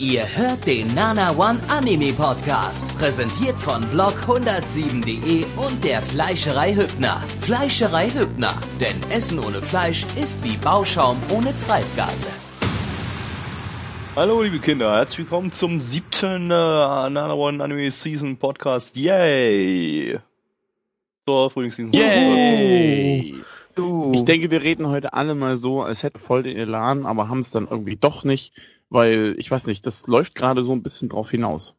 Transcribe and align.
Ihr 0.00 0.22
hört 0.34 0.66
den 0.66 0.86
Nana 0.94 1.30
One 1.36 1.60
Anime 1.68 2.14
Podcast, 2.14 2.96
präsentiert 2.96 3.54
von 3.58 3.82
blog107.de 3.82 5.44
und 5.62 5.84
der 5.84 6.00
Fleischerei 6.00 6.74
Hübner. 6.74 7.22
Fleischerei 7.42 8.08
Hübner, 8.08 8.58
denn 8.80 8.98
Essen 9.10 9.38
ohne 9.44 9.60
Fleisch 9.60 10.04
ist 10.18 10.42
wie 10.42 10.56
Bauschaum 10.56 11.18
ohne 11.30 11.54
Treibgase. 11.54 12.30
Hallo 14.16 14.40
liebe 14.40 14.58
Kinder, 14.58 14.96
herzlich 14.96 15.18
willkommen 15.18 15.52
zum 15.52 15.82
siebten 15.82 16.44
äh, 16.44 16.48
Nana 16.48 17.34
One 17.34 17.62
Anime 17.62 17.90
Season 17.90 18.38
Podcast. 18.38 18.96
Yay! 18.96 20.18
Zur 21.26 21.50
Frühlingsseason. 21.50 21.92
Yay! 21.92 23.34
Ich 24.12 24.24
denke, 24.24 24.50
wir 24.50 24.62
reden 24.62 24.88
heute 24.88 25.12
alle 25.12 25.34
mal 25.34 25.58
so, 25.58 25.82
als 25.82 26.02
hätten 26.02 26.18
voll 26.18 26.42
den 26.42 26.56
Elan, 26.56 27.04
aber 27.04 27.28
haben 27.28 27.40
es 27.40 27.50
dann 27.50 27.68
irgendwie 27.70 27.96
doch 27.96 28.24
nicht, 28.24 28.54
weil 28.90 29.34
ich 29.38 29.50
weiß 29.50 29.66
nicht, 29.66 29.86
das 29.86 30.06
läuft 30.06 30.34
gerade 30.34 30.64
so 30.64 30.72
ein 30.72 30.82
bisschen 30.82 31.08
drauf 31.08 31.30
hinaus. 31.30 31.74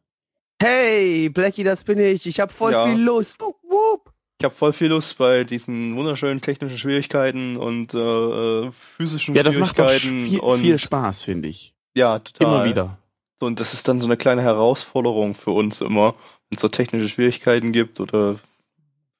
Hey, 0.60 1.28
Blackie, 1.28 1.64
das 1.64 1.84
bin 1.84 1.98
ich. 1.98 2.26
Ich 2.26 2.40
hab 2.40 2.52
voll 2.52 2.72
Ja. 2.72 2.86
viel 2.86 2.98
Lust. 3.00 3.40
Wupp, 3.40 3.56
wupp. 3.62 4.12
Ich 4.40 4.44
habe 4.44 4.54
voll 4.54 4.72
viel 4.72 4.88
Lust 4.88 5.18
bei 5.18 5.44
diesen 5.44 5.94
wunderschönen 5.96 6.40
technischen 6.40 6.76
Schwierigkeiten 6.78 7.56
und 7.56 7.94
äh, 7.94 8.70
physischen 8.72 9.34
Ja, 9.36 9.42
das 9.44 9.56
macht 9.56 9.78
doch 9.78 9.88
Schwierigkeiten 9.88 10.28
viel, 10.30 10.40
und 10.40 10.60
viel 10.60 10.78
Spaß, 10.78 11.22
finde 11.22 11.48
ich. 11.48 11.74
ja, 11.94 12.18
total. 12.18 12.46
Immer 12.46 12.64
wieder. 12.64 12.98
So, 13.40 13.46
Und 13.46 13.60
das 13.60 13.72
ist 13.72 13.86
dann 13.88 14.00
so 14.00 14.06
eine 14.06 14.16
kleine 14.16 14.42
Herausforderung 14.42 15.34
für 15.34 15.50
uns 15.52 15.80
immer, 15.80 16.14
wenn 16.48 16.56
es 16.56 16.60
so 16.60 16.68
technische 16.68 17.08
Schwierigkeiten 17.08 17.72
gibt 17.72 18.00
oder 18.00 18.38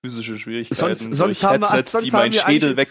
physische 0.04 0.38
Schwierigkeiten, 0.38 0.74
Sonst- 0.74 1.00
sonst 1.14 1.42
durch 1.42 1.52
haben 1.52 1.60
wir- 1.62 1.68
Headsets, 1.70 1.92
sonst 1.92 2.04
die 2.04 2.10
haben 2.12 2.20
meinen 2.20 2.32
wir 2.34 2.40
Schädel 2.40 2.70
eigentlich- 2.70 2.88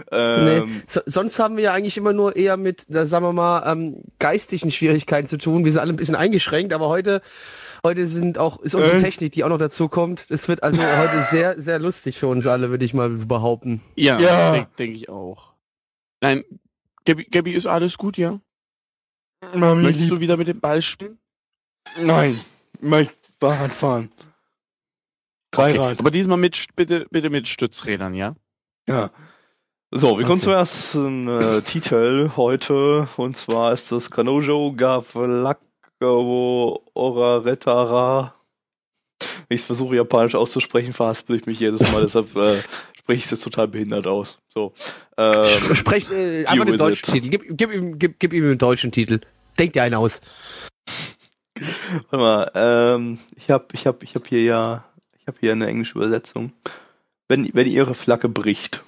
wegbrennen. 0.00 0.44
Nee, 0.44 0.74
Ähm, 0.76 0.82
so, 0.86 1.00
sonst 1.06 1.38
haben 1.38 1.56
wir 1.56 1.64
ja 1.64 1.72
eigentlich 1.72 1.96
immer 1.96 2.12
nur 2.12 2.36
eher 2.36 2.56
mit, 2.56 2.86
sagen 2.88 3.24
wir 3.24 3.32
mal, 3.32 3.70
ähm, 3.70 4.02
geistigen 4.18 4.70
Schwierigkeiten 4.70 5.26
zu 5.26 5.38
tun. 5.38 5.64
Wir 5.64 5.72
sind 5.72 5.80
alle 5.80 5.92
ein 5.92 5.96
bisschen 5.96 6.16
eingeschränkt, 6.16 6.72
aber 6.72 6.88
heute, 6.88 7.22
heute 7.84 8.06
sind 8.06 8.38
auch, 8.38 8.60
ist 8.60 8.74
unsere 8.74 8.96
Äh? 8.96 9.00
Technik, 9.02 9.32
die 9.32 9.44
auch 9.44 9.48
noch 9.48 9.58
dazu 9.58 9.88
kommt. 9.88 10.26
Es 10.30 10.48
wird 10.48 10.62
also 10.62 10.80
heute 10.82 11.22
sehr, 11.30 11.60
sehr 11.60 11.78
lustig 11.78 12.18
für 12.18 12.26
uns 12.28 12.46
alle, 12.46 12.70
würde 12.70 12.84
ich 12.84 12.94
mal 12.94 13.14
so 13.14 13.26
behaupten. 13.26 13.80
Ja, 13.96 14.18
Ja. 14.18 14.52
denke 14.52 14.70
denk 14.78 14.96
ich 14.96 15.08
auch. 15.08 15.52
Nein, 16.20 16.44
Gabby, 17.04 17.24
Gabby, 17.24 17.52
ist 17.52 17.66
alles 17.66 17.96
gut, 17.96 18.16
ja? 18.18 18.40
Mami, 19.54 19.82
Möchtest 19.84 20.04
lieb- 20.10 20.14
du 20.16 20.20
wieder 20.20 20.36
mit 20.36 20.48
dem 20.48 20.60
Ball 20.60 20.82
spielen? 20.82 21.18
Nein, 22.02 22.38
ich 22.74 22.82
möchte 22.82 23.14
Fahrrad 23.40 23.70
fahren. 23.72 24.10
Dreirad. 25.50 25.98
Aber 25.98 26.10
diesmal 26.10 26.36
mit, 26.36 26.66
bitte, 26.76 27.06
bitte 27.10 27.30
mit 27.30 27.48
Stützrädern, 27.48 28.14
ja? 28.14 28.36
Ja. 28.88 29.10
So, 29.92 30.18
wir 30.18 30.24
kommen 30.24 30.38
Okay. 30.38 30.44
zum 30.44 30.52
ersten 30.52 31.28
äh, 31.28 31.62
Titel 31.62 32.30
heute. 32.36 33.08
Und 33.16 33.36
zwar 33.36 33.72
ist 33.72 33.90
das 33.90 34.08
Kanojo 34.08 34.72
Gavlakavo 34.72 36.84
Oraretara. 36.94 38.36
Wenn 39.18 39.56
ich 39.56 39.62
es 39.62 39.66
versuche, 39.66 39.96
japanisch 39.96 40.36
auszusprechen, 40.36 40.92
verhaspel 40.92 41.34
ich 41.34 41.46
mich 41.46 41.58
jedes 41.58 41.90
Mal, 41.90 42.02
deshalb 42.02 42.36
äh, 42.36 42.60
spreche 42.96 43.18
ich 43.18 43.24
es 43.24 43.32
jetzt 43.32 43.42
total 43.42 43.66
behindert 43.66 44.06
aus. 44.06 44.38
So. 44.54 44.74
Ähm, 45.16 45.74
Sprech 45.74 46.08
äh, 46.08 46.46
einfach 46.46 46.66
den 46.66 46.78
deutschen 46.78 47.08
it. 47.08 47.12
Titel. 47.24 47.28
Gib, 47.30 47.58
gib, 47.58 47.72
ihm, 47.72 47.98
gib, 47.98 48.20
gib 48.20 48.32
ihm 48.32 48.44
den 48.44 48.58
deutschen 48.58 48.92
Titel. 48.92 49.20
Denk 49.58 49.72
dir 49.72 49.82
einen 49.82 49.96
aus. 49.96 50.20
warte 51.56 52.16
mal, 52.16 52.50
ähm, 52.54 53.18
ich 53.34 53.50
habe 53.50 53.66
ich 53.72 53.88
hab, 53.88 54.04
ich 54.04 54.14
hab 54.14 54.28
hier 54.28 54.44
ja, 54.44 54.84
ich 55.18 55.26
habe 55.26 55.36
hier 55.40 55.50
eine 55.50 55.66
englische 55.66 55.94
Übersetzung. 55.94 56.52
Wenn, 57.26 57.52
wenn 57.54 57.66
ihre 57.66 57.94
Flagge 57.94 58.28
bricht. 58.28 58.84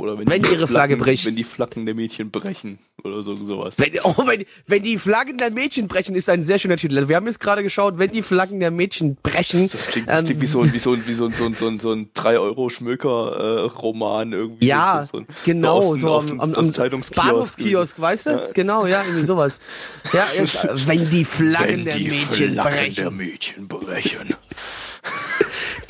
Oder 0.00 0.18
wenn, 0.18 0.28
Wenn 0.28 0.42
die 0.42 0.48
ihre 0.50 0.66
Flagge 0.66 0.96
Flaggen- 0.96 0.98
bricht. 0.98 1.24
Wenn 1.24 1.36
die 1.36 1.44
Flaggen 1.44 1.86
der 1.86 1.94
Mädchen 1.94 2.32
brechen. 2.32 2.80
Oder 3.04 3.22
so, 3.22 3.36
sowas. 3.44 3.76
Wenn, 3.78 3.92
oh, 4.02 4.26
wenn, 4.26 4.44
wenn 4.66 4.82
die 4.82 4.98
Flaggen 4.98 5.38
der 5.38 5.52
Mädchen 5.52 5.86
brechen, 5.86 6.16
ist 6.16 6.28
ein 6.28 6.42
sehr 6.42 6.58
schöner 6.58 6.76
Titel. 6.76 6.96
Also 6.96 7.08
wir 7.08 7.14
haben 7.14 7.26
jetzt 7.26 7.38
gerade 7.38 7.62
geschaut, 7.62 7.96
wenn 7.98 8.10
die 8.10 8.22
Flaggen 8.22 8.58
der 8.58 8.72
Mädchen 8.72 9.16
brechen. 9.22 9.62
Das, 9.62 9.70
das 9.72 9.86
klingt, 9.88 10.08
das 10.08 10.20
ähm, 10.20 10.26
klingt 10.26 10.40
wie 10.42 10.46
so, 10.48 10.62
ein- 10.62 10.72
wie 10.72 10.78
so, 10.80 10.92
ein- 10.94 11.06
wie 11.06 11.12
so, 11.12 11.26
ein- 11.26 11.32
so, 11.32 11.44
ein- 11.44 11.54
so, 11.54 11.68
ein- 11.68 11.78
so 11.78 11.92
ein 11.92 12.10
3-Euro-Schmöker-Roman 12.14 14.32
irgendwie. 14.32 14.66
Ja, 14.66 15.06
so, 15.10 15.18
so, 15.20 15.24
genau, 15.44 15.76
aus 15.78 15.90
dem- 15.90 15.98
so 16.00 16.08
aus 16.10 16.28
am, 16.30 16.40
aus 16.40 16.54
am 16.56 16.72
Zeitungskiosk 16.72 17.28
Bahnhofskiosk, 17.28 18.00
weißt 18.00 18.26
du? 18.26 18.30
Ja. 18.30 18.48
Genau, 18.52 18.86
ja, 18.86 19.02
irgendwie 19.02 19.22
sowas. 19.24 19.60
Ja, 20.12 20.26
jetzt, 20.36 20.56
äh, 20.56 20.68
wenn 20.88 21.08
die 21.10 21.24
Flaggen 21.24 21.84
der 21.84 21.98
Mädchen 21.98 22.54
Flaggen 22.54 22.74
brechen. 22.74 22.94
der 22.96 23.10
Mädchen 23.12 23.68
brechen. 23.68 24.34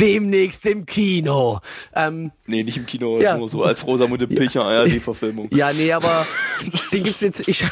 Demnächst 0.00 0.66
im 0.66 0.86
Kino. 0.86 1.60
Ähm, 1.94 2.30
Nee, 2.46 2.62
nicht 2.62 2.76
im 2.76 2.86
Kino, 2.86 3.20
Ja. 3.20 3.36
nur 3.38 3.48
so 3.48 3.62
als 3.62 3.86
Rosamunde 3.86 4.26
Pilcher 4.26 4.64
ARD-Verfilmung. 4.64 5.48
ja, 5.52 5.72
nee, 5.72 5.92
aber 5.92 6.26
den 6.92 7.04
gibt's 7.04 7.20
jetzt. 7.20 7.46
Ich, 7.48 7.64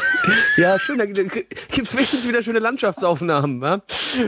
ja, 0.56 0.78
schön, 0.78 0.98
da 0.98 1.06
gibt's 1.06 1.94
wenigstens 1.96 2.26
wieder 2.28 2.42
schöne 2.42 2.58
Landschaftsaufnahmen. 2.58 3.62
Ja? 3.62 3.82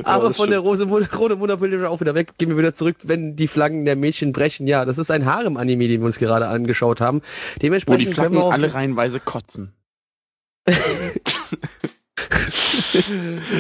Aber 0.05 0.29
das 0.29 0.37
von 0.37 0.51
der. 0.51 0.61
Rose 0.61 0.85
Rote 0.85 1.37
Mutterbilder 1.37 1.91
auch 1.91 2.01
wieder 2.01 2.15
weg. 2.15 2.39
Gehen 2.39 2.51
wir 2.51 2.59
wieder 2.59 2.75
zurück, 2.75 2.97
wenn 3.05 3.37
die 3.37 3.49
Flaggen 3.49 3.85
der 3.85 3.97
Mädchen 3.97 4.33
brechen. 4.33 4.67
Ja, 4.67 4.85
das 4.85 4.99
ist 4.99 5.11
ein 5.11 5.25
Harem-Anime, 5.27 5.89
den 5.89 6.01
wir 6.01 6.07
uns 6.07 6.19
gerade 6.19 6.49
angeschaut 6.49 7.01
haben. 7.01 7.21
Wo 7.21 7.25
die 7.55 7.59
Dementsprechend 7.61 8.05
können 8.05 8.15
Flaggen 8.15 8.35
wir 8.37 8.45
auch. 8.45 8.53
alle 8.53 8.73
reihenweise 8.75 9.21
kotzen. 9.21 9.73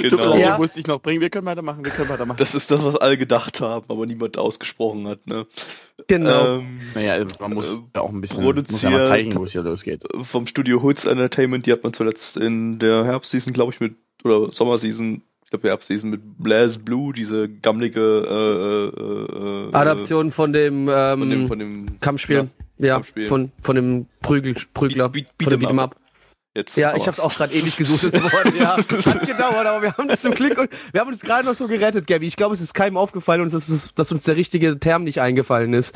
Genau. 0.02 0.36
Ja. 0.36 0.58
musste 0.58 0.80
ich 0.80 0.86
noch 0.86 1.00
bringen. 1.00 1.20
Wir 1.20 1.30
können 1.30 1.46
weitermachen, 1.46 1.84
wir 1.84 1.92
können 1.92 2.08
weitermachen. 2.08 2.38
Das 2.38 2.54
ist 2.54 2.70
das, 2.70 2.82
was 2.84 2.96
alle 2.96 3.16
gedacht 3.16 3.60
haben, 3.60 3.84
aber 3.88 4.06
niemand 4.06 4.38
ausgesprochen 4.38 5.06
hat. 5.08 5.26
Ne? 5.26 5.46
genau. 6.08 6.58
Ähm, 6.58 6.80
naja, 6.94 7.24
man 7.40 7.54
muss 7.54 7.78
Äh, 7.78 7.82
ja 7.96 8.00
auch 8.02 8.10
ein 8.10 8.20
bisschen 8.20 8.44
muss 8.44 8.54
ja 8.56 8.62
produziert- 8.62 8.92
mal 8.92 9.06
zeigen, 9.06 9.34
wo 9.34 9.44
es 9.44 9.52
hier 9.52 9.62
losgeht. 9.62 10.02
vom 10.22 10.46
Studio 10.46 10.82
Hoods 10.82 11.04
Entertainment, 11.04 11.66
die 11.66 11.72
hat 11.72 11.82
man 11.82 11.92
zuletzt 11.92 12.36
in 12.36 12.78
der 12.78 13.04
Herbstseason, 13.04 13.52
glaube 13.52 13.72
ich, 13.72 13.80
mit, 13.80 13.94
oder 14.24 14.50
Sommerseason, 14.52 15.22
ich 15.44 15.50
glaube 15.50 15.68
Herbstseason 15.68 16.10
mit 16.10 16.20
Blaze 16.38 16.78
Blue, 16.78 17.12
diese 17.12 17.48
gammlige 17.48 18.00
äh, 18.00 19.00
äh, 19.00 19.68
äh, 19.68 19.74
Adaption 19.74 20.30
von 20.32 20.52
dem, 20.52 20.88
ähm, 20.92 21.18
von 21.20 21.30
dem, 21.30 21.48
von 21.48 21.58
dem 21.58 22.00
Kampfspiel. 22.00 22.50
Ja, 22.78 22.94
Kampfspiel. 22.94 23.24
von, 23.24 23.52
von 23.62 23.76
dem 23.76 24.06
Prügel, 24.20 24.54
Prügler. 24.74 25.08
Beat- 25.08 25.28
von 25.42 25.50
dem 25.50 25.60
Beat'em 25.60 25.66
Beat'em 25.70 25.80
Up. 25.80 25.96
Jetzt 26.56 26.74
Ja, 26.78 26.96
ich 26.96 27.06
hab's 27.06 27.20
auch 27.20 27.34
gerade 27.34 27.52
ewig 27.52 27.76
gesucht, 27.76 28.02
das 28.02 28.14
Wort. 28.14 28.54
Ja, 28.58 28.76
hat 28.78 29.26
gedauert, 29.26 29.66
aber 29.66 29.82
wir 29.82 29.94
haben 29.94 30.08
es 30.08 30.22
zum 30.22 30.32
Glück 30.32 30.56
und 30.56 30.70
wir 30.90 31.02
haben 31.02 31.08
uns 31.08 31.20
gerade 31.20 31.46
noch 31.46 31.54
so 31.54 31.68
gerettet, 31.68 32.06
Gabby. 32.06 32.26
Ich 32.26 32.36
glaube, 32.36 32.54
es 32.54 32.62
ist 32.62 32.72
keinem 32.72 32.96
aufgefallen 32.96 33.42
und 33.42 33.48
es 33.48 33.68
ist, 33.68 33.98
dass 33.98 34.10
uns 34.10 34.22
der 34.22 34.36
richtige 34.36 34.80
Term 34.80 35.04
nicht 35.04 35.20
eingefallen 35.20 35.74
ist. 35.74 35.94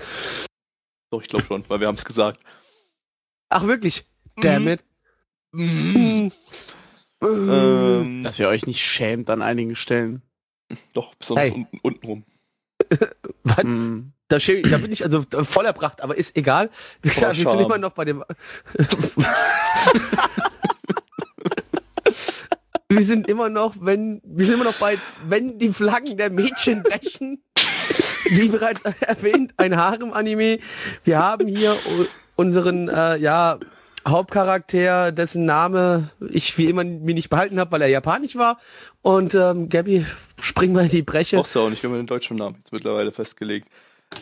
Doch, 1.11 1.23
ich 1.23 1.29
glaube 1.29 1.47
schon, 1.47 1.65
weil 1.69 1.81
wir 1.81 1.87
haben 1.87 1.95
es 1.95 2.05
gesagt. 2.05 2.41
Ach, 3.49 3.67
wirklich? 3.67 4.05
Damn 4.37 4.69
it. 4.69 4.85
Mhm. 5.53 6.31
Ähm, 7.23 8.23
Dass 8.23 8.39
ihr 8.39 8.49
euch 8.49 8.67
nicht 8.67 8.85
schämt 8.85 9.31
an 9.31 9.41
einigen 9.41 9.77
Stellen. 9.77 10.21
doch, 10.93 11.15
besonders 11.15 11.47
Hey. 11.47 11.53
unten, 11.53 11.79
unten 11.83 12.07
rum. 12.07 12.25
Was? 13.45 13.63
Hm. 13.63 14.13
Da, 14.29 14.39
da 14.39 14.79
bin 14.79 14.93
ich 14.93 15.03
also 15.03 15.25
voll 15.43 15.67
erbracht, 15.67 16.03
aber 16.03 16.17
ist 16.17 16.37
egal. 16.37 16.71
Wir 17.03 17.13
sind 17.13 17.61
immer 17.61 17.79
noch 17.79 17.93
bei 17.93 18.05
dem. 18.05 18.23
wir 22.89 23.03
sind 23.03 23.29
immer 23.29 23.49
noch, 23.49 23.75
wenn, 23.81 24.21
wir 24.25 24.47
sind 24.47 24.55
immer 24.55 24.65
noch 24.65 24.79
bei, 24.79 24.99
wenn 25.29 25.59
die 25.59 25.71
Flaggen 25.71 26.17
der 26.17 26.31
Mädchen 26.31 26.83
brechen. 26.83 27.43
Wie 28.25 28.49
bereits 28.49 28.83
erwähnt, 29.01 29.55
ein 29.57 29.77
Harem-Anime. 29.77 30.59
Wir 31.05 31.19
haben 31.19 31.49
hier 31.49 31.77
unseren, 32.37 32.89
äh, 32.89 33.17
ja, 33.17 33.59
Hauptcharakter, 34.07 35.13
dessen 35.13 35.45
Name 35.45 36.11
ich 36.31 36.57
wie 36.57 36.67
immer 36.67 36.85
mir 36.85 37.15
nicht 37.15 37.29
behalten 37.29 37.61
habe, 37.61 37.73
weil 37.73 37.83
er 37.83 37.89
japanisch 37.89 38.37
war. 38.37 38.59
Und 39.03 39.35
ähm, 39.35 39.69
Gabby, 39.69 40.07
spring 40.41 40.73
mal 40.73 40.85
in 40.85 40.91
die 40.91 41.03
Breche. 41.03 41.37
Brauchst 41.37 41.55
du 41.55 41.61
auch 41.61 41.71
nicht, 41.71 41.83
wir 41.83 41.91
haben 41.91 41.97
den 41.97 42.07
deutschen 42.07 42.37
Namen 42.37 42.57
jetzt 42.57 42.73
mittlerweile 42.73 43.13
festgelegt. 43.13 43.69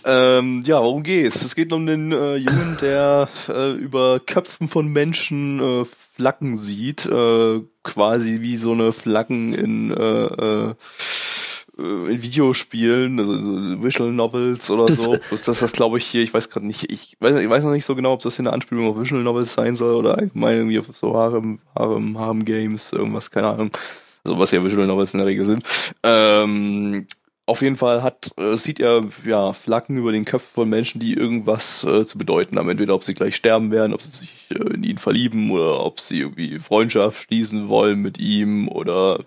Ähm, 0.04 0.62
ja, 0.66 0.80
worum 0.82 1.02
geht's? 1.02 1.42
Es 1.44 1.54
geht 1.54 1.72
um 1.72 1.86
den 1.86 2.12
äh, 2.12 2.36
Jungen, 2.36 2.76
der 2.80 3.28
äh, 3.48 3.72
über 3.72 4.20
Köpfen 4.20 4.68
von 4.68 4.88
Menschen 4.88 5.60
äh, 5.60 5.84
Flaggen 5.84 6.56
sieht, 6.56 7.06
äh, 7.06 7.60
quasi 7.82 8.40
wie 8.40 8.56
so 8.56 8.72
eine 8.72 8.92
Flaggen 8.92 9.54
in, 9.54 9.90
äh, 9.90 10.24
äh, 10.24 10.74
in 11.78 12.22
Videospielen, 12.22 13.18
also 13.18 13.38
so 13.38 13.82
Visual 13.82 14.12
Novels 14.12 14.68
oder 14.70 14.84
Das- 14.86 15.02
so. 15.02 15.16
Das, 15.30 15.42
das, 15.42 15.60
das 15.60 15.72
glaube 15.72 15.98
ich 15.98 16.04
hier, 16.06 16.22
ich 16.22 16.34
weiß 16.34 16.50
gerade 16.50 16.66
nicht, 16.66 16.90
ich 16.92 17.16
weiß, 17.20 17.36
ich 17.40 17.48
weiß 17.48 17.64
noch 17.64 17.72
nicht 17.72 17.84
so 17.86 17.94
genau, 17.94 18.12
ob 18.12 18.20
das 18.22 18.36
hier 18.36 18.42
eine 18.44 18.52
Anspielung 18.52 18.88
auf 18.88 19.00
Visual 19.00 19.22
Novels 19.22 19.52
sein 19.54 19.74
soll 19.74 19.94
oder 19.94 20.18
allgemein 20.18 20.56
irgendwie 20.58 20.78
auf 20.80 20.86
so 20.92 21.14
Harem, 21.16 21.60
Harem, 21.74 22.18
Harem 22.18 22.44
Games, 22.44 22.92
irgendwas, 22.92 23.30
keine 23.30 23.48
Ahnung. 23.48 23.70
Also 24.24 24.38
was 24.38 24.50
ja 24.50 24.62
Visual 24.62 24.86
Novels 24.86 25.14
in 25.14 25.18
der 25.18 25.26
Regel 25.28 25.44
sind. 25.44 25.62
Ähm, 26.02 27.06
auf 27.48 27.62
jeden 27.62 27.76
Fall 27.76 28.02
hat, 28.02 28.30
äh, 28.38 28.56
sieht 28.56 28.78
er 28.78 29.08
ja 29.24 29.54
Flaggen 29.54 29.96
über 29.96 30.12
den 30.12 30.26
Köpfen 30.26 30.52
von 30.52 30.68
Menschen, 30.68 31.00
die 31.00 31.14
irgendwas 31.14 31.82
äh, 31.82 32.04
zu 32.04 32.18
bedeuten 32.18 32.58
haben. 32.58 32.68
Entweder 32.68 32.94
ob 32.94 33.02
sie 33.02 33.14
gleich 33.14 33.36
sterben 33.36 33.70
werden, 33.70 33.94
ob 33.94 34.02
sie 34.02 34.10
sich 34.10 34.50
äh, 34.50 34.74
in 34.74 34.84
ihn 34.84 34.98
verlieben 34.98 35.50
oder 35.50 35.82
ob 35.82 35.98
sie 35.98 36.20
irgendwie 36.20 36.58
Freundschaft 36.58 37.22
schließen 37.22 37.68
wollen 37.68 38.00
mit 38.00 38.18
ihm 38.18 38.68
oder 38.68 39.24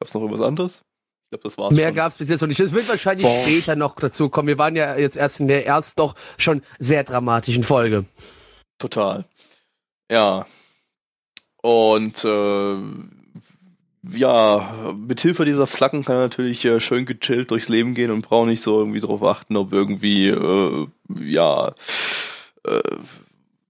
gab's 0.00 0.14
noch 0.14 0.22
irgendwas 0.22 0.46
anderes? 0.46 0.82
Ich 1.26 1.30
glaube, 1.30 1.42
das 1.44 1.58
war's 1.58 1.74
Mehr 1.74 1.88
schon. 1.88 1.94
gab's 1.96 2.16
bis 2.16 2.30
jetzt 2.30 2.40
noch 2.40 2.48
nicht. 2.48 2.60
Das 2.60 2.72
wird 2.72 2.88
wahrscheinlich 2.88 3.26
Boah. 3.26 3.42
später 3.42 3.76
noch 3.76 3.96
dazu 3.96 4.30
kommen. 4.30 4.48
Wir 4.48 4.58
waren 4.58 4.74
ja 4.74 4.96
jetzt 4.96 5.18
erst 5.18 5.40
in 5.40 5.48
der 5.48 5.66
erst 5.66 5.98
doch 5.98 6.14
schon 6.38 6.62
sehr 6.78 7.04
dramatischen 7.04 7.64
Folge. 7.64 8.06
Total. 8.78 9.26
Ja. 10.10 10.46
Und 11.60 12.24
äh, 12.24 12.76
ja, 14.02 14.94
mit 14.96 15.20
Hilfe 15.20 15.44
dieser 15.44 15.66
Flaggen 15.66 16.04
kann 16.04 16.16
er 16.16 16.22
natürlich 16.22 16.64
äh, 16.64 16.80
schön 16.80 17.06
gechillt 17.06 17.50
durchs 17.50 17.68
Leben 17.68 17.94
gehen 17.94 18.10
und 18.10 18.22
braucht 18.22 18.48
nicht 18.48 18.62
so 18.62 18.78
irgendwie 18.78 19.00
darauf 19.00 19.22
achten, 19.22 19.56
ob 19.56 19.72
irgendwie, 19.72 20.28
äh, 20.28 20.86
ja, 21.20 21.74
äh, 22.64 22.80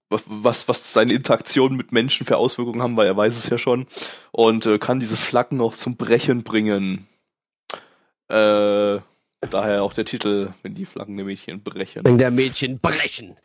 was, 0.08 0.68
was 0.68 0.92
seine 0.92 1.14
Interaktionen 1.14 1.76
mit 1.76 1.92
Menschen 1.92 2.26
für 2.26 2.36
Auswirkungen 2.36 2.82
haben, 2.82 2.96
weil 2.96 3.06
er 3.06 3.16
weiß 3.16 3.36
es 3.36 3.48
ja 3.48 3.58
schon. 3.58 3.86
Und 4.30 4.66
äh, 4.66 4.78
kann 4.78 5.00
diese 5.00 5.16
Flaggen 5.16 5.60
auch 5.60 5.74
zum 5.74 5.96
Brechen 5.96 6.42
bringen. 6.42 7.06
Äh, 8.28 9.00
daher 9.40 9.82
auch 9.82 9.94
der 9.94 10.04
Titel, 10.04 10.50
wenn 10.62 10.74
die 10.74 10.86
Flaggen 10.86 11.16
der 11.16 11.26
Mädchen 11.26 11.62
brechen. 11.62 12.04
Wenn 12.04 12.18
der 12.18 12.30
Mädchen 12.30 12.78
brechen. 12.78 13.36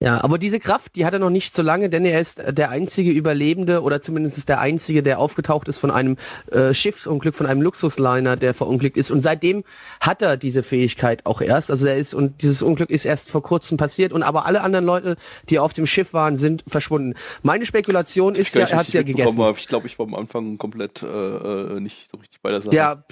Ja, 0.00 0.22
aber 0.22 0.38
diese 0.38 0.60
Kraft, 0.60 0.94
die 0.94 1.04
hat 1.04 1.12
er 1.12 1.18
noch 1.18 1.30
nicht 1.30 1.52
so 1.52 1.62
lange, 1.62 1.90
denn 1.90 2.04
er 2.04 2.20
ist 2.20 2.40
der 2.46 2.70
einzige 2.70 3.10
Überlebende 3.10 3.82
oder 3.82 4.00
zumindest 4.00 4.48
der 4.48 4.60
einzige, 4.60 5.02
der 5.02 5.18
aufgetaucht 5.18 5.66
ist 5.66 5.78
von 5.78 5.90
einem 5.90 6.16
äh, 6.52 6.72
Schiffsunglück, 6.72 7.34
von 7.34 7.46
einem 7.46 7.62
Luxusliner, 7.62 8.36
der 8.36 8.54
verunglückt 8.54 8.96
ist. 8.96 9.10
Und 9.10 9.22
seitdem 9.22 9.64
hat 10.00 10.22
er 10.22 10.36
diese 10.36 10.62
Fähigkeit 10.62 11.26
auch 11.26 11.40
erst. 11.40 11.72
Also 11.72 11.88
er 11.88 11.96
ist 11.96 12.14
und 12.14 12.42
dieses 12.42 12.62
Unglück 12.62 12.90
ist 12.90 13.06
erst 13.06 13.28
vor 13.28 13.42
kurzem 13.42 13.76
passiert. 13.76 14.12
Und 14.12 14.22
aber 14.22 14.46
alle 14.46 14.60
anderen 14.60 14.84
Leute, 14.84 15.16
die 15.48 15.58
auf 15.58 15.72
dem 15.72 15.86
Schiff 15.86 16.12
waren, 16.12 16.36
sind 16.36 16.62
verschwunden. 16.68 17.14
Meine 17.42 17.66
Spekulation 17.66 18.36
ist 18.36 18.54
ja, 18.54 18.66
er 18.66 18.76
hat 18.76 18.88
ja 18.90 19.02
gegessen. 19.02 19.40
Ich 19.56 19.66
glaube, 19.66 19.88
ich 19.88 19.98
war 19.98 20.06
am 20.06 20.14
Anfang 20.14 20.58
komplett 20.58 21.02
äh, 21.02 21.06
äh, 21.06 21.80
nicht 21.80 22.08
so 22.08 22.18
richtig 22.18 22.40
bei 22.40 22.52
der 22.52 22.60
Sache. 22.60 22.76
Ja, 22.76 23.02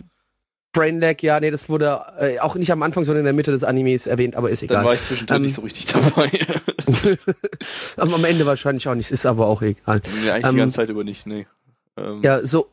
Brainlag, 0.77 1.23
ja, 1.23 1.41
nee, 1.41 1.51
das 1.51 1.71
wurde 1.71 2.01
äh, 2.19 2.39
auch 2.39 2.55
nicht 2.55 2.71
am 2.71 2.83
Anfang, 2.83 3.05
sondern 3.05 3.21
in 3.21 3.25
der 3.25 3.33
Mitte 3.33 3.51
des 3.51 3.65
Animes 3.65 4.07
erwähnt, 4.07 4.37
aber 4.37 4.51
ist 4.51 4.63
egal. 4.63 4.77
Dann 4.77 4.87
war 4.87 4.93
ich 4.93 5.03
zwischendurch 5.03 5.37
ähm, 5.37 5.43
nicht 5.43 5.55
so 5.55 5.63
richtig 5.63 5.87
dabei. 5.87 6.31
am 7.97 8.25
Ende 8.25 8.45
wahrscheinlich 8.45 8.87
auch 8.87 8.95
nicht, 8.95 9.11
ist 9.11 9.25
aber 9.25 9.47
auch 9.47 9.63
egal. 9.63 10.03
Nee, 10.23 10.31
eigentlich 10.31 10.45
ähm, 10.45 10.51
die 10.53 10.59
ganze 10.59 10.77
Zeit 10.77 10.91
über 10.91 11.03
nicht, 11.03 11.27
nee. 11.27 11.47
Ähm. 11.97 12.21
Ja, 12.23 12.45
so, 12.47 12.69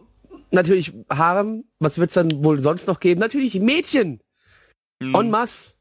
natürlich 0.51 0.93
Harem, 1.09 1.63
was 1.79 1.97
wird's 1.97 2.13
dann 2.13 2.43
wohl 2.43 2.59
sonst 2.59 2.87
noch 2.87 2.99
geben? 2.99 3.21
Natürlich 3.21 3.57
Mädchen! 3.59 4.19
Mhm. 4.99 5.15
En 5.15 5.29
masse. 5.31 5.72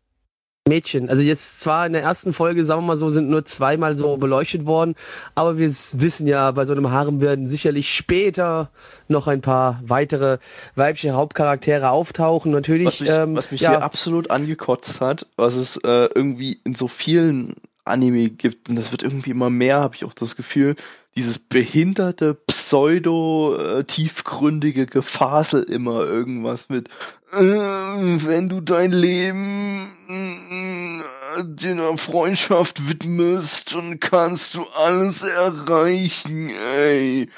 Mädchen. 0.69 1.09
Also 1.09 1.23
jetzt 1.23 1.61
zwar 1.61 1.87
in 1.87 1.93
der 1.93 2.03
ersten 2.03 2.33
Folge, 2.33 2.65
sagen 2.65 2.83
wir 2.83 2.87
mal 2.87 2.97
so, 2.97 3.11
sind 3.11 3.29
nur 3.29 3.45
zweimal 3.45 3.97
so 3.97 4.17
beleuchtet 4.17 4.65
worden, 4.65 4.95
aber 5.35 5.59
wir 5.59 5.69
wissen 5.69 6.29
ja, 6.29 6.53
bei 6.53 6.65
so 6.65 6.73
einem 6.73 6.93
Harem 6.93 7.21
werden 7.21 7.49
sicherlich 7.49 7.93
später 7.93 8.71
noch 9.09 9.27
ein 9.27 9.41
paar 9.41 9.81
weitere 9.83 10.39
weibliche 10.77 11.13
Hauptcharaktere 11.15 11.91
auftauchen. 11.91 12.53
Natürlich. 12.53 12.87
Was 12.87 13.01
mich, 13.01 13.11
ähm, 13.11 13.37
was 13.37 13.51
mich 13.51 13.61
ja. 13.61 13.71
hier 13.71 13.83
absolut 13.83 14.31
angekotzt 14.31 15.01
hat, 15.01 15.27
was 15.37 15.57
es 15.57 15.79
äh, 15.79 16.09
irgendwie 16.15 16.61
in 16.65 16.77
so 16.77 16.87
vielen 16.87 17.55
Anime 17.85 18.31
gibt, 18.31 18.69
und 18.69 18.77
das 18.77 18.93
wird 18.93 19.03
irgendwie 19.03 19.31
immer 19.31 19.51
mehr, 19.51 19.81
habe 19.81 19.97
ich 19.97 20.05
auch 20.05 20.15
das 20.15 20.37
Gefühl, 20.37 20.77
dieses 21.15 21.39
behinderte, 21.39 22.35
pseudo-tiefgründige 22.35 24.87
Gefasel 24.87 25.63
immer 25.65 26.05
irgendwas 26.05 26.69
mit, 26.69 26.89
äh, 27.33 27.41
wenn 27.41 28.49
du 28.49 28.61
dein 28.61 28.93
Leben 28.93 29.91
äh, 30.09 31.03
deiner 31.45 31.99
Freundschaft 31.99 32.89
widmest, 32.89 33.75
dann 33.75 33.99
kannst 34.01 34.55
du 34.55 34.65
alles 34.85 35.23
erreichen, 35.23 36.51
ey. 36.77 37.29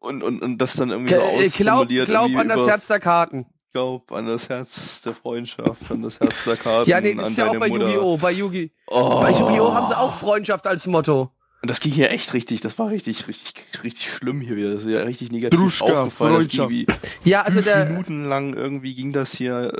Und, 0.00 0.22
und, 0.22 0.42
und 0.42 0.58
das 0.58 0.74
dann 0.74 0.90
irgendwie 0.90 1.14
so 1.14 1.20
äh, 1.20 1.46
ausformuliert. 1.46 2.08
Glaub, 2.08 2.28
glaub 2.28 2.40
an 2.40 2.48
das 2.48 2.66
Herz 2.66 2.88
der 2.88 3.00
Karten 3.00 3.46
glaub 3.74 4.12
an 4.12 4.26
das 4.26 4.48
Herz 4.48 5.02
der 5.02 5.14
Freundschaft, 5.14 5.90
an 5.90 6.02
das 6.02 6.20
Herz 6.20 6.44
der 6.44 6.56
Karten. 6.56 6.88
Ja, 6.88 7.00
nee, 7.00 7.14
das 7.14 7.30
ist 7.30 7.38
ja 7.38 7.48
auch 7.48 7.56
bei 7.58 7.66
Yu-Gi-Oh! 7.66 8.16
Bei 8.16 8.30
Yu-Gi 8.30 8.70
oh. 8.86 9.20
Bei 9.20 9.32
Yu-Gi-Oh! 9.32 9.74
haben 9.74 9.88
sie 9.88 9.98
auch 9.98 10.14
Freundschaft 10.14 10.66
als 10.66 10.86
Motto. 10.86 11.32
Und 11.60 11.68
das 11.68 11.80
ging 11.80 11.92
hier 11.92 12.10
echt 12.10 12.34
richtig, 12.34 12.60
das 12.60 12.78
war 12.78 12.88
richtig, 12.88 13.26
richtig, 13.26 13.64
richtig 13.82 14.12
schlimm 14.12 14.40
hier 14.40 14.54
wieder. 14.54 14.72
Das 14.72 14.84
ist 14.84 14.90
ja 14.90 15.00
richtig 15.00 15.32
negativ 15.32 15.58
Druschka, 15.58 16.04
aufgefallen. 16.04 16.70
Wie 16.70 16.86
ja, 17.24 17.42
also 17.42 17.62
der 17.62 17.86
Minuten 17.86 18.24
lang 18.24 18.54
irgendwie 18.54 18.94
ging 18.94 19.12
das 19.12 19.32
hier. 19.32 19.72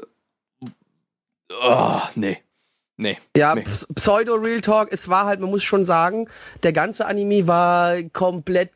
Oh, 1.63 2.01
nee. 2.17 2.39
Nee. 2.97 3.19
Ja, 3.37 3.57
nee. 3.57 3.65
Pseudo-Real 3.95 4.61
Talk, 4.61 4.93
es 4.93 5.09
war 5.09 5.27
halt, 5.27 5.41
man 5.41 5.51
muss 5.51 5.65
schon 5.65 5.85
sagen, 5.85 6.29
der 6.63 6.73
ganze 6.73 7.07
Anime 7.07 7.49
war 7.49 8.01
komplett 8.13 8.71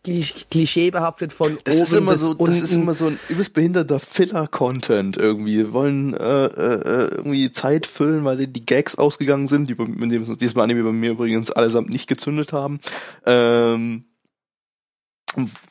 klischeebehaftet 0.50 1.32
von 1.32 1.58
das 1.62 1.74
oben 1.74 1.82
ist 1.82 1.92
immer 1.92 2.12
bis 2.12 2.20
so, 2.22 2.30
unten. 2.30 2.46
Das 2.46 2.60
ist 2.60 2.72
immer 2.72 2.94
so 2.94 3.06
ein 3.06 3.20
übelst 3.28 3.54
behinderter 3.54 4.00
Filler-Content 4.00 5.16
irgendwie. 5.16 5.58
Wir 5.58 5.72
wollen 5.72 6.14
äh, 6.14 6.46
äh, 6.46 7.08
irgendwie 7.14 7.52
Zeit 7.52 7.86
füllen, 7.86 8.24
weil 8.24 8.44
die 8.48 8.66
Gags 8.66 8.98
ausgegangen 8.98 9.46
sind, 9.46 9.70
die 9.70 9.76
mit 9.76 10.10
dem 10.10 10.38
diesmal 10.38 10.64
Anime 10.64 10.82
bei 10.82 10.92
mir 10.92 11.12
übrigens 11.12 11.52
allesamt 11.52 11.88
nicht 11.88 12.08
gezündet 12.08 12.52
haben. 12.52 12.80
Ähm, 13.24 14.04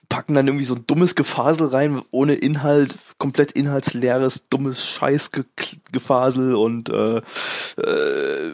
packen 0.10 0.36
dann 0.36 0.48
irgendwie 0.48 0.66
so 0.66 0.76
ein 0.76 0.86
dummes 0.88 1.16
Gefasel 1.16 1.68
rein, 1.68 2.02
ohne 2.12 2.36
Inhalt, 2.36 2.96
komplett 3.18 3.52
inhaltsleeres, 3.52 4.48
dummes 4.50 4.86
Scheißgefasel 4.86 6.56
und 6.56 6.90
äh, 6.90 7.18
äh, 7.18 8.54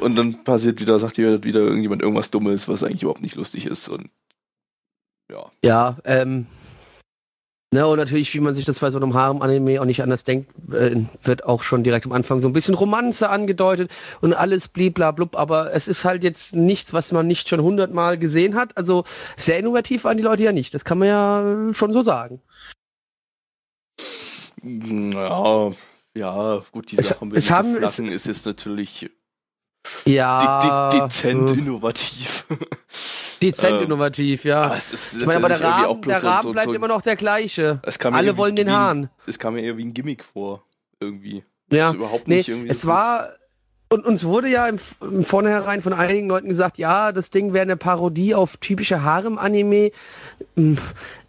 und 0.00 0.16
dann 0.16 0.44
passiert 0.44 0.80
wieder, 0.80 0.98
sagt 0.98 1.18
wieder, 1.18 1.42
wieder 1.42 1.60
irgendjemand 1.60 2.02
irgendwas 2.02 2.30
Dummes, 2.30 2.68
was 2.68 2.82
eigentlich 2.82 3.02
überhaupt 3.02 3.22
nicht 3.22 3.36
lustig 3.36 3.66
ist 3.66 3.88
und 3.88 4.10
ja. 5.30 5.50
Ja, 5.62 5.96
ähm, 6.04 6.46
Ne, 7.76 7.86
und 7.86 7.98
natürlich, 7.98 8.32
wie 8.32 8.40
man 8.40 8.54
sich 8.54 8.64
das 8.64 8.78
bei 8.78 8.90
so 8.90 8.96
einem 8.96 9.12
Harem-Anime 9.12 9.82
auch 9.82 9.84
nicht 9.84 10.02
anders 10.02 10.24
denkt, 10.24 10.50
äh, 10.72 10.96
wird 11.22 11.44
auch 11.44 11.62
schon 11.62 11.82
direkt 11.82 12.06
am 12.06 12.12
Anfang 12.12 12.40
so 12.40 12.48
ein 12.48 12.54
bisschen 12.54 12.74
Romanze 12.74 13.28
angedeutet 13.28 13.90
und 14.22 14.32
alles 14.32 14.68
bliblablub, 14.68 15.36
aber 15.36 15.74
es 15.74 15.86
ist 15.86 16.06
halt 16.06 16.24
jetzt 16.24 16.56
nichts, 16.56 16.94
was 16.94 17.12
man 17.12 17.26
nicht 17.26 17.50
schon 17.50 17.60
hundertmal 17.60 18.16
gesehen 18.16 18.54
hat. 18.54 18.78
Also 18.78 19.04
sehr 19.36 19.58
innovativ 19.58 20.04
waren 20.04 20.16
die 20.16 20.22
Leute 20.22 20.44
ja 20.44 20.52
nicht, 20.52 20.72
das 20.72 20.86
kann 20.86 20.96
man 20.96 21.08
ja 21.08 21.74
schon 21.74 21.92
so 21.92 22.00
sagen. 22.00 22.40
Ja, 24.62 25.70
ja, 26.16 26.62
gut, 26.72 26.92
die 26.92 26.96
Sache 26.96 27.26
mit 27.26 27.36
es 27.36 27.50
haben, 27.50 27.76
Flaschen 27.76 28.08
ist 28.08 28.26
jetzt 28.26 28.46
natürlich 28.46 29.10
ja. 30.04 30.90
De 30.90 30.98
de 30.98 31.00
dezent 31.00 31.50
innovativ. 31.52 32.46
Dezent 33.42 33.76
ähm, 33.76 33.82
innovativ, 33.84 34.44
ja. 34.44 34.72
Es 34.72 34.92
ist 34.92 35.16
ich 35.16 35.26
meine, 35.26 35.38
aber 35.38 35.48
der 35.48 35.60
Rahmen, 35.60 36.02
der 36.02 36.22
Rahmen 36.22 36.42
so, 36.42 36.52
bleibt 36.52 36.68
so, 36.68 36.74
immer 36.74 36.88
noch 36.88 37.02
der 37.02 37.16
gleiche. 37.16 37.80
Alle 38.04 38.36
wollen 38.36 38.56
den 38.56 38.72
Hahn. 38.72 39.10
Es 39.26 39.38
kam 39.38 39.54
mir 39.54 39.62
eher 39.62 39.76
wie 39.76 39.84
ein 39.84 39.92
Gimmick 39.92 40.24
vor, 40.24 40.64
irgendwie. 41.00 41.44
Ja, 41.70 41.92
überhaupt 41.92 42.28
nee, 42.28 42.44
es 42.68 42.86
war, 42.86 43.30
und 43.92 44.06
uns 44.06 44.24
wurde 44.24 44.48
ja 44.48 44.68
im, 44.68 44.78
im 45.00 45.24
Vornherein 45.24 45.80
von 45.80 45.92
einigen 45.92 46.28
Leuten 46.28 46.48
gesagt, 46.48 46.78
ja, 46.78 47.12
das 47.12 47.30
Ding 47.30 47.52
wäre 47.52 47.62
eine 47.62 47.76
Parodie 47.76 48.34
auf 48.34 48.56
typische 48.56 49.02
Harem-Anime. 49.02 49.90
Hm, 50.54 50.78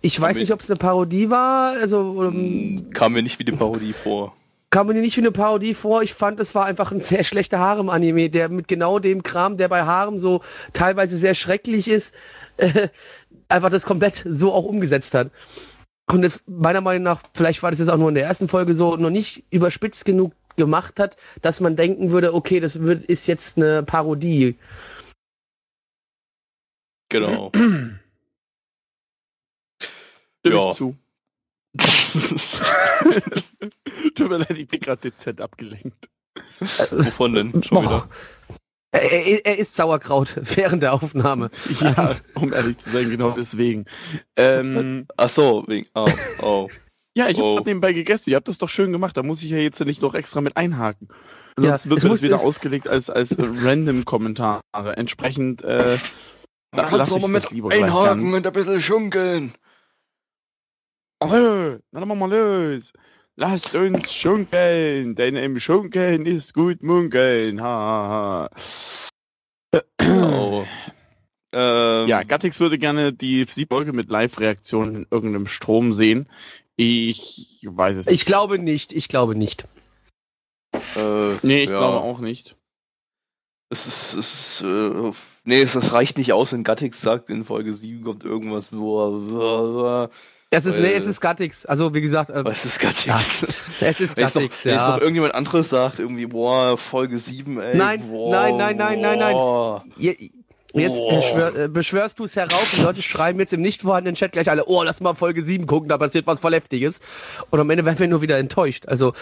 ich 0.02 0.22
weiß 0.22 0.38
nicht, 0.38 0.54
ob 0.54 0.62
es 0.62 0.70
eine 0.70 0.78
Parodie 0.78 1.30
war. 1.30 1.74
Also 1.74 2.24
ähm, 2.24 2.90
kam 2.94 3.14
mir 3.14 3.24
nicht 3.24 3.40
wie 3.40 3.48
eine 3.48 3.58
Parodie 3.58 3.94
vor 3.94 4.37
kam 4.70 4.88
mir 4.88 4.94
nicht 4.94 5.16
wie 5.18 5.22
eine 5.22 5.32
Parodie 5.32 5.74
vor. 5.74 6.04
Ich 6.04 6.14
fand, 6.14 6.40
es 6.40 6.54
war 6.54 6.66
einfach 6.66 6.92
ein 6.92 7.02
sehr 7.02 7.24
schlechter 7.24 7.60
Harem-Anime, 7.60 8.30
der 8.30 8.50
mit 8.50 8.68
genau 8.68 9.00
dem 9.00 9.24
Kram, 9.24 9.58
der 9.58 9.70
bei 9.70 9.84
Harem 9.84 10.20
so 10.20 10.42
teilweise 10.74 11.18
sehr 11.18 11.36
schrecklich 11.36 11.88
ist, 11.88 12.14
äh, 12.58 12.90
einfach 13.48 13.70
das 13.70 13.86
komplett 13.86 14.24
so 14.26 14.52
auch 14.52 14.66
umgesetzt 14.66 15.14
hat. 15.14 15.32
Und 16.10 16.24
es 16.24 16.44
meiner 16.48 16.82
Meinung 16.82 17.04
nach, 17.04 17.22
vielleicht 17.34 17.64
war 17.64 17.72
das 17.72 17.80
jetzt 17.80 17.90
auch 17.90 17.98
nur 17.98 18.10
in 18.10 18.16
der 18.16 18.26
ersten 18.26 18.48
Folge 18.48 18.74
so, 18.74 18.96
noch 18.96 19.10
nicht 19.10 19.44
überspitzt 19.50 20.06
genug 20.06 20.34
gemacht 20.56 21.00
hat, 21.00 21.18
dass 21.42 21.60
man 21.60 21.76
denken 21.76 22.12
würde, 22.12 22.34
okay, 22.34 22.60
das 22.60 22.82
wird, 22.82 23.04
ist 23.06 23.28
jetzt 23.28 23.58
eine 23.58 23.84
Parodie. 23.84 24.56
Genau. 27.10 27.52
ja. 30.46 30.72
zu. 30.72 30.96
Tut 34.16 34.30
mir 34.30 34.38
leid, 34.38 34.58
ich 34.58 34.68
bin 34.68 34.80
gerade 34.80 35.02
dezent 35.02 35.42
abgelenkt. 35.42 36.10
Wovon 36.92 37.34
denn? 37.34 37.64
Schon 37.64 37.84
wieder? 37.84 38.08
Er, 38.92 39.46
er 39.46 39.58
isst 39.58 39.76
Sauerkraut 39.76 40.40
während 40.56 40.84
der 40.84 40.94
Aufnahme. 40.94 41.50
Ja, 41.80 42.16
um 42.36 42.54
ehrlich 42.54 42.78
zu 42.78 42.90
sein, 42.90 43.10
genau 43.10 43.32
deswegen. 43.32 43.86
Ähm, 44.36 45.08
Ach 45.18 45.30
so, 45.30 45.66
wegen. 45.68 45.88
Oh, 45.94 46.10
oh. 46.42 46.68
ja, 47.16 47.30
ich 47.30 47.38
oh. 47.38 47.58
habe 47.58 47.70
nebenbei 47.70 47.94
gegessen. 47.94 48.30
Ihr 48.30 48.38
habt 48.38 48.48
das 48.48 48.58
doch 48.58 48.70
schön 48.70 48.92
gemacht. 48.92 49.18
Da 49.18 49.24
muss 49.24 49.44
ich 49.44 49.52
ja 49.52 49.58
jetzt 49.58 49.80
nicht 49.82 50.02
noch 50.02 50.14
extra 50.14 50.42
mit 50.42 50.58
einhaken. 50.58 51.10
Sonst 51.60 51.86
ja, 51.86 51.90
wird 51.90 52.04
es 52.04 52.24
wieder 52.24 52.40
ausgelegt 52.40 52.88
als, 52.88 53.10
als 53.10 53.36
random 53.38 54.06
Kommentare. 54.06 54.62
Entsprechend 54.96 55.64
äh, 55.64 55.98
da 56.72 56.96
lass 56.96 57.16
ich 57.16 57.28
mit 57.28 57.52
lieber 57.52 57.72
einhaken 57.72 58.34
und 58.34 58.46
ein 58.46 58.54
bisschen 58.54 58.82
schunkeln. 58.82 59.54
Hallo, 61.20 61.80
na 61.92 62.00
dann 62.00 62.08
machen 62.08 62.20
wir 62.20 62.76
los. 62.76 62.94
Lasst 63.36 63.74
uns 63.74 64.14
schunkeln, 64.14 65.16
denn 65.16 65.36
im 65.36 65.60
Schunkeln 65.60 66.28
ist 66.28 66.54
gut 66.54 66.84
munkeln. 66.84 67.62
Ha, 67.62 68.50
ha. 69.74 69.82
Oh. 70.02 70.64
Ähm, 71.54 72.08
ja, 72.08 72.22
Gattix 72.24 72.60
würde 72.60 72.78
gerne 72.78 73.14
die 73.14 73.46
Folge 73.68 73.94
mit 73.94 74.10
Live-Reaktionen 74.10 74.96
in 74.96 75.08
irgendeinem 75.10 75.48
Strom 75.48 75.94
sehen. 75.94 76.30
Ich 76.76 77.62
weiß 77.66 77.98
es 77.98 78.06
nicht. 78.06 78.14
Ich 78.14 78.26
glaube 78.26 78.60
nicht, 78.60 78.94
ich 78.94 79.08
glaube 79.08 79.36
nicht. 79.36 79.68
Äh, 80.96 81.34
nee, 81.42 81.64
ich 81.64 81.70
ja. 81.70 81.78
glaube 81.78 82.02
auch 82.02 82.20
nicht. 82.20 82.56
Es 83.70 83.88
ist, 83.88 84.14
es 84.14 84.62
ist 84.62 84.62
äh, 84.62 85.12
Nee, 85.46 85.64
das 85.64 85.94
reicht 85.94 86.18
nicht 86.18 86.34
aus, 86.34 86.54
wenn 86.54 86.64
Gattix 86.64 87.02
sagt, 87.02 87.30
in 87.30 87.44
Folge 87.44 87.74
7 87.74 88.04
kommt 88.04 88.24
irgendwas, 88.24 88.72
wo 88.72 90.10
es 90.50 90.66
ist, 90.66 90.80
nee, 90.80 90.94
es 90.94 91.06
ist 91.06 91.20
Gattix. 91.20 91.66
Also, 91.66 91.94
wie 91.94 92.02
gesagt, 92.02 92.30
ähm, 92.34 92.46
es 92.48 92.66
ist 92.66 92.80
Gattix. 92.80 93.06
Ja, 93.06 93.88
es 93.88 94.00
ist 94.00 94.16
Gattix, 94.16 94.64
ja. 94.64 94.72
Wenn 94.72 94.80
jetzt 94.80 94.88
noch 94.88 94.98
irgendjemand 95.00 95.36
anderes 95.36 95.70
sagt, 95.70 96.00
irgendwie, 96.00 96.26
boah, 96.26 96.78
Folge 96.78 97.20
7, 97.20 97.60
ey. 97.60 97.76
Nein, 97.76 98.08
boah, 98.08 98.32
nein, 98.32 98.58
nein, 98.58 98.78
nein, 98.78 99.02
nein, 99.02 99.20
nein. 99.20 100.32
Jetzt 100.74 101.00
oh. 101.00 101.16
beschwör, 101.16 101.56
äh, 101.56 101.68
beschwörst 101.68 102.20
du 102.20 102.26
es 102.26 102.36
herauf 102.36 102.78
und 102.78 102.84
Leute 102.84 103.02
schreiben 103.02 103.40
jetzt 103.40 103.54
im 103.54 103.62
nicht 103.62 103.82
vorhandenen 103.82 104.16
Chat 104.16 104.34
gleich 104.34 104.50
alle, 104.50 104.66
oh, 104.66 104.84
lass 104.84 105.00
mal 105.00 105.16
Folge 105.16 105.42
7 105.42 105.66
gucken, 105.66 105.90
da 105.90 105.98
passiert 105.98 106.28
was 106.28 106.40
voll 106.40 106.54
Heftiges. 106.54 107.00
Und 107.50 107.60
am 107.60 107.70
Ende 107.70 107.86
werden 107.86 108.00
wir 108.00 108.08
nur 108.08 108.22
wieder 108.22 108.38
enttäuscht. 108.38 108.86
Also, 108.88 109.14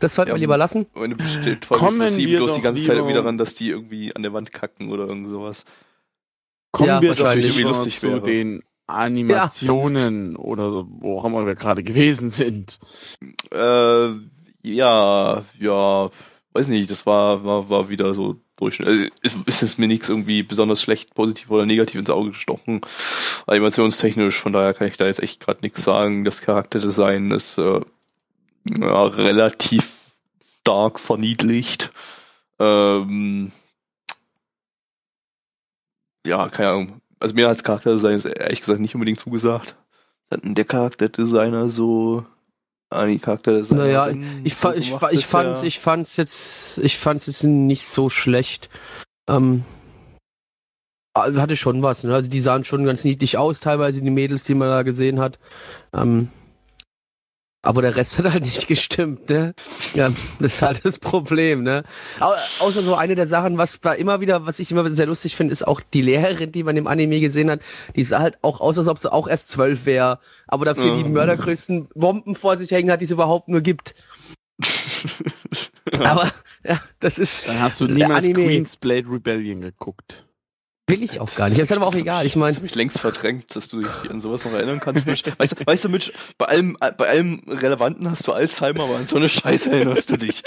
das 0.00 0.14
sollten 0.14 0.30
ja, 0.30 0.34
wir 0.34 0.40
lieber 0.40 0.56
lassen. 0.56 0.86
Am 0.94 1.04
Ende 1.04 1.16
besteht 1.16 1.64
Folge 1.64 1.84
Kommen 1.84 2.10
7 2.10 2.36
bloß 2.36 2.54
die 2.54 2.60
ganze 2.60 2.82
Zeit 2.84 2.96
irgendwie 2.96 3.14
daran, 3.14 3.38
dass 3.38 3.54
die 3.54 3.70
irgendwie 3.70 4.14
an 4.14 4.22
der 4.22 4.32
Wand 4.32 4.52
kacken 4.52 4.90
oder 4.90 5.06
irgend 5.06 5.28
sowas. 5.28 5.64
Kommen 6.72 6.88
ja, 6.88 7.00
wir 7.00 7.14
doch 7.14 7.34
irgendwie 7.34 7.62
lustig 7.62 7.98
zu 7.98 8.08
wäre. 8.08 8.20
den 8.20 8.62
Animationen 8.88 10.32
ja. 10.32 10.38
oder 10.38 10.86
wo 10.88 11.18
auch 11.18 11.24
immer 11.24 11.46
wir 11.46 11.54
gerade 11.54 11.84
gewesen 11.84 12.30
sind. 12.30 12.80
Äh, 13.52 14.08
ja, 14.62 15.44
ja, 15.58 16.10
weiß 16.52 16.68
nicht, 16.68 16.90
das 16.90 17.06
war, 17.06 17.44
war, 17.44 17.68
war 17.68 17.88
wieder 17.88 18.14
so 18.14 18.36
Durchschnitt. 18.56 18.88
Also, 18.88 19.38
ist 19.46 19.62
es 19.62 19.78
mir 19.78 19.86
nichts 19.86 20.08
irgendwie 20.08 20.42
besonders 20.42 20.82
schlecht, 20.82 21.14
positiv 21.14 21.50
oder 21.50 21.64
negativ 21.64 22.00
ins 22.00 22.10
Auge 22.10 22.30
gestochen. 22.30 22.80
Animationstechnisch, 23.46 24.40
von 24.40 24.52
daher 24.52 24.74
kann 24.74 24.88
ich 24.88 24.96
da 24.96 25.06
jetzt 25.06 25.22
echt 25.22 25.40
gerade 25.40 25.60
nichts 25.62 25.84
sagen. 25.84 26.24
Das 26.24 26.40
Charakterdesign 26.40 27.30
ist 27.30 27.58
äh, 27.58 27.80
ja, 28.68 29.02
relativ 29.04 30.10
stark 30.60 30.98
verniedlicht. 30.98 31.92
Ähm, 32.58 33.52
ja, 36.26 36.48
keine 36.48 36.68
Ahnung. 36.70 37.00
Also 37.20 37.34
mir 37.34 37.48
als 37.48 37.62
Charakterdesign 37.62 38.14
ist 38.14 38.24
ehrlich 38.24 38.60
gesagt 38.60 38.80
nicht 38.80 38.94
unbedingt 38.94 39.20
zugesagt. 39.20 39.76
Was 40.28 40.38
hat 40.38 40.44
denn 40.44 40.54
der 40.54 40.64
Charakterdesigner 40.64 41.70
so 41.70 42.24
an 42.90 43.08
die 43.08 43.18
Charakterdesigner? 43.18 43.84
Naja, 43.84 44.10
ich, 44.44 44.54
fa 44.54 44.74
ich, 44.74 44.92
fa 44.92 45.10
ich 45.10 45.26
fand's, 45.26 45.62
ich 45.62 45.78
fand's 45.78 46.16
jetzt, 46.16 46.78
ich 46.78 46.96
fand's 46.96 47.26
jetzt 47.26 47.44
nicht 47.44 47.86
so 47.86 48.08
schlecht. 48.08 48.68
Ähm, 49.28 49.64
ah, 51.14 51.32
hatte 51.34 51.56
schon 51.56 51.82
was, 51.82 52.04
ne? 52.04 52.14
Also 52.14 52.30
die 52.30 52.40
sahen 52.40 52.64
schon 52.64 52.84
ganz 52.84 53.04
niedlich 53.04 53.36
aus, 53.36 53.60
teilweise 53.60 54.00
die 54.00 54.10
Mädels, 54.10 54.44
die 54.44 54.54
man 54.54 54.68
da 54.68 54.82
gesehen 54.82 55.18
hat. 55.18 55.38
Ähm, 55.92 56.28
aber 57.62 57.82
der 57.82 57.96
Rest 57.96 58.18
hat 58.18 58.32
halt 58.32 58.44
nicht 58.44 58.68
gestimmt, 58.68 59.28
ne? 59.28 59.54
Ja, 59.94 60.10
das 60.38 60.54
ist 60.54 60.62
halt 60.62 60.84
das 60.84 60.98
Problem, 60.98 61.62
ne? 61.62 61.82
Au 62.20 62.32
außer 62.60 62.82
so 62.82 62.94
eine 62.94 63.14
der 63.14 63.26
Sachen, 63.26 63.58
was 63.58 63.80
da 63.80 63.92
immer 63.92 64.20
wieder, 64.20 64.46
was 64.46 64.58
ich 64.60 64.70
immer 64.70 64.88
sehr 64.90 65.06
lustig 65.06 65.34
finde, 65.34 65.52
ist 65.52 65.66
auch 65.66 65.80
die 65.80 66.02
Lehrerin, 66.02 66.52
die 66.52 66.62
man 66.62 66.76
im 66.76 66.86
Anime 66.86 67.20
gesehen 67.20 67.50
hat, 67.50 67.60
die 67.96 68.04
sah 68.04 68.20
halt 68.20 68.38
auch 68.42 68.60
aus, 68.60 68.78
als 68.78 68.88
ob 68.88 68.98
sie 68.98 69.12
auch 69.12 69.26
erst 69.26 69.48
zwölf 69.48 69.86
wäre, 69.86 70.20
aber 70.46 70.64
dafür 70.64 70.94
mhm. 70.94 71.02
die 71.02 71.10
mördergrößten 71.10 71.88
Bomben 71.94 72.36
vor 72.36 72.56
sich 72.56 72.70
hängen 72.70 72.90
hat, 72.90 73.00
die 73.00 73.06
es 73.06 73.10
überhaupt 73.10 73.48
nur 73.48 73.60
gibt. 73.60 73.94
aber, 75.92 76.30
ja, 76.64 76.80
das 77.00 77.18
ist. 77.18 77.46
Dann 77.46 77.60
hast 77.60 77.80
du 77.80 77.86
niemals 77.86 78.18
Anime. 78.18 78.46
Queen's 78.46 78.76
Blade 78.76 79.08
Rebellion 79.08 79.60
geguckt. 79.60 80.27
Will 80.88 81.02
ich 81.02 81.20
auch 81.20 81.32
gar 81.34 81.50
nicht. 81.50 81.60
Das 81.60 81.70
ist 81.70 81.76
aber 81.76 81.86
auch 81.86 81.94
egal. 81.94 82.24
Ich 82.24 82.34
meine, 82.34 82.48
das 82.48 82.56
habe 82.56 82.66
ich 82.66 82.74
längst 82.74 82.98
verdrängt, 82.98 83.54
dass 83.54 83.68
du 83.68 83.82
dich 83.82 84.10
an 84.10 84.20
sowas 84.20 84.46
noch 84.46 84.52
erinnern 84.52 84.80
kannst. 84.80 85.06
weißt, 85.38 85.66
weißt 85.66 85.84
du, 85.84 85.88
Mitch, 85.90 86.12
bei 86.38 86.46
allem, 86.46 86.78
bei 86.78 87.08
allem 87.08 87.42
Relevanten 87.46 88.10
hast 88.10 88.26
du 88.26 88.32
Alzheimer, 88.32 88.84
aber 88.84 88.96
an 88.96 89.06
so 89.06 89.16
eine 89.16 89.28
Scheiße 89.28 89.70
erinnerst 89.70 90.10
du 90.10 90.16
dich. 90.16 90.42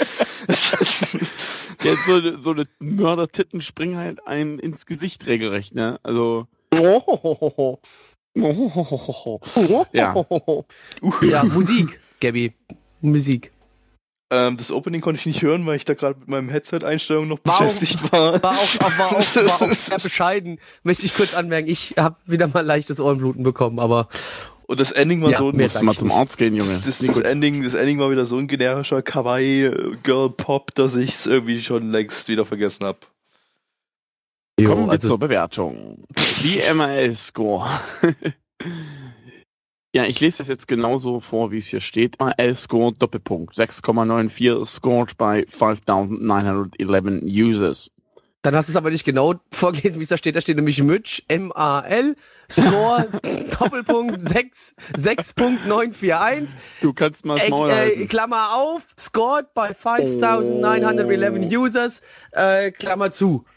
ja, 1.84 1.94
so, 2.06 2.38
so 2.38 2.50
eine 2.50 2.66
Mörder-Titten 2.80 3.60
springen 3.60 3.96
halt 3.96 4.26
einem 4.26 4.58
ins 4.58 4.84
Gesicht 4.84 5.26
regelrecht, 5.26 5.76
ne? 5.76 6.00
Also. 6.02 6.48
ja. 9.92 10.26
ja, 11.22 11.44
Musik, 11.44 12.00
Gabby. 12.20 12.52
Musik. 13.00 13.52
Ähm, 14.32 14.56
das 14.56 14.72
Opening 14.72 15.02
konnte 15.02 15.20
ich 15.20 15.26
nicht 15.26 15.42
hören, 15.42 15.66
weil 15.66 15.76
ich 15.76 15.84
da 15.84 15.92
gerade 15.92 16.18
mit 16.18 16.26
meinem 16.26 16.48
Headset-Einstellung 16.48 17.28
noch 17.28 17.38
war 17.44 17.58
beschäftigt 17.58 17.98
auch, 18.04 18.12
war. 18.12 18.42
War 18.42 18.52
auch, 18.52 18.80
war, 18.80 19.06
auch, 19.12 19.36
war 19.36 19.62
auch 19.62 19.66
sehr 19.74 19.98
bescheiden, 19.98 20.58
möchte 20.84 21.04
ich 21.04 21.14
kurz 21.14 21.34
anmerken. 21.34 21.68
Ich 21.68 21.96
habe 21.98 22.16
wieder 22.24 22.48
mal 22.48 22.64
leichtes 22.64 22.98
Ohrenbluten 22.98 23.42
bekommen, 23.42 23.78
aber 23.78 24.08
und 24.66 24.80
das 24.80 24.90
Ending 24.90 25.20
war 25.20 25.32
ja, 25.32 25.36
so 25.36 25.50
ein. 25.50 25.56
Musst 25.58 25.82
mal 25.82 25.94
zum 25.94 26.10
Arzt 26.10 26.38
gehen, 26.38 26.54
Junge. 26.54 26.70
Das, 26.70 26.84
das, 26.84 26.98
das 26.98 27.18
Ending, 27.18 27.62
das 27.62 27.74
Ending 27.74 27.98
war 27.98 28.10
wieder 28.10 28.24
so 28.24 28.38
ein 28.38 28.48
generischer 28.48 29.02
Kawaii-Girl-Pop, 29.02 30.74
dass 30.74 30.96
ich 30.96 31.10
es 31.10 31.26
irgendwie 31.26 31.60
schon 31.60 31.90
längst 31.90 32.28
wieder 32.28 32.46
vergessen 32.46 32.86
habe. 32.86 33.00
Kommen 34.64 34.86
wir 34.86 34.92
also 34.92 35.08
zur 35.08 35.18
Bewertung. 35.18 36.04
Die 36.42 36.58
ML-Score. 36.72 37.68
Ja, 39.94 40.04
ich 40.06 40.20
lese 40.20 40.38
das 40.38 40.48
jetzt 40.48 40.68
genauso 40.68 41.20
vor, 41.20 41.50
wie 41.50 41.58
es 41.58 41.66
hier 41.66 41.80
steht. 41.80 42.16
L 42.18 42.54
scored 42.54 43.00
Doppelpunkt 43.00 43.54
6,94 43.54 44.64
scored 44.64 45.18
by 45.18 45.46
5911 45.48 47.22
users. 47.24 47.90
Dann 48.40 48.56
hast 48.56 48.68
du 48.68 48.72
es 48.72 48.76
aber 48.76 48.90
nicht 48.90 49.04
genau 49.04 49.34
vorgelesen, 49.52 50.00
wie 50.00 50.02
es 50.02 50.08
da 50.08 50.16
steht. 50.16 50.34
Da 50.34 50.40
steht 50.40 50.56
nämlich 50.56 50.82
Mitch, 50.82 51.22
M-A-L, 51.28 52.16
Score, 52.50 53.06
Doppelpunkt 53.58 54.18
6, 54.18 54.74
6.941. 54.94 56.56
Du 56.80 56.92
kannst 56.92 57.24
mal 57.24 57.38
Maul 57.50 57.70
äh, 57.70 58.06
Klammer 58.06 58.54
auf, 58.54 58.82
scored 58.98 59.54
by 59.54 59.74
5911 59.74 61.52
oh. 61.52 61.62
users, 61.62 62.02
äh, 62.32 62.72
Klammer 62.72 63.10
zu. 63.10 63.44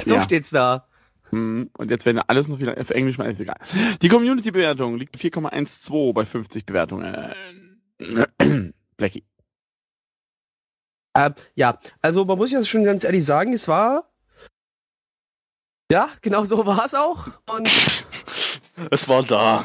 So 0.00 0.16
ja. 0.16 0.22
steht's 0.22 0.50
da. 0.50 0.86
Hm, 1.30 1.70
und 1.76 1.90
jetzt 1.90 2.06
werden 2.06 2.22
alles 2.26 2.48
noch 2.48 2.58
wieder 2.58 2.78
auf 2.78 2.90
Englisch 2.90 3.18
mal 3.18 3.30
ist 3.30 3.40
egal. 3.40 3.58
Die 4.00 4.08
Community-Bewertung 4.08 4.96
liegt 4.96 5.16
4,12 5.16 6.12
bei 6.12 6.24
50 6.24 6.64
Bewertungen. 6.64 7.34
Blackie. 8.96 9.24
Äh, 11.14 11.30
ja, 11.54 11.78
also 12.00 12.24
man 12.24 12.38
muss 12.38 12.50
ja 12.50 12.62
schon 12.62 12.84
ganz 12.84 13.04
ehrlich 13.04 13.24
sagen, 13.24 13.52
es 13.52 13.68
war. 13.68 14.08
Ja, 15.90 16.08
genau 16.20 16.44
so 16.44 16.64
war 16.66 16.84
es 16.84 16.94
auch. 16.94 17.28
Und 17.50 17.68
es 18.90 19.08
war 19.08 19.22
da. 19.22 19.64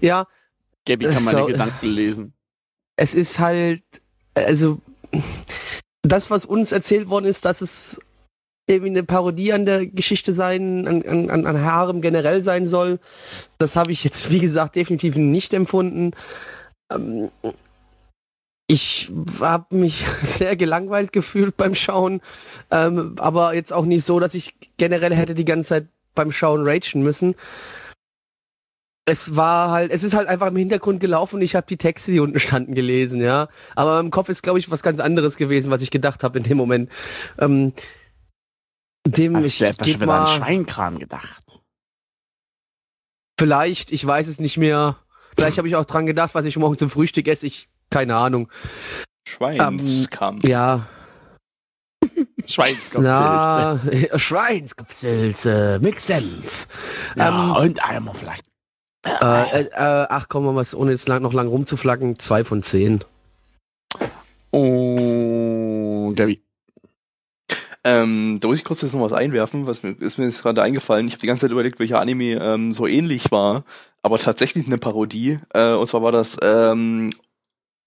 Ja. 0.00 0.26
Gabby 0.86 1.06
kann 1.06 1.24
meine 1.24 1.38
so, 1.38 1.46
Gedanken 1.46 1.86
lesen. 1.86 2.34
Es 2.96 3.14
ist 3.14 3.38
halt, 3.38 3.82
also 4.34 4.80
das, 6.02 6.30
was 6.30 6.44
uns 6.44 6.72
erzählt 6.72 7.08
worden 7.08 7.26
ist, 7.26 7.44
dass 7.44 7.60
es 7.60 8.00
irgendwie 8.68 8.90
eine 8.90 9.02
Parodie 9.02 9.52
an 9.52 9.64
der 9.64 9.86
Geschichte 9.86 10.32
sein, 10.32 10.86
an, 10.86 11.30
an, 11.30 11.46
an 11.46 11.62
Harem 11.62 12.00
generell 12.00 12.42
sein 12.42 12.66
soll. 12.66 13.00
Das 13.56 13.76
habe 13.76 13.92
ich 13.92 14.04
jetzt, 14.04 14.30
wie 14.32 14.40
gesagt, 14.40 14.76
definitiv 14.76 15.16
nicht 15.16 15.52
empfunden. 15.54 16.12
Ähm, 16.92 17.30
ich 18.70 19.10
habe 19.40 19.74
mich 19.74 20.04
sehr 20.20 20.54
gelangweilt 20.54 21.12
gefühlt 21.12 21.56
beim 21.56 21.74
Schauen, 21.74 22.20
ähm, 22.70 23.16
aber 23.18 23.54
jetzt 23.54 23.72
auch 23.72 23.86
nicht 23.86 24.04
so, 24.04 24.20
dass 24.20 24.34
ich 24.34 24.54
generell 24.76 25.14
hätte 25.14 25.34
die 25.34 25.46
ganze 25.46 25.70
Zeit 25.70 25.88
beim 26.14 26.30
Schauen 26.30 26.66
ragen 26.66 27.02
müssen. 27.02 27.34
Es 29.06 29.36
war 29.36 29.70
halt, 29.70 29.90
es 29.90 30.02
ist 30.02 30.12
halt 30.12 30.28
einfach 30.28 30.48
im 30.48 30.56
Hintergrund 30.56 31.00
gelaufen 31.00 31.36
und 31.36 31.42
ich 31.42 31.54
habe 31.56 31.66
die 31.66 31.78
Texte, 31.78 32.12
die 32.12 32.20
unten 32.20 32.38
standen, 32.38 32.74
gelesen, 32.74 33.22
ja. 33.22 33.48
Aber 33.74 34.00
im 34.00 34.10
Kopf 34.10 34.28
ist, 34.28 34.42
glaube 34.42 34.58
ich, 34.58 34.70
was 34.70 34.82
ganz 34.82 35.00
anderes 35.00 35.38
gewesen, 35.38 35.70
was 35.70 35.80
ich 35.80 35.90
gedacht 35.90 36.22
habe 36.22 36.36
in 36.36 36.44
dem 36.44 36.58
Moment. 36.58 36.90
Ähm, 37.38 37.72
dem 39.06 39.36
Hast 39.36 39.46
ich 39.46 39.58
du 39.58 39.66
etwa 39.66 40.06
mal 40.06 40.20
an 40.20 40.26
Schweinkram 40.28 40.98
gedacht? 40.98 41.60
Vielleicht, 43.38 43.92
ich 43.92 44.04
weiß 44.04 44.26
es 44.26 44.40
nicht 44.40 44.56
mehr. 44.56 44.96
Vielleicht 45.36 45.58
habe 45.58 45.68
ich 45.68 45.76
auch 45.76 45.84
dran 45.84 46.06
gedacht, 46.06 46.34
was 46.34 46.44
ich 46.46 46.56
morgen 46.56 46.76
zum 46.76 46.90
Frühstück 46.90 47.28
esse. 47.28 47.46
Ich, 47.46 47.68
keine 47.90 48.16
Ahnung. 48.16 48.50
Schweinskampf. 49.28 50.42
Ähm, 50.42 50.50
ja. 50.50 50.88
Schweinskopfsilze. 52.44 54.08
Ja, 54.10 54.18
Schweinskopfsilze 54.18 55.78
mit 55.82 56.00
Senf. 56.00 56.66
Ja, 57.14 57.28
ähm, 57.28 57.50
und 57.62 57.84
Eimer 57.84 58.14
vielleicht. 58.14 58.46
Äh, 59.04 59.62
äh, 59.62 60.06
ach 60.08 60.26
komm, 60.28 60.54
was, 60.56 60.74
ohne 60.74 60.90
jetzt 60.90 61.08
lang, 61.08 61.22
noch 61.22 61.32
lang 61.32 61.46
rumzuflacken, 61.46 62.18
zwei 62.18 62.42
von 62.42 62.62
zehn. 62.62 63.04
Oh, 64.50 66.12
Gabby. 66.14 66.42
Ähm, 67.88 68.38
da 68.38 68.48
muss 68.48 68.58
ich 68.58 68.64
kurz 68.64 68.82
jetzt 68.82 68.92
noch 68.92 69.00
was 69.00 69.14
einwerfen, 69.14 69.66
was 69.66 69.82
mir 69.82 69.96
ist 69.98 70.18
mir 70.18 70.26
jetzt 70.26 70.42
gerade 70.42 70.62
eingefallen. 70.62 71.06
Ich 71.06 71.14
habe 71.14 71.22
die 71.22 71.26
ganze 71.26 71.46
Zeit 71.46 71.52
überlegt, 71.52 71.78
welcher 71.78 72.00
Anime 72.00 72.34
ähm, 72.34 72.72
so 72.72 72.86
ähnlich 72.86 73.30
war, 73.30 73.64
aber 74.02 74.18
tatsächlich 74.18 74.66
eine 74.66 74.76
Parodie. 74.76 75.38
Äh, 75.54 75.72
und 75.72 75.88
zwar 75.88 76.02
war 76.02 76.12
das 76.12 76.36
ähm, 76.42 77.08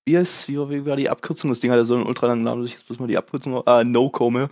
wie, 0.05 0.15
ist, 0.15 0.47
wie, 0.47 0.57
war 0.57 0.95
die 0.95 1.09
Abkürzung? 1.09 1.51
Das 1.51 1.59
Ding 1.59 1.69
hatte 1.69 1.85
so 1.85 1.95
einen 1.95 2.05
ultra 2.05 2.27
langen 2.27 2.41
Namen, 2.41 2.65
ich 2.65 2.73
jetzt 2.73 2.87
bloß 2.87 2.99
mal 2.99 3.07
die 3.07 3.17
Abkürzung, 3.17 3.61
ah, 3.67 3.83
No 3.83 4.09
Come. 4.09 4.49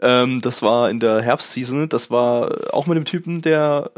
Ähm, 0.00 0.40
das 0.40 0.62
war 0.62 0.90
in 0.90 1.00
der 1.00 1.20
Herbstseason, 1.20 1.88
das 1.88 2.10
war 2.10 2.72
auch 2.72 2.86
mit 2.86 2.96
dem 2.96 3.04
Typen, 3.04 3.42
der 3.42 3.90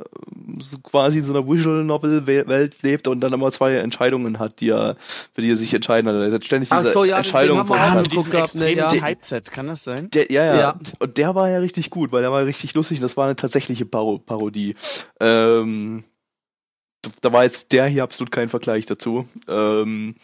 so 0.58 0.78
quasi 0.78 1.18
in 1.18 1.24
so 1.24 1.34
einer 1.34 1.46
Visual 1.46 1.84
Novel 1.84 2.26
Welt 2.26 2.82
lebt 2.82 3.06
und 3.06 3.20
dann 3.20 3.34
immer 3.34 3.52
zwei 3.52 3.74
Entscheidungen 3.74 4.38
hat, 4.38 4.60
die 4.60 4.70
er, 4.70 4.96
für 5.34 5.42
die 5.42 5.50
er 5.50 5.56
sich 5.56 5.74
entscheiden 5.74 6.10
hat. 6.10 6.16
Er 6.16 6.32
hat 6.32 6.44
ständig 6.44 6.70
diese 6.70 6.92
so, 6.92 7.04
ja, 7.04 7.18
Entscheidungen 7.18 7.66
von 7.66 7.78
ah, 7.78 8.00
mit 8.00 8.12
diesem 8.12 8.32
extremen 8.32 8.78
ja. 8.78 8.88
Typeset, 8.88 9.50
kann 9.50 9.66
das 9.66 9.84
sein? 9.84 10.08
Der, 10.10 10.32
ja, 10.32 10.44
ja, 10.44 10.56
ja. 10.58 10.78
Und 11.00 11.18
der 11.18 11.34
war 11.34 11.50
ja 11.50 11.58
richtig 11.58 11.90
gut, 11.90 12.12
weil 12.12 12.22
der 12.22 12.32
war 12.32 12.46
richtig 12.46 12.72
lustig. 12.72 13.00
Das 13.00 13.16
war 13.16 13.26
eine 13.26 13.36
tatsächliche 13.36 13.84
Paro 13.84 14.18
Parodie. 14.18 14.74
Ähm, 15.20 16.04
da 17.20 17.32
war 17.32 17.44
jetzt 17.44 17.72
der 17.72 17.86
hier 17.86 18.02
absolut 18.02 18.30
kein 18.30 18.48
Vergleich 18.48 18.86
dazu. 18.86 19.26
Ähm, 19.48 20.14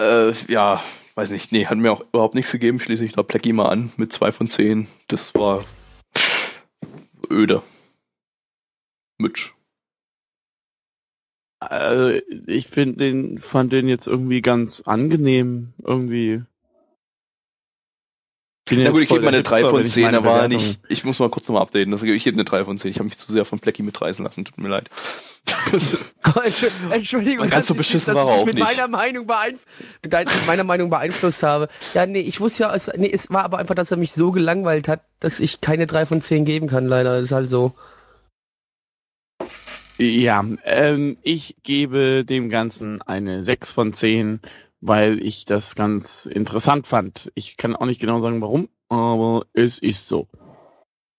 äh, 0.00 0.32
ja, 0.48 0.82
weiß 1.14 1.30
nicht, 1.30 1.52
nee, 1.52 1.66
hat 1.66 1.78
mir 1.78 1.92
auch 1.92 2.00
überhaupt 2.00 2.34
nichts 2.34 2.52
gegeben. 2.52 2.80
Schließlich 2.80 3.12
da 3.12 3.22
Plecky 3.22 3.52
mal 3.52 3.68
an 3.68 3.92
mit 3.96 4.12
zwei 4.12 4.32
von 4.32 4.48
zehn. 4.48 4.88
Das 5.08 5.34
war 5.34 5.64
öde. 7.30 7.62
Mitch. 9.18 9.52
Also, 11.60 12.20
ich 12.46 12.68
finde 12.68 13.04
den, 13.04 13.38
fand 13.38 13.72
den 13.72 13.86
jetzt 13.86 14.06
irgendwie 14.06 14.40
ganz 14.40 14.80
angenehm, 14.80 15.74
irgendwie. 15.82 16.42
Na 18.70 18.90
gut, 18.90 19.02
ich 19.02 19.08
gebe 19.08 19.22
mal 19.22 19.28
eine 19.28 19.42
3 19.42 19.64
von 19.64 19.84
10, 19.84 20.12
da 20.12 20.24
war 20.24 20.48
nicht, 20.48 20.80
ich 20.88 21.04
muss 21.04 21.18
mal 21.18 21.28
kurz 21.28 21.48
nochmal 21.48 21.62
updaten, 21.62 21.92
ich 21.92 22.24
gebe 22.24 22.36
eine 22.36 22.44
3 22.44 22.64
von 22.64 22.78
10, 22.78 22.90
ich 22.90 22.96
habe 22.98 23.04
mich 23.08 23.18
zu 23.18 23.32
sehr 23.32 23.44
von 23.44 23.58
Plecky 23.58 23.82
mitreißen 23.82 24.24
lassen, 24.24 24.44
tut 24.44 24.58
mir 24.58 24.68
leid. 24.68 24.90
Entschuldigung, 26.90 27.48
ganz 27.48 27.66
so 27.66 27.74
beschissen 27.74 28.14
war 28.14 28.24
auch 28.24 28.44
mit 28.44 28.54
nicht. 28.54 28.64
meiner 28.64 28.88
Meinung 28.88 29.26
beeinflusst, 29.26 29.66
mit 30.02 30.46
meiner 30.46 30.64
Meinung 30.64 30.90
beeinflusst 30.90 31.42
habe. 31.42 31.68
Ja, 31.94 32.06
nee, 32.06 32.20
ich 32.20 32.40
wusste 32.40 32.64
ja, 32.64 32.74
es, 32.74 32.90
nee, 32.96 33.10
es 33.10 33.30
war 33.30 33.44
aber 33.44 33.58
einfach, 33.58 33.74
dass 33.74 33.90
er 33.90 33.96
mich 33.96 34.12
so 34.12 34.30
gelangweilt 34.30 34.86
hat, 34.88 35.02
dass 35.18 35.40
ich 35.40 35.60
keine 35.60 35.86
3 35.86 36.06
von 36.06 36.20
10 36.20 36.44
geben 36.44 36.68
kann, 36.68 36.86
leider, 36.86 37.16
das 37.16 37.24
ist 37.24 37.32
halt 37.32 37.48
so. 37.48 37.74
Ja, 39.98 40.42
ähm, 40.64 41.18
ich 41.22 41.56
gebe 41.62 42.24
dem 42.24 42.48
Ganzen 42.48 43.02
eine 43.02 43.44
6 43.44 43.70
von 43.72 43.92
10, 43.92 44.40
weil 44.80 45.22
ich 45.24 45.44
das 45.44 45.74
ganz 45.74 46.26
interessant 46.26 46.86
fand. 46.86 47.30
Ich 47.34 47.56
kann 47.56 47.76
auch 47.76 47.86
nicht 47.86 48.00
genau 48.00 48.20
sagen, 48.20 48.40
warum, 48.40 48.68
aber 48.88 49.46
es 49.52 49.78
ist 49.78 50.08
so. 50.08 50.28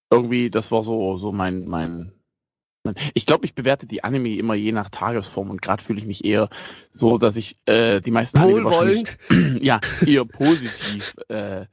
Irgendwie, 0.10 0.50
das 0.50 0.72
war 0.72 0.84
so, 0.84 1.18
so 1.18 1.32
mein, 1.32 1.68
mein, 1.68 2.12
mein 2.84 2.96
ich 3.14 3.26
glaube, 3.26 3.46
ich 3.46 3.56
bewerte 3.56 3.86
die 3.86 4.04
Anime 4.04 4.36
immer 4.36 4.56
je 4.56 4.72
nach 4.72 4.90
Tagesform 4.90 5.52
und 5.52 5.62
gerade 5.62 5.84
fühle 5.84 6.00
ich 6.00 6.06
mich 6.06 6.26
eher 6.26 6.50
so, 6.90 7.18
dass 7.18 7.38
ich 7.38 7.60
äh, 7.66 8.02
die 8.02 8.12
meisten 8.12 8.40
Anime 8.40 9.04
ja 9.62 9.80
eher 10.06 10.26
positiv 10.26 11.16
äh, 11.30 11.68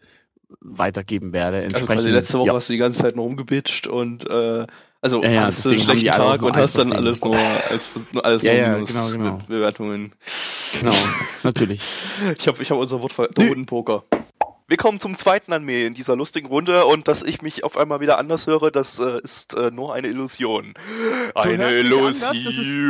weitergeben 0.61 1.33
werde. 1.33 1.69
Also 1.73 1.87
quasi 1.87 2.11
letzte 2.11 2.39
Woche 2.39 2.49
ja. 2.49 2.55
hast 2.55 2.69
du 2.69 2.75
die 2.75 2.79
ganze 2.79 3.03
Zeit 3.03 3.17
nur 3.17 3.25
rumgebitscht 3.25 3.87
und 3.87 4.29
äh, 4.29 4.67
also 5.01 5.23
Ja, 5.23 5.31
ja, 5.31 5.43
hast 5.45 5.65
du 5.65 5.71
einen 5.71 5.81
schlechten 5.81 6.11
Tag 6.11 6.43
und 6.43 6.57
hast 6.57 6.77
dann 6.79 6.93
alles 6.93 7.23
nur 7.23 7.37
als 7.37 7.89
nur 8.13 8.25
alles 8.25 8.43
Ja, 8.43 8.53
nur 8.53 8.61
ja, 8.61 8.73
Minus 8.75 8.89
genau, 8.89 9.11
genau. 9.11 9.33
mit 9.33 9.47
Bewertungen. 9.49 10.13
Genau, 10.79 10.95
natürlich. 11.43 11.81
Ich 12.39 12.49
habe 12.49 12.63
ich 12.63 12.71
hab 12.71 12.79
unser 12.79 13.01
Wort 13.01 13.13
ver 13.13 13.29
Poker. 13.29 14.05
Wir 14.71 14.77
kommen 14.77 15.01
zum 15.01 15.17
zweiten 15.17 15.53
Anime 15.55 15.87
in 15.87 15.95
dieser 15.95 16.15
lustigen 16.15 16.49
Runde 16.49 16.85
und 16.85 17.09
dass 17.09 17.23
ich 17.23 17.41
mich 17.41 17.65
auf 17.65 17.79
einmal 17.79 18.01
wieder 18.01 18.19
anders 18.19 18.47
höre, 18.47 18.71
das 18.71 18.99
äh, 18.99 19.19
ist 19.23 19.55
äh, 19.55 19.71
nur 19.71 19.95
eine 19.95 20.09
Illusion. 20.09 20.75
Eine 21.35 21.71
dich 21.83 21.91
anders, 21.91 22.35
Illusion. 22.35 22.89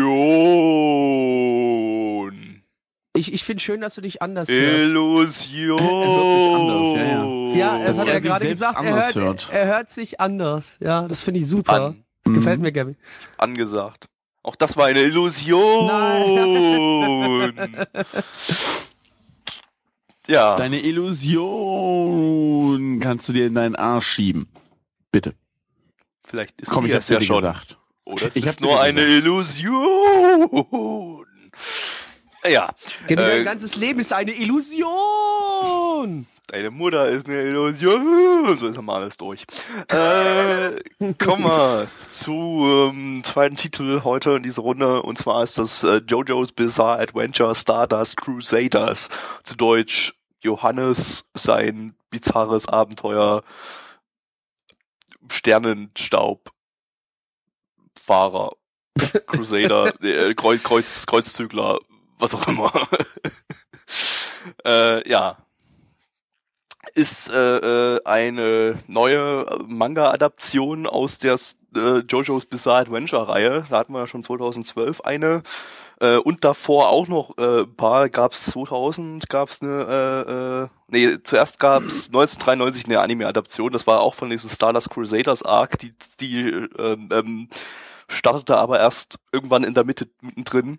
Ich, 3.18 3.32
ich 3.32 3.42
finde 3.44 3.60
schön, 3.62 3.80
dass 3.80 3.94
du 3.96 4.00
dich 4.00 4.22
anders 4.22 4.48
hörst. 4.48 4.84
Illusion. 4.84 5.80
anders, 5.80 6.94
ja, 6.94 7.04
ja. 7.04 7.24
Ja, 7.54 7.78
das 7.78 7.86
Dass 7.88 7.98
hat 7.98 8.06
er 8.08 8.14
er 8.14 8.20
gerade 8.20 8.48
gesagt. 8.48 8.84
Er 8.84 8.94
hört, 8.94 9.14
hört. 9.14 9.48
er 9.52 9.66
hört 9.66 9.90
sich 9.90 10.20
anders. 10.20 10.76
Ja, 10.80 11.06
das 11.08 11.22
finde 11.22 11.40
ich 11.40 11.48
super. 11.48 11.94
An, 12.26 12.34
Gefällt 12.34 12.60
mir, 12.60 12.72
Gabby. 12.72 12.96
angesagt. 13.38 14.06
Auch 14.42 14.54
das 14.56 14.76
war 14.76 14.86
eine 14.86 15.00
Illusion. 15.02 15.88
ja. 20.28 20.56
Deine 20.56 20.80
Illusion 20.82 21.80
kannst 23.00 23.28
du 23.28 23.32
dir 23.32 23.46
in 23.46 23.54
deinen 23.54 23.76
Arsch 23.76 24.06
schieben. 24.08 24.48
Bitte. 25.10 25.34
Vielleicht 26.24 26.60
ist 26.60 26.68
Komm, 26.70 26.84
sie 26.84 26.90
ich 26.92 26.96
es 26.98 27.08
ja 27.08 27.20
schon. 27.20 27.36
gesagt. 27.36 27.78
Oder 28.04 28.26
es 28.28 28.36
Ich 28.36 28.46
ist 28.46 28.60
nur 28.60 28.80
eine 28.80 29.04
gesagt. 29.04 29.24
Illusion. 29.24 31.24
Ja, 32.46 32.70
Gabby, 33.06 33.22
Äh, 33.22 33.36
dein 33.36 33.44
ganzes 33.44 33.76
Leben 33.76 34.00
ist 34.00 34.12
eine 34.12 34.32
Illusion. 34.32 36.26
deine 36.46 36.70
Mutter 36.70 37.08
ist 37.08 37.26
eine 37.28 37.42
Illusion. 37.42 38.56
So 38.56 38.68
ist 38.68 38.80
mal 38.80 39.02
alles 39.02 39.16
durch. 39.16 39.44
Äh, 39.88 41.12
kommen 41.18 41.44
wir 41.44 41.88
zu 42.10 42.90
ähm, 42.90 43.22
zweiten 43.24 43.56
Titel 43.56 44.02
heute 44.04 44.30
in 44.32 44.42
dieser 44.42 44.62
Runde. 44.62 45.02
Und 45.02 45.18
zwar 45.18 45.42
ist 45.42 45.58
das 45.58 45.82
äh, 45.82 46.00
JoJo's 46.06 46.52
Bizarre 46.52 47.00
Adventure 47.00 47.54
Stardust 47.54 48.16
Crusaders. 48.16 49.08
Zu 49.44 49.56
Deutsch 49.56 50.14
Johannes 50.40 51.24
sein 51.34 51.94
bizarres 52.10 52.66
Abenteuer 52.68 53.42
Sternenstaub 55.30 56.50
Fahrer 57.98 58.52
Crusader 59.26 59.92
äh, 60.02 60.34
Kreuz, 60.34 60.62
Kreuz, 60.62 61.04
Kreuzzügler 61.06 61.80
was 62.18 62.34
auch 62.34 62.46
immer 62.48 62.72
äh, 64.64 65.08
ja 65.08 65.36
ist 66.94 67.32
äh, 67.32 67.58
äh, 67.96 68.00
eine 68.04 68.78
neue 68.88 69.46
Manga-Adaption 69.66 70.86
aus 70.86 71.18
der 71.18 71.36
äh, 71.76 71.98
JoJo's 71.98 72.46
Bizarre 72.46 72.80
Adventure-Reihe. 72.80 73.64
Da 73.68 73.78
hatten 73.78 73.92
wir 73.92 74.00
ja 74.00 74.06
schon 74.06 74.22
2012 74.22 75.02
eine. 75.02 75.42
Äh, 76.00 76.16
und 76.16 76.44
davor 76.44 76.88
auch 76.88 77.08
noch 77.08 77.36
äh, 77.38 77.60
ein 77.62 77.76
paar. 77.76 78.08
Gab's 78.08 78.46
2000, 78.46 79.28
gab's 79.28 79.62
eine, 79.62 79.84
äh, 80.28 80.32
äh, 80.32 80.68
nee, 80.88 81.22
zuerst 81.22 81.58
gab's 81.58 82.08
1993 82.08 82.86
eine 82.86 83.00
Anime-Adaption. 83.00 83.72
Das 83.72 83.86
war 83.86 84.00
auch 84.00 84.14
von 84.14 84.30
diesem 84.30 84.50
Stardust 84.50 84.90
Crusaders 84.90 85.42
Arc. 85.42 85.78
Die, 85.78 85.94
die 86.20 86.48
ähm, 86.78 87.08
ähm, 87.12 87.48
startete 88.08 88.56
aber 88.56 88.80
erst 88.80 89.18
irgendwann 89.32 89.64
in 89.64 89.74
der 89.74 89.84
Mitte 89.84 90.08
mittendrin. 90.20 90.78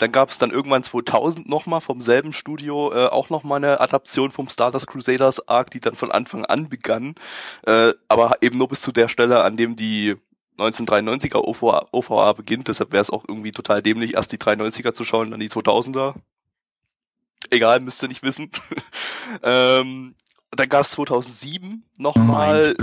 Dann 0.00 0.12
gab 0.12 0.30
es 0.30 0.38
dann 0.38 0.50
irgendwann 0.50 0.82
2000 0.82 1.46
nochmal 1.46 1.82
vom 1.82 2.00
selben 2.00 2.32
Studio 2.32 2.90
äh, 2.90 3.06
auch 3.08 3.28
nochmal 3.28 3.58
eine 3.58 3.80
Adaption 3.80 4.30
vom 4.30 4.48
Stardust 4.48 4.86
Crusaders 4.86 5.46
Arc, 5.46 5.70
die 5.70 5.80
dann 5.80 5.94
von 5.94 6.10
Anfang 6.10 6.46
an 6.46 6.70
begann, 6.70 7.16
äh, 7.66 7.92
aber 8.08 8.38
eben 8.40 8.56
nur 8.56 8.68
bis 8.68 8.80
zu 8.80 8.92
der 8.92 9.08
Stelle, 9.08 9.44
an 9.44 9.58
dem 9.58 9.76
die 9.76 10.16
1993er 10.56 11.36
OVA, 11.36 11.86
OVA 11.92 12.32
beginnt. 12.32 12.68
Deshalb 12.68 12.92
wäre 12.92 13.02
es 13.02 13.10
auch 13.10 13.24
irgendwie 13.28 13.52
total 13.52 13.82
dämlich, 13.82 14.14
erst 14.14 14.32
die 14.32 14.38
93er 14.38 14.94
zu 14.94 15.04
schauen, 15.04 15.30
dann 15.32 15.40
die 15.40 15.50
2000er. 15.50 16.14
Egal, 17.50 17.80
müsst 17.80 18.02
ihr 18.02 18.08
nicht 18.08 18.22
wissen. 18.22 18.50
ähm, 19.42 20.14
dann 20.50 20.68
gab 20.70 20.86
es 20.86 20.92
2007 20.92 21.84
nochmal 21.98 22.74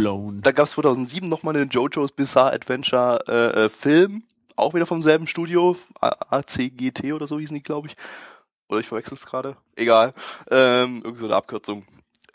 da 0.44 0.52
gab 0.52 0.68
es 0.68 0.72
2007 0.74 1.28
nochmal 1.28 1.56
einen 1.56 1.70
JoJo's 1.70 2.12
Bizarre 2.12 2.54
Adventure 2.54 3.24
äh, 3.28 3.66
äh, 3.66 3.70
Film, 3.70 4.24
auch 4.58 4.74
wieder 4.74 4.86
vom 4.86 5.02
selben 5.02 5.28
Studio, 5.28 5.78
ACGT 6.02 7.13
oder 7.13 7.28
so 7.28 7.39
hießen 7.39 7.56
die, 7.56 7.63
glaube 7.63 7.88
ich. 7.88 7.96
Oder 8.70 8.80
ich 8.82 8.88
verwechsel 8.88 9.15
es 9.15 9.26
gerade. 9.26 9.56
Egal. 9.76 10.13
Ähm, 10.52 11.02
irgend 11.04 11.20
so 11.20 11.26
eine 11.26 11.36
Abkürzung. 11.36 11.86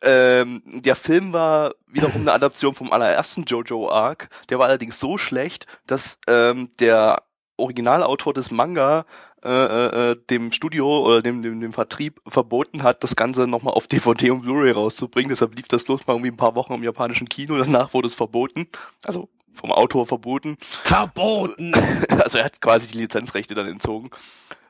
Ähm, 0.03 0.63
der 0.67 0.97
Film 0.97 1.33
war 1.33 1.75
wiederum 1.87 2.23
eine 2.23 2.33
Adaption 2.33 2.75
vom 2.75 2.93
allerersten 2.93 3.45
JoJo 3.45 3.91
Arc. 3.91 4.29
Der 4.49 4.59
war 4.59 4.67
allerdings 4.67 4.99
so 4.99 5.19
schlecht, 5.19 5.67
dass 5.87 6.19
ähm, 6.27 6.71
der 6.81 7.23
Originalautor 7.57 8.35
des 8.35 8.51
Manga 8.51 9.05
äh, 9.45 9.49
äh, 9.49 10.11
äh, 10.13 10.17
dem 10.31 10.53
Studio 10.53 11.05
oder 11.05 11.21
dem, 11.21 11.43
dem, 11.43 11.61
dem 11.61 11.73
Vertrieb 11.73 12.21
verboten 12.29 12.85
hat, 12.85 13.03
das 13.03 13.17
Ganze 13.17 13.49
nochmal 13.49 13.75
auf 13.75 13.89
DVD 13.89 14.31
und 14.31 14.43
Blu-ray 14.43 14.71
rauszubringen. 14.71 15.31
Deshalb 15.31 15.57
lief 15.57 15.69
das 15.69 15.85
bloß 15.85 16.07
mal 16.07 16.15
irgendwie 16.15 16.31
ein 16.31 16.37
paar 16.37 16.55
Wochen 16.55 16.75
im 16.75 16.85
japanischen 16.85 17.29
Kino. 17.29 17.59
Danach 17.59 17.93
wurde 17.93 18.07
es 18.07 18.15
verboten. 18.15 18.69
Also 19.05 19.29
vom 19.55 19.73
Autor 19.73 20.07
verboten. 20.07 20.57
Verboten. 20.85 21.73
Also 22.11 22.39
er 22.39 22.45
hat 22.45 22.61
quasi 22.61 22.87
die 22.89 22.99
Lizenzrechte 22.99 23.55
dann 23.55 23.67
entzogen. 23.67 24.11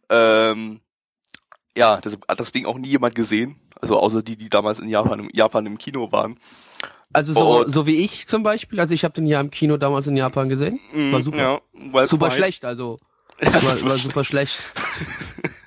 Ähm, 0.09 0.81
ja, 1.77 2.01
das 2.01 2.17
hat 2.29 2.41
das 2.41 2.53
Ding 2.53 2.67
auch 2.67 2.79
nie 2.79 2.89
jemand 2.89 3.15
gesehen. 3.15 3.57
Also 3.81 3.99
außer 3.99 4.23
die, 4.23 4.37
die 4.37 4.49
damals 4.49 4.79
in 4.79 4.89
Japan, 4.89 5.19
im, 5.21 5.31
Japan 5.33 5.67
im 5.67 5.79
Kino 5.79 6.11
waren. 6.13 6.39
Also 7.13 7.33
so, 7.35 7.61
Und- 7.61 7.73
so 7.73 7.87
wie 7.87 7.97
ich 7.97 8.27
zum 8.27 8.43
Beispiel. 8.43 8.81
Also 8.81 8.95
ich 8.95 9.05
habe 9.05 9.13
den 9.15 9.27
ja 9.27 9.41
im 9.41 9.51
Kino 9.51 9.77
damals 9.77 10.07
in 10.07 10.17
Japan 10.17 10.49
gesehen. 10.49 10.81
War 10.93 11.21
Mm, 11.21 11.23
super. 11.23 11.61
Ja, 11.95 12.07
Super 12.07 12.31
schlecht, 12.31 12.65
also. 12.65 12.99
Ja, 13.41 13.53
War, 13.63 13.83
war 13.83 13.99
super 13.99 14.25
schlecht. 14.25 14.65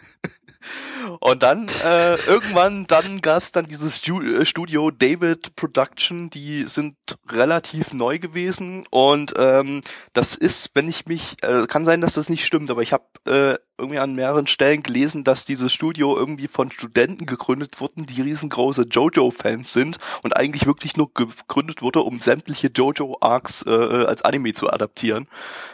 Und 1.20 1.44
dann 1.44 1.68
äh, 1.84 2.16
irgendwann 2.26 2.88
dann 2.88 3.22
gab's 3.22 3.52
dann 3.52 3.66
dieses 3.66 4.02
äh, 4.08 4.46
Studio 4.46 4.92
David 4.92 5.56
Production, 5.56 6.30
die 6.30 6.64
sind 6.64 6.96
relativ 7.30 7.94
neu 7.94 8.20
gewesen 8.20 8.86
und 8.90 9.34
ähm, 9.38 9.82
das 10.14 10.36
ist, 10.36 10.72
wenn 10.74 10.88
ich 10.88 11.06
mich, 11.06 11.36
äh, 11.44 11.68
kann 11.68 11.86
sein, 11.86 12.02
dass 12.02 12.14
das 12.14 12.30
nicht 12.30 12.46
stimmt, 12.46 12.70
aber 12.70 12.82
ich 12.82 12.94
habe 12.94 13.06
äh, 13.28 13.58
irgendwie 13.78 14.00
an 14.00 14.16
mehreren 14.16 14.48
Stellen 14.48 14.84
gelesen, 14.84 15.24
dass 15.24 15.46
dieses 15.46 15.74
Studio 15.74 16.16
irgendwie 16.16 16.48
von 16.48 16.72
Studenten 16.72 17.26
gegründet 17.26 17.80
wurden, 17.80 18.06
die 18.06 18.22
riesengroße 18.22 18.84
Jojo-Fans 18.84 19.74
sind 19.74 19.98
und 20.24 20.38
eigentlich 20.38 20.66
wirklich 20.66 20.96
nur 20.96 21.14
gegründet 21.14 21.82
wurde, 21.82 22.02
um 22.02 22.22
sämtliche 22.22 22.68
Jojo-Arcs 22.68 23.64
äh, 23.68 24.06
als 24.06 24.22
Anime 24.22 24.54
zu 24.54 24.70
adaptieren. 24.70 25.28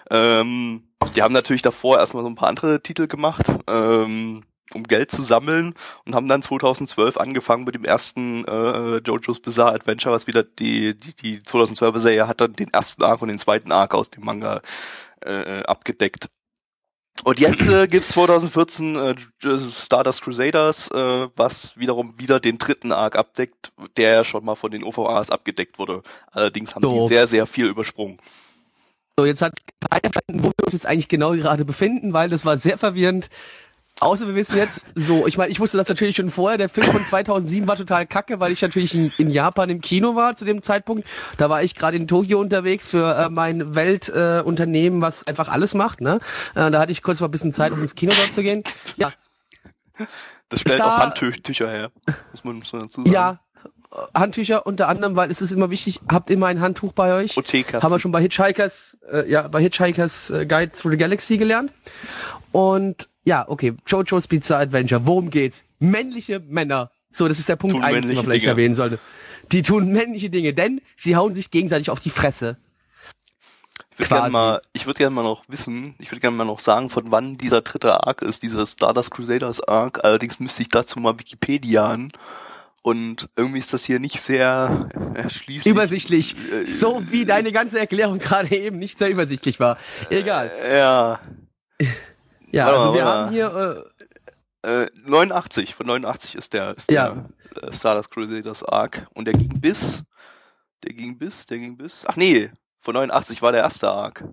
Ähm, 0.09 0.83
die 1.15 1.21
haben 1.21 1.33
natürlich 1.33 1.61
davor 1.61 1.99
erstmal 1.99 2.23
so 2.23 2.29
ein 2.29 2.35
paar 2.35 2.49
andere 2.49 2.81
Titel 2.81 3.07
gemacht. 3.07 3.45
Ähm, 3.67 4.43
um 4.75 4.83
Geld 4.83 5.11
zu 5.11 5.21
sammeln 5.21 5.75
und 6.05 6.15
haben 6.15 6.27
dann 6.27 6.41
2012 6.41 7.17
angefangen 7.17 7.63
mit 7.63 7.75
dem 7.75 7.85
ersten 7.85 8.45
äh, 8.45 8.97
JoJo's 8.97 9.39
Bizarre 9.39 9.73
Adventure, 9.73 10.13
was 10.13 10.27
wieder 10.27 10.43
die 10.43 10.95
die 10.95 11.15
die 11.15 11.39
2012er 11.39 11.99
Serie 11.99 12.27
hat 12.27 12.41
dann 12.41 12.53
den 12.53 12.73
ersten 12.73 13.03
Arc 13.03 13.21
und 13.21 13.29
den 13.29 13.39
zweiten 13.39 13.71
Arc 13.71 13.93
aus 13.93 14.09
dem 14.09 14.25
Manga 14.25 14.61
äh, 15.21 15.63
abgedeckt. 15.63 16.29
Und 17.23 17.39
jetzt 17.39 17.67
äh, 17.67 17.87
gibt 17.87 18.07
2014 18.07 18.95
äh, 18.95 19.15
Stardust 19.71 20.23
Crusaders, 20.23 20.89
äh, 20.89 21.27
was 21.35 21.77
wiederum 21.77 22.17
wieder 22.17 22.39
den 22.39 22.57
dritten 22.57 22.91
Arc 22.91 23.15
abdeckt, 23.15 23.71
der 23.95 24.11
ja 24.11 24.23
schon 24.23 24.43
mal 24.43 24.55
von 24.55 24.71
den 24.71 24.83
OVAs 24.83 25.29
abgedeckt 25.29 25.77
wurde. 25.77 26.01
Allerdings 26.31 26.73
haben 26.73 26.81
Doof. 26.81 27.09
die 27.09 27.15
sehr, 27.15 27.27
sehr 27.27 27.45
viel 27.45 27.67
übersprungen. 27.67 28.17
So, 29.19 29.25
jetzt 29.25 29.41
hat 29.41 29.53
keiner 29.87 30.11
verstanden, 30.11 30.43
wo 30.43 30.47
wir 30.47 30.65
uns 30.65 30.73
jetzt 30.73 30.85
eigentlich 30.85 31.09
genau 31.09 31.33
gerade 31.33 31.63
befinden, 31.63 32.13
weil 32.13 32.29
das 32.29 32.45
war 32.45 32.57
sehr 32.57 32.77
verwirrend. 32.77 33.29
Außer 34.01 34.25
wir 34.25 34.33
wissen 34.33 34.57
jetzt 34.57 34.89
so, 34.95 35.27
ich 35.27 35.37
meine, 35.37 35.51
ich 35.51 35.59
wusste 35.59 35.77
das 35.77 35.87
natürlich 35.87 36.15
schon 36.15 36.31
vorher, 36.31 36.57
der 36.57 36.69
Film 36.69 36.87
von 36.87 37.05
2007 37.05 37.67
war 37.67 37.75
total 37.75 38.07
kacke, 38.07 38.39
weil 38.39 38.51
ich 38.51 38.59
natürlich 38.63 38.95
in, 38.95 39.13
in 39.19 39.29
Japan 39.29 39.69
im 39.69 39.79
Kino 39.79 40.15
war 40.15 40.35
zu 40.35 40.43
dem 40.43 40.63
Zeitpunkt. 40.63 41.07
Da 41.37 41.51
war 41.51 41.61
ich 41.61 41.75
gerade 41.75 41.97
in 41.97 42.07
Tokio 42.07 42.39
unterwegs 42.39 42.87
für 42.87 43.15
äh, 43.15 43.29
mein 43.29 43.75
Weltunternehmen, 43.75 44.99
äh, 44.99 45.01
was 45.03 45.27
einfach 45.27 45.49
alles 45.49 45.75
macht. 45.75 46.01
Ne? 46.01 46.19
Äh, 46.55 46.71
da 46.71 46.79
hatte 46.79 46.91
ich 46.91 47.03
kurz 47.03 47.19
mal 47.19 47.27
ein 47.27 47.31
bisschen 47.31 47.53
Zeit, 47.53 47.73
um 47.73 47.79
ins 47.79 47.93
Kino 47.93 48.11
dort 48.17 48.33
zu 48.33 48.41
gehen. 48.41 48.63
Ja. 48.95 49.13
Das 50.49 50.61
stellt 50.61 50.81
auch 50.81 50.97
Handtücher 50.97 51.69
her, 51.69 51.91
muss 52.31 52.43
man, 52.43 52.55
muss 52.55 52.73
man 52.73 52.81
dazu 52.81 53.01
sagen. 53.01 53.13
Ja, 53.13 53.39
Handtücher 54.15 54.65
unter 54.65 54.87
anderem, 54.87 55.15
weil 55.15 55.29
es 55.29 55.43
ist 55.43 55.51
immer 55.51 55.69
wichtig, 55.69 55.99
habt 56.09 56.31
immer 56.31 56.47
ein 56.47 56.59
Handtuch 56.59 56.93
bei 56.93 57.13
euch. 57.13 57.37
Und 57.37 57.47
Haben 57.47 57.91
wir 57.91 57.99
schon 57.99 58.11
bei 58.11 58.21
Hitchhikers, 58.21 58.97
äh, 59.11 59.29
ja, 59.29 59.47
bei 59.47 59.61
Hitchhikers 59.61 60.31
äh, 60.31 60.47
Guide 60.47 60.71
through 60.71 60.93
the 60.93 60.97
Galaxy 60.97 61.37
gelernt. 61.37 61.71
Und 62.51 63.10
ja, 63.23 63.47
okay, 63.47 63.73
JoJo's 63.85 64.27
Pizza 64.27 64.57
Adventure. 64.57 65.05
Worum 65.05 65.29
geht's? 65.29 65.65
Männliche 65.79 66.39
Männer. 66.39 66.91
So, 67.09 67.27
das 67.27 67.39
ist 67.39 67.49
der 67.49 67.55
Punkt 67.55 67.83
eins, 67.83 68.05
den 68.05 68.15
man 68.15 68.23
vielleicht 68.23 68.43
Dinge. 68.43 68.51
erwähnen 68.51 68.75
sollte. 68.75 68.99
Die 69.51 69.61
tun 69.63 69.91
männliche 69.91 70.29
Dinge, 70.29 70.53
denn 70.53 70.81
sie 70.95 71.15
hauen 71.15 71.33
sich 71.33 71.51
gegenseitig 71.51 71.89
auf 71.89 71.99
die 71.99 72.09
Fresse. 72.09 72.57
Ich 73.97 74.09
würde 74.09 74.21
gerne 74.21 74.31
mal, 74.31 74.61
ich 74.73 74.85
würde 74.85 74.97
gerne 74.97 75.15
mal 75.15 75.23
noch 75.23 75.43
wissen, 75.47 75.95
ich 75.99 76.09
würde 76.11 76.21
gerne 76.21 76.35
mal 76.35 76.45
noch 76.45 76.59
sagen, 76.59 76.89
von 76.89 77.11
wann 77.11 77.37
dieser 77.37 77.61
dritte 77.61 78.07
Arc 78.07 78.21
ist, 78.21 78.41
dieser 78.41 78.65
Stardust 78.65 79.11
Crusaders 79.11 79.61
Arc. 79.67 80.03
Allerdings 80.03 80.39
müsste 80.39 80.61
ich 80.61 80.69
dazu 80.69 80.99
mal 80.99 81.19
Wikipedia 81.19 81.87
an. 81.87 82.11
Und 82.83 83.29
irgendwie 83.35 83.59
ist 83.59 83.73
das 83.73 83.85
hier 83.85 83.99
nicht 83.99 84.21
sehr 84.21 84.89
erschließlich. 85.13 85.67
Übersichtlich. 85.67 86.35
Äh, 86.51 86.65
so 86.65 87.03
wie 87.11 87.25
deine 87.25 87.51
ganze 87.51 87.77
Erklärung 87.77 88.17
gerade 88.17 88.55
eben 88.55 88.79
nicht 88.79 88.97
sehr 88.97 89.11
übersichtlich 89.11 89.59
war. 89.59 89.77
Egal. 90.09 90.49
Äh, 90.63 90.79
ja. 90.79 91.19
Ja, 92.51 92.67
also 92.67 92.93
wir 92.93 93.03
warte. 93.05 93.19
haben 93.25 93.31
hier. 93.31 93.85
Äh, 94.63 94.87
89, 95.05 95.73
von 95.73 95.87
89 95.87 96.35
ist 96.35 96.53
der, 96.53 96.71
ist 96.77 96.91
ja. 96.91 97.15
der 97.55 97.63
äh, 97.69 97.73
Stardust 97.73 98.11
Crusaders 98.11 98.63
Arc. 98.63 99.07
Und 99.13 99.25
der 99.25 99.33
ging 99.33 99.59
bis. 99.59 100.03
Der 100.83 100.93
ging 100.93 101.17
bis, 101.17 101.45
der 101.47 101.57
ging 101.57 101.77
bis. 101.77 102.03
Ach 102.07 102.15
nee, 102.15 102.51
von 102.79 102.93
89 102.95 103.41
war 103.41 103.51
der 103.51 103.61
erste 103.61 103.89
Arc. 103.89 104.23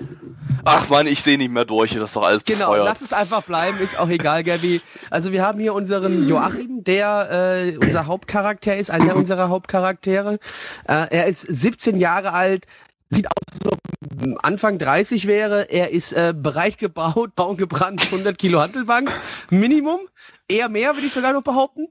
Ach 0.64 0.88
man, 0.88 1.06
ich 1.06 1.22
sehe 1.22 1.38
nicht 1.38 1.50
mehr 1.50 1.64
durch, 1.64 1.92
das 1.94 2.04
ist 2.04 2.16
doch 2.16 2.24
alles 2.24 2.44
Genau, 2.44 2.70
befeuert. 2.70 2.84
lass 2.86 3.00
es 3.02 3.12
einfach 3.12 3.42
bleiben, 3.42 3.78
ist 3.78 3.98
auch 3.98 4.08
egal, 4.08 4.42
Gabby. 4.44 4.82
Also 5.10 5.32
wir 5.32 5.42
haben 5.42 5.60
hier 5.60 5.72
unseren 5.74 6.26
Joachim, 6.28 6.82
der 6.84 7.28
äh, 7.72 7.76
unser 7.78 8.06
Hauptcharakter 8.06 8.76
ist, 8.76 8.90
einer 8.90 9.16
unserer 9.16 9.48
Hauptcharaktere. 9.50 10.38
Äh, 10.86 11.06
er 11.10 11.26
ist 11.26 11.42
17 11.42 11.96
Jahre 11.96 12.32
alt, 12.32 12.66
sieht 13.10 13.26
aus, 13.26 13.58
so 13.62 14.36
Anfang 14.42 14.78
30 14.78 15.26
wäre. 15.26 15.70
Er 15.70 15.90
ist 15.90 16.12
äh, 16.12 16.34
bereit 16.36 16.78
gebaut, 16.78 17.34
bauen 17.34 17.56
gebrannt, 17.56 18.04
100 18.06 18.38
Kilo 18.38 18.60
Handelbank, 18.60 19.10
Minimum. 19.50 20.00
Eher 20.48 20.68
mehr, 20.68 20.94
würde 20.94 21.06
ich 21.06 21.12
sogar 21.12 21.32
noch 21.32 21.42
behaupten. 21.42 21.86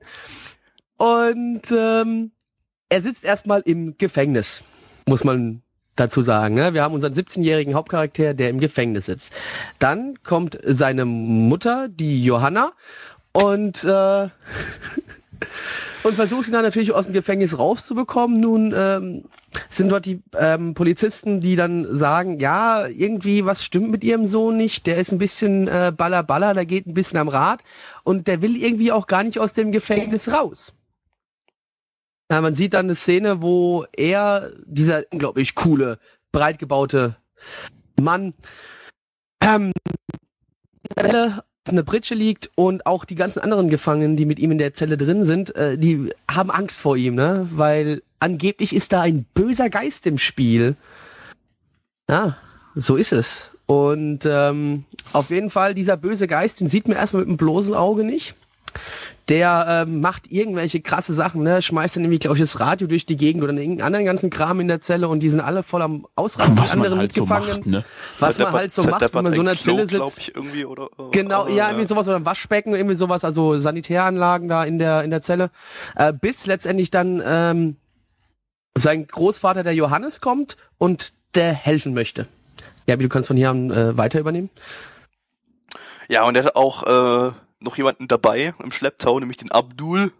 Und 0.97 1.71
ähm, 1.71 2.32
er 2.89 3.01
sitzt 3.01 3.23
erstmal 3.23 3.62
im 3.62 3.97
Gefängnis, 3.97 4.63
muss 5.08 5.23
man 5.23 5.62
dazu 5.95 6.21
sagen. 6.21 6.56
Ne? 6.56 6.73
Wir 6.73 6.84
haben 6.84 6.93
unseren 6.93 7.13
17-jährigen 7.13 7.73
Hauptcharakter, 7.73 8.34
der 8.34 8.49
im 8.49 8.60
Gefängnis 8.60 9.06
sitzt. 9.06 9.32
Dann 9.80 10.21
kommt 10.23 10.60
seine 10.63 11.06
Mutter, 11.06 11.88
die 11.89 12.23
Johanna, 12.23 12.71
und 13.34 13.84
äh, 13.84 14.30
und 16.08 16.15
versucht 16.15 16.48
ihn 16.48 16.54
dann 16.54 16.63
natürlich 16.63 16.93
aus 16.93 17.06
dem 17.06 17.13
Gefängnis 17.13 17.60
rauszubekommen. 17.60 18.39
Nun 18.39 18.74
ähm, 18.76 19.26
sind 19.70 19.89
dort 19.89 20.06
die 20.06 20.22
ähm, 20.38 20.74
Polizisten, 20.74 21.41
die 21.41 21.56
dann 21.56 21.86
sagen, 21.98 22.39
ja, 22.39 22.88
irgendwie 22.88 23.46
was 23.46 23.63
stimmt 23.63 23.91
mit 23.91 24.04
ihrem 24.04 24.26
Sohn 24.26 24.56
nicht, 24.58 24.88
der 24.88 24.98
ist 24.98 25.12
ein 25.12 25.17
bisschen 25.17 25.67
äh, 25.67 25.91
baller 25.96 26.24
baller, 26.24 26.54
der 26.54 26.65
geht 26.65 26.88
ein 26.88 26.93
bisschen 26.93 27.20
am 27.20 27.28
Rad 27.28 27.62
und 28.04 28.28
der 28.28 28.41
will 28.41 28.56
irgendwie 28.56 28.91
auch 28.91 29.08
gar 29.08 29.24
nicht 29.24 29.39
aus 29.39 29.54
dem 29.54 29.72
Gefängnis 29.72 30.32
raus. 30.32 30.74
Ja, 32.32 32.41
man 32.41 32.56
sieht 32.56 32.74
dann 32.74 32.86
eine 32.86 32.96
Szene, 32.96 33.41
wo 33.41 33.86
er, 33.93 34.52
dieser 34.65 35.04
unglaublich 35.12 35.56
coole, 35.56 36.00
breit 36.32 36.60
gebaute 36.60 37.17
Mann, 38.00 38.34
ähm, 39.41 39.72
eine 41.73 41.84
Pritsche 41.84 42.15
liegt 42.15 42.49
und 42.56 42.86
auch 42.86 43.06
die 43.06 43.15
ganzen 43.15 43.39
anderen 43.39 43.69
Gefangenen, 43.69 44.17
die 44.17 44.25
mit 44.25 44.39
ihm 44.39 44.51
in 44.51 44.58
der 44.58 44.73
Zelle 44.73 44.97
drin 44.97 45.25
sind, 45.25 45.56
äh, 45.56 45.77
die 45.77 46.12
haben 46.30 46.51
Angst 46.51 46.80
vor 46.80 46.97
ihm, 46.97 47.15
ne? 47.15 47.47
Weil 47.51 48.01
angeblich 48.19 48.73
ist 48.73 48.93
da 48.93 49.01
ein 49.01 49.25
böser 49.34 49.69
Geist 49.69 50.06
im 50.08 50.17
Spiel. 50.17 50.75
Ja, 52.10 52.38
so 52.75 52.95
ist 52.95 53.12
es. 53.12 53.51
Und 53.65 54.25
ähm, 54.25 54.86
auf 55.13 55.30
jeden 55.30 55.49
Fall, 55.49 55.73
dieser 55.73 55.97
böse 55.97 56.27
Geist, 56.27 56.62
den 56.62 56.69
sieht 56.69 56.88
man 56.88 56.97
erstmal 56.97 57.23
mit 57.23 57.30
dem 57.30 57.38
bloßen 57.38 57.73
Auge 57.73 58.03
nicht 58.03 58.36
der 59.30 59.86
ähm, 59.88 60.00
macht 60.00 60.32
irgendwelche 60.32 60.80
krasse 60.80 61.13
Sachen, 61.13 61.44
ne? 61.44 61.62
Schmeißt 61.62 61.98
dann 61.98 62.04
nämlich, 62.04 62.22
glaube 62.22 62.38
ich, 62.38 62.42
das 62.42 62.60
Radio 62.60 62.88
durch 62.88 63.06
die 63.06 63.18
Gegend 63.18 63.44
oder 63.44 63.54
irgendeinen 63.54 63.86
anderen 63.86 64.06
ganzen 64.06 64.30
Kram 64.30 64.60
in 64.60 64.68
der 64.68 64.80
Zelle 64.80 65.10
und 65.10 65.20
die 65.20 65.30
sind 65.30 65.42
alle 65.42 65.63
voll 65.63 65.82
am 65.82 66.08
Ausrasten, 66.16 66.56
die 66.56 66.62
anderen 66.62 67.00
halt 67.00 67.16
mitgefangen. 67.16 67.48
So 67.48 67.56
macht, 67.56 67.66
ne? 67.66 67.84
Was 68.20 68.40
man 68.40 68.52
halt 68.54 68.72
so 68.72 68.84
macht, 68.84 69.02
wenn 69.02 69.24
man 69.24 69.26
in 69.28 69.34
so 69.34 69.42
einer 69.42 69.56
Zelle 69.56 69.88
sitzt. 69.88 70.20
Ich, 70.20 70.36
irgendwie, 70.36 70.66
oder, 70.66 70.90
oder, 70.98 71.12
genau, 71.12 71.46
oder, 71.46 71.54
ja, 71.54 71.68
irgendwie 71.68 71.86
sowas 71.86 72.08
oder 72.08 72.18
ein 72.18 72.26
Waschbecken, 72.26 72.74
irgendwie 72.74 72.96
sowas, 72.96 73.26
also 73.26 73.60
Sanitäranlagen 73.60 74.48
da 74.48 74.63
in 74.63 74.80
der 74.80 75.04
in 75.04 75.12
der 75.12 75.22
Zelle. 75.22 75.52
Äh, 75.96 76.13
bis 76.13 76.46
letztendlich 76.46 76.90
dann 76.90 77.22
ähm, 77.26 77.76
sein 78.78 79.08
Großvater, 79.08 79.63
der 79.63 79.74
Johannes, 79.74 80.22
kommt 80.22 80.56
und 80.78 81.13
der 81.36 81.54
helfen 81.54 81.94
möchte. 81.94 82.28
Ja, 82.86 82.96
du 82.96 83.10
kannst 83.10 83.28
von 83.28 83.36
hier 83.36 83.50
an 83.50 83.72
äh, 83.72 83.98
weiter 83.98 84.20
übernehmen. 84.20 84.50
Ja, 86.08 86.24
und 86.24 86.38
er 86.38 86.46
hat 86.46 86.56
auch 86.56 86.84
äh, 87.28 87.32
noch 87.60 87.78
jemanden 87.78 88.08
dabei 88.08 88.54
im 88.63 88.72
Schlepptau, 88.72 89.20
nämlich 89.20 89.38
den 89.38 89.52
Abdul. 89.52 90.12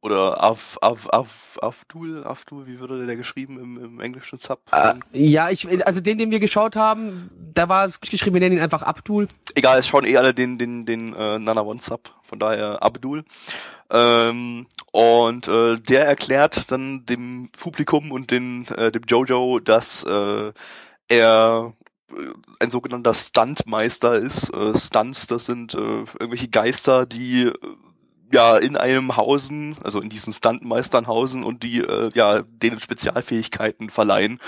Oder 0.00 0.44
Af, 0.44 0.78
Af, 0.80 1.08
Af, 1.10 1.58
Abdul, 1.60 2.22
Abdul, 2.22 2.68
wie 2.68 2.78
würde 2.78 3.04
der 3.04 3.16
geschrieben 3.16 3.58
im, 3.58 3.84
im 3.84 4.00
englischen 4.00 4.38
Sub? 4.38 4.60
Äh, 4.70 4.94
ja, 5.12 5.50
ich, 5.50 5.66
also 5.84 6.00
den, 6.00 6.18
den 6.18 6.30
wir 6.30 6.38
geschaut 6.38 6.76
haben, 6.76 7.30
da 7.52 7.68
war 7.68 7.84
es 7.84 8.00
geschrieben, 8.00 8.34
wir 8.34 8.40
nennen 8.40 8.58
ihn 8.58 8.62
einfach 8.62 8.82
Abdul. 8.82 9.26
Egal, 9.56 9.80
es 9.80 9.88
schauen 9.88 10.06
eh 10.06 10.16
alle 10.16 10.32
den, 10.32 10.56
den, 10.56 10.86
den 10.86 11.14
äh, 11.14 11.40
Nana 11.40 11.62
One 11.62 11.80
Sub, 11.80 12.12
von 12.22 12.38
daher 12.38 12.80
Abdul. 12.80 13.24
Ähm, 13.90 14.68
und 14.92 15.48
äh, 15.48 15.80
der 15.80 16.06
erklärt 16.06 16.70
dann 16.70 17.04
dem 17.04 17.50
Publikum 17.58 18.12
und 18.12 18.30
den, 18.30 18.68
äh, 18.68 18.92
dem 18.92 19.02
Jojo, 19.02 19.58
dass 19.58 20.04
äh, 20.04 20.52
er 21.08 21.72
ein 22.58 22.70
sogenannter 22.70 23.14
Stuntmeister 23.14 24.14
ist. 24.16 24.52
Äh, 24.54 24.78
Stunts, 24.78 25.26
das 25.26 25.46
sind 25.46 25.74
äh, 25.74 25.78
irgendwelche 25.78 26.48
Geister, 26.48 27.06
die 27.06 27.44
äh, 27.44 27.52
ja 28.32 28.56
in 28.56 28.76
einem 28.76 29.16
hausen, 29.16 29.76
also 29.82 30.00
in 30.00 30.08
diesen 30.08 30.32
Stuntmeistern 30.32 31.06
hausen 31.06 31.44
und 31.44 31.62
die 31.62 31.78
äh, 31.78 32.10
ja 32.14 32.42
denen 32.42 32.80
Spezialfähigkeiten 32.80 33.90
verleihen, 33.90 34.40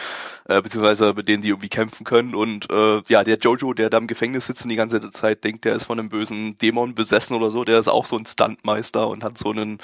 äh, 0.46 0.60
beziehungsweise 0.60 1.14
mit 1.14 1.28
denen 1.28 1.42
sie 1.42 1.50
irgendwie 1.50 1.68
kämpfen 1.68 2.04
können. 2.04 2.34
Und 2.34 2.70
äh, 2.70 3.02
ja, 3.08 3.24
der 3.24 3.38
Jojo, 3.38 3.74
der 3.74 3.90
da 3.90 3.98
im 3.98 4.06
Gefängnis 4.06 4.46
sitzt 4.46 4.64
und 4.64 4.70
die 4.70 4.76
ganze 4.76 5.10
Zeit 5.10 5.44
denkt, 5.44 5.64
der 5.64 5.76
ist 5.76 5.84
von 5.84 5.98
einem 5.98 6.08
bösen 6.08 6.56
Dämon 6.56 6.94
besessen 6.94 7.36
oder 7.36 7.50
so, 7.50 7.64
der 7.64 7.78
ist 7.78 7.88
auch 7.88 8.06
so 8.06 8.16
ein 8.16 8.26
Stuntmeister 8.26 9.08
und 9.08 9.24
hat 9.24 9.38
so 9.38 9.50
einen 9.50 9.78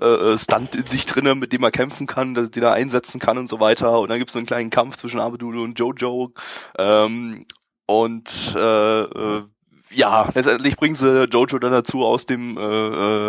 äh, 0.00 0.04
äh 0.04 0.38
Stunt 0.38 0.74
in 0.74 0.86
sich 0.86 1.06
drinnen, 1.06 1.38
mit 1.38 1.52
dem 1.52 1.62
er 1.62 1.70
kämpfen 1.70 2.06
kann, 2.06 2.34
den 2.34 2.62
er 2.62 2.72
einsetzen 2.72 3.20
kann 3.20 3.38
und 3.38 3.48
so 3.48 3.60
weiter. 3.60 4.00
Und 4.00 4.10
dann 4.10 4.18
gibt 4.18 4.30
es 4.30 4.34
so 4.34 4.38
einen 4.38 4.46
kleinen 4.46 4.70
Kampf 4.70 4.96
zwischen 4.96 5.20
Abdul 5.20 5.58
und 5.58 5.78
Jojo. 5.78 6.32
Ähm, 6.78 7.46
und 7.86 8.54
äh, 8.54 9.02
äh, 9.02 9.42
ja, 9.94 10.28
letztendlich 10.34 10.76
bringen 10.76 10.94
sie 10.94 11.24
Jojo 11.24 11.58
dann 11.58 11.72
dazu, 11.72 12.04
aus 12.04 12.26
dem, 12.26 12.56
äh, 12.56 12.60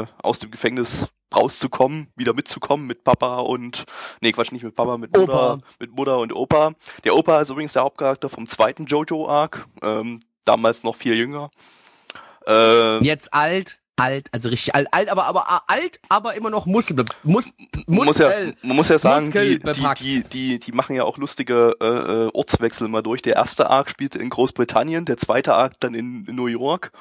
äh, 0.01 0.05
aus 0.21 0.39
dem 0.39 0.51
Gefängnis 0.51 1.07
rauszukommen, 1.35 2.07
wieder 2.15 2.33
mitzukommen 2.33 2.85
mit 2.85 3.03
Papa 3.03 3.39
und, 3.39 3.85
nee, 4.21 4.31
Quatsch, 4.31 4.51
nicht 4.51 4.63
mit 4.63 4.75
Papa, 4.75 4.97
mit 4.97 5.15
Mutter, 5.15 5.53
Opa. 5.53 5.59
mit 5.79 5.91
Mutter 5.91 6.19
und 6.19 6.33
Opa. 6.33 6.73
Der 7.03 7.15
Opa 7.15 7.41
ist 7.41 7.49
übrigens 7.49 7.73
der 7.73 7.83
Hauptcharakter 7.83 8.29
vom 8.29 8.47
zweiten 8.47 8.85
Jojo-Arc, 8.85 9.67
ähm, 9.81 10.19
damals 10.45 10.83
noch 10.83 10.95
viel 10.95 11.15
jünger. 11.15 11.49
Äh, 12.45 13.03
Jetzt 13.03 13.33
alt, 13.33 13.79
alt, 13.95 14.29
also 14.31 14.49
richtig 14.49 14.75
alt, 14.75 14.87
alt, 14.91 15.09
aber 15.09 15.25
aber 15.25 15.63
alt, 15.67 15.99
aber 16.09 16.33
immer 16.35 16.49
noch 16.49 16.65
Muskel, 16.65 17.05
muss, 17.23 17.53
muss, 17.85 18.05
muss 18.05 18.17
ja, 18.17 18.31
man 18.61 18.75
muss 18.75 18.89
ja 18.89 18.97
sagen, 18.97 19.31
die, 19.31 19.59
die, 19.59 20.23
die, 20.23 20.59
die, 20.59 20.71
machen 20.71 20.95
ja 20.95 21.03
auch 21.03 21.17
lustige 21.17 21.75
äh, 21.79 21.85
äh, 21.85 22.29
Ortswechsel 22.33 22.87
mal 22.87 23.03
durch. 23.03 23.21
Der 23.21 23.35
erste 23.35 23.69
Arc 23.69 23.89
spielte 23.89 24.19
in 24.19 24.29
Großbritannien, 24.29 25.05
der 25.05 25.17
zweite 25.17 25.53
Arc 25.53 25.79
dann 25.79 25.93
in, 25.93 26.25
in 26.25 26.35
New 26.35 26.47
York 26.47 26.91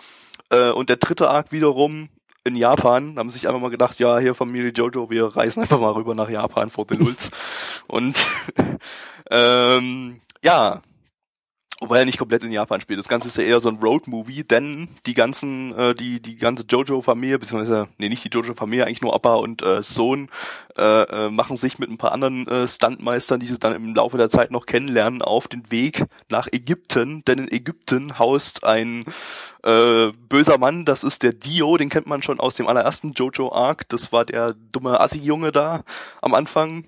äh, 0.51 0.71
und 0.71 0.89
der 0.89 0.97
dritte 0.97 1.31
Arc 1.31 1.53
wiederum 1.53 2.09
in 2.45 2.57
Japan, 2.57 3.19
haben 3.19 3.31
sich 3.31 3.47
einfach 3.47 3.61
mal 3.61 3.71
gedacht, 3.71 3.99
ja, 3.99 4.19
hier 4.19 4.35
Familie 4.35 4.73
Jojo, 4.73 5.11
wir 5.11 5.37
reisen 5.37 5.63
einfach 5.63 5.79
mal 5.79 5.93
rüber 5.93 6.15
nach 6.15 6.29
Japan 6.29 6.71
vor 6.71 6.87
den 6.87 6.99
Lulz. 6.99 7.31
und 7.87 8.27
ähm, 9.31 10.21
ja, 10.43 10.83
Wobei 11.83 11.99
er 11.99 12.05
nicht 12.05 12.19
komplett 12.19 12.45
in 12.45 12.53
Japan 12.53 12.81
spielt. 12.81 13.01
Das 13.01 13.09
Ganze 13.09 13.27
ist 13.27 13.37
ja 13.37 13.43
eher 13.43 13.59
so 13.59 13.69
ein 13.69 13.79
Road-Movie, 13.79 14.45
denn 14.45 14.87
die 15.05 15.15
ganzen, 15.15 15.77
äh, 15.77 15.97
die, 15.97 16.23
die 16.23 16.37
ganze 16.37 16.65
Jojo-Familie, 16.65 17.41
beziehungsweise, 17.41 17.89
nee, 17.99 18.09
nicht 18.09 18.23
die 18.23 18.29
Jojo-Familie, 18.29 18.87
eigentlich 18.87 19.03
nur 19.03 19.13
Opa 19.13 19.35
und 19.35 19.63
äh, 19.63 19.83
Sohn, 19.83 20.29
äh, 20.79 21.03
äh, 21.03 21.29
machen 21.29 21.57
sich 21.57 21.81
mit 21.81 21.91
ein 21.91 21.99
paar 21.99 22.13
anderen 22.13 22.47
äh, 22.47 22.69
Stuntmeistern, 22.69 23.41
die 23.41 23.47
sie 23.47 23.59
dann 23.59 23.75
im 23.75 23.97
Laufe 23.97 24.17
der 24.17 24.31
Zeit 24.31 24.53
noch 24.53 24.67
kennenlernen, 24.67 25.23
auf 25.23 25.49
den 25.49 25.73
Weg 25.73 26.05
nach 26.29 26.47
Ägypten, 26.53 27.25
denn 27.25 27.41
in 27.41 27.51
Ägypten 27.51 28.17
haust 28.17 28.63
ein 28.63 29.05
äh, 29.65 30.13
böser 30.29 30.59
Mann, 30.59 30.85
das 30.85 31.03
ist 31.03 31.25
der 31.25 31.33
Dio, 31.33 31.77
den 31.79 31.89
kennt 31.89 32.07
man 32.07 32.23
schon 32.23 32.39
aus 32.39 32.55
dem 32.55 32.69
allerersten 32.69 33.11
Jojo-Arc, 33.11 33.89
das 33.89 34.13
war 34.13 34.25
der 34.25 34.55
dumme 34.55 35.01
Assi-Junge 35.01 35.51
da 35.51 35.83
am 36.21 36.35
Anfang, 36.35 36.85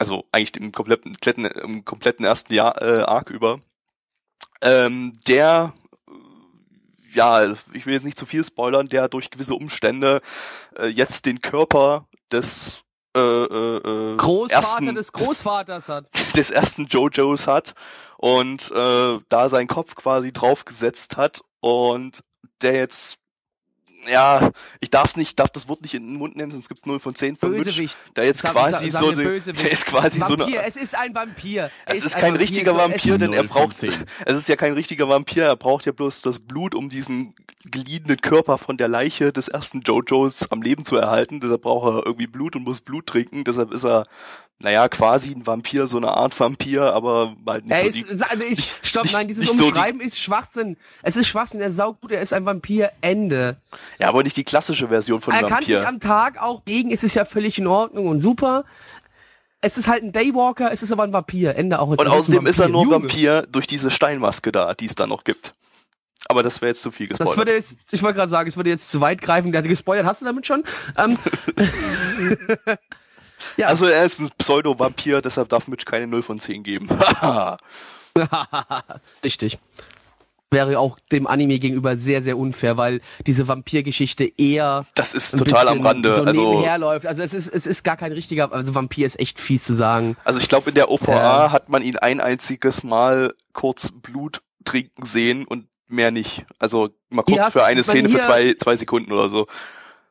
also 0.00 0.24
eigentlich 0.32 0.56
im 0.56 0.72
kompletten, 0.72 1.14
im 1.44 1.84
kompletten 1.84 2.24
ersten 2.24 2.52
Jahr 2.52 2.82
äh, 2.82 3.02
Arc 3.02 3.30
über 3.30 3.60
ähm, 4.62 5.12
der 5.26 5.72
ja, 7.16 7.50
ich 7.72 7.86
will 7.86 7.94
jetzt 7.94 8.04
nicht 8.04 8.18
zu 8.18 8.26
viel 8.26 8.44
spoilern, 8.44 8.88
der 8.88 9.08
durch 9.08 9.30
gewisse 9.30 9.54
Umstände 9.54 10.20
äh, 10.78 10.86
jetzt 10.86 11.24
den 11.24 11.40
Körper 11.40 12.06
des 12.30 12.82
äh, 13.16 13.20
äh, 13.20 13.76
äh 13.76 14.16
Großvater 14.16 14.62
ersten, 14.62 14.94
des 14.94 15.12
Großvaters 15.12 15.88
hat. 15.88 16.06
Des 16.36 16.50
ersten 16.50 16.86
Jojos 16.86 17.46
hat 17.46 17.74
und 18.18 18.70
äh, 18.70 19.18
da 19.28 19.48
seinen 19.48 19.68
Kopf 19.68 19.94
quasi 19.94 20.32
draufgesetzt 20.32 21.16
hat 21.16 21.42
und 21.60 22.22
der 22.60 22.74
jetzt 22.74 23.16
ja, 24.10 24.50
ich 24.80 24.90
darf's 24.90 25.16
nicht, 25.16 25.38
darf 25.38 25.50
das 25.50 25.68
Wort 25.68 25.82
nicht 25.82 25.94
in 25.94 26.06
den 26.06 26.16
Mund 26.16 26.36
nehmen, 26.36 26.52
sonst 26.52 26.68
gibt's 26.68 26.86
0 26.86 27.00
von 27.00 27.14
10 27.14 27.36
von 27.36 27.52
Bösewicht. 27.52 27.96
Da 28.14 28.22
jetzt 28.22 28.40
sag, 28.40 28.52
quasi 28.52 28.90
sag, 28.90 29.00
sag 29.00 29.08
so 29.08 29.10
eine, 29.10 29.40
der 29.40 29.72
ist 29.72 29.86
quasi 29.86 30.20
Vampir, 30.20 30.36
so 30.38 30.44
eine, 30.44 30.66
es 30.66 30.76
ist 30.76 30.94
ein 30.96 31.14
Vampir. 31.14 31.70
Es, 31.86 31.98
es 31.98 32.04
ist, 32.04 32.14
kein 32.14 32.32
Vampir, 32.32 32.40
richtiger 32.40 32.76
Vampir, 32.76 33.18
denn 33.18 33.32
er 33.32 33.44
braucht, 33.44 33.82
es 33.82 34.38
ist 34.38 34.48
ja 34.48 34.56
kein 34.56 34.72
richtiger 34.72 35.08
Vampir, 35.08 35.44
er 35.44 35.56
braucht 35.56 35.86
ja 35.86 35.92
bloß 35.92 36.22
das 36.22 36.38
Blut, 36.38 36.74
um 36.74 36.88
diesen 36.88 37.34
geliehenen 37.64 38.20
Körper 38.20 38.58
von 38.58 38.76
der 38.76 38.88
Leiche 38.88 39.32
des 39.32 39.48
ersten 39.48 39.80
Jojos 39.80 40.50
am 40.50 40.62
Leben 40.62 40.84
zu 40.84 40.96
erhalten. 40.96 41.40
Deshalb 41.40 41.62
braucht 41.62 41.94
er 41.94 42.06
irgendwie 42.06 42.26
Blut 42.26 42.56
und 42.56 42.62
muss 42.62 42.80
Blut 42.80 43.06
trinken, 43.06 43.44
deshalb 43.44 43.72
ist 43.72 43.84
er 43.84 44.06
naja, 44.58 44.88
quasi 44.88 45.32
ein 45.32 45.46
Vampir, 45.46 45.86
so 45.86 45.98
eine 45.98 46.08
Art 46.08 46.38
Vampir, 46.38 46.94
aber 46.94 47.36
halt 47.46 47.66
nicht 47.66 47.74
Ey, 47.74 47.90
so 47.90 47.98
die, 47.98 48.44
ist, 48.44 48.58
ich, 48.58 48.74
Stopp, 48.82 49.04
nicht, 49.04 49.12
nein, 49.12 49.28
dieses 49.28 49.50
Umschreiben 49.50 49.98
so 49.98 50.02
die, 50.02 50.06
ist 50.06 50.18
Schwachsinn. 50.18 50.78
Es 51.02 51.16
ist 51.16 51.28
Schwachsinn, 51.28 51.60
er 51.60 51.70
saugt 51.70 52.00
gut, 52.00 52.12
er 52.12 52.22
ist 52.22 52.32
ein 52.32 52.46
Vampir, 52.46 52.90
Ende. 53.02 53.58
Ja, 53.98 54.08
aber 54.08 54.22
nicht 54.22 54.36
die 54.36 54.44
klassische 54.44 54.88
Version 54.88 55.20
von 55.20 55.34
er 55.34 55.42
Vampir. 55.42 55.56
Er 55.56 55.58
kann 55.58 55.66
dich 55.66 55.86
am 55.86 56.00
Tag 56.00 56.40
auch 56.40 56.64
gegen, 56.64 56.90
es 56.90 57.02
ist 57.02 57.14
ja 57.14 57.26
völlig 57.26 57.58
in 57.58 57.66
Ordnung 57.66 58.06
und 58.06 58.18
super. 58.18 58.64
Es 59.60 59.76
ist 59.76 59.88
halt 59.88 60.02
ein 60.02 60.12
Daywalker, 60.12 60.72
es 60.72 60.82
ist 60.82 60.90
aber 60.90 61.02
ein 61.02 61.12
Vampir, 61.12 61.54
Ende 61.56 61.78
auch. 61.78 61.88
Und 61.88 62.00
außerdem 62.00 62.46
ist, 62.46 62.56
ist 62.56 62.60
er 62.60 62.68
nur 62.68 62.84
Junge. 62.84 62.94
Vampir 62.94 63.42
durch 63.42 63.66
diese 63.66 63.90
Steinmaske 63.90 64.52
da, 64.52 64.72
die 64.72 64.86
es 64.86 64.94
da 64.94 65.06
noch 65.06 65.24
gibt. 65.24 65.54
Aber 66.28 66.42
das 66.42 66.62
wäre 66.62 66.70
jetzt 66.70 66.82
zu 66.82 66.90
viel 66.90 67.08
gespoilert. 67.08 67.32
Das 67.32 67.36
würde 67.36 67.52
jetzt, 67.52 67.78
ich 67.92 68.02
wollte 68.02 68.16
gerade 68.16 68.30
sagen, 68.30 68.48
es 68.48 68.56
würde 68.56 68.70
jetzt 68.70 68.90
zu 68.90 69.02
weit 69.02 69.20
greifen. 69.20 69.52
Der 69.52 69.60
hat 69.60 69.68
gespoilert, 69.68 70.06
hast 70.06 70.22
du 70.22 70.24
damit 70.24 70.46
schon? 70.46 70.64
Ähm, 70.96 71.18
Ja. 73.56 73.68
Also 73.68 73.86
er 73.86 74.04
ist 74.04 74.20
ein 74.20 74.30
Pseudo-Vampir, 74.38 75.22
deshalb 75.22 75.48
darf 75.48 75.68
Mitch 75.68 75.84
keine 75.84 76.06
0 76.06 76.22
von 76.22 76.40
10 76.40 76.62
geben. 76.62 76.88
Richtig. 79.24 79.58
Wäre 80.50 80.78
auch 80.78 80.98
dem 81.10 81.26
Anime 81.26 81.58
gegenüber 81.58 81.96
sehr, 81.96 82.22
sehr 82.22 82.38
unfair, 82.38 82.76
weil 82.76 83.00
diese 83.26 83.48
Vampirgeschichte 83.48 84.30
eher. 84.38 84.86
Das 84.94 85.12
ist 85.12 85.36
total 85.36 85.68
am 85.68 85.84
Rande. 85.84 86.12
So 86.12 86.22
also, 86.22 86.52
nebenherläuft. 86.52 87.04
Also 87.04 87.22
es 87.22 87.34
ist, 87.34 87.48
es 87.48 87.66
ist 87.66 87.82
gar 87.82 87.96
kein 87.96 88.12
richtiger, 88.12 88.52
also 88.52 88.74
Vampir 88.74 89.06
ist 89.06 89.18
echt 89.18 89.40
fies 89.40 89.64
zu 89.64 89.74
sagen. 89.74 90.16
Also 90.24 90.38
ich 90.38 90.48
glaube, 90.48 90.68
in 90.68 90.76
der 90.76 90.90
OVA 90.90 91.12
ja. 91.12 91.52
hat 91.52 91.68
man 91.68 91.82
ihn 91.82 91.96
ein 91.96 92.20
einziges 92.20 92.84
Mal 92.84 93.34
kurz 93.54 93.90
Blut 93.90 94.40
trinken 94.64 95.04
sehen 95.04 95.44
und 95.44 95.66
mehr 95.88 96.10
nicht. 96.10 96.44
Also 96.58 96.90
mal 97.10 97.22
kurz 97.22 97.52
für 97.52 97.64
eine 97.64 97.82
Szene 97.82 98.08
für 98.08 98.20
zwei, 98.20 98.54
zwei 98.54 98.76
Sekunden 98.76 99.12
oder 99.12 99.28
so. 99.28 99.46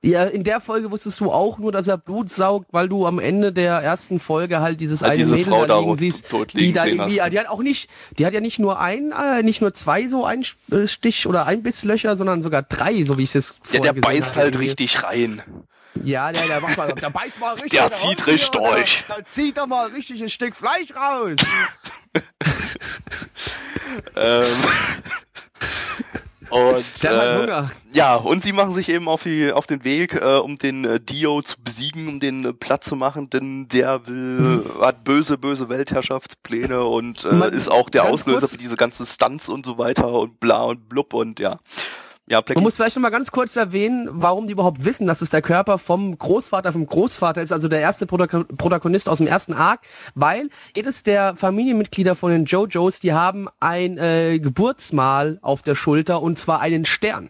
Ja, 0.06 0.26
in 0.26 0.44
der 0.44 0.62
Folge 0.62 0.92
wusstest 0.92 1.20
du 1.20 1.32
auch 1.32 1.58
nur, 1.58 1.72
dass 1.72 1.88
er 1.88 1.98
Blut 1.98 2.30
saugt, 2.30 2.68
weil 2.72 2.88
du 2.88 3.08
am 3.08 3.18
Ende 3.18 3.52
der 3.52 3.78
ersten 3.78 4.20
Folge 4.20 4.60
halt 4.60 4.80
dieses 4.80 5.00
ja, 5.00 5.08
eine 5.08 5.18
diese 5.18 5.32
Mädel 5.32 5.52
Frau 5.52 5.66
da 5.66 5.80
liegen 5.80 5.96
siehst, 5.96 6.32
die 6.54 6.74
da 6.74 6.86
irgendwie, 6.86 7.20
die 7.32 7.40
hat 7.40 7.48
auch 7.48 7.64
nicht, 7.64 7.90
die 8.20 8.26
hat 8.28 8.34
ja 8.34 8.40
nicht 8.40 8.60
nur 8.60 8.80
ein, 8.80 9.12
äh, 9.12 9.42
nicht 9.42 9.62
nur 9.62 9.74
zwei 9.74 10.06
so 10.06 10.24
Einstich 10.24 11.26
oder 11.26 11.48
Einbisslöcher, 11.48 12.18
sondern 12.18 12.44
sogar 12.44 12.62
drei, 12.62 13.04
so 13.04 13.18
wie 13.18 13.24
ich 13.24 13.34
es 13.34 13.56
Ja, 13.72 13.80
der 13.80 13.94
beißt 13.94 14.36
halt 14.36 14.60
richtig 14.60 15.04
rein. 15.04 15.42
Ja, 16.04 16.32
der, 16.32 16.46
der 16.46 16.62
macht 16.62 16.78
mal, 16.78 16.94
der 16.94 17.10
beißt 17.10 17.40
mal 17.40 17.54
richtig. 17.56 17.72
Der 17.72 17.92
zieht 17.92 18.28
richtig 18.28 18.52
durch. 18.52 19.04
Da 19.08 19.26
zieht 19.26 19.58
er 19.58 19.66
mal 19.66 19.88
richtig 19.88 20.22
ein 20.22 20.30
Stück 20.30 20.56
Fleisch 20.56 20.94
raus. 20.96 21.38
ähm. 24.16 24.46
Und, 26.50 26.86
äh, 27.04 27.64
ja, 27.92 28.16
und 28.16 28.44
sie 28.44 28.52
machen 28.52 28.74
sich 28.74 28.90
eben 28.90 29.08
auf, 29.08 29.24
die, 29.24 29.52
auf 29.52 29.68
den 29.68 29.84
Weg, 29.84 30.14
äh, 30.16 30.38
um 30.38 30.58
den 30.58 30.86
äh, 30.86 31.00
Dio 31.00 31.42
zu 31.42 31.56
besiegen, 31.62 32.08
um 32.08 32.20
den 32.20 32.46
äh, 32.46 32.54
platt 32.54 32.84
zu 32.84 32.96
machen, 32.96 33.30
denn 33.30 33.68
der 33.68 34.06
will, 34.08 34.66
hat 34.82 35.04
böse, 35.04 35.38
böse 35.38 35.70
Weltherrschaftspläne 35.70 36.84
und 36.84 37.26
äh, 37.26 37.50
ist 37.56 37.70
auch 37.70 37.90
der 37.90 38.06
Auslöser 38.06 38.48
für 38.48 38.58
diese 38.58 38.78
ganzen 38.78 39.06
Stunts 39.06 39.50
und 39.50 39.66
so 39.66 39.78
weiter 39.78 40.08
und 40.08 40.40
bla 40.40 40.64
und 40.64 40.90
blub 40.90 41.14
und 41.14 41.40
ja. 41.40 41.58
Ja, 42.28 42.42
Man 42.56 42.64
muss 42.64 42.76
vielleicht 42.76 42.96
noch 42.96 43.04
mal 43.04 43.12
ganz 43.12 43.30
kurz 43.30 43.56
erwähnen, 43.56 44.10
warum 44.12 44.48
die 44.48 44.54
überhaupt 44.54 44.84
wissen, 44.84 45.06
dass 45.06 45.22
es 45.22 45.30
der 45.30 45.44
Körper 45.44 45.78
vom 45.78 46.18
Großvater 46.18 46.74
vom 46.74 46.88
Großvater 46.88 47.40
ist, 47.40 47.52
also 47.52 47.68
der 47.68 47.82
erste 47.82 48.08
Protagonist 48.08 49.10
aus 49.10 49.20
dem 49.20 49.28
ersten 49.28 49.54
Arc, 49.54 49.82
weil 50.16 50.50
jedes 50.76 51.04
der 51.04 51.36
Familienmitglieder 51.36 52.16
von 52.16 52.32
den 52.32 52.46
JoJos, 52.46 53.00
die 53.00 53.14
haben 53.14 53.48
ein 53.60 54.00
äh, 54.00 54.40
Geburtsmal 54.40 55.38
auf 55.44 55.62
der 55.62 55.76
Schulter 55.76 56.24
und 56.24 56.40
zwar 56.40 56.62
einen 56.62 56.86
Stern. 56.86 57.30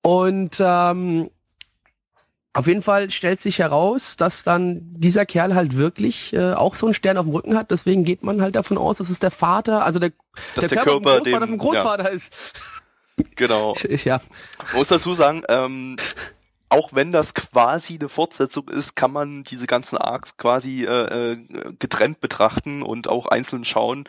Und 0.00 0.56
ähm, 0.58 1.30
auf 2.54 2.66
jeden 2.66 2.82
Fall 2.82 3.10
stellt 3.10 3.40
sich 3.40 3.58
heraus, 3.58 4.16
dass 4.16 4.42
dann 4.42 4.80
dieser 4.94 5.26
Kerl 5.26 5.54
halt 5.54 5.76
wirklich 5.76 6.32
äh, 6.32 6.54
auch 6.54 6.76
so 6.76 6.86
einen 6.86 6.94
Stern 6.94 7.18
auf 7.18 7.26
dem 7.26 7.34
Rücken 7.34 7.56
hat. 7.56 7.70
Deswegen 7.70 8.04
geht 8.04 8.22
man 8.22 8.40
halt 8.40 8.56
davon 8.56 8.78
aus, 8.78 8.98
dass 8.98 9.10
es 9.10 9.18
der 9.18 9.30
Vater, 9.30 9.84
also 9.84 9.98
der, 9.98 10.12
der, 10.56 10.68
der 10.68 10.78
Körper, 10.82 11.00
Körper 11.00 11.18
vom 11.18 11.18
Großvater 11.18 11.46
dem, 11.46 11.48
vom 11.48 11.58
Großvater 11.58 12.04
ja. 12.04 12.10
ist. 12.10 12.32
Genau. 13.36 13.74
Ich, 13.88 14.04
ja. 14.04 14.20
muss 14.74 14.88
dazu 14.88 15.14
sagen, 15.14 15.42
ähm, 15.48 15.96
auch 16.72 16.90
wenn 16.92 17.10
das 17.10 17.34
quasi 17.34 17.98
eine 18.00 18.08
Fortsetzung 18.08 18.68
ist, 18.70 18.96
kann 18.96 19.12
man 19.12 19.44
diese 19.44 19.66
ganzen 19.66 19.98
Arcs 19.98 20.38
quasi 20.38 20.84
äh, 20.84 21.32
äh, 21.32 21.38
getrennt 21.78 22.20
betrachten 22.20 22.82
und 22.82 23.08
auch 23.08 23.26
einzeln 23.26 23.66
schauen, 23.66 24.04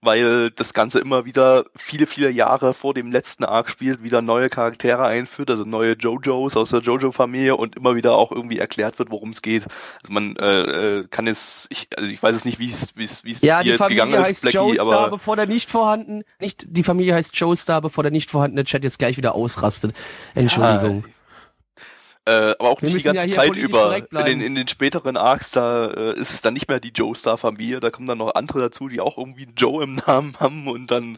weil 0.00 0.50
das 0.50 0.74
Ganze 0.74 0.98
immer 0.98 1.26
wieder 1.26 1.64
viele, 1.76 2.08
viele 2.08 2.30
Jahre 2.30 2.74
vor 2.74 2.92
dem 2.92 3.12
letzten 3.12 3.44
Arc 3.44 3.70
spielt, 3.70 4.02
wieder 4.02 4.20
neue 4.20 4.48
Charaktere 4.48 5.06
einführt, 5.06 5.48
also 5.48 5.64
neue 5.64 5.92
JoJos 5.92 6.56
aus 6.56 6.70
der 6.70 6.80
JoJo-Familie 6.80 7.54
und 7.54 7.76
immer 7.76 7.94
wieder 7.94 8.16
auch 8.16 8.32
irgendwie 8.32 8.58
erklärt 8.58 8.98
wird, 8.98 9.12
worum 9.12 9.30
es 9.30 9.40
geht. 9.40 9.66
Also 10.02 10.12
man 10.12 10.34
äh, 10.36 10.98
äh, 10.98 11.06
kann 11.08 11.28
es, 11.28 11.68
ich, 11.70 11.86
also 11.96 12.10
ich 12.10 12.20
weiß 12.20 12.34
es 12.34 12.44
nicht, 12.44 12.58
wie 12.58 12.68
es 12.68 12.96
wie 12.96 13.04
es 13.04 13.22
wie 13.22 13.30
es 13.30 13.42
ja, 13.42 13.62
dir 13.62 13.74
jetzt 13.74 13.82
Familie 13.82 14.04
gegangen 14.04 14.24
ist, 14.24 14.40
Blackie, 14.42 14.56
Joestar, 14.56 14.98
aber 14.98 15.10
bevor 15.10 15.36
der 15.36 15.46
nicht 15.46 15.70
vorhanden, 15.70 16.24
nicht 16.40 16.66
die 16.68 16.82
Familie 16.82 17.14
heißt 17.14 17.36
Joestar, 17.36 17.80
bevor 17.80 18.02
der 18.02 18.10
nicht 18.10 18.28
vorhandene 18.28 18.64
Chat 18.64 18.82
jetzt 18.82 18.98
gleich 18.98 19.16
wieder 19.16 19.36
ausrastet. 19.36 19.94
Entschuldigung. 20.34 21.04
Ja. 21.06 21.12
Äh, 22.28 22.54
aber 22.58 22.68
auch 22.68 22.82
Wir 22.82 22.90
nicht 22.90 23.06
die 23.06 23.08
ganze 23.08 23.26
ja 23.26 23.34
Zeit 23.36 23.56
über. 23.56 23.96
In 23.96 24.24
den, 24.26 24.40
in 24.42 24.54
den 24.54 24.68
späteren 24.68 25.16
Arcs, 25.16 25.50
da 25.52 25.86
äh, 25.86 26.12
ist 26.12 26.34
es 26.34 26.42
dann 26.42 26.52
nicht 26.52 26.68
mehr 26.68 26.78
die 26.78 26.92
Joe-Star-Familie, 26.94 27.80
da 27.80 27.88
kommen 27.88 28.06
dann 28.06 28.18
noch 28.18 28.34
andere 28.34 28.60
dazu, 28.60 28.88
die 28.88 29.00
auch 29.00 29.16
irgendwie 29.16 29.48
Joe 29.56 29.82
im 29.82 29.94
Namen 30.06 30.38
haben 30.38 30.68
und 30.68 30.90
dann, 30.90 31.16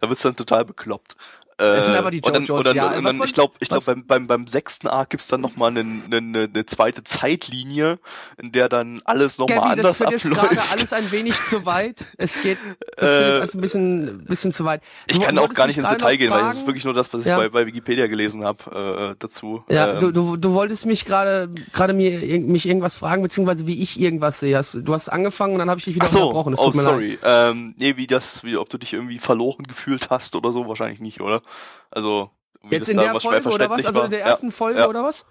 da 0.00 0.08
wird's 0.08 0.22
dann 0.22 0.36
total 0.36 0.64
bekloppt. 0.64 1.16
Das 1.62 1.86
sind 1.86 1.94
aber 1.94 2.10
die 2.10 2.20
und 2.20 2.34
dann, 2.34 2.74
ja. 2.74 2.92
Und 2.92 3.04
dann, 3.04 3.22
ich 3.22 3.32
glaube, 3.32 3.54
ich 3.60 3.68
glaube, 3.68 3.84
beim, 3.84 4.06
beim, 4.06 4.26
beim 4.26 4.46
sechsten 4.46 4.88
Arc 4.88 5.10
gibt's 5.10 5.28
dann 5.28 5.40
nochmal 5.40 5.70
eine, 5.70 5.80
eine, 5.80 6.48
eine 6.52 6.66
zweite 6.66 7.04
Zeitlinie, 7.04 7.98
in 8.40 8.52
der 8.52 8.68
dann 8.68 9.02
alles 9.04 9.38
nochmal 9.38 9.72
anders 9.72 9.98
das 9.98 10.02
abläuft. 10.02 10.24
Das 10.24 10.32
gerade 10.32 10.62
alles 10.72 10.92
ein 10.92 11.10
wenig 11.12 11.40
zu 11.42 11.64
weit. 11.64 12.04
Es 12.18 12.40
geht, 12.42 12.58
das 12.96 13.10
äh, 13.10 13.30
ist 13.30 13.40
also 13.40 13.58
ein 13.58 13.60
bisschen, 13.60 14.24
bisschen 14.24 14.52
zu 14.52 14.64
weit. 14.64 14.82
Du, 15.08 15.16
ich 15.16 15.20
kann 15.20 15.38
auch 15.38 15.52
gar 15.52 15.66
nicht 15.66 15.78
ins 15.78 15.88
Detail 15.88 16.16
gehen, 16.16 16.30
weil 16.30 16.42
das 16.42 16.58
ist 16.58 16.66
wirklich 16.66 16.84
nur 16.84 16.94
das, 16.94 17.12
was 17.12 17.22
ich 17.22 17.26
ja. 17.26 17.36
bei, 17.36 17.48
bei 17.48 17.66
Wikipedia 17.66 18.06
gelesen 18.06 18.44
habe 18.44 19.12
äh, 19.12 19.16
dazu. 19.18 19.64
Ja, 19.68 19.94
ähm, 19.94 20.00
du, 20.00 20.10
du, 20.12 20.36
du 20.36 20.52
wolltest 20.52 20.86
mich 20.86 21.04
gerade 21.04 21.48
gerade 21.72 21.92
mir 21.92 22.20
mich 22.40 22.66
irgendwas 22.66 22.94
fragen, 22.94 23.22
beziehungsweise 23.22 23.66
wie 23.66 23.82
ich 23.82 24.00
irgendwas 24.00 24.40
sehe. 24.40 24.60
Du 24.74 24.94
hast 24.94 25.08
angefangen 25.08 25.54
und 25.54 25.58
dann 25.58 25.70
habe 25.70 25.78
ich 25.78 25.84
dich 25.84 25.94
wieder 25.94 26.06
Ach 26.06 26.10
so, 26.10 26.28
unterbrochen. 26.28 26.54
oh, 26.58 26.70
sorry. 26.72 27.18
Ähm, 27.22 27.74
nee, 27.78 27.96
wie 27.96 28.06
das, 28.06 28.44
wie, 28.44 28.56
ob 28.56 28.68
du 28.68 28.78
dich 28.78 28.92
irgendwie 28.92 29.18
verloren 29.18 29.64
gefühlt 29.64 30.10
hast 30.10 30.36
oder 30.36 30.52
so, 30.52 30.68
wahrscheinlich 30.68 31.00
nicht, 31.00 31.20
oder? 31.20 31.42
Also 31.90 32.30
Jetzt 32.70 32.88
in 32.88 32.96
der 32.96 33.18
Folge 33.20 33.48
oder 33.48 33.70
was? 33.70 33.84
Also 33.84 34.02
in 34.02 34.10
der 34.10 34.22
ersten 34.22 34.46
ja. 34.46 34.52
Folge 34.52 34.80
ja. 34.80 34.88
oder 34.88 35.02
was? 35.02 35.26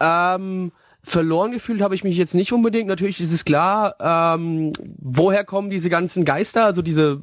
Ähm, 0.00 0.72
verloren 1.02 1.52
gefühlt 1.52 1.80
habe 1.80 1.94
ich 1.94 2.04
mich 2.04 2.16
jetzt 2.16 2.34
nicht 2.34 2.52
unbedingt. 2.52 2.88
Natürlich 2.88 3.20
ist 3.20 3.32
es 3.32 3.44
klar, 3.44 3.96
ähm, 4.00 4.72
woher 4.98 5.44
kommen 5.44 5.70
diese 5.70 5.90
ganzen 5.90 6.24
Geister, 6.24 6.64
also 6.64 6.82
diese 6.82 7.22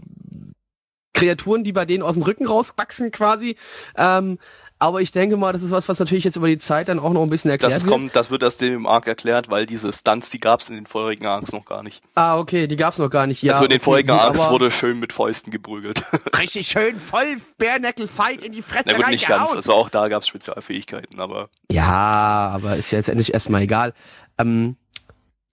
Kreaturen, 1.14 1.64
die 1.64 1.72
bei 1.72 1.86
denen 1.86 2.04
aus 2.04 2.16
dem 2.16 2.24
Rücken 2.24 2.48
rauswachsen 2.48 3.12
quasi. 3.12 3.56
Ähm, 3.96 4.40
aber 4.84 5.00
ich 5.00 5.14
denke 5.14 5.38
mal, 5.38 5.54
das 5.54 5.62
ist 5.62 5.72
was, 5.72 5.88
was 5.88 5.98
natürlich 6.00 6.26
jetzt 6.26 6.36
über 6.36 6.50
die 6.50 6.58
Zeit 6.58 6.90
dann 6.90 7.00
auch 7.00 7.14
noch 7.14 7.24
ein 7.24 7.30
bisschen 7.30 7.50
erklärt 7.50 7.74
das 7.74 7.84
wird. 7.84 7.92
Kommt, 7.94 8.16
das 8.18 8.30
wird 8.30 8.44
erst 8.44 8.60
dem 8.60 8.86
Arc 8.86 9.08
erklärt, 9.08 9.50
weil 9.50 9.66
diese 9.66 9.94
Stunts, 9.94 10.30
die 10.30 10.42
gab 10.42 10.60
es 10.60 10.68
in 10.68 10.76
den 10.76 10.88
vorherigen 10.88 11.26
Arcs 11.26 11.54
noch 11.54 11.64
gar 11.64 11.84
nicht. 11.84 12.04
Ah, 12.16 12.38
okay, 12.38 12.68
die 12.68 12.76
gab 12.76 12.92
es 12.92 13.00
noch 13.00 13.10
gar 13.10 13.26
nicht. 13.26 13.42
Ja, 13.44 13.54
also 13.54 13.64
in 13.64 13.70
den 13.70 13.78
okay, 13.78 13.86
vorherigen 13.86 14.12
Arcs 14.12 14.50
wurde 14.50 14.72
schön 14.72 15.00
mit 15.00 15.14
Fäusten 15.14 15.52
geprügelt. 15.52 16.04
Richtig 16.38 16.68
schön 16.68 17.00
voll 17.00 17.38
Bärneckel 17.58 18.10
Fight 18.10 18.42
in 18.42 18.52
die 18.52 18.62
Fresse 18.62 18.90
Na 18.92 18.98
gut, 18.98 19.08
nicht 19.08 19.26
ganz. 19.26 19.56
Also 19.56 19.72
auch 19.72 19.90
da 19.90 20.10
gab 20.10 20.24
es 20.24 20.28
Spezialfähigkeiten, 20.28 21.22
aber. 21.22 21.48
Ja, 21.72 22.52
aber 22.54 22.76
ist 22.76 22.92
ja 22.92 22.98
jetzt 22.98 23.08
endlich 23.08 23.34
erstmal 23.34 23.62
egal. 23.62 23.94
Ähm, 24.38 24.76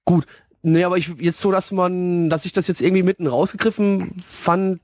gut. 0.04 0.26
Nee, 0.62 0.82
aber 0.82 0.98
ich 0.98 1.08
jetzt 1.20 1.40
so, 1.40 1.52
dass 1.52 1.70
man, 1.70 2.30
dass 2.30 2.46
ich 2.46 2.52
das 2.52 2.66
jetzt 2.66 2.82
irgendwie 2.82 3.04
mitten 3.04 3.28
rausgegriffen 3.28 4.16
fand, 4.26 4.80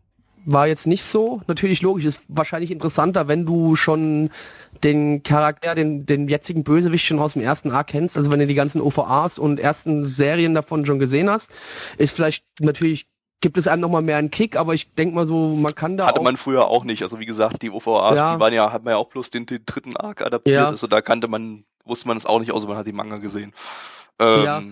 war 0.47 0.67
jetzt 0.69 0.87
nicht 0.87 1.05
so. 1.05 1.43
Natürlich 1.49 1.83
logisch, 1.83 2.05
ist 2.05 2.25
wahrscheinlich 2.29 2.71
interessanter, 2.71 3.29
wenn 3.29 3.45
du 3.45 3.75
schon 3.75 4.31
den 4.83 5.23
Charakter, 5.23 5.75
den, 5.75 6.07
den 6.07 6.29
jetzigen 6.29 6.63
Bösewicht 6.63 7.05
schon 7.05 7.19
aus 7.19 7.35
dem 7.35 7.43
ersten 7.43 7.71
A 7.73 7.83
kennst. 7.83 8.17
Also 8.17 8.31
wenn 8.31 8.39
du 8.39 8.47
die 8.47 8.55
ganzen 8.55 8.81
OVAs 8.81 9.39
und 9.39 9.59
ersten 9.59 10.05
Serien 10.05 10.55
davon 10.55 10.87
schon 10.87 10.99
gesehen 10.99 11.29
hast, 11.29 11.53
ist 11.99 12.15
vielleicht 12.15 12.45
natürlich 12.61 13.07
gibt 13.43 13.59
es 13.59 13.69
einem 13.69 13.83
nochmal 13.83 14.03
mehr 14.03 14.17
einen 14.17 14.31
Kick, 14.31 14.57
aber 14.57 14.73
ich 14.73 14.95
denke 14.95 15.15
mal 15.15 15.27
so, 15.27 15.55
man 15.57 15.75
kann 15.75 15.97
da 15.97 16.07
Hatte 16.07 16.23
man 16.23 16.37
früher 16.37 16.69
auch 16.69 16.85
nicht. 16.85 17.03
Also 17.03 17.19
wie 17.19 17.27
gesagt, 17.27 17.63
die 17.63 17.71
OVAs, 17.71 18.17
ja. 18.17 18.35
die 18.35 18.41
waren 18.41 18.55
ja, 18.55 18.73
hat 18.73 18.85
man 18.85 18.93
ja 18.93 18.97
auch 18.97 19.09
bloß 19.09 19.31
den, 19.31 19.45
den 19.45 19.63
dritten 19.67 19.97
Arc 19.97 20.23
adaptiert. 20.23 20.57
Ja. 20.57 20.69
Also 20.69 20.87
da 20.87 21.03
kannte 21.03 21.29
man, 21.29 21.65
wusste 21.85 22.09
man 22.09 22.17
es 22.17 22.25
auch 22.25 22.41
nicht, 22.41 22.53
außer 22.53 22.67
man 22.67 22.79
hat 22.79 22.87
die 22.87 22.93
Manga 22.93 23.19
gesehen. 23.19 23.53
Ähm, 24.19 24.45
ja 24.45 24.63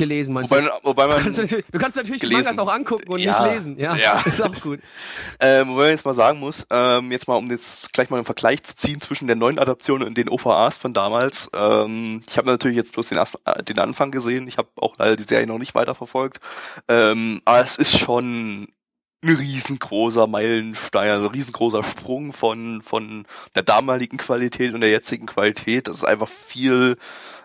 gelesen, 0.00 0.34
meinst 0.34 0.50
wobei, 0.50 0.62
du? 0.62 0.70
Wobei 0.82 1.06
man 1.06 1.16
du, 1.18 1.22
kannst 1.22 1.38
natürlich, 1.38 1.64
du 1.70 1.78
kannst 1.78 1.96
natürlich 1.96 2.20
gelesen. 2.20 2.42
Mangas 2.44 2.58
auch 2.58 2.72
angucken 2.72 3.12
und 3.12 3.20
ja, 3.20 3.42
nicht 3.42 3.54
lesen. 3.54 3.78
Ja, 3.78 3.94
ja. 3.94 4.20
ist 4.24 4.42
auch 4.42 4.60
gut. 4.60 4.80
Ähm, 5.38 5.68
wobei 5.68 5.82
man 5.82 5.90
jetzt 5.90 6.04
mal 6.04 6.14
sagen 6.14 6.40
muss, 6.40 6.66
ähm, 6.70 7.12
jetzt 7.12 7.28
mal, 7.28 7.36
um 7.36 7.50
jetzt 7.50 7.92
gleich 7.92 8.10
mal 8.10 8.16
einen 8.16 8.24
Vergleich 8.24 8.62
zu 8.64 8.74
ziehen 8.74 9.00
zwischen 9.00 9.26
der 9.26 9.36
neuen 9.36 9.58
Adaption 9.58 10.02
und 10.02 10.16
den 10.16 10.28
OVAs 10.28 10.78
von 10.78 10.92
damals. 10.92 11.50
Ähm, 11.54 12.22
ich 12.28 12.38
habe 12.38 12.50
natürlich 12.50 12.76
jetzt 12.76 12.92
bloß 12.94 13.08
den, 13.10 13.18
äh, 13.18 13.62
den 13.62 13.78
Anfang 13.78 14.10
gesehen. 14.10 14.48
Ich 14.48 14.58
habe 14.58 14.68
auch 14.76 14.94
leider 14.98 15.16
die 15.16 15.22
Serie 15.22 15.46
noch 15.46 15.58
nicht 15.58 15.74
weiterverfolgt. 15.74 16.40
Ähm, 16.88 17.42
aber 17.44 17.60
es 17.60 17.76
ist 17.76 17.98
schon 17.98 18.68
ein 19.22 19.36
riesengroßer 19.36 20.26
Meilenstein, 20.26 21.10
also 21.10 21.26
ein 21.26 21.32
riesengroßer 21.32 21.82
Sprung 21.82 22.32
von, 22.32 22.82
von 22.82 23.26
der 23.54 23.62
damaligen 23.62 24.16
Qualität 24.16 24.72
und 24.72 24.80
der 24.80 24.90
jetzigen 24.90 25.26
Qualität. 25.26 25.88
Das 25.88 25.98
ist 25.98 26.04
einfach 26.04 26.28
viel, 26.28 26.96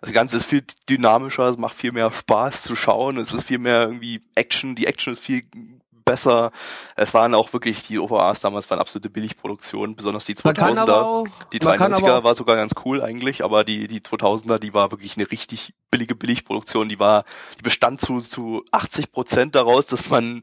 das 0.02 0.14
Ganze 0.14 0.38
ist 0.38 0.46
viel 0.46 0.64
dynamischer, 0.90 1.48
es 1.50 1.58
macht 1.58 1.76
viel 1.76 1.92
mehr 1.92 2.12
Spaß 2.12 2.64
zu 2.64 2.76
schauen, 2.76 3.18
es 3.18 3.32
ist 3.32 3.48
viel 3.48 3.60
mehr 3.60 3.82
irgendwie 3.82 4.22
Action, 4.36 4.76
die 4.76 4.88
Action 4.88 5.14
ist 5.14 5.22
viel 5.22 5.44
besser. 6.06 6.52
Es 6.96 7.14
waren 7.14 7.34
auch 7.34 7.52
wirklich, 7.52 7.88
die 7.88 8.00
OVAs 8.00 8.40
damals 8.40 8.70
waren 8.70 8.80
absolute 8.80 9.10
Billigproduktionen, 9.10 9.96
besonders 9.96 10.24
die 10.24 10.36
2000er. 10.36 10.92
Auch, 10.92 11.28
die 11.52 11.60
93er 11.60 12.24
war 12.24 12.36
sogar 12.36 12.56
ganz 12.56 12.74
cool 12.86 13.02
eigentlich, 13.02 13.44
aber 13.44 13.64
die, 13.64 13.88
die 13.88 14.00
2000er, 14.00 14.60
die 14.60 14.74
war 14.74 14.92
wirklich 14.92 15.18
eine 15.18 15.30
richtig 15.30 15.74
billige 15.92 16.16
Billigproduktion, 16.16 16.88
die 16.88 17.00
war, 17.00 17.26
die 17.58 17.64
bestand 17.64 18.00
zu, 18.00 18.20
zu 18.20 18.64
80 18.72 19.12
Prozent 19.12 19.56
daraus, 19.56 19.88
dass 19.88 20.10
man 20.10 20.42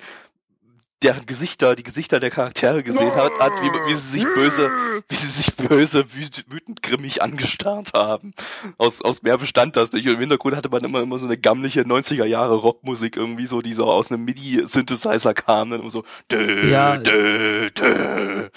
deren 1.03 1.27
Gesichter, 1.27 1.75
die 1.75 1.83
Gesichter 1.83 2.21
der 2.21 2.31
Charaktere 2.31 2.83
gesehen 2.83 3.15
hat, 3.15 3.33
hat 3.39 3.53
wie, 3.61 3.91
wie 3.91 3.95
sie 3.95 4.19
sich 4.19 4.27
böse, 4.35 4.71
wie 5.09 5.15
sie 5.15 5.27
sich 5.27 5.55
böse, 5.55 6.05
wütend, 6.15 6.83
grimmig 6.83 7.23
angestarrt 7.23 7.93
haben. 7.95 8.33
Aus, 8.79 9.03
aus 9.03 9.23
mehr 9.23 9.39
bestand 9.39 9.77
das 9.77 9.93
nicht. 9.93 10.07
Und 10.07 10.15
im 10.15 10.21
Hintergrund 10.21 10.57
hatte 10.57 10.69
man 10.69 10.85
immer, 10.85 11.03
immer 11.03 11.19
so 11.19 11.27
eine 11.27 11.39
gammliche 11.39 11.83
90er 11.83 12.25
Jahre 12.25 12.55
Rockmusik 12.55 13.17
irgendwie 13.17 13.47
so, 13.47 13.61
die 13.61 13.73
so 13.73 13.87
aus 13.87 14.11
einem 14.11 14.25
MIDI-Synthesizer 14.25 15.35
kam, 15.35 15.71
dann 15.71 15.81
immer 15.81 15.91
so, 15.91 16.05
dö, 16.31 16.69
ja. 16.69 16.97
dö, 16.97 17.71
dö. 17.71 18.49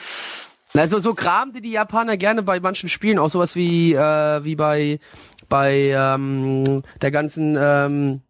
Also 0.74 1.00
so 1.00 1.14
Kram, 1.14 1.54
die 1.54 1.62
die 1.62 1.72
Japaner 1.72 2.18
gerne 2.18 2.44
bei 2.44 2.60
manchen 2.60 2.90
Spielen, 2.90 3.18
auch 3.18 3.30
sowas 3.30 3.56
wie, 3.56 3.94
äh, 3.94 4.44
wie 4.44 4.56
bei, 4.56 5.00
bei, 5.48 5.94
ähm, 5.96 6.84
der 7.02 7.12
ganzen, 7.12 7.58
ähm, 7.58 8.22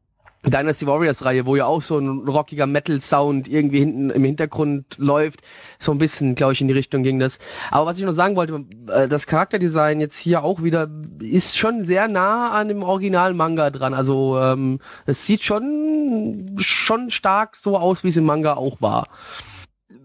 Dynasty 0.45 0.87
Warriors 0.87 1.25
Reihe, 1.25 1.45
wo 1.45 1.55
ja 1.55 1.65
auch 1.65 1.81
so 1.81 1.97
ein 1.97 2.27
rockiger 2.27 2.67
Metal 2.67 3.01
Sound 3.01 3.47
irgendwie 3.47 3.79
hinten 3.79 4.09
im 4.09 4.23
Hintergrund 4.23 4.97
läuft. 4.97 5.41
So 5.79 5.91
ein 5.91 5.97
bisschen, 5.97 6.35
glaube 6.35 6.53
ich, 6.53 6.61
in 6.61 6.67
die 6.67 6.73
Richtung 6.73 7.03
ging 7.03 7.19
das. 7.19 7.39
Aber 7.71 7.85
was 7.85 7.99
ich 7.99 8.05
noch 8.05 8.13
sagen 8.13 8.35
wollte, 8.35 8.65
äh, 8.91 9.07
das 9.07 9.27
Charakterdesign 9.27 9.99
jetzt 9.99 10.17
hier 10.17 10.43
auch 10.43 10.63
wieder 10.63 10.89
ist 11.19 11.57
schon 11.57 11.81
sehr 11.81 12.07
nah 12.07 12.51
an 12.51 12.67
dem 12.67 12.83
originalen 12.83 13.35
Manga 13.35 13.69
dran. 13.69 13.93
Also 13.93 14.39
ähm, 14.39 14.79
es 15.05 15.25
sieht 15.25 15.43
schon 15.43 16.55
schon 16.59 17.09
stark 17.09 17.55
so 17.55 17.77
aus, 17.77 18.03
wie 18.03 18.09
es 18.09 18.17
im 18.17 18.25
Manga 18.25 18.53
auch 18.53 18.81
war. 18.81 19.07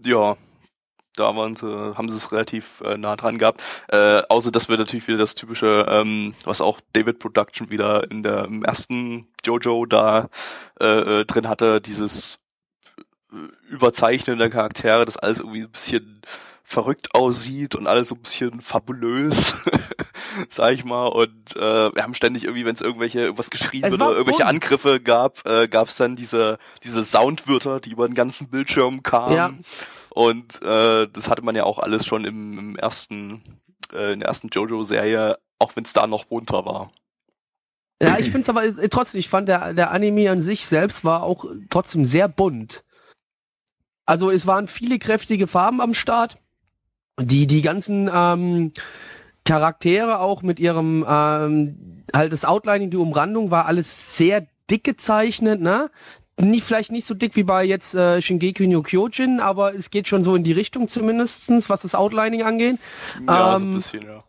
Ja, 0.03 0.35
da 1.21 1.35
waren 1.35 1.55
sie, 1.55 1.95
haben 1.95 2.09
sie 2.09 2.17
es 2.17 2.31
relativ 2.31 2.81
äh, 2.81 2.97
nah 2.97 3.15
dran 3.15 3.37
gehabt. 3.37 3.61
Äh, 3.89 4.23
außer 4.27 4.51
dass 4.51 4.69
wir 4.69 4.77
natürlich 4.77 5.07
wieder 5.07 5.19
das 5.19 5.35
typische, 5.35 5.85
ähm, 5.87 6.33
was 6.43 6.61
auch 6.61 6.81
David 6.93 7.19
Production 7.19 7.69
wieder 7.69 8.09
in 8.09 8.23
der 8.23 8.45
im 8.45 8.63
ersten 8.63 9.27
Jojo 9.45 9.85
da 9.85 10.29
äh, 10.79 11.21
äh 11.21 11.25
drin 11.25 11.47
hatte, 11.47 11.79
dieses 11.79 12.39
äh, 13.31 13.71
Überzeichnen 13.71 14.39
der 14.39 14.49
Charaktere, 14.49 15.05
das 15.05 15.17
alles 15.17 15.39
irgendwie 15.39 15.61
ein 15.61 15.71
bisschen 15.71 16.21
verrückt 16.63 17.13
aussieht 17.13 17.75
und 17.75 17.85
alles 17.85 18.07
so 18.07 18.15
ein 18.15 18.21
bisschen 18.21 18.61
fabulös, 18.61 19.53
sag 20.49 20.73
ich 20.73 20.85
mal. 20.85 21.07
Und 21.07 21.55
äh, 21.55 21.93
wir 21.93 22.01
haben 22.01 22.13
ständig 22.15 22.45
irgendwie, 22.45 22.65
wenn 22.65 22.75
es 22.75 22.81
irgendwelche 22.81 23.19
irgendwas 23.19 23.49
geschrien 23.49 23.83
wird 23.83 23.93
oder 23.93 24.11
irgendwelche 24.11 24.39
bunt. 24.39 24.49
Angriffe 24.49 25.01
gab, 25.01 25.45
äh, 25.45 25.67
gab 25.67 25.89
es 25.89 25.97
dann 25.97 26.15
diese 26.15 26.57
diese 26.83 27.03
Soundwörter, 27.03 27.79
die 27.79 27.91
über 27.91 28.07
den 28.07 28.15
ganzen 28.15 28.47
Bildschirm 28.47 29.03
kamen. 29.03 29.35
Ja. 29.35 29.51
Und 30.13 30.61
äh, 30.61 31.07
das 31.07 31.29
hatte 31.29 31.41
man 31.41 31.55
ja 31.55 31.63
auch 31.63 31.79
alles 31.79 32.05
schon 32.05 32.25
im, 32.25 32.57
im 32.57 32.75
ersten, 32.75 33.41
äh, 33.93 34.13
in 34.13 34.19
der 34.19 34.27
ersten 34.27 34.49
JoJo-Serie, 34.49 35.37
auch 35.57 35.75
wenn 35.75 35.85
es 35.85 35.93
da 35.93 36.05
noch 36.05 36.25
bunter 36.25 36.65
war. 36.65 36.91
Ja, 38.01 38.17
ich 38.17 38.25
finde 38.25 38.41
es 38.41 38.49
aber 38.49 38.65
äh, 38.65 38.89
trotzdem, 38.89 39.19
ich 39.19 39.29
fand 39.29 39.47
der, 39.47 39.73
der 39.73 39.91
Anime 39.91 40.29
an 40.31 40.41
sich 40.41 40.65
selbst 40.65 41.05
war 41.05 41.23
auch 41.23 41.45
trotzdem 41.69 42.03
sehr 42.03 42.27
bunt. 42.27 42.83
Also 44.05 44.31
es 44.31 44.47
waren 44.47 44.67
viele 44.67 44.99
kräftige 44.99 45.47
Farben 45.47 45.79
am 45.79 45.93
Start. 45.93 46.37
Die, 47.19 47.45
die 47.47 47.61
ganzen 47.61 48.09
ähm, 48.11 48.71
Charaktere 49.45 50.19
auch 50.19 50.41
mit 50.41 50.59
ihrem 50.59 51.05
ähm, 51.07 52.03
halt 52.13 52.33
das 52.33 52.43
Outlining, 52.43 52.89
die 52.89 52.97
Umrandung 52.97 53.51
war 53.51 53.65
alles 53.65 54.17
sehr 54.17 54.47
dick 54.69 54.83
gezeichnet, 54.83 55.61
ne? 55.61 55.91
Nicht, 56.41 56.63
vielleicht 56.63 56.91
nicht 56.91 57.05
so 57.05 57.13
dick 57.13 57.35
wie 57.35 57.43
bei 57.43 57.63
jetzt 57.63 57.93
äh, 57.95 58.21
Shingeki 58.21 58.67
no 58.67 58.81
Kyojin, 58.81 59.39
aber 59.39 59.73
es 59.73 59.89
geht 59.89 60.07
schon 60.07 60.23
so 60.23 60.35
in 60.35 60.43
die 60.43 60.51
Richtung 60.51 60.87
zumindestens, 60.87 61.69
was 61.69 61.81
das 61.81 61.95
Outlining 61.95 62.43
angeht. 62.43 62.77
Ja, 63.27 63.55
ähm, 63.55 63.59
so 63.59 63.65
ein 63.65 63.69
ähm, 63.69 63.73
bisschen, 63.73 64.03
ja. 64.03 64.23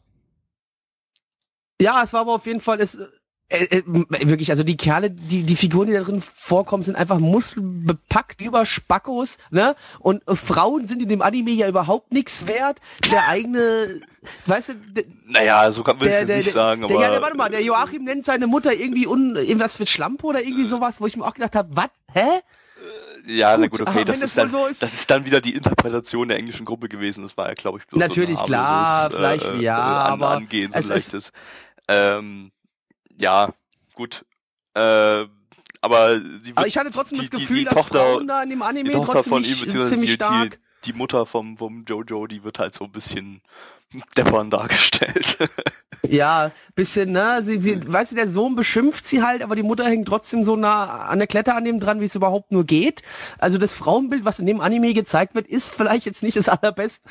Ja, 1.80 2.02
es 2.02 2.12
war 2.12 2.20
aber 2.20 2.34
auf 2.34 2.46
jeden 2.46 2.60
Fall, 2.60 2.80
es, 2.80 3.00
äh, 3.48 3.64
äh, 3.64 3.82
wirklich, 3.86 4.50
also 4.50 4.64
die 4.64 4.76
Kerle, 4.78 5.10
die, 5.10 5.42
die 5.42 5.56
Figuren, 5.56 5.86
die 5.86 5.92
da 5.92 6.00
drin 6.00 6.22
vorkommen, 6.22 6.82
sind 6.82 6.96
einfach 6.96 7.18
muskelbepackt 7.18 8.40
über 8.40 8.64
Spackos, 8.64 9.36
ne? 9.50 9.76
Und 9.98 10.26
äh, 10.26 10.34
Frauen 10.34 10.86
sind 10.86 11.02
in 11.02 11.10
dem 11.10 11.20
Anime 11.20 11.50
ja 11.50 11.68
überhaupt 11.68 12.12
nichts 12.12 12.46
wert. 12.46 12.78
Der 13.10 13.28
eigene, 13.28 14.00
weißt 14.46 14.70
du, 14.70 14.74
der, 14.74 15.04
Naja, 15.26 15.70
so 15.70 15.82
kann 15.82 15.98
man 15.98 16.08
es 16.08 16.20
nicht 16.20 16.46
der, 16.46 16.52
sagen, 16.52 16.84
aber. 16.84 16.94
Der, 16.94 17.12
ja, 17.12 17.20
warte 17.20 17.36
mal, 17.36 17.50
der 17.50 17.62
Joachim 17.62 18.04
nennt 18.04 18.24
seine 18.24 18.46
Mutter 18.46 18.72
irgendwie 18.72 19.06
un, 19.06 19.36
irgendwas 19.36 19.78
mit 19.78 19.90
Schlampe 19.90 20.26
oder 20.26 20.42
irgendwie 20.42 20.64
sowas, 20.64 21.00
wo 21.02 21.06
ich 21.06 21.16
mir 21.16 21.26
auch 21.26 21.34
gedacht 21.34 21.54
habe, 21.54 21.68
was? 21.76 21.90
Hä? 22.14 22.20
Äh, 23.26 23.32
ja, 23.34 23.56
gut, 23.56 23.60
na 23.60 23.66
gut, 23.68 23.80
okay, 23.82 24.04
das 24.04 24.22
ist, 24.22 24.38
dann, 24.38 24.48
so 24.48 24.66
ist, 24.66 24.82
das 24.82 24.94
ist 24.94 25.10
dann 25.10 25.26
wieder 25.26 25.42
die 25.42 25.54
Interpretation 25.54 26.26
der 26.26 26.38
englischen 26.38 26.64
Gruppe 26.64 26.88
gewesen. 26.88 27.22
Das 27.22 27.36
war 27.36 27.48
ja, 27.48 27.54
glaube 27.54 27.80
ich, 27.80 27.86
bloß 27.86 28.00
Natürlich, 28.00 28.38
so 28.38 28.44
klar, 28.44 29.10
vielleicht, 29.10 29.44
äh, 29.44 29.58
ja, 29.58 30.04
an, 30.04 30.12
aber 30.12 30.30
angehen, 30.30 30.72
so 30.72 30.78
es, 30.78 30.88
leichtes. 30.88 31.32
Ähm, 31.86 32.50
ja, 33.18 33.52
gut. 33.94 34.24
Äh, 34.74 35.26
aber, 35.80 36.20
sie 36.42 36.52
aber 36.54 36.66
ich 36.66 36.78
hatte 36.78 36.90
trotzdem 36.90 37.18
die, 37.18 37.28
das 37.28 37.30
Gefühl, 37.30 37.56
die, 37.56 37.62
die 37.62 37.64
dass 37.64 37.74
Tochter, 37.74 37.98
Frauen 37.98 38.28
da 38.28 38.42
in 38.42 38.50
dem 38.50 38.62
Anime 38.62 38.90
die 38.90 38.94
Tochter 38.94 39.12
trotzdem 39.14 39.30
von 39.32 39.44
ihm, 39.44 39.82
ziemlich 39.82 40.12
stark. 40.12 40.60
Die, 40.84 40.92
die 40.92 40.98
Mutter 40.98 41.26
vom, 41.26 41.56
vom 41.56 41.84
Jojo, 41.88 42.26
die 42.26 42.44
wird 42.44 42.58
halt 42.58 42.74
so 42.74 42.84
ein 42.84 42.92
bisschen 42.92 43.42
deppern 44.16 44.50
dargestellt. 44.50 45.36
ja, 46.08 46.50
bisschen, 46.74 47.12
ne? 47.12 47.40
Sie, 47.42 47.60
sie, 47.60 47.80
weißt 47.92 48.12
du, 48.12 48.16
der 48.16 48.28
Sohn 48.28 48.54
beschimpft 48.54 49.04
sie 49.04 49.22
halt, 49.22 49.42
aber 49.42 49.56
die 49.56 49.62
Mutter 49.62 49.84
hängt 49.84 50.08
trotzdem 50.08 50.42
so 50.42 50.56
nah 50.56 51.06
an 51.06 51.18
der 51.18 51.26
Kletter 51.26 51.54
an 51.56 51.64
dem 51.64 51.80
dran, 51.80 52.00
wie 52.00 52.04
es 52.04 52.14
überhaupt 52.14 52.52
nur 52.52 52.64
geht. 52.64 53.02
Also 53.38 53.58
das 53.58 53.74
Frauenbild, 53.74 54.24
was 54.24 54.38
in 54.38 54.46
dem 54.46 54.60
Anime 54.60 54.94
gezeigt 54.94 55.34
wird, 55.34 55.46
ist 55.46 55.74
vielleicht 55.74 56.06
jetzt 56.06 56.22
nicht 56.22 56.36
das 56.36 56.48
allerbeste. 56.48 57.02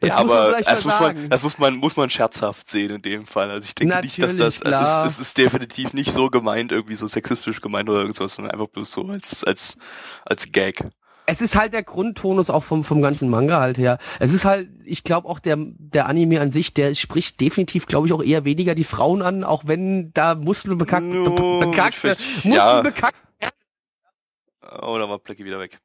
Das 0.00 0.10
ja, 0.10 0.16
aber 0.16 0.60
das 0.60 0.84
muss 0.84 1.00
man, 1.00 1.30
das 1.30 1.42
muss 1.42 1.58
man, 1.58 1.76
muss 1.76 1.96
man 1.96 2.10
scherzhaft 2.10 2.68
sehen 2.68 2.96
in 2.96 3.02
dem 3.02 3.26
Fall. 3.26 3.50
Also 3.50 3.64
ich 3.64 3.74
denke 3.74 3.94
Natürlich, 3.94 4.18
nicht, 4.18 4.28
dass 4.28 4.36
das, 4.36 4.60
es 4.60 4.80
ist, 4.80 5.12
es 5.12 5.26
ist 5.28 5.38
definitiv 5.38 5.92
nicht 5.92 6.12
so 6.12 6.28
gemeint, 6.28 6.72
irgendwie 6.72 6.96
so 6.96 7.06
sexistisch 7.06 7.60
gemeint 7.60 7.88
oder 7.88 8.00
irgendwas, 8.00 8.34
sondern 8.34 8.52
einfach 8.52 8.68
bloß 8.68 8.90
so 8.90 9.06
als, 9.06 9.44
als, 9.44 9.76
als 10.24 10.50
Gag. 10.50 10.84
Es 11.26 11.40
ist 11.40 11.56
halt 11.56 11.72
der 11.72 11.82
Grundtonus 11.82 12.50
auch 12.50 12.62
vom, 12.64 12.84
vom 12.84 13.02
ganzen 13.02 13.28
Manga 13.28 13.60
halt 13.60 13.78
her. 13.78 13.98
Es 14.20 14.32
ist 14.32 14.44
halt, 14.44 14.68
ich 14.84 15.02
glaube 15.02 15.28
auch 15.28 15.38
der, 15.40 15.56
der 15.58 16.06
Anime 16.06 16.40
an 16.40 16.52
sich, 16.52 16.72
der 16.72 16.94
spricht 16.94 17.40
definitiv, 17.40 17.86
glaube 17.86 18.06
ich, 18.06 18.12
auch 18.12 18.22
eher 18.22 18.44
weniger 18.44 18.74
die 18.74 18.84
Frauen 18.84 19.22
an, 19.22 19.42
auch 19.44 19.64
wenn 19.66 20.12
da 20.12 20.34
Muskeln 20.36 20.78
bekackt, 20.78 21.04
No, 21.06 21.58
be 21.60 21.66
bekackte, 21.66 22.16
ja. 22.44 22.48
Muskeln 22.50 22.82
bekackt. 22.84 23.18
Oh, 24.82 24.98
da 24.98 25.08
war 25.08 25.18
Blackie 25.18 25.44
wieder 25.44 25.60
weg. 25.60 25.78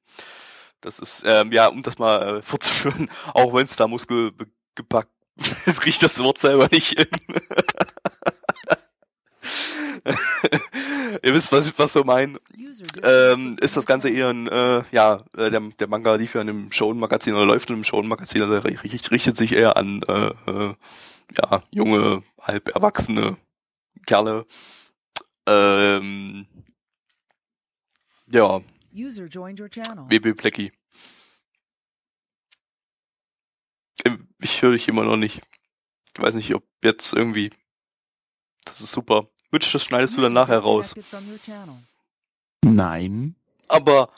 Das 0.82 0.98
ist, 1.00 1.24
ähm, 1.26 1.52
ja, 1.52 1.68
um 1.68 1.84
das 1.84 2.00
mal 2.00 2.38
äh, 2.38 2.42
fortzuführen, 2.42 3.10
auch 3.34 3.54
wenn 3.54 3.66
es 3.66 3.76
da 3.76 3.88
Muskel 3.88 4.32
be- 4.32 4.48
gepackt, 4.76 5.12
es 5.66 5.86
riecht 5.86 6.02
das 6.04 6.18
Wort 6.20 6.40
selber 6.40 6.68
nicht 6.72 6.98
hin. 7.00 7.08
Ihr 11.24 11.34
wisst, 11.34 11.52
was, 11.52 11.78
was 11.78 11.94
wir 11.94 12.04
meinen. 12.04 12.40
Ähm, 13.04 13.58
ist 13.62 13.78
das 13.78 13.86
Ganze 13.86 14.10
eher 14.10 14.30
ein, 14.30 14.48
äh, 14.48 14.84
ja, 14.92 15.24
äh, 15.38 15.52
der, 15.52 15.60
der 15.60 15.88
Manga 15.88 16.16
lief 16.16 16.34
ja 16.34 16.42
in 16.42 16.50
einem 16.50 16.72
Shonen-Magazin 16.72 17.36
oder 17.36 17.46
läuft 17.46 17.70
in 17.70 17.76
einem 17.76 17.84
Shonen-Magazin, 17.84 18.42
also 18.42 18.56
richtet, 18.58 19.38
sich 19.38 19.54
eher 19.54 19.78
an, 19.78 20.02
äh, 20.08 20.28
äh, 20.50 20.76
ja, 21.38 21.64
junge, 21.70 22.24
halb 22.42 22.70
erwachsene 22.70 23.38
Kerle. 24.06 24.46
Ähm, 25.48 26.48
ja, 28.28 28.62
User 28.94 29.26
joined 29.26 29.60
your 29.60 29.70
channel. 29.70 30.06
WB 30.10 30.34
Plecki. 30.34 30.72
Ähm, 34.06 34.28
Ich 34.40 34.62
höre 34.62 34.72
dich 34.72 34.88
immer 34.88 35.04
noch 35.04 35.18
nicht. 35.18 35.42
Ich 36.16 36.22
weiß 36.22 36.34
nicht, 36.34 36.54
ob 36.56 36.64
jetzt 36.84 37.14
irgendwie. 37.14 37.52
Das 38.66 38.82
ist 38.82 38.92
super. 38.92 39.30
Mitch, 39.52 39.72
das 39.72 39.84
schneidest 39.84 40.18
du 40.18 40.22
dann 40.22 40.34
nachher 40.34 40.60
raus. 40.60 40.94
Nein. 42.64 43.36
Aber. 43.68 44.10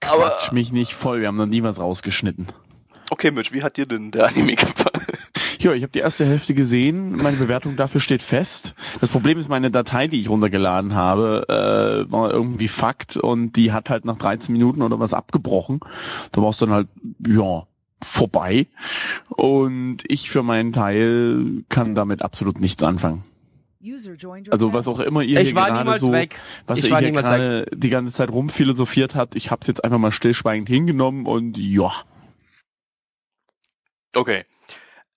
Aber. 0.00 0.30
Quatsch 0.30 0.52
mich 0.52 0.72
nicht 0.72 0.94
voll, 0.94 1.20
wir 1.20 1.28
haben 1.28 1.36
noch 1.36 1.46
nie 1.46 1.62
was 1.62 1.78
rausgeschnitten. 1.78 2.46
Okay, 3.10 3.30
Mitch, 3.30 3.52
wie 3.52 3.62
hat 3.62 3.76
dir 3.76 3.86
denn 3.86 4.10
der 4.10 4.28
Anime 4.28 4.54
gefallen? 4.54 5.06
Ja, 5.60 5.74
ich 5.74 5.82
habe 5.82 5.92
die 5.92 5.98
erste 5.98 6.24
Hälfte 6.24 6.54
gesehen. 6.54 7.16
Meine 7.16 7.36
Bewertung 7.36 7.76
dafür 7.76 8.00
steht 8.00 8.22
fest. 8.22 8.74
Das 9.02 9.10
Problem 9.10 9.38
ist, 9.38 9.50
meine 9.50 9.70
Datei, 9.70 10.06
die 10.06 10.18
ich 10.18 10.30
runtergeladen 10.30 10.94
habe, 10.94 11.44
äh, 11.50 12.10
war 12.10 12.30
irgendwie 12.30 12.66
Fakt 12.66 13.18
und 13.18 13.56
die 13.56 13.70
hat 13.70 13.90
halt 13.90 14.06
nach 14.06 14.16
13 14.16 14.54
Minuten 14.54 14.80
oder 14.80 14.98
was 15.00 15.12
abgebrochen. 15.12 15.80
Da 16.32 16.40
war 16.40 16.48
es 16.48 16.56
dann 16.56 16.70
halt, 16.70 16.88
ja, 17.28 17.66
vorbei. 18.02 18.68
Und 19.28 19.98
ich 20.08 20.30
für 20.30 20.42
meinen 20.42 20.72
Teil 20.72 21.62
kann 21.68 21.94
damit 21.94 22.22
absolut 22.22 22.58
nichts 22.58 22.82
anfangen. 22.82 23.22
Also 24.52 24.72
was 24.72 24.86
auch 24.88 25.00
immer 25.00 25.22
ihr 25.22 25.40
Ich 25.40 25.48
hier 25.48 25.54
war 25.56 25.68
gerade 25.68 25.78
niemals 25.80 26.00
so, 26.02 26.12
weg. 26.12 26.38
was 26.66 26.78
Ich 26.78 26.84
ihr 26.84 26.90
war 26.90 27.00
hier 27.00 27.12
gerade 27.12 27.66
die 27.72 27.88
ganze 27.88 28.12
Zeit 28.12 28.30
rumphilosophiert 28.30 29.14
habt, 29.14 29.34
ich 29.34 29.50
habe 29.50 29.60
es 29.62 29.66
jetzt 29.68 29.82
einfach 29.82 29.98
mal 29.98 30.12
stillschweigend 30.12 30.68
hingenommen 30.68 31.26
und 31.26 31.56
ja. 31.56 31.92
Okay. 34.14 34.44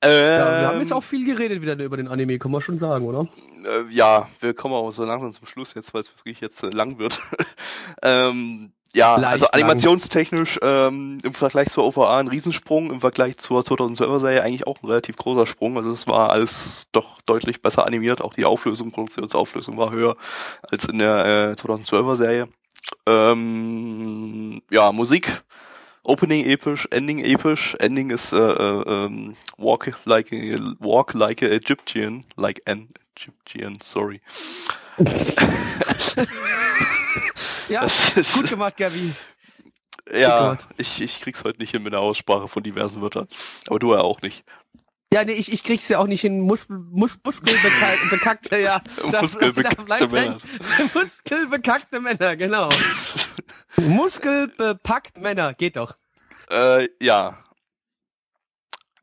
Ja, 0.04 0.10
Ähm, 0.10 0.62
wir 0.62 0.68
haben 0.68 0.80
jetzt 0.80 0.94
auch 0.94 1.04
viel 1.04 1.26
geredet 1.26 1.62
wieder 1.62 1.78
über 1.80 1.96
den 1.98 2.08
Anime, 2.08 2.38
kann 2.38 2.52
man 2.52 2.62
schon 2.62 2.78
sagen, 2.78 3.06
oder? 3.06 3.28
Äh, 3.66 3.90
ja, 3.94 4.28
wir 4.42 4.54
kommen 4.54 4.74
auch 4.74 4.92
so 4.92 5.06
langsam 5.06 5.32
zum 5.32 5.48
Schluss 5.48 5.74
jetzt, 5.76 5.94
weil 5.94 6.02
es 6.02 6.12
wirklich 6.18 6.42
jetzt 6.42 6.62
äh, 6.64 6.68
lang 6.68 7.00
wird. 7.00 7.20
ähm, 8.02 8.74
ja, 8.96 9.16
Leicht 9.16 9.34
also 9.34 9.48
animationstechnisch 9.48 10.60
ähm, 10.62 11.18
im 11.24 11.34
Vergleich 11.34 11.70
zur 11.70 11.84
OVA 11.84 12.20
ein 12.20 12.28
Riesensprung, 12.28 12.92
im 12.92 13.02
Vergleich 13.02 13.38
zur 13.38 13.62
2012er 13.62 14.20
Serie 14.20 14.44
eigentlich 14.44 14.68
auch 14.68 14.84
ein 14.84 14.88
relativ 14.88 15.16
großer 15.18 15.48
Sprung. 15.48 15.78
Also 15.78 15.92
es 15.92 16.06
war 16.06 16.30
alles 16.30 16.88
doch 16.92 17.20
deutlich 17.22 17.64
besser 17.64 17.88
animiert. 17.88 18.22
Auch 18.22 18.36
die 18.36 18.46
Auflösung, 18.46 18.92
Produktionsauflösung 18.92 19.78
war 19.78 19.92
höher 19.92 20.16
als 20.70 20.86
in 20.86 21.00
der 21.00 21.56
äh, 21.58 21.60
2012er 21.60 22.16
Serie. 22.16 22.48
Ähm, 23.08 24.62
ja, 24.70 24.92
Musik. 24.92 25.42
Opening 26.04 26.46
episch, 26.46 26.88
Ending 26.92 27.20
episch. 27.20 27.76
Ending 27.80 28.12
ist 28.12 28.32
äh, 28.34 28.38
äh, 28.38 28.84
ähm, 28.86 29.36
Walk 29.58 29.92
like 30.06 30.32
a, 30.32 30.58
Walk 30.80 31.14
like 31.16 31.42
a 31.42 31.48
Egyptian, 31.48 32.26
like 32.36 32.62
an 32.68 32.90
Egyptian, 33.16 33.80
sorry. 33.82 34.22
Ja, 37.70 37.84
ist, 37.84 38.34
gut 38.34 38.50
gemacht, 38.50 38.78
Gabi. 38.78 39.14
ja, 40.12 40.58
ich, 40.78 41.02
ich 41.02 41.22
krieg's 41.22 41.44
heute 41.44 41.60
nicht 41.60 41.72
hin 41.72 41.84
mit 41.84 41.94
der 41.94 42.02
Aussprache 42.02 42.48
von 42.48 42.64
diversen 42.64 43.02
Wörtern. 43.02 43.28
Aber 43.68 43.80
du 43.80 43.94
ja 43.94 44.02
auch 44.02 44.22
nicht. 44.22 44.44
Ja, 45.14 45.24
nee, 45.24 45.34
ich, 45.34 45.54
ich 45.54 45.64
krieg's 45.64 45.88
ja 45.90 46.00
auch 46.00 46.08
nicht 46.08 46.22
hin. 46.22 46.42
Mus, 46.42 46.68
mus, 46.70 47.20
muskelbekackte, 47.24 48.08
bekackte, 48.10 48.58
ja. 48.60 48.82
Das- 49.12 49.22
Muskelbekackte 49.22 50.08
Männer. 50.08 50.38
Muskelbekackte 50.94 52.00
Männer, 52.00 52.36
genau. 52.36 52.70
Muskelbepackt 53.78 55.18
Männer, 55.18 55.54
geht 55.54 55.76
doch. 55.78 55.96
Äh, 56.50 56.90
ja. 57.00 57.38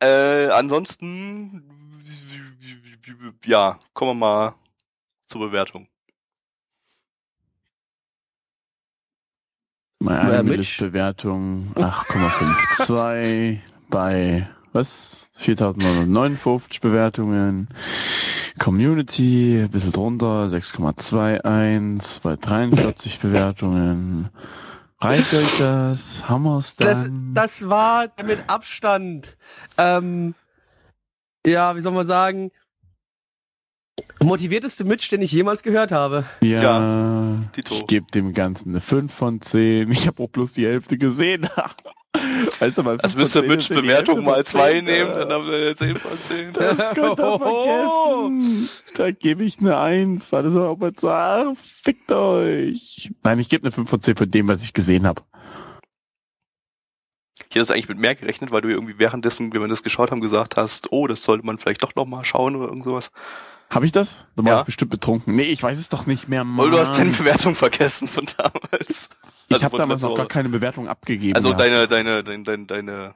Äh, 0.02 0.46
ansonsten, 0.48 1.62
ja, 3.44 3.78
kommen 3.92 4.10
wir 4.12 4.14
mal 4.14 4.54
zur 5.28 5.42
Bewertung. 5.42 5.88
Meine 10.02 10.30
Wer 10.30 10.38
Anime-Bewertung 10.38 11.72
8,52 11.74 13.58
bei 13.90 14.48
was? 14.72 15.28
4959 15.36 16.80
Bewertungen. 16.80 17.68
Community, 18.58 19.60
ein 19.62 19.70
bisschen 19.70 19.92
drunter, 19.92 20.46
6,21 20.46 22.22
bei 22.22 22.36
43 22.36 23.18
Bewertungen. 23.20 24.30
Reicht 25.00 25.34
euch 25.34 25.58
das? 25.58 26.28
Hammer's 26.28 26.76
Das, 26.76 27.06
das 27.34 27.68
war 27.68 28.08
mit 28.24 28.38
Abstand, 28.48 29.36
ähm, 29.76 30.34
ja, 31.46 31.76
wie 31.76 31.80
soll 31.82 31.92
man 31.92 32.06
sagen, 32.06 32.52
motivierteste 34.22 34.84
Mitch, 34.84 35.08
den 35.10 35.22
ich 35.22 35.32
jemals 35.32 35.62
gehört 35.62 35.92
habe. 35.92 36.24
ja, 36.42 37.38
Tito. 37.52 37.74
ich 37.74 37.86
gebe 37.86 38.06
dem 38.10 38.34
Ganzen 38.34 38.70
eine 38.70 38.80
5 38.80 39.12
von 39.12 39.40
10. 39.40 39.90
Ich 39.92 40.06
habe 40.06 40.22
auch 40.22 40.28
bloß 40.28 40.52
die 40.54 40.66
Hälfte 40.66 40.98
gesehen. 40.98 41.48
weißt 42.58 42.78
du, 42.78 42.82
mal, 42.82 43.00
Also 43.00 43.16
5 43.16 43.18
müsst 43.18 43.34
ihr 43.36 43.42
von 43.42 43.48
10 43.48 43.56
Mitch 43.56 43.74
ja 43.74 43.80
Bewertung 43.80 44.24
mal 44.24 44.36
von 44.36 44.44
zwei 44.44 44.72
10, 44.72 44.84
nehmen, 44.84 45.10
dann 45.10 45.30
haben 45.32 45.46
wir 45.46 45.74
10 45.74 45.96
von 45.98 46.18
10. 46.18 46.52
Das 46.52 46.94
könnt 46.94 47.18
ihr 47.18 47.38
vergessen. 47.38 48.68
Da 48.96 49.10
gebe 49.10 49.44
ich 49.44 49.58
eine 49.60 49.78
1. 49.78 50.34
Alles 50.34 50.54
was 50.54 50.78
man 50.78 50.94
sagt, 50.94 51.58
fickt 51.58 52.12
euch. 52.12 53.10
Nein, 53.22 53.38
ich 53.38 53.48
gebe 53.48 53.64
eine 53.64 53.72
5 53.72 53.88
von 53.88 54.00
10 54.00 54.16
von 54.16 54.30
dem, 54.30 54.48
was 54.48 54.62
ich 54.62 54.72
gesehen 54.72 55.06
habe. 55.06 55.22
Ich 57.48 57.56
hätte 57.56 57.60
das 57.60 57.70
eigentlich 57.72 57.88
mit 57.88 57.98
mehr 57.98 58.14
gerechnet, 58.14 58.52
weil 58.52 58.60
du 58.60 58.68
irgendwie 58.68 58.98
währenddessen, 58.98 59.52
wenn 59.52 59.60
wir 59.60 59.66
das 59.66 59.82
geschaut 59.82 60.12
haben, 60.12 60.20
gesagt 60.20 60.56
hast, 60.56 60.92
oh, 60.92 61.08
das 61.08 61.24
sollte 61.24 61.44
man 61.44 61.58
vielleicht 61.58 61.82
doch 61.82 61.96
noch 61.96 62.06
mal 62.06 62.24
schauen 62.24 62.54
oder 62.54 62.68
irgend 62.68 62.84
sowas. 62.84 63.10
Habe 63.70 63.86
ich 63.86 63.92
das? 63.92 64.26
Da 64.36 64.44
war 64.44 64.52
Ja. 64.52 64.58
ich 64.60 64.66
bestimmt 64.66 64.90
betrunken. 64.90 65.36
Nee, 65.36 65.42
ich 65.44 65.62
weiß 65.62 65.78
es 65.78 65.88
doch 65.88 66.06
nicht 66.06 66.28
mehr, 66.28 66.42
Mann. 66.44 66.70
Du 66.70 66.78
hast 66.78 66.98
deine 66.98 67.12
Bewertung 67.12 67.54
vergessen 67.54 68.08
von 68.08 68.26
damals. 68.36 69.08
ich 69.48 69.54
Also 69.54 69.64
habe 69.64 69.76
damals 69.76 70.02
noch 70.02 70.14
gar 70.16 70.26
keine 70.26 70.48
Bewertung 70.48 70.88
abgegeben. 70.88 71.36
Also 71.36 71.50
gehabt. 71.50 71.60
deine, 71.62 71.86
deine, 71.86 72.24
deine, 72.24 72.42
deine, 72.44 72.66
deine, 72.66 73.14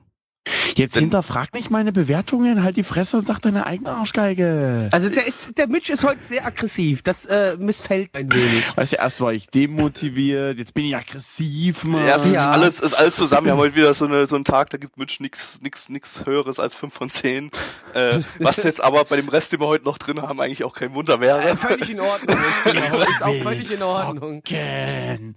Jetzt 0.76 0.96
hinterfrag 0.96 1.54
nicht 1.54 1.70
meine 1.70 1.92
Bewertungen, 1.92 2.62
halt 2.62 2.76
die 2.76 2.82
Fresse 2.82 3.16
und 3.16 3.24
sag 3.24 3.38
deine 3.40 3.64
eigene 3.66 3.90
Arschgeige. 3.90 4.88
Also 4.92 5.08
der 5.08 5.26
ist, 5.26 5.56
der 5.56 5.68
Mitch 5.68 5.92
ist 5.92 6.04
heute 6.04 6.22
sehr 6.22 6.44
aggressiv. 6.44 7.02
Das 7.02 7.24
äh, 7.26 7.56
missfällt 7.58 8.16
ein 8.16 8.30
wenig. 8.32 8.64
Weißt 8.76 8.92
du, 8.92 8.96
erst 8.96 9.20
war 9.20 9.32
ich 9.32 9.46
demotiviert, 9.48 10.58
jetzt 10.58 10.74
bin 10.74 10.84
ich 10.84 10.96
aggressiv, 10.96 11.84
Mann. 11.84 12.06
Ja, 12.06 12.16
es 12.16 12.26
ist 12.26 12.32
Ja. 12.32 12.50
alles, 12.50 12.80
ist 12.80 12.94
alles 12.94 13.16
zusammen. 13.16 13.46
Wir 13.46 13.52
haben 13.52 13.58
heute 13.60 13.74
wieder 13.76 13.94
so, 13.94 14.04
eine, 14.04 14.26
so 14.26 14.34
einen 14.36 14.44
Tag, 14.44 14.70
da 14.70 14.76
gibt 14.78 14.98
Mitch 14.98 15.16
nix, 15.22 15.60
nix, 15.62 15.88
nix 15.88 16.26
höheres 16.26 16.58
als 16.58 16.74
5 16.74 16.92
von 16.92 17.08
10. 17.10 17.50
Äh, 17.94 18.18
was 18.40 18.62
jetzt 18.64 18.82
aber 18.82 19.04
bei 19.04 19.16
dem 19.16 19.28
Rest, 19.28 19.52
den 19.52 19.60
wir 19.60 19.66
heute 19.68 19.84
noch 19.84 19.96
drin 19.98 20.20
haben, 20.20 20.40
eigentlich 20.40 20.64
auch 20.64 20.74
kein 20.74 20.92
Wunder 20.94 21.14
Äh, 21.14 21.20
wäre. 21.20 21.56
völlig 21.56 21.88
in 21.90 22.00
Ordnung. 22.00 22.36
Genau. 22.64 22.98
Ist 23.10 23.22
auch 23.22 23.42
völlig 23.42 23.70
in 23.70 23.82
Ordnung. 23.82 24.42
Zocken. 24.44 25.34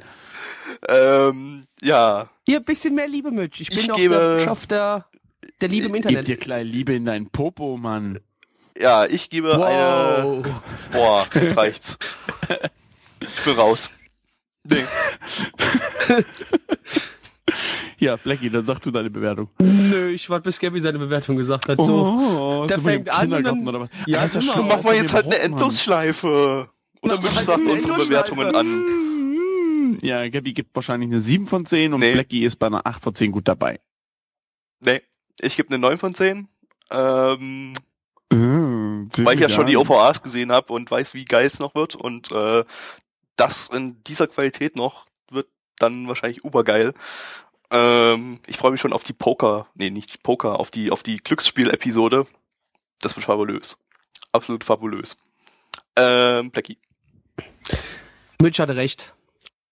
Ähm, 0.89 1.63
ja, 1.81 2.29
Hier, 2.49 2.61
bisschen 2.61 2.95
mehr 2.95 3.09
Liebe, 3.09 3.29
Mitch. 3.29 3.59
Ich 3.61 3.67
bin 3.69 3.77
Ich 3.79 3.87
doch 3.87 3.97
gebe- 3.97 4.37
der 4.39 4.45
Schaff 4.45 4.65
der, 4.67 5.05
der 5.59 5.67
Liebe 5.67 5.87
im 5.87 5.91
Gib 5.93 6.05
Internet. 6.05 6.27
dir 6.29 6.37
kleine 6.37 6.63
Liebe 6.63 6.93
in 6.93 7.03
dein 7.03 7.29
Popo, 7.29 7.75
Mann. 7.75 8.19
ja, 8.79 9.05
ich 9.05 9.29
gebe 9.29 9.53
eine, 9.53 10.23
Wow. 10.23 10.45
boah, 10.93 11.27
jetzt 11.35 11.57
reicht's. 11.57 11.97
Ich 13.19 13.43
bin 13.43 13.53
raus. 13.55 13.89
Nee. 14.63 14.85
Ja, 17.99 18.15
Blackie, 18.15 18.51
dann 18.51 18.63
sag 18.63 18.79
du 18.81 18.91
deine 18.91 19.09
Bewertung. 19.09 19.49
Nö, 19.59 20.09
ich 20.11 20.29
warte, 20.29 20.43
bis 20.43 20.59
Gabby 20.59 20.79
seine 20.79 20.99
Bewertung 20.99 21.35
gesagt 21.35 21.67
hat. 21.67 21.81
So. 21.81 22.05
oh, 22.05 22.65
der 22.67 22.77
im 22.77 22.83
fängt 22.83 23.09
an 23.09 23.33
und 23.33 23.43
dann- 23.43 23.67
oder 23.67 23.79
was? 23.81 23.89
Ja, 24.05 24.23
ist 24.23 24.33
sind 24.33 24.43
wir 24.43 24.51
schon. 24.53 24.67
Dann 24.69 24.77
machen 24.77 24.83
wir 24.85 24.93
jetzt 24.97 25.13
halt 25.13 25.25
eine. 25.25 25.39
Endlosschleife. 25.39 26.69
Oder 27.01 27.15
Mach 27.15 27.23
Mitch 27.23 27.35
halt 27.37 27.45
sagt 27.47 27.59
eine 27.61 27.71
unsere. 27.71 27.95
Bewertungen 27.97 28.55
an. 28.55 28.85
Ja, 30.01 30.27
Gabby 30.29 30.53
gibt 30.53 30.75
wahrscheinlich 30.75 31.09
eine 31.09 31.21
7 31.21 31.47
von 31.47 31.65
10 31.65 31.93
und 31.93 31.99
Nee. 31.99 32.13
Blackie 32.13 32.43
ist 32.43 32.57
bei 32.57 32.67
einer 32.67 32.85
8 32.85 33.01
von 33.03 33.13
10 33.13 33.31
gut 33.31 33.47
dabei. 33.47 33.79
Nee, 34.79 35.01
ich 35.39 35.55
gebe 35.55 35.69
eine 35.69 35.79
9 35.79 35.97
von 35.97 36.13
10. 36.15 36.47
Ähm, 36.91 37.73
Äh, 38.29 38.35
weil 38.35 39.35
ich 39.35 39.41
ja 39.41 39.49
schon 39.49 39.67
die 39.67 39.77
OVAs 39.77 40.21
gesehen 40.21 40.51
habe 40.51 40.73
und 40.73 40.91
weiß, 40.91 41.13
wie 41.13 41.23
geil 41.25 41.47
es 41.47 41.59
noch 41.59 41.75
wird. 41.75 41.95
Und 41.95 42.31
äh, 42.31 42.65
das 43.37 43.69
in 43.69 44.03
dieser 44.03 44.27
Qualität 44.27 44.75
noch 44.75 45.05
wird 45.31 45.47
dann 45.77 46.07
wahrscheinlich 46.07 46.43
ubergeil. 46.43 46.93
Ähm, 47.71 48.39
ich 48.47 48.57
freue 48.57 48.71
mich 48.71 48.81
schon 48.81 48.93
auf 48.93 49.03
die 49.03 49.13
Poker, 49.13 49.67
nee, 49.75 49.89
nicht 49.89 50.23
Poker, 50.23 50.59
auf 50.59 50.71
die, 50.71 50.91
auf 50.91 51.03
die 51.03 51.17
Glücksspiel-Episode. 51.17 52.27
Das 52.99 53.15
wird 53.15 53.25
fabulös. 53.25 53.77
Absolut 54.33 54.63
fabulös. 54.63 55.15
Ähm, 55.95 56.51
Blackie. 56.51 56.77
Mitch 58.41 58.61
hatte 58.61 58.75
recht. 58.75 59.13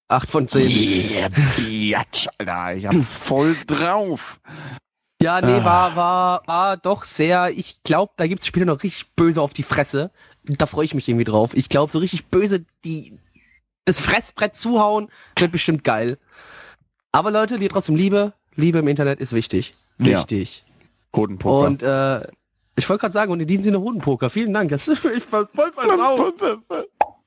Acht 0.08 0.30
von 0.30 0.48
zehn. 0.48 0.70
Yeah, 1.12 1.30
Biatch, 1.58 2.28
Alter, 2.38 2.76
ich 2.76 2.86
hab's 2.86 3.12
voll 3.14 3.56
drauf. 3.66 4.40
Ja, 5.22 5.42
nee, 5.42 5.54
Ah. 5.62 5.66
war, 5.66 5.96
war, 5.96 6.48
war 6.48 6.78
doch 6.78 7.04
sehr, 7.06 7.50
ich 7.52 7.82
glaube, 7.84 8.14
da 8.18 8.28
gibt's 8.28 8.46
später 8.46 8.66
noch 8.66 8.84
richtig 8.84 9.14
böse 9.16 9.42
auf 9.42 9.54
die 9.54 9.64
Fresse. 9.64 10.12
Da 10.44 10.68
freue 10.68 10.86
ich 10.86 10.94
mich 10.94 11.08
irgendwie 11.10 11.24
drauf. 11.24 11.56
Ich 11.56 11.70
glaube, 11.70 11.92
so 11.92 11.98
richtig 12.00 12.28
böse, 12.28 12.66
die, 12.84 13.18
das 13.86 14.00
Fressbrett 14.00 14.56
zuhauen, 14.56 15.10
wird 15.40 15.52
bestimmt 15.52 15.84
geil. 15.84 16.20
Aber 17.12 17.32
Leute, 17.32 17.58
die 17.58 17.68
trotzdem 17.68 17.96
Liebe, 17.96 18.34
Liebe 18.56 18.80
im 18.80 18.88
Internet 18.88 19.20
ist 19.20 19.34
wichtig. 19.34 19.72
Ja. 19.98 20.20
Wichtig. 20.20 20.64
Hodenpoker. 21.16 21.66
Und, 21.68 21.82
äh, 21.82 22.28
ich 22.76 22.88
wollte 22.90 23.02
gerade 23.02 23.14
sagen, 23.14 23.32
und 23.32 23.40
in 23.40 23.48
diesem 23.48 23.64
Sinne 23.64 23.80
Hodenpoker. 23.80 24.30
Vielen 24.30 24.54
Dank. 24.54 24.70
Das 24.70 24.88
ist 24.88 25.04
ich 25.16 25.24
voll 25.24 25.48
voll 25.48 25.72
versaut. 25.72 26.36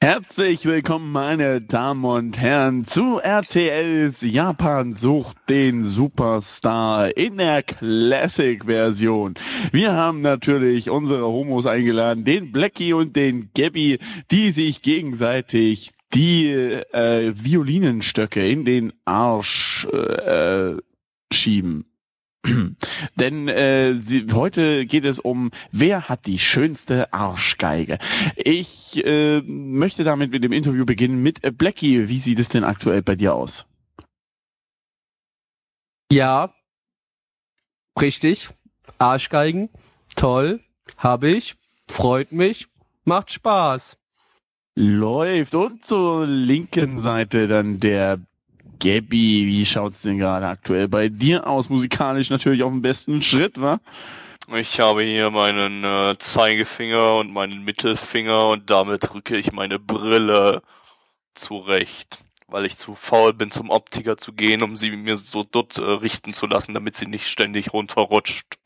Herzlich 0.00 0.64
willkommen, 0.64 1.10
meine 1.10 1.60
Damen 1.60 2.04
und 2.04 2.38
Herren, 2.38 2.84
zu 2.84 3.18
RTLs 3.18 4.22
Japan 4.22 4.94
sucht 4.94 5.36
den 5.48 5.82
Superstar 5.82 7.16
in 7.16 7.38
der 7.38 7.64
Classic-Version. 7.64 9.34
Wir 9.72 9.94
haben 9.94 10.20
natürlich 10.20 10.88
unsere 10.88 11.26
Homos 11.26 11.66
eingeladen, 11.66 12.24
den 12.24 12.52
Blackie 12.52 12.92
und 12.92 13.16
den 13.16 13.50
Gabby, 13.56 13.98
die 14.30 14.52
sich 14.52 14.82
gegenseitig 14.82 15.90
die 16.14 16.46
äh, 16.48 17.32
Violinenstöcke 17.34 18.48
in 18.48 18.64
den 18.64 18.92
Arsch 19.04 19.84
äh, 19.86 20.76
schieben. 21.32 21.86
Denn 23.16 23.48
äh, 23.48 23.94
sie, 23.94 24.26
heute 24.32 24.86
geht 24.86 25.04
es 25.04 25.18
um, 25.18 25.50
wer 25.72 26.08
hat 26.08 26.26
die 26.26 26.38
schönste 26.38 27.12
Arschgeige. 27.12 27.98
Ich 28.36 29.04
äh, 29.04 29.40
möchte 29.42 30.04
damit 30.04 30.30
mit 30.30 30.44
dem 30.44 30.52
Interview 30.52 30.84
beginnen 30.84 31.22
mit 31.22 31.42
äh, 31.44 31.50
Blackie. 31.50 32.08
Wie 32.08 32.20
sieht 32.20 32.38
es 32.38 32.48
denn 32.48 32.64
aktuell 32.64 33.02
bei 33.02 33.16
dir 33.16 33.34
aus? 33.34 33.66
Ja. 36.10 36.54
Richtig. 38.00 38.48
Arschgeigen. 38.98 39.68
Toll. 40.14 40.60
Hab 40.96 41.24
ich. 41.24 41.56
Freut 41.88 42.32
mich. 42.32 42.68
Macht 43.04 43.32
Spaß. 43.32 43.98
Läuft. 44.76 45.54
Und 45.54 45.84
zur 45.84 46.26
linken 46.26 46.98
Seite 46.98 47.48
dann 47.48 47.80
der 47.80 48.20
Gabby. 48.78 49.46
Wie 49.46 49.66
schaut's 49.66 50.02
denn 50.02 50.18
gerade 50.18 50.46
aktuell 50.46 50.88
bei 50.88 51.08
dir 51.08 51.46
aus? 51.46 51.68
Musikalisch 51.68 52.30
natürlich 52.30 52.62
auf 52.62 52.72
dem 52.72 52.82
besten 52.82 53.22
Schritt, 53.22 53.60
wa? 53.60 53.80
Ich 54.56 54.80
habe 54.80 55.02
hier 55.02 55.30
meinen 55.30 55.84
äh, 55.84 56.16
Zeigefinger 56.18 57.16
und 57.16 57.32
meinen 57.32 57.64
Mittelfinger 57.64 58.48
und 58.48 58.70
damit 58.70 59.10
drücke 59.10 59.36
ich 59.36 59.52
meine 59.52 59.78
Brille 59.78 60.62
zurecht, 61.34 62.24
weil 62.46 62.64
ich 62.64 62.76
zu 62.78 62.94
faul 62.94 63.34
bin, 63.34 63.50
zum 63.50 63.68
Optiker 63.68 64.16
zu 64.16 64.32
gehen, 64.32 64.62
um 64.62 64.76
sie 64.76 64.90
mir 64.90 65.16
so 65.16 65.42
dort 65.42 65.76
äh, 65.76 65.82
richten 65.82 66.32
zu 66.32 66.46
lassen, 66.46 66.72
damit 66.72 66.96
sie 66.96 67.06
nicht 67.06 67.28
ständig 67.28 67.74
runterrutscht. 67.74 68.58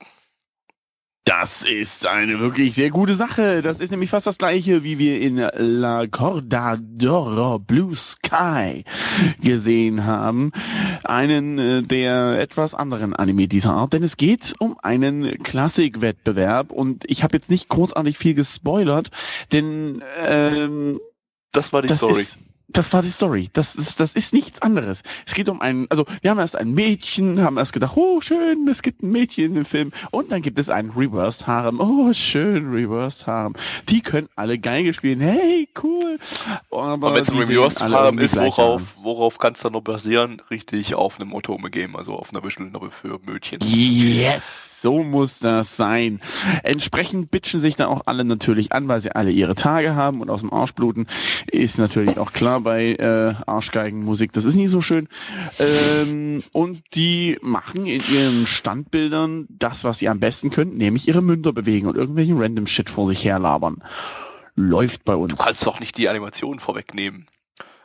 Das 1.25 1.63
ist 1.63 2.05
eine 2.05 2.41
wirklich 2.41 2.75
sehr 2.75 2.91
gute 2.91 3.15
Sache. 3.15 3.63
Das 3.63 3.79
ist 3.79 3.91
nämlich 3.91 4.11
fast 4.11 4.27
das 4.27 4.39
gleiche, 4.39 4.83
wie 4.83 4.99
wir 4.99 5.21
in 5.21 5.37
La 5.37 6.09
Corda 6.09 6.73
d'Oro 6.73 7.61
Blue 7.61 7.95
Sky 7.95 8.83
gesehen 9.41 10.05
haben. 10.05 10.51
Einen 11.05 11.59
äh, 11.61 11.83
der 11.85 12.41
etwas 12.41 12.75
anderen 12.75 13.15
Anime 13.15 13.47
dieser 13.47 13.73
Art, 13.73 13.93
denn 13.93 14.03
es 14.03 14.17
geht 14.17 14.55
um 14.59 14.77
einen 14.83 15.39
Klassikwettbewerb 15.39 16.73
und 16.73 17.05
ich 17.09 17.23
habe 17.23 17.37
jetzt 17.37 17.51
nicht 17.51 17.69
großartig 17.69 18.19
viel 18.19 18.35
gespoilert, 18.35 19.11
denn 19.53 20.03
ähm, 20.27 20.99
Das 21.53 21.73
war 21.73 21.83
die 21.83 21.89
das 21.89 21.99
Story. 21.99 22.23
Ist, 22.23 22.41
das 22.73 22.93
war 22.93 23.03
die 23.03 23.11
Story. 23.11 23.51
Das 23.53 23.75
ist, 23.75 24.01
das 24.01 24.15
ist 24.15 24.33
nichts 24.33 24.63
anderes. 24.63 25.03
Es 25.27 25.35
geht 25.35 25.49
um 25.49 25.61
einen, 25.61 25.87
also 25.91 26.05
wir 26.21 26.31
haben 26.31 26.39
erst 26.39 26.57
ein 26.57 26.73
Mädchen, 26.73 27.43
haben 27.43 27.59
erst 27.59 27.73
gedacht, 27.73 27.97
oh 27.97 28.21
schön, 28.21 28.67
es 28.69 28.83
gibt 28.83 29.03
ein 29.03 29.11
Mädchen 29.11 29.57
im 29.57 29.65
Film. 29.65 29.93
Und 30.11 30.33
dann 30.33 30.43
gibt 30.43 30.59
es 30.59 30.71
einen 30.71 30.91
Reversed 30.91 31.47
Harem. 31.47 31.81
Oh 31.81 32.13
schön, 32.13 32.73
Reversed 32.73 33.27
Harem. 33.27 33.55
Die 33.89 34.01
können 34.01 34.29
alle 34.37 34.59
Geige 34.59 34.93
spielen. 34.93 35.21
Hey, 35.21 35.69
cool. 35.83 36.19
Aber 36.71 37.09
Und 37.09 37.15
wenn 37.15 37.23
es 37.23 37.31
ein 37.31 37.37
die 37.37 37.45
sehen 37.45 37.59
Reverse 37.59 37.85
alle 37.85 37.97
haben 37.97 38.19
irgendwie 38.19 38.25
ist, 38.25 38.37
worauf, 38.37 38.83
worauf 39.01 39.39
kann 39.39 39.55
es 39.55 39.61
dann 39.61 39.73
noch 39.73 39.83
basieren? 39.83 40.41
Richtig, 40.51 40.95
auf 40.95 41.21
einem 41.21 41.33
Otome-Game, 41.33 41.97
also 41.97 42.15
auf 42.15 42.31
einer 42.33 42.43
Novel 42.43 42.91
für 42.91 43.21
Mädchen. 43.25 43.61
Yes, 43.63 44.72
so 44.83 45.03
muss 45.03 45.39
das 45.39 45.77
sein. 45.77 46.21
Entsprechend 46.63 47.31
bitchen 47.31 47.61
sich 47.61 47.77
da 47.77 47.87
auch 47.87 48.03
alle 48.07 48.25
natürlich 48.25 48.73
an, 48.73 48.89
weil 48.89 49.01
sie 49.01 49.15
alle 49.15 49.31
ihre 49.31 49.55
Tage 49.55 49.95
haben 49.95 50.21
und 50.21 50.29
aus 50.29 50.41
dem 50.41 50.53
Arsch 50.53 50.75
bluten. 50.75 51.07
Ist 51.47 51.79
natürlich 51.79 52.19
auch 52.19 52.33
klar 52.33 52.61
bei 52.61 52.95
äh, 52.95 53.35
Arschgeigenmusik. 53.47 54.33
Das 54.33 54.45
ist 54.45 54.57
nicht 54.57 54.71
so 54.71 54.81
schön. 54.81 55.09
Ähm, 55.59 56.43
und 56.53 56.83
die 56.95 57.39
machen 57.41 57.87
in 57.87 58.03
ihren 58.13 58.47
Standbildern 58.47 59.47
das, 59.49 59.85
was 59.85 59.99
sie 59.99 60.09
am 60.09 60.21
besten 60.21 60.51
können, 60.51 60.77
nämlich 60.77 61.09
ihre 61.09 61.23
Münder 61.23 61.53
bewegen 61.53 61.87
und 61.87 61.97
irgendwelchen 61.97 62.39
random 62.39 62.67
Shit 62.67 62.91
vor 62.91 63.07
sich 63.07 63.25
herlabern. 63.25 63.83
Läuft 64.55 65.05
bei 65.05 65.15
uns. 65.15 65.35
Du 65.35 65.43
kannst 65.43 65.65
doch 65.67 65.81
nicht 65.81 65.97
die 65.97 66.09
Animation 66.09 66.59
vorwegnehmen. 66.59 67.27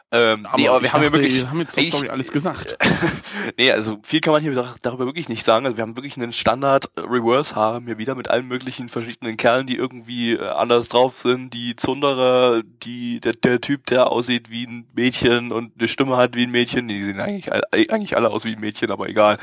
Ähm, 0.10 0.47
nee, 0.55 0.70
aber 0.70 0.82
wir 0.82 0.93
haben 0.93 1.03
ja 1.03 1.10
dachte, 1.10 1.22
wirklich, 1.22 1.36
wir 1.41 1.49
haben 1.49 1.60
jetzt 1.60 1.78
ich- 1.78 1.89
Story 1.89 2.08
alles 2.08 2.32
gesagt. 2.32 2.78
nee, 3.58 3.70
also 3.72 3.99
viel 4.03 4.22
kann 4.22 4.32
man 4.32 4.41
hier 4.41 4.53
dar- 4.53 4.76
darüber 4.82 5.05
wirklich 5.05 5.28
nicht 5.28 5.43
sagen. 5.43 5.66
Also 5.66 5.76
wir 5.78 5.82
haben 5.82 5.97
wirklich 5.97 6.16
einen 6.16 6.32
Standard 6.32 6.89
Reverse 6.95 7.55
Harem 7.55 7.88
hier 7.88 7.97
wieder 7.97 8.16
mit 8.16 8.30
allen 8.30 8.47
möglichen 8.47 8.88
verschiedenen 8.88 9.36
Kerlen, 9.36 9.68
die 9.68 9.76
irgendwie 9.76 10.34
äh, 10.36 10.47
anders 10.47 10.88
drauf 10.88 11.18
sind. 11.18 11.53
Die 11.53 11.76
Zunderer, 11.76 12.62
die 12.84 13.20
der, 13.20 13.34
der 13.34 13.60
Typ, 13.60 13.86
der 13.88 14.10
aussieht 14.10 14.49
wie 14.49 14.66
ein 14.66 14.88
Mädchen 14.95 15.51
und 15.51 15.74
eine 15.78 15.89
Stimme 15.89 16.16
hat 16.16 16.36
wie 16.36 16.43
ein 16.43 16.51
Mädchen. 16.51 16.88
Die 16.88 17.03
sehen 17.03 17.20
eigentlich 17.20 17.51
all- 17.51 17.64
eigentlich 17.74 18.16
alle 18.16 18.30
aus 18.30 18.45
wie 18.45 18.53
ein 18.53 18.62
Mädchen, 18.62 18.91
aber 18.91 19.10
egal. 19.10 19.38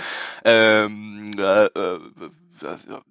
Ähm, 0.47 1.31
äh, 1.37 1.65
äh, 1.67 1.99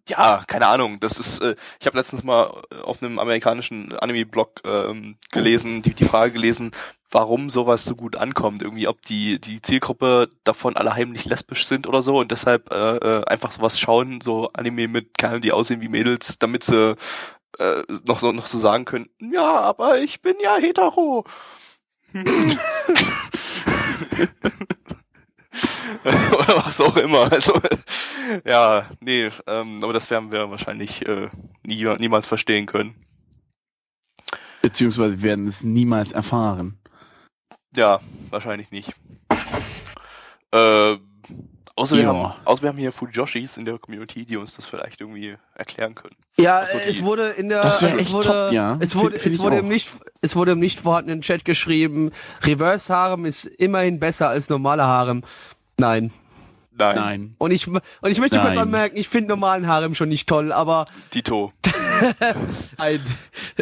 ja, 0.07 0.43
keine 0.47 0.67
Ahnung. 0.67 0.99
Das 0.99 1.19
ist, 1.19 1.39
äh, 1.39 1.55
ich 1.79 1.85
habe 1.85 1.97
letztens 1.97 2.23
mal 2.23 2.61
auf 2.83 3.01
einem 3.01 3.19
amerikanischen 3.19 3.97
Anime-Blog 3.97 4.61
ähm, 4.65 5.17
gelesen, 5.31 5.81
die, 5.81 5.93
die 5.93 6.05
Frage 6.05 6.33
gelesen, 6.33 6.71
warum 7.11 7.49
sowas 7.49 7.85
so 7.85 7.95
gut 7.95 8.15
ankommt. 8.15 8.61
Irgendwie, 8.61 8.87
ob 8.87 9.01
die, 9.03 9.39
die 9.39 9.61
Zielgruppe 9.61 10.29
davon 10.43 10.75
alle 10.75 10.93
heimlich 10.93 11.25
lesbisch 11.25 11.67
sind 11.67 11.87
oder 11.87 12.01
so 12.01 12.17
und 12.17 12.31
deshalb 12.31 12.71
äh, 12.71 12.97
äh, 12.97 13.25
einfach 13.25 13.51
sowas 13.51 13.79
schauen, 13.79 14.21
so 14.21 14.49
Anime 14.53 14.87
mit 14.87 15.17
Kerlen, 15.17 15.41
die 15.41 15.51
aussehen 15.51 15.81
wie 15.81 15.89
Mädels, 15.89 16.39
damit 16.39 16.63
sie 16.63 16.95
äh, 17.59 17.83
noch 18.05 18.19
so 18.19 18.31
noch 18.31 18.47
so 18.47 18.57
sagen 18.57 18.85
können, 18.85 19.09
ja, 19.19 19.59
aber 19.59 19.99
ich 19.99 20.21
bin 20.21 20.35
ja 20.41 20.57
hetero. 20.57 21.25
Oder 26.03 26.65
was 26.65 26.81
auch 26.81 26.97
immer. 26.97 27.31
Also 27.31 27.53
ja, 28.45 28.89
nee, 28.99 29.29
ähm, 29.47 29.79
aber 29.83 29.93
das 29.93 30.09
werden 30.09 30.31
wir 30.31 30.49
wahrscheinlich 30.49 31.07
äh, 31.07 31.29
nie, 31.63 31.83
niemals 31.97 32.25
verstehen 32.25 32.65
können. 32.65 32.95
Beziehungsweise 34.61 35.21
werden 35.21 35.47
es 35.47 35.63
niemals 35.63 36.11
erfahren. 36.11 36.79
Ja, 37.75 37.99
wahrscheinlich 38.29 38.71
nicht. 38.71 38.93
Äh, 40.51 40.97
außer, 41.75 41.95
wir 41.97 42.03
Ja. 42.03 42.09
haben, 42.13 42.33
außer 42.45 42.61
wir 42.63 42.69
haben 42.69 42.77
hier 42.77 42.91
Fujoshis 42.91 43.57
in 43.57 43.65
der 43.65 43.77
Community, 43.79 44.25
die 44.25 44.37
uns 44.37 44.55
das 44.55 44.65
vielleicht 44.65 45.01
irgendwie 45.01 45.35
erklären 45.55 45.95
können. 45.95 46.15
Ja, 46.37 46.65
so, 46.65 46.77
es 46.77 47.03
wurde 47.03 47.29
in 47.29 47.49
der, 47.49 47.63
es 47.63 48.11
wurde, 48.11 48.27
top, 48.27 48.51
ja. 48.51 48.77
es 48.79 48.95
wurde, 48.95 49.19
find 49.19 49.35
es 49.35 49.41
wurde 49.41 49.55
auch. 49.57 49.59
im 49.59 49.67
nicht, 49.67 49.89
es 50.21 50.35
wurde 50.35 50.51
im 50.53 50.59
nicht 50.59 50.79
vorhandenen 50.79 51.21
Chat 51.21 51.45
geschrieben, 51.45 52.11
Reverse 52.43 52.93
Harem 52.93 53.25
ist 53.25 53.45
immerhin 53.45 53.99
besser 53.99 54.29
als 54.29 54.49
normale 54.49 54.83
Harem. 54.83 55.23
Nein. 55.77 56.11
Nein, 56.75 56.95
Nein. 56.95 57.35
Und 57.37 57.51
ich, 57.51 57.67
und 57.67 57.81
ich 58.01 58.19
möchte 58.19 58.39
kurz 58.39 58.55
Nein. 58.55 58.63
anmerken, 58.63 58.97
ich 58.97 59.07
finde 59.07 59.29
normalen 59.29 59.67
Harem 59.67 59.93
schon 59.93 60.09
nicht 60.09 60.27
toll, 60.27 60.51
aber 60.51 60.85
Dito. 61.13 61.53
ein, 62.79 62.99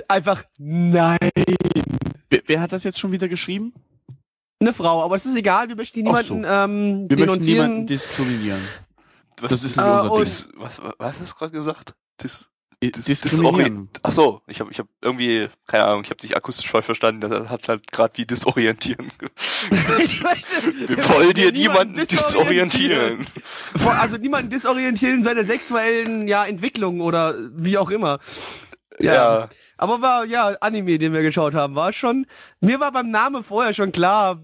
einfach 0.08 0.44
nein. 0.58 1.18
Wer, 2.30 2.42
wer 2.46 2.62
hat 2.62 2.72
das 2.72 2.86
jetzt 2.86 3.00
schon 3.00 3.12
wieder 3.12 3.28
geschrieben? 3.28 3.74
Eine 4.62 4.74
Frau, 4.74 5.04
aber 5.04 5.16
es 5.16 5.26
ist 5.26 5.36
egal, 5.36 5.68
wir 5.70 5.76
möchten 5.76 6.08
Ach 6.08 6.22
so. 6.24 6.36
niemanden 6.36 6.46
ähm, 6.72 6.82
Wir 6.82 6.94
möchten 7.02 7.16
denunzieren. 7.18 7.66
niemanden 7.68 7.88
diskriminieren. 7.88 8.62
Was, 9.42 9.50
Das 9.52 9.64
ist 9.64 9.78
Äh, 9.78 9.82
unser 9.82 10.20
Dis, 10.24 10.50
was, 10.56 10.72
was 11.00 11.20
hast 11.20 11.32
du 11.32 11.36
gerade 11.36 11.52
gesagt? 11.52 11.96
Dis, 12.22 12.46
Ding. 12.84 12.92
dis, 12.92 13.06
Diskriminieren. 13.06 13.90
Ach 14.04 14.12
so, 14.12 14.42
ich 14.48 14.60
habe 14.60 14.72
ich 14.72 14.78
hab 14.80 14.88
irgendwie, 15.02 15.48
keine 15.68 15.88
Ahnung, 15.88 16.04
ich 16.04 16.10
habe 16.12 16.20
dich 16.22 16.36
akustisch 16.36 16.70
voll 16.70 16.82
verstanden. 16.84 17.22
Das 17.22 17.50
hat 17.50 17.68
halt 17.68 17.92
gerade 17.92 18.16
wie 18.18 18.26
disorientieren. 18.26 19.12
möchte- 19.18 19.32
Wir 20.90 21.10
wollen 21.10 21.34
dir 21.34 21.52
niemanden 21.52 21.94
niemanden 21.94 22.08
disorientieren. 22.08 23.28
Vor- 23.76 23.94
Also 23.94 24.18
niemanden 24.18 24.50
disorientieren 24.52 25.18
in 25.18 25.24
seiner 25.24 25.44
sexuellen 25.44 26.28
ja, 26.28 26.46
Entwicklung 26.46 27.02
oder 27.02 27.34
wie 27.56 27.78
auch 27.80 27.90
immer. 27.90 28.20
Ja. 29.00 29.14
Ja. 29.14 29.50
Aber 29.78 30.02
war, 30.04 30.26
ja, 30.26 30.56
Anime, 30.62 31.00
den 31.00 31.14
wir 31.14 31.24
geschaut 31.24 31.56
haben, 31.56 31.74
war 31.74 31.92
schon. 31.94 32.28
Mir 32.60 32.80
war 32.80 32.92
beim 32.92 33.10
Namen 33.10 33.44
vorher 33.44 33.74
schon 33.74 33.92
klar, 33.92 34.40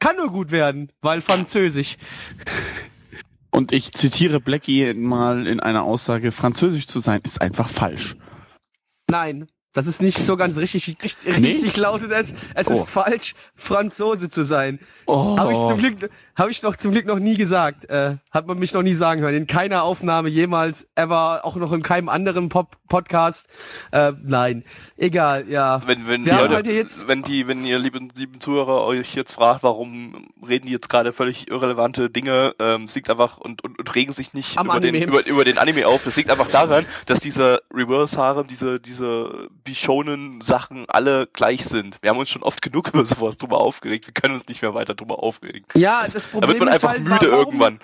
kann 0.00 0.16
nur 0.16 0.30
gut 0.30 0.50
werden, 0.50 0.90
weil 1.00 1.20
Französisch. 1.20 1.96
Und 3.50 3.72
ich 3.72 3.92
zitiere 3.92 4.40
Blackie 4.40 4.94
mal 4.94 5.46
in 5.46 5.60
einer 5.60 5.84
Aussage, 5.84 6.32
Französisch 6.32 6.86
zu 6.86 6.98
sein 6.98 7.20
ist 7.22 7.40
einfach 7.40 7.68
falsch. 7.68 8.16
Nein, 9.08 9.46
das 9.72 9.86
ist 9.86 10.02
nicht 10.02 10.18
so 10.18 10.36
ganz 10.36 10.56
richtig. 10.56 10.96
Richtig, 11.02 11.38
Nee? 11.38 11.52
richtig 11.52 11.76
lautet 11.76 12.10
es. 12.12 12.34
Es 12.54 12.66
Oh. 12.68 12.72
ist 12.72 12.90
falsch, 12.90 13.34
Franzose 13.54 14.28
zu 14.28 14.42
sein. 14.44 14.80
Oh. 15.06 15.36
Habe 15.38 15.52
ich 15.52 15.58
zum 15.58 15.78
Glück, 15.78 16.10
habe 16.36 16.50
ich 16.50 16.60
doch 16.60 16.76
zum 16.76 16.92
Glück 16.92 17.06
noch 17.06 17.18
nie 17.18 17.36
gesagt. 17.36 17.84
Äh, 17.90 18.16
hat 18.30 18.46
man 18.46 18.58
mich 18.58 18.72
noch 18.72 18.82
nie 18.82 18.94
sagen 18.94 19.20
hören. 19.20 19.34
In 19.34 19.46
keiner 19.46 19.82
Aufnahme 19.82 20.28
jemals, 20.28 20.88
ever, 20.94 21.44
auch 21.44 21.56
noch 21.56 21.72
in 21.72 21.82
keinem 21.82 22.08
anderen 22.08 22.48
Pop 22.48 22.76
Podcast. 22.88 23.48
Äh, 23.92 24.12
nein, 24.22 24.64
egal. 24.96 25.48
Ja. 25.48 25.80
Wenn, 25.86 26.08
wenn, 26.08 26.26
Wir 26.26 26.34
Leute, 26.34 26.54
heute 26.56 26.72
jetzt- 26.72 27.06
wenn 27.06 27.22
die, 27.22 27.46
wenn 27.46 27.64
ihr 27.64 27.78
lieben, 27.78 28.10
lieben 28.16 28.40
Zuhörer 28.40 28.84
euch 28.84 29.14
jetzt 29.14 29.32
fragt, 29.32 29.62
warum 29.62 30.28
reden 30.46 30.66
die 30.66 30.72
jetzt 30.72 30.88
gerade 30.88 31.12
völlig 31.12 31.48
irrelevante 31.48 32.10
Dinge, 32.10 32.54
ähm, 32.58 32.84
es 32.84 32.94
liegt 32.94 33.08
einfach 33.10 33.38
und, 33.38 33.62
und, 33.62 33.78
und 33.78 33.94
regen 33.94 34.12
sich 34.12 34.32
nicht 34.34 34.58
Am 34.58 34.66
über 34.66 34.80
den, 34.80 34.94
Anime. 34.96 35.06
über, 35.12 35.26
über 35.26 35.44
den 35.44 35.58
Anime 35.58 35.86
auf. 35.86 36.04
Es 36.06 36.16
liegt 36.16 36.30
einfach 36.30 36.48
daran, 36.48 36.84
dass 37.06 37.20
diese 37.20 37.60
Reverse-Harem, 37.72 38.46
diese, 38.48 38.80
diese 38.80 39.48
Bishonen-Sachen 39.64 40.86
alle 40.88 41.26
gleich 41.32 41.64
sind. 41.64 41.98
Wir 42.02 42.10
haben 42.10 42.18
uns 42.18 42.30
schon 42.30 42.42
oft 42.42 42.62
genug 42.62 42.88
über 42.94 43.04
sowas 43.04 43.36
drüber 43.38 43.58
aufgeregt. 43.58 44.06
Wir 44.06 44.14
können 44.14 44.34
uns 44.34 44.46
nicht 44.48 44.62
mehr 44.62 44.74
weiter 44.74 44.94
drüber 44.94 45.22
aufregen. 45.22 45.64
Ja, 45.74 46.02
das 46.02 46.12
Da 46.12 46.20
Problem 46.28 46.50
wird 46.54 46.58
man 46.64 46.68
ist 46.68 46.74
einfach 46.84 46.88
halt, 46.90 47.00
müde 47.02 47.30
warum, 47.32 47.44
irgendwann. 47.60 47.80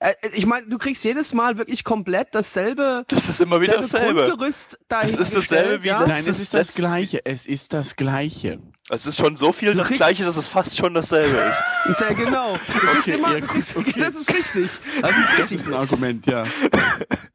Äh, 0.00 0.14
ich 0.34 0.46
meine, 0.46 0.66
du 0.66 0.76
kriegst 0.78 1.04
jedes 1.04 1.32
Mal 1.32 1.56
wirklich 1.56 1.84
komplett 1.84 2.28
dasselbe, 2.34 3.04
Das 3.08 3.28
ist 3.28 3.40
immer 3.40 3.60
wieder 3.60 3.74
dasselbe. 3.76 4.26
Grundgerüst 4.26 4.78
Das 4.88 5.12
ist 5.14 5.34
dasselbe 5.36 5.82
wie 5.82 5.88
ja? 5.88 6.00
das- 6.00 6.08
Nein, 6.08 6.18
es 6.20 6.26
ist 6.26 6.38
ist 6.40 6.54
das 6.54 6.66
das- 6.68 6.76
Gleiche. 6.76 7.20
Es 7.24 7.46
ist 7.46 7.72
das 7.72 7.96
Gleiche. 7.96 8.60
Es 8.90 9.06
ist 9.06 9.18
schon 9.18 9.34
so 9.36 9.50
viel 9.52 9.72
Du 9.72 9.78
das 9.78 9.88
kriegst- 9.88 10.00
Gleiche, 10.00 10.24
dass 10.24 10.36
es 10.36 10.46
fast 10.46 10.76
schon 10.76 10.92
dasselbe 10.94 11.34
ist. 11.36 11.62
Ja, 12.00 12.12
genau. 12.14 12.52
Du 12.54 12.72
kriegst 12.78 12.98
Okay, 13.08 13.12
immer, 13.18 13.32
ja, 13.34 13.40
kriegst, 13.46 13.76
okay. 13.76 13.94
das 13.98 14.14
ist 14.14 14.32
richtig. 14.32 14.70
Das 15.02 15.10
ist 15.10 15.18
Das 15.32 15.38
richtig. 15.38 15.60
ist 15.60 15.66
ein 15.66 15.74
Argument, 15.74 16.26
ja. 16.26 16.44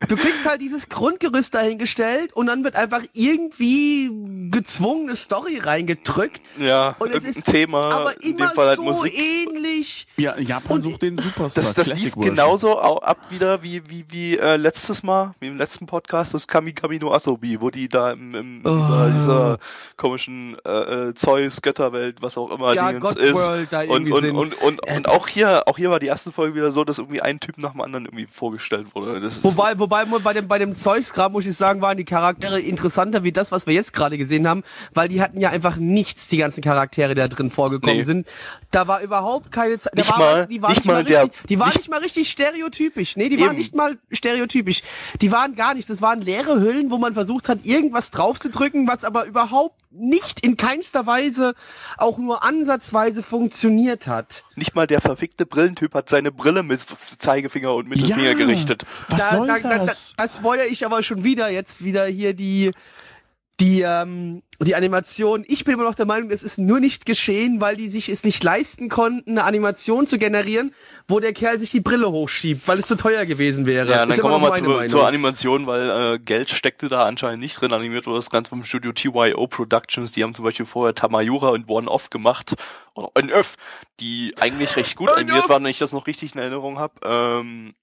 Du 0.07 0.15
kriegst 0.15 0.43
halt 0.47 0.59
dieses 0.61 0.89
Grundgerüst 0.89 1.53
dahingestellt 1.53 2.33
und 2.33 2.47
dann 2.47 2.63
wird 2.63 2.75
einfach 2.75 3.01
irgendwie 3.13 4.09
gezwungene 4.49 5.15
Story 5.15 5.59
reingedrückt. 5.59 6.41
Ja, 6.57 6.95
Und 6.97 7.11
es 7.13 7.23
ist 7.25 7.45
Thema, 7.45 7.91
aber 7.91 8.13
in 8.23 8.35
dem 8.35 8.37
immer 8.45 8.51
Fall 8.53 8.67
halt 8.69 8.77
so 8.77 8.83
Musik. 8.83 9.13
ähnlich. 9.19 10.07
Ja, 10.17 10.35
Japan 10.39 10.77
Und 10.77 10.81
sucht 10.81 11.03
den 11.03 11.17
Superstar. 11.19 11.63
Das, 11.63 11.73
das 11.75 11.87
lief 11.89 12.13
Version. 12.15 12.25
genauso 12.25 12.79
au- 12.79 12.97
ab 13.01 13.29
wieder 13.29 13.61
wie 13.61 13.83
wie 13.87 14.05
wie 14.09 14.37
äh, 14.37 14.55
letztes 14.55 15.03
Mal, 15.03 15.35
wie 15.39 15.47
im 15.47 15.57
letzten 15.57 15.85
Podcast, 15.85 16.33
das 16.33 16.47
Kami 16.47 16.73
Kami 16.73 16.97
no 16.97 17.13
Asobi, 17.13 17.61
wo 17.61 17.69
die 17.69 17.87
da 17.87 18.11
im, 18.13 18.33
im 18.33 18.61
Oh. 18.65 18.75
dieser, 18.75 19.09
dieser 19.11 19.57
komischen 19.95 20.57
äh, 20.65 21.09
äh, 21.09 21.13
Zeus 21.39 21.61
Götterwelt, 21.61 22.21
was 22.21 22.37
auch 22.37 22.51
immer 22.51 22.73
Ja, 22.73 22.91
Dingens 22.91 23.15
ist. 23.15 23.33
Und 23.33 23.71
irgendwie 23.71 24.11
und, 24.11 24.21
sind. 24.21 24.35
und, 24.35 24.61
und, 24.61 24.79
und 24.91 25.07
auch 25.07 25.27
hier, 25.27 25.67
auch 25.67 25.77
hier 25.77 25.89
war 25.89 25.99
die 25.99 26.07
erste 26.07 26.31
Folge 26.31 26.55
wieder 26.55 26.71
so, 26.71 26.83
dass 26.83 26.99
irgendwie 26.99 27.21
ein 27.21 27.39
Typ 27.39 27.57
nach 27.59 27.71
dem 27.71 27.81
anderen 27.81 28.05
irgendwie 28.05 28.27
vorgestellt 28.31 28.87
wurde. 28.93 29.31
Wobei, 29.41 29.79
wobei 29.79 30.05
bei 30.05 30.33
dem, 30.33 30.47
bei 30.47 30.57
dem 30.59 30.75
Zeus-Grab, 30.75 31.31
muss 31.31 31.45
ich 31.45 31.55
sagen, 31.55 31.81
waren 31.81 31.97
die 31.97 32.05
Charaktere 32.05 32.59
interessanter 32.59 33.23
wie 33.23 33.31
das, 33.31 33.51
was 33.51 33.67
wir 33.67 33.73
jetzt 33.73 33.93
gerade 33.93 34.17
gesehen 34.17 34.47
haben, 34.47 34.63
weil 34.93 35.07
die 35.07 35.21
hatten 35.21 35.39
ja 35.39 35.49
einfach 35.49 35.77
nichts, 35.77 36.27
die 36.27 36.37
ganzen 36.37 36.61
Charaktere, 36.61 37.15
die 37.15 37.21
da 37.21 37.27
drin 37.27 37.51
vorgekommen 37.51 37.97
Nee. 37.97 38.03
sind. 38.03 38.27
Da 38.71 38.87
war 38.87 39.01
überhaupt 39.01 39.51
keine 39.51 39.77
Zeit. 39.77 39.95
Nicht 39.95 40.09
war 40.09 40.19
mal- 40.19 40.47
die 40.47 40.61
waren 40.61 40.71
nicht 40.73 40.85
mal, 40.85 41.03
der- 41.03 41.23
richtig, 41.25 41.47
die 41.49 41.59
waren 41.59 41.69
nicht- 41.75 41.89
mal 41.89 41.99
richtig 41.99 42.29
stereotypisch. 42.29 43.15
Nee, 43.15 43.29
die 43.29 43.39
waren 43.39 43.49
Eben. 43.49 43.57
nicht 43.57 43.75
mal 43.75 43.97
stereotypisch. 44.11 44.81
Die 45.21 45.31
waren 45.31 45.55
gar 45.55 45.73
nichts. 45.73 45.87
Das 45.89 46.01
waren 46.01 46.21
leere 46.21 46.59
Hüllen, 46.59 46.91
wo 46.91 46.97
man 46.97 47.13
versucht 47.13 47.49
hat, 47.49 47.59
irgendwas 47.65 48.11
draufzudrücken, 48.11 48.87
was 48.87 49.03
aber 49.03 49.25
überhaupt 49.25 49.75
nicht 49.91 50.41
in 50.41 50.55
keinster 50.57 51.07
Weise 51.07 51.28
auch 51.97 52.17
nur 52.17 52.43
ansatzweise 52.43 53.23
funktioniert 53.23 54.07
hat. 54.07 54.43
nicht 54.55 54.75
mal 54.75 54.88
der 54.88 55.01
verfickte 55.01 55.45
Brillentyp 55.45 55.93
hat 55.93 56.09
seine 56.09 56.32
Brille 56.32 56.63
mit 56.63 56.82
Zeigefinger 57.17 57.73
und 57.75 57.88
Mittelfinger 57.88 58.32
Ja. 58.32 58.34
gerichtet. 58.34 58.86
Was 59.09 59.19
da, 59.19 59.30
soll 59.38 59.47
da, 59.47 59.59
da, 59.59 59.86
das? 59.86 60.13
Da, 60.17 60.23
das 60.23 60.38
spoilere 60.38 60.67
ich 60.67 60.86
aber 60.86 61.03
schon 61.03 61.23
wieder 61.23 61.49
jetzt 61.49 61.84
wieder 61.84 62.05
hier 62.05 62.34
die 62.34 62.71
die 63.60 63.82
ähm, 63.82 64.41
die 64.62 64.76
Animation. 64.76 65.45
Ich 65.47 65.64
bin 65.64 65.76
immer 65.76 65.84
noch 65.84 65.95
der 65.95 66.05
Meinung, 66.05 66.32
es 66.32 66.43
ist 66.43 66.57
nur 66.57 66.80
nicht 66.80 67.05
geschehen, 67.05 67.62
weil 67.62 67.78
die 67.78 67.89
sich 67.89 68.10
es 68.10 68.24
nicht 68.24 68.43
leisten 68.43 68.89
konnten, 68.89 69.32
eine 69.32 69.43
Animation 69.43 70.05
zu 70.05 70.18
generieren, 70.18 70.74
wo 71.07 71.20
der 71.20 71.34
Kerl 71.34 71.60
sich 71.60 71.72
die 71.72 71.80
Brille 71.80 72.12
hochschiebt, 72.12 72.68
weil 72.68 72.80
es 72.80 72.88
zu 72.88 72.95
teuer 72.95 73.26
gewesen 73.26 73.66
wäre. 73.66 73.89
Ja, 73.89 74.05
dann 74.05 74.18
kommen 74.20 74.34
wir 74.34 74.39
mal 74.39 74.49
meine 74.49 74.64
zur, 74.64 74.76
Meinung. 74.76 74.89
zur 74.89 75.07
Animation, 75.07 75.68
weil 75.68 76.16
äh, 76.16 76.20
Geld 76.20 76.49
steckte 76.49 76.89
da 76.89 77.05
anscheinend 77.05 77.41
nicht 77.41 77.60
drin. 77.60 77.72
Animiert 77.72 78.05
wurde 78.05 78.20
das 78.20 78.30
Ganze 78.30 78.49
vom 78.49 78.64
Studio 78.64 78.91
TYO 78.91 79.47
Productions. 79.47 80.12
Die 80.12 80.24
haben 80.24 80.34
zum 80.34 80.45
Beispiel 80.45 80.66
vorher 80.66 80.93
Tamayura 80.93 81.49
und 81.49 81.70
One 81.70 81.89
Off 81.89 82.10
gemacht. 82.10 82.55
Oder 82.95 83.12
N-Öff, 83.16 83.55
die 83.99 84.34
eigentlich 84.39 84.76
recht 84.76 84.97
gut 84.97 85.10
animiert 85.10 85.47
waren, 85.47 85.64
wenn 85.64 85.72
ich 85.72 85.80
das 85.80 85.93
noch 85.93 86.07
richtig 86.07 86.34
in 86.34 86.41
Erinnerung 86.41 86.80
habe. 86.80 86.93
Ähm, 87.03 87.74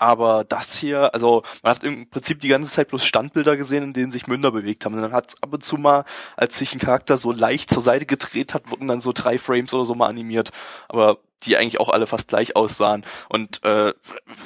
aber 0.00 0.44
das 0.44 0.74
hier, 0.74 1.12
also 1.12 1.42
man 1.62 1.74
hat 1.74 1.84
im 1.84 2.08
Prinzip 2.08 2.40
die 2.40 2.48
ganze 2.48 2.72
Zeit 2.72 2.88
bloß 2.88 3.04
Standbilder 3.04 3.58
gesehen, 3.58 3.84
in 3.84 3.92
denen 3.92 4.10
sich 4.10 4.26
Münder 4.26 4.50
bewegt 4.50 4.84
haben. 4.84 4.94
Und 4.94 5.02
dann 5.02 5.12
hat 5.12 5.28
es 5.28 5.42
ab 5.42 5.52
und 5.52 5.62
zu 5.62 5.76
mal, 5.76 6.04
als 6.36 6.56
sich 6.56 6.74
ein 6.74 6.78
Charakter 6.78 7.18
so 7.18 7.32
leicht 7.32 7.70
zur 7.70 7.82
Seite 7.82 8.06
gedreht 8.06 8.54
hat, 8.54 8.70
wurden 8.70 8.88
dann 8.88 9.02
so 9.02 9.12
drei 9.12 9.38
Frames 9.38 9.74
oder 9.74 9.84
so 9.84 9.94
mal 9.94 10.08
animiert. 10.08 10.50
Aber 10.88 11.18
die 11.44 11.56
eigentlich 11.56 11.80
auch 11.80 11.88
alle 11.88 12.06
fast 12.06 12.28
gleich 12.28 12.56
aussahen. 12.56 13.04
Und 13.28 13.64
äh, 13.64 13.92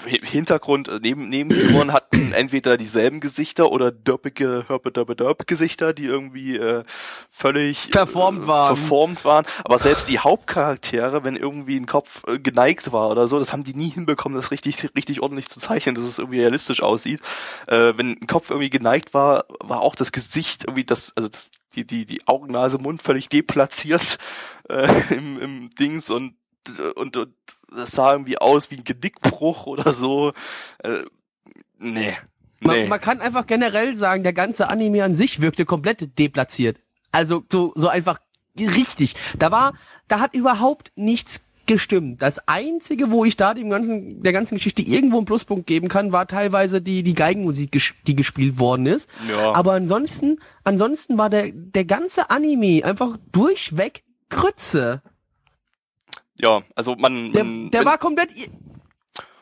Hintergrund, 0.06 0.88
äh, 0.88 0.98
neben 1.00 1.28
Nebenfiguren 1.28 1.92
hatten 1.92 2.32
entweder 2.32 2.76
dieselben 2.76 3.20
Gesichter 3.20 3.70
oder 3.70 3.90
dörpige 3.90 4.64
Hörpe-Dörpe-Dörp-Gesichter, 4.68 5.92
die 5.92 6.06
irgendwie 6.06 6.56
äh, 6.56 6.84
völlig 7.30 7.88
Verformt 7.90 8.44
äh, 8.44 8.48
waren. 8.48 8.76
verformt 8.76 9.24
waren. 9.24 9.46
Aber 9.64 9.78
selbst 9.78 10.08
die 10.08 10.18
Hauptcharaktere, 10.18 11.24
wenn 11.24 11.36
irgendwie 11.36 11.76
ein 11.76 11.86
Kopf 11.86 12.22
äh, 12.26 12.38
geneigt 12.38 12.92
war 12.92 13.10
oder 13.10 13.28
so, 13.28 13.38
das 13.38 13.52
haben 13.52 13.64
die 13.64 13.74
nie 13.74 13.90
hinbekommen, 13.90 14.36
das 14.36 14.50
richtig, 14.50 14.94
richtig 14.96 15.20
ordentlich 15.20 15.48
zu 15.48 15.60
zeichnen, 15.60 15.94
dass 15.94 16.04
es 16.04 16.18
irgendwie 16.18 16.40
realistisch 16.40 16.82
aussieht. 16.82 17.20
Äh, 17.66 17.94
wenn 17.96 18.18
ein 18.20 18.26
Kopf 18.26 18.50
irgendwie 18.50 18.70
geneigt 18.70 19.14
war, 19.14 19.46
war 19.60 19.80
auch 19.80 19.94
das 19.94 20.12
Gesicht 20.12 20.64
irgendwie 20.64 20.84
das, 20.84 21.12
also 21.16 21.28
das, 21.28 21.50
die, 21.74 21.86
die, 21.86 22.06
die 22.06 22.26
Augen, 22.26 22.52
Nase, 22.52 22.78
Mund 22.78 23.02
völlig 23.02 23.28
deplatziert 23.28 24.18
äh, 24.68 24.88
im, 25.14 25.40
im 25.40 25.70
Dings 25.70 26.10
und, 26.10 26.34
und, 26.96 27.16
und 27.16 27.34
das 27.74 27.90
sah 27.92 28.12
irgendwie 28.12 28.38
aus 28.38 28.70
wie 28.70 28.76
ein 28.76 28.84
Genickbruch 28.84 29.66
oder 29.66 29.92
so. 29.92 30.32
Äh, 30.82 31.00
nee. 31.78 32.16
Man, 32.60 32.76
Nee. 32.76 32.86
man 32.88 33.00
kann 33.00 33.20
einfach 33.20 33.46
generell 33.46 33.94
sagen, 33.94 34.22
der 34.22 34.32
ganze 34.32 34.68
Anime 34.68 35.04
an 35.04 35.14
sich 35.14 35.40
wirkte 35.40 35.64
komplett 35.66 36.18
deplatziert. 36.18 36.78
Also 37.12 37.44
so, 37.50 37.72
so 37.74 37.88
einfach 37.88 38.18
richtig. 38.58 39.14
Da 39.38 39.50
war, 39.50 39.74
da 40.08 40.20
hat 40.20 40.34
überhaupt 40.34 40.92
nichts 40.96 41.42
gestimmt. 41.66 42.22
Das 42.22 42.46
einzige, 42.48 43.10
wo 43.10 43.24
ich 43.24 43.36
da 43.36 43.54
dem 43.54 43.70
ganzen, 43.70 44.22
der 44.22 44.32
ganzen 44.32 44.56
Geschichte 44.56 44.82
irgendwo 44.82 45.16
einen 45.18 45.26
Pluspunkt 45.26 45.66
geben 45.66 45.88
kann, 45.88 46.12
war 46.12 46.26
teilweise 46.26 46.80
die, 46.80 47.02
die 47.02 47.14
Geigenmusik, 47.14 47.72
ges- 47.74 47.94
die 48.06 48.14
gespielt 48.16 48.58
worden 48.58 48.86
ist. 48.86 49.08
Ja. 49.28 49.52
Aber 49.52 49.72
ansonsten, 49.72 50.38
ansonsten 50.62 51.18
war 51.18 51.30
der, 51.30 51.50
der 51.52 51.84
ganze 51.84 52.30
Anime 52.30 52.84
einfach 52.84 53.16
durchweg 53.32 54.04
Grütze. 54.30 55.02
Ja, 56.40 56.62
also 56.74 56.94
man, 56.96 57.32
Der, 57.32 57.44
man 57.44 57.70
der 57.70 57.80
wenn- 57.80 57.86
war 57.86 57.98
komplett, 57.98 58.30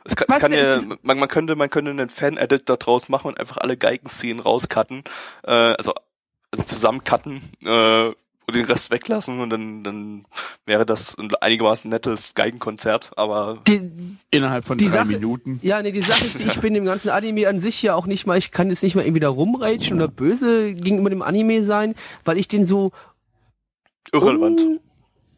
Es 0.05 0.16
kann, 0.16 0.26
es 0.28 0.38
kann 0.38 0.53
ja, 0.53 0.80
man, 1.03 1.18
man 1.18 1.28
könnte, 1.28 1.55
man 1.57 1.70
könnte 1.70 1.90
einen 1.93 2.09
Fan-Edit 2.09 2.68
da 2.68 2.76
draus 2.76 3.09
machen 3.09 3.28
und 3.28 3.38
einfach 3.40 3.59
alle 3.59 3.76
Geigenszenen 3.76 4.40
rauscutten, 4.40 5.05
äh, 5.45 5.51
also, 5.53 5.95
also 6.51 6.64
zusammencutten, 6.64 7.40
äh, 7.64 8.12
und 8.45 8.57
den 8.57 8.64
Rest 8.64 8.90
weglassen 8.90 9.38
und 9.38 9.51
dann, 9.51 9.84
dann 9.84 10.24
wäre 10.66 10.84
das 10.84 11.16
ein 11.16 11.32
einigermaßen 11.36 11.88
nettes 11.88 12.34
Geigenkonzert, 12.34 13.12
aber 13.16 13.59
die, 13.68 13.88
Innerhalb 14.32 14.64
von 14.64 14.76
Die 14.78 14.86
drei 14.86 14.90
Sache- 14.90 15.07
Minuten. 15.12 15.61
Ja, 15.62 15.80
nee, 15.80 15.93
die 15.93 16.01
Sache 16.03 16.24
ist, 16.24 16.40
ich 16.40 16.59
bin 16.61 16.74
dem 16.74 16.84
ganzen 16.84 17.11
Anime 17.11 17.49
an 17.49 17.61
sich 17.61 17.80
ja 17.82 17.95
auch 17.95 18.07
nicht 18.07 18.26
mal, 18.26 18.36
ich 18.36 18.51
kann 18.51 18.68
jetzt 18.68 18.82
nicht 18.82 18.97
mal 18.97 19.03
irgendwie 19.05 19.20
da 19.20 19.28
rumrätschen 19.28 19.97
oder 19.97 20.09
böse 20.09 20.74
gegenüber 20.74 21.09
dem 21.09 21.22
Anime 21.22 21.62
sein, 21.62 21.95
weil 22.24 22.36
ich 22.36 22.49
den 22.49 22.66
so 22.66 22.90
irrelevant. 24.12 24.61
un- 24.61 24.80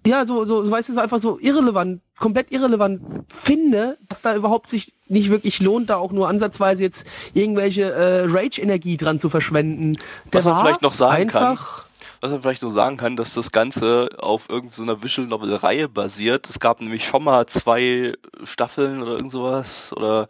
ja, 0.07 0.27
so, 0.27 0.45
so, 0.45 0.65
so, 0.65 0.71
weißt 0.71 0.89
du, 0.89 0.95
so 0.95 1.01
einfach 1.01 1.19
so 1.19 1.39
irrelevant, 1.39 2.01
komplett 2.19 2.53
irrelevant 2.53 3.01
finde, 3.33 3.99
dass 4.09 4.23
da 4.23 4.35
überhaupt 4.35 4.69
sich 4.69 4.95
nicht 5.09 5.31
wirklich 5.31 5.61
lohnt, 5.61 5.91
da 5.91 5.97
auch 5.97 6.13
nur 6.13 6.29
ansatzweise 6.29 6.83
jetzt 6.83 7.07
irgendwelche 7.33 7.93
äh, 7.93 8.25
Rage-Energie 8.27 8.97
dran 8.97 9.19
zu 9.19 9.29
verschwenden. 9.29 9.97
Der 10.33 10.39
Was 10.39 10.45
man 10.45 10.61
vielleicht 10.61 10.83
noch 10.83 10.95
sagen 10.95 11.29
kann, 11.29 11.43
einfach, 11.45 11.85
Was 12.21 12.33
man 12.33 12.43
vielleicht 12.43 12.63
noch 12.63 12.71
sagen 12.71 12.97
kann, 12.97 13.17
dass 13.17 13.35
das 13.35 13.51
Ganze 13.53 14.11
auf 14.19 14.49
irgendeiner 14.49 15.03
Visual 15.03 15.27
Novel 15.27 15.55
Reihe 15.55 15.89
basiert. 15.89 16.49
Es 16.49 16.61
gab 16.61 16.81
nämlich 16.81 17.05
schon 17.05 17.25
mal 17.25 17.47
zwei 17.47 18.15
Staffeln 18.43 19.03
oder 19.03 19.13
irgend 19.13 19.33
sowas 19.33 19.93
oder 19.97 20.29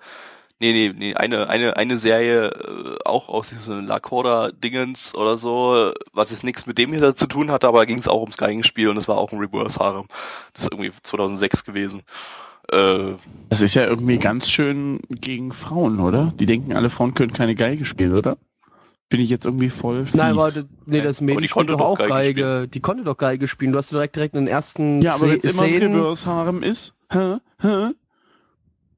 nee, 0.60 0.72
nee, 0.72 0.94
nee, 0.96 1.14
eine 1.14 1.48
eine 1.48 1.76
eine 1.76 1.98
Serie 1.98 2.48
äh, 2.48 2.96
auch 3.04 3.28
aus 3.28 3.50
diesem 3.50 3.86
Lacorda 3.86 4.50
Dingens 4.52 5.14
oder 5.14 5.36
so, 5.36 5.92
was 6.12 6.30
jetzt 6.30 6.44
nichts 6.44 6.66
mit 6.66 6.78
dem 6.78 6.92
hier 6.92 7.14
zu 7.16 7.26
tun 7.26 7.50
hatte, 7.50 7.66
aber 7.68 7.86
ging 7.86 7.98
es 7.98 8.08
auch 8.08 8.20
ums 8.20 8.36
Geigenspiel 8.36 8.88
und 8.88 8.96
es 8.96 9.08
war 9.08 9.18
auch 9.18 9.32
ein 9.32 9.38
Reverse 9.38 9.78
Harem. 9.78 10.06
Das 10.52 10.64
ist 10.64 10.72
irgendwie 10.72 10.92
2006 11.02 11.64
gewesen. 11.64 12.02
Äh, 12.72 13.14
Das 13.50 13.60
ist 13.60 13.74
ja 13.74 13.84
irgendwie 13.84 14.18
ganz 14.18 14.50
schön 14.50 15.00
gegen 15.10 15.52
Frauen, 15.52 16.00
oder? 16.00 16.32
Die 16.38 16.46
denken, 16.46 16.74
alle 16.74 16.90
Frauen 16.90 17.14
können 17.14 17.32
keine 17.32 17.54
Geige 17.54 17.84
spielen, 17.84 18.14
oder? 18.14 18.36
bin 19.10 19.20
ich 19.20 19.30
jetzt 19.30 19.44
irgendwie 19.44 19.70
voll 19.70 20.06
fies. 20.06 20.14
Nein, 20.14 20.34
warte, 20.36 20.66
nee, 20.86 21.00
das 21.00 21.20
Mädchen 21.20 21.48
konnte 21.48 21.72
doch 21.72 21.78
doch 21.78 21.86
auch 21.86 21.98
Geige 21.98 22.42
Geige. 22.42 22.68
Die 22.68 22.80
konnte 22.80 23.04
doch 23.04 23.16
Geige 23.16 23.46
spielen. 23.46 23.70
Du 23.70 23.78
hast 23.78 23.92
direkt 23.92 24.16
direkt 24.16 24.34
in 24.34 24.46
den 24.46 24.48
ersten 24.48 25.02
Ja, 25.02 25.14
aber 25.14 25.30
wenn 25.30 25.38
es 25.38 25.54
immer 25.54 25.62
ein. 25.62 25.94
Reverse-Harem 25.94 26.62
ist, 26.64 26.94
hä? 27.12 27.36
Hä? 27.60 27.90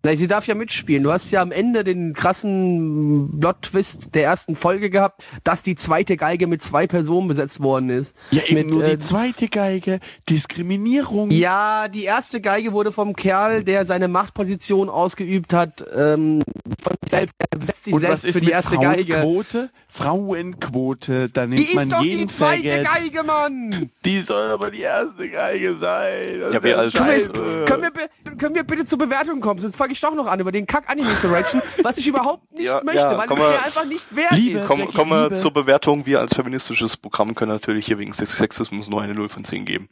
Nein, 0.07 0.19
sie 0.19 0.29
darf 0.29 0.47
ja 0.47 0.55
mitspielen. 0.55 1.03
Du 1.03 1.11
hast 1.11 1.33
ja 1.33 1.43
am 1.43 1.51
Ende 1.51 1.83
den 1.83 2.13
krassen 2.15 3.41
Plot-Twist 3.41 4.15
der 4.15 4.23
ersten 4.23 4.55
Folge 4.55 4.89
gehabt, 4.89 5.25
dass 5.43 5.63
die 5.63 5.75
zweite 5.75 6.17
Geige 6.17 6.47
mit 6.47 6.63
zwei 6.63 6.87
Personen 6.87 7.27
besetzt 7.27 7.59
worden 7.61 7.91
ist. 7.91 8.15
Ja, 8.31 8.45
eben 8.45 8.55
Mit, 8.55 8.71
nur 8.71 8.85
äh, 8.85 8.91
die 8.97 8.99
zweite 9.01 9.49
Geige. 9.49 9.99
Diskriminierung. 10.31 11.31
Ja, 11.33 11.89
die 11.89 12.05
erste 12.05 12.41
Geige 12.41 12.73
wurde 12.73 12.93
vom 12.93 13.17
Kerl, 13.17 13.65
der 13.65 13.85
seine 13.85 14.07
Machtposition 14.07 14.89
ausgeübt 14.89 15.53
hat, 15.53 15.85
ähm, 15.93 16.41
von 16.81 16.93
selbst, 17.09 17.35
er 17.51 17.59
besetzt 17.59 17.85
sich 17.85 17.93
Und 17.95 18.01
selbst 18.01 18.23
was 18.23 18.25
ist 18.29 18.33
für 18.35 18.41
die 18.41 18.47
mit 18.47 18.55
erste 18.55 18.77
Geige. 18.79 19.13
Frauenquote? 19.15 19.71
Frauenquote, 19.89 21.31
da 21.31 21.47
nimmt 21.47 21.69
Die 21.69 21.75
man 21.75 21.85
ist 21.85 21.93
doch 21.93 22.03
jeden 22.03 22.27
die 22.29 22.33
zweite 22.33 22.69
Faggot. 22.85 22.87
Geige, 22.95 23.23
Mann! 23.25 23.91
Die 24.05 24.21
soll 24.21 24.51
aber 24.51 24.71
die 24.71 24.83
erste 24.83 25.29
Geige 25.29 25.75
sein. 25.75 26.41
Das 26.41 26.55
Ja, 26.55 26.63
wir 26.63 26.79
als- 26.79 26.93
scheiße. 26.93 27.29
Können 27.67 27.83
wir, 27.83 28.37
können 28.37 28.55
wir 28.55 28.65
bitte 28.65 28.85
zur 28.85 28.99
Bewertung 28.99 29.41
kommen? 29.41 29.61
Sonst 29.61 29.77
fange 29.77 29.93
ich 29.93 29.96
doch 30.01 30.15
noch 30.15 30.27
an 30.27 30.41
über 30.41 30.53
den 30.53 30.67
Kack-Anime 30.67 31.17
zu 31.21 31.29
ratchen, 31.33 31.61
was 31.83 31.99
ich 31.99 32.07
überhaupt 32.07 32.51
nicht 32.53 32.65
Ja, 32.67 32.83
möchte, 32.85 33.01
ja, 33.01 33.11
weil 33.17 33.25
es 33.25 33.27
komm 33.29 33.39
mir 33.39 33.63
einfach 33.63 33.85
nicht 33.85 34.15
wert 34.17 34.33
Liebe. 34.33 34.59
ist. 34.61 34.67
Komm, 34.67 34.93
kommen 34.93 35.11
wir 35.11 35.25
Liebe. 35.25 35.35
zur 35.37 35.53
Bewertung. 35.53 36.07
Wir 36.07 36.21
als 36.21 36.35
feministisches 36.35 36.97
Programm 36.97 37.35
können 37.35 37.53
natürlich 37.53 37.87
hier 37.87 37.99
wegen 37.99 38.13
Sexismus 38.13 38.89
nur 38.89 39.03
eine 39.03 39.15
0 39.15 39.29
von 39.29 39.45
10 39.45 39.65
geben. 39.65 39.89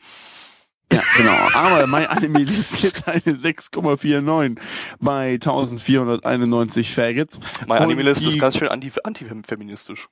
Ja, 0.93 1.03
genau. 1.17 1.33
Aber 1.55 1.87
My 1.87 2.05
Anime 2.07 2.41
List 2.45 2.77
gibt 2.83 3.09
eine 3.09 3.21
6,49 3.23 4.59
bei 5.01 5.33
1491 5.33 6.95
Faggots. 6.95 7.41
Mein 7.67 7.79
Und 7.79 7.85
Animalist 7.85 8.23
die- 8.25 8.29
ist 8.29 8.39
ganz 8.39 8.57
schön 8.59 8.69
anti- 8.69 8.93
antifeministisch. 9.03 10.09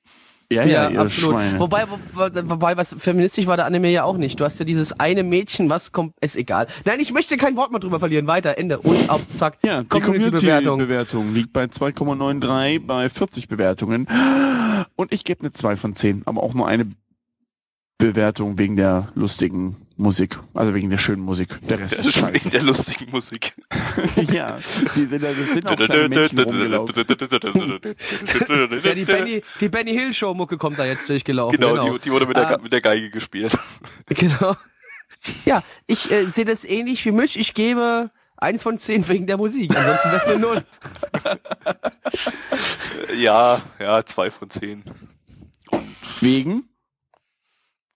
Ja, 0.51 0.63
ja, 0.63 0.89
ihr 0.89 1.09
Schweine. 1.09 1.59
Wobei, 1.59 1.85
wo, 1.89 1.97
wo- 2.13 2.49
wobei, 2.49 2.77
was 2.77 2.95
feministisch 2.97 3.47
war 3.47 3.57
der 3.57 3.65
Anime 3.65 3.89
ja 3.89 4.03
auch 4.03 4.17
nicht. 4.17 4.39
Du 4.39 4.45
hast 4.45 4.59
ja 4.59 4.65
dieses 4.65 4.99
eine 4.99 5.23
Mädchen, 5.23 5.69
was 5.69 5.91
kommt, 5.91 6.13
ist 6.21 6.35
egal. 6.35 6.67
Nein, 6.85 6.99
ich 6.99 7.11
möchte 7.11 7.37
kein 7.37 7.55
Wort 7.57 7.71
mehr 7.71 7.79
drüber 7.79 7.99
verlieren. 7.99 8.27
Weiter, 8.27 8.57
Ende. 8.57 8.79
Und 8.79 9.09
ab, 9.09 9.21
zack. 9.35 9.57
Ja, 9.65 9.81
die 9.83 9.87
Community-Bewertung. 9.87 10.79
Community-Bewertung 10.79 11.33
liegt 11.33 11.53
bei 11.53 11.63
2,93 11.65 12.85
bei 12.85 13.09
40 13.09 13.47
Bewertungen. 13.47 14.07
Und 14.95 15.11
ich 15.13 15.23
gebe 15.23 15.41
eine 15.41 15.51
2 15.51 15.75
von 15.75 15.93
10, 15.93 16.23
aber 16.25 16.43
auch 16.43 16.53
nur 16.53 16.67
eine 16.67 16.87
Bewertung 18.03 18.57
wegen 18.57 18.75
der 18.75 19.07
lustigen 19.15 19.77
Musik, 19.95 20.37
also 20.53 20.73
wegen 20.73 20.89
der 20.89 20.97
schönen 20.97 21.21
Musik. 21.21 21.57
Der 21.69 21.79
Rest 21.79 21.99
ist 21.99 22.17
Wegen 22.17 22.33
scheiße. 22.33 22.49
der 22.49 22.63
lustigen 22.63 23.09
Musik. 23.11 23.53
ja, 24.33 24.57
die 24.93 25.05
sind, 25.05 25.23
das 25.23 25.35
sind 25.53 25.71
auch 25.71 25.75
kleine. 25.77 26.13
Ja, 28.83 28.93
die 28.93 29.05
Benny, 29.05 29.41
die 29.61 29.69
Benny 29.69 29.93
Hill 29.93 30.11
Show 30.11 30.33
Mucke 30.33 30.57
kommt 30.57 30.77
da 30.79 30.85
jetzt 30.85 31.07
durchgelaufen. 31.07 31.57
Genau, 31.57 31.93
Die, 31.93 31.99
die 32.03 32.11
wurde 32.11 32.25
mit 32.25 32.35
der, 32.35 32.43
Ah. 32.43 32.57
Mit 32.61 32.73
der 32.73 32.81
Geige 32.81 33.09
gespielt. 33.09 33.57
Genau. 34.09 34.57
Ja, 35.45 35.63
ich 35.87 36.11
äh, 36.11 36.25
sehe 36.25 36.43
das 36.43 36.65
ähnlich 36.65 37.05
wie 37.05 37.13
Mitch. 37.13 37.39
Ich 37.39 37.53
gebe 37.53 38.11
eins 38.35 38.63
von 38.63 38.77
zehn 38.77 39.07
wegen 39.07 39.27
der 39.27 39.37
Musik. 39.37 39.73
Ansonsten 39.73 40.11
wäre 40.11 40.17
es 40.17 40.25
eine 40.25 40.39
Null. 40.39 40.61
Ja, 43.15 43.61
ja, 43.79 44.05
zwei 44.05 44.29
von 44.29 44.49
zehn. 44.49 44.83
Wegen 46.19 46.65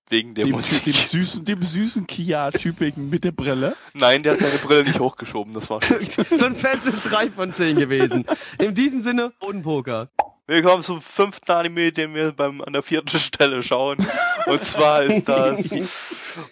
Wegen 0.09 0.33
der 0.33 0.45
dem, 0.45 0.51
dem 0.51 0.55
Musik. 0.55 0.95
süßen, 0.95 1.43
dem 1.43 1.63
süßen 1.63 2.07
Kia-Typigen 2.07 3.09
mit 3.09 3.25
der 3.25 3.33
Brille. 3.33 3.75
Nein, 3.93 4.23
der 4.23 4.33
hat 4.33 4.39
seine 4.39 4.57
Brille 4.59 4.85
nicht 4.85 4.99
hochgeschoben, 4.99 5.53
das 5.53 5.69
war. 5.69 5.81
Sonst 6.37 6.63
wäre 6.63 6.75
es 6.77 6.87
eine 6.87 6.95
drei 6.97 7.29
von 7.29 7.53
zehn 7.53 7.75
gewesen. 7.75 8.25
In 8.57 8.73
diesem 8.73 9.01
Sinne, 9.01 9.33
Bodenpoker. 9.39 10.09
Willkommen 10.45 10.81
zum 10.81 11.01
fünften 11.01 11.51
Anime, 11.51 11.91
den 11.91 12.15
wir 12.15 12.31
beim, 12.31 12.61
an 12.61 12.71
der 12.71 12.83
vierten 12.83 13.19
Stelle 13.19 13.61
schauen. 13.61 13.97
Und 14.45 14.63
zwar 14.63 15.03
ist 15.03 15.27
das 15.27 15.75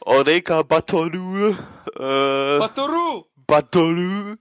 Oreka 0.02 0.64
Batoru. 0.64 1.56
Äh, 1.98 2.60
Batoru. 3.48 4.36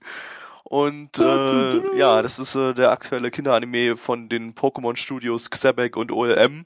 Und 0.65 1.17
äh, 1.19 1.97
ja, 1.97 2.21
das 2.21 2.37
ist 2.37 2.53
äh, 2.55 2.73
der 2.73 2.91
aktuelle 2.91 3.31
Kinderanime 3.31 3.95
von 3.95 4.27
den 4.27 4.55
Pokémon 4.55 4.97
Studios 4.97 5.49
Xebec 5.49 5.95
und 5.95 6.11
OLM. 6.11 6.65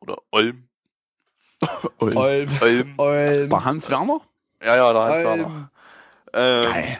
Oder 0.00 0.16
Olm. 0.30 0.68
Und 1.98 2.16
Olm. 2.16 2.48
Olm. 2.60 2.94
Olm. 2.98 3.50
War 3.50 3.64
Hans 3.64 3.90
Werner? 3.90 4.20
Ja, 4.64 4.76
ja, 4.76 4.92
da 4.92 5.06
hat's 5.06 5.40
noch. 5.40 5.50
Ähm, 6.34 6.72
Geil. 6.72 6.98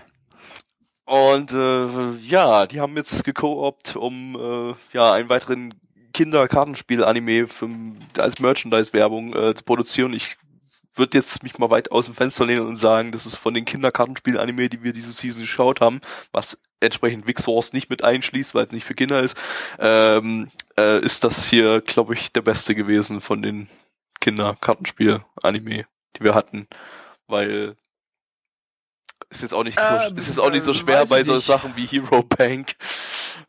Und 1.04 1.52
äh, 1.52 2.12
ja, 2.26 2.66
die 2.66 2.80
haben 2.80 2.96
jetzt 2.96 3.24
gekoopt, 3.24 3.96
um 3.96 4.36
äh, 4.36 4.74
ja 4.96 5.12
einen 5.12 5.28
weiteren 5.28 5.74
Kinderkartenspiel-Anime 6.12 7.48
für- 7.48 7.68
als 8.18 8.38
Merchandise-Werbung 8.38 9.34
äh, 9.34 9.54
zu 9.54 9.64
produzieren. 9.64 10.14
Ich 10.14 10.36
würde 10.94 11.18
jetzt 11.18 11.42
mich 11.42 11.58
mal 11.58 11.70
weit 11.70 11.90
aus 11.90 12.06
dem 12.06 12.14
Fenster 12.14 12.44
lehnen 12.46 12.66
und 12.66 12.76
sagen, 12.76 13.12
das 13.12 13.26
ist 13.26 13.36
von 13.36 13.54
den 13.54 13.64
Kinderkartenspiel-Anime, 13.64 14.68
die 14.68 14.82
wir 14.82 14.92
diese 14.92 15.12
Season 15.12 15.42
geschaut 15.42 15.80
haben, 15.80 16.00
was 16.32 16.58
entsprechend 16.80 17.24
Source 17.38 17.72
nicht 17.72 17.88
mit 17.90 18.04
einschließt, 18.04 18.54
weil 18.54 18.66
es 18.66 18.72
nicht 18.72 18.84
für 18.84 18.94
Kinder 18.94 19.20
ist, 19.20 19.36
ähm, 19.78 20.50
äh, 20.78 21.00
ist 21.02 21.24
das 21.24 21.48
hier, 21.48 21.80
glaube 21.80 22.14
ich, 22.14 22.32
der 22.32 22.42
beste 22.42 22.74
gewesen 22.74 23.20
von 23.20 23.40
den 23.42 23.68
Kinderkartenspiel-Anime, 24.22 25.86
die 26.16 26.24
wir 26.24 26.34
hatten, 26.34 26.68
weil 27.26 27.76
ist 29.32 29.42
jetzt 29.42 29.54
auch 29.54 29.64
nicht 29.64 29.78
so, 29.80 29.86
Ähm, 29.86 30.16
ist 30.16 30.28
jetzt 30.28 30.38
auch 30.40 30.50
nicht 30.50 30.62
so 30.62 30.70
äh, 30.70 30.74
schwer 30.74 31.06
bei 31.06 31.24
so 31.24 31.34
nicht. 31.34 31.46
Sachen 31.46 31.72
wie 31.76 31.86
Hero 31.86 32.22
Bank. 32.22 32.72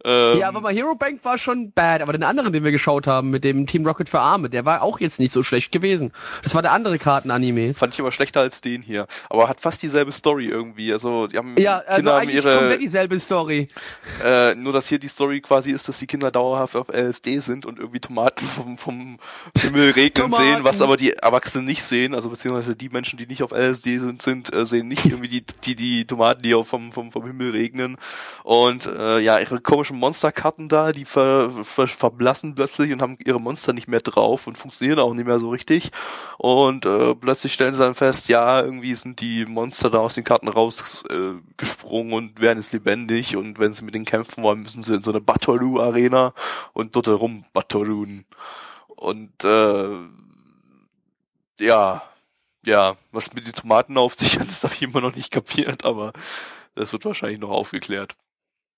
Ähm, 0.06 0.40
Ja, 0.40 0.48
aber 0.48 0.62
mal 0.62 0.74
Hero 0.74 0.96
Bank 0.96 1.24
war 1.24 1.38
schon 1.38 1.72
bad, 1.72 2.02
aber 2.02 2.14
den 2.14 2.24
anderen, 2.24 2.52
den 2.54 2.64
wir 2.64 2.72
geschaut 2.72 3.08
haben, 3.08 3.30
mit 3.30 3.44
dem 3.44 3.68
Team 3.68 3.86
Rocket 3.86 4.10
für 4.10 4.20
Arme, 4.20 4.50
der 4.50 4.66
war 4.66 4.82
auch 4.82 5.00
jetzt 5.00 5.20
nicht 5.20 5.32
so 5.32 5.44
schlecht 5.44 5.72
gewesen. 5.72 6.12
Das 6.42 6.56
war 6.56 6.62
der 6.62 6.72
andere 6.72 6.98
Kartenanime. 7.00 7.74
Fand 7.74 7.94
ich 7.94 8.00
aber 8.00 8.12
schlechter 8.12 8.42
als 8.42 8.62
den 8.62 8.82
hier. 8.82 9.08
Aber 9.30 9.48
hat 9.48 9.60
fast 9.60 9.82
dieselbe 9.84 10.12
Story 10.12 10.46
irgendwie. 10.46 10.92
Also, 10.92 11.28
die 11.28 11.38
haben, 11.38 11.56
Ja, 11.58 11.78
also 11.80 11.96
Kinder 11.98 12.14
haben 12.14 12.22
eigentlich 12.22 12.44
komplett 12.44 12.70
ihre, 12.70 12.78
dieselbe 12.80 13.20
Story. 13.20 13.68
äh, 14.24 14.56
nur 14.56 14.74
dass 14.74 14.88
hier 14.88 15.00
die 15.00 15.08
Story 15.08 15.42
quasi 15.42 15.72
ist, 15.72 15.88
dass 15.88 16.00
die 16.00 16.08
Kinder 16.08 16.32
dauerhaft 16.32 16.76
auf 16.76 16.88
LSD 16.90 17.40
sind 17.40 17.66
und 17.66 17.80
irgendwie 17.80 18.00
Tomaten 18.00 18.46
vom, 18.46 18.78
vom 18.78 19.20
Himmel 19.58 19.92
regnen 19.92 20.32
sehen, 20.34 20.64
was 20.64 20.82
aber 20.82 20.98
die 20.98 21.14
Erwachsenen 21.14 21.66
nicht 21.66 21.84
sehen. 21.84 22.14
Also, 22.14 22.30
beziehungsweise 22.30 22.76
die 22.76 22.90
Menschen, 22.90 23.18
die 23.18 23.26
nicht 23.28 23.44
auf 23.44 23.52
LSD 23.52 24.00
sind, 24.00 24.22
sind, 24.22 24.54
äh, 24.54 24.66
sehen 24.66 24.88
nicht 24.88 25.06
irgendwie 25.06 25.30
die, 25.30 25.44
die, 25.64 25.73
die 25.76 26.06
Tomaten, 26.06 26.42
die 26.42 26.54
auf 26.54 26.68
vom, 26.68 26.92
vom, 26.92 27.12
vom 27.12 27.26
Himmel 27.26 27.52
regnen. 27.52 27.98
Und, 28.44 28.86
äh, 28.86 29.20
ja, 29.20 29.40
ihre 29.40 29.62
komischen 29.62 29.98
Monsterkarten 29.98 30.70
da, 30.70 30.92
die 30.92 31.06
ver, 31.06 31.52
ver, 31.64 31.88
verblassen 31.88 32.56
plötzlich 32.56 32.92
und 32.92 33.02
haben 33.02 33.18
ihre 33.24 33.40
Monster 33.40 33.74
nicht 33.74 33.88
mehr 33.88 34.00
drauf 34.00 34.48
und 34.48 34.58
funktionieren 34.58 35.00
auch 35.00 35.14
nicht 35.14 35.26
mehr 35.28 35.40
so 35.40 35.50
richtig. 35.50 35.92
Und 36.38 36.86
äh, 36.86 37.16
plötzlich 37.16 37.54
stellen 37.54 37.74
sie 37.74 37.80
dann 37.80 37.96
fest, 37.96 38.28
ja, 38.30 38.62
irgendwie 38.62 38.96
sind 38.96 39.22
die 39.22 39.46
Monster 39.46 39.90
da 39.90 40.00
aus 40.00 40.16
den 40.16 40.24
Karten 40.24 40.48
rausgesprungen 40.48 42.12
äh, 42.12 42.16
und 42.16 42.42
werden 42.42 42.60
jetzt 42.60 42.74
lebendig. 42.74 43.36
Und 43.36 43.60
wenn 43.60 43.74
sie 43.74 43.86
mit 43.86 43.96
denen 43.96 44.06
kämpfen 44.06 44.44
wollen, 44.44 44.64
müssen 44.64 44.84
sie 44.84 44.96
in 44.96 45.04
so 45.04 45.12
eine 45.12 45.22
Batoru-Arena 45.22 46.34
und 46.74 46.96
dort 46.96 47.08
herum 47.08 47.46
Batorun. 47.54 48.26
Und 48.88 49.44
äh, 49.44 49.98
ja, 51.60 52.04
ja, 52.66 52.98
was 53.12 53.34
mit 53.34 53.46
den 53.46 53.54
Tomaten 53.54 53.98
auf 53.98 54.16
sich 54.16 54.40
hat, 54.40 54.48
das 54.50 54.64
habe 54.64 54.74
ich 54.74 54.82
immer 54.82 55.02
noch 55.02 55.16
nicht 55.16 55.32
kapiert, 55.32 55.86
aber 55.86 56.14
das 56.76 56.94
wird 56.94 57.06
wahrscheinlich 57.06 57.40
noch 57.40 57.52
aufgeklärt. 57.52 58.16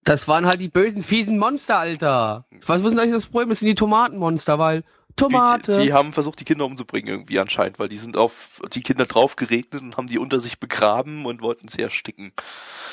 Das 0.04 0.28
waren 0.28 0.46
halt 0.46 0.62
die 0.62 0.70
bösen, 0.70 1.02
fiesen 1.02 1.40
Monster, 1.40 1.80
Alter. 1.80 2.46
Was 2.66 2.82
ist 2.82 2.92
denn 2.92 3.00
eigentlich 3.00 3.14
das 3.14 3.26
Problem? 3.26 3.50
Das 3.50 3.60
sind 3.60 3.70
die 3.70 3.76
Tomatenmonster, 3.76 4.60
weil 4.60 4.84
Tomate. 5.16 5.74
Die, 5.74 5.84
die 5.86 5.94
haben 5.94 6.14
versucht, 6.14 6.40
die 6.40 6.46
Kinder 6.46 6.66
umzubringen 6.66 7.08
irgendwie 7.08 7.40
anscheinend, 7.40 7.80
weil 7.80 7.88
die 7.88 7.98
sind 7.98 8.18
auf 8.18 8.62
die 8.74 8.82
Kinder 8.82 9.06
drauf 9.06 9.36
geregnet 9.36 9.82
und 9.82 9.98
haben 9.98 10.08
die 10.08 10.20
unter 10.20 10.40
sich 10.42 10.60
begraben 10.60 11.26
und 11.26 11.42
wollten 11.42 11.70
sie 11.70 11.82
ersticken. 11.82 12.34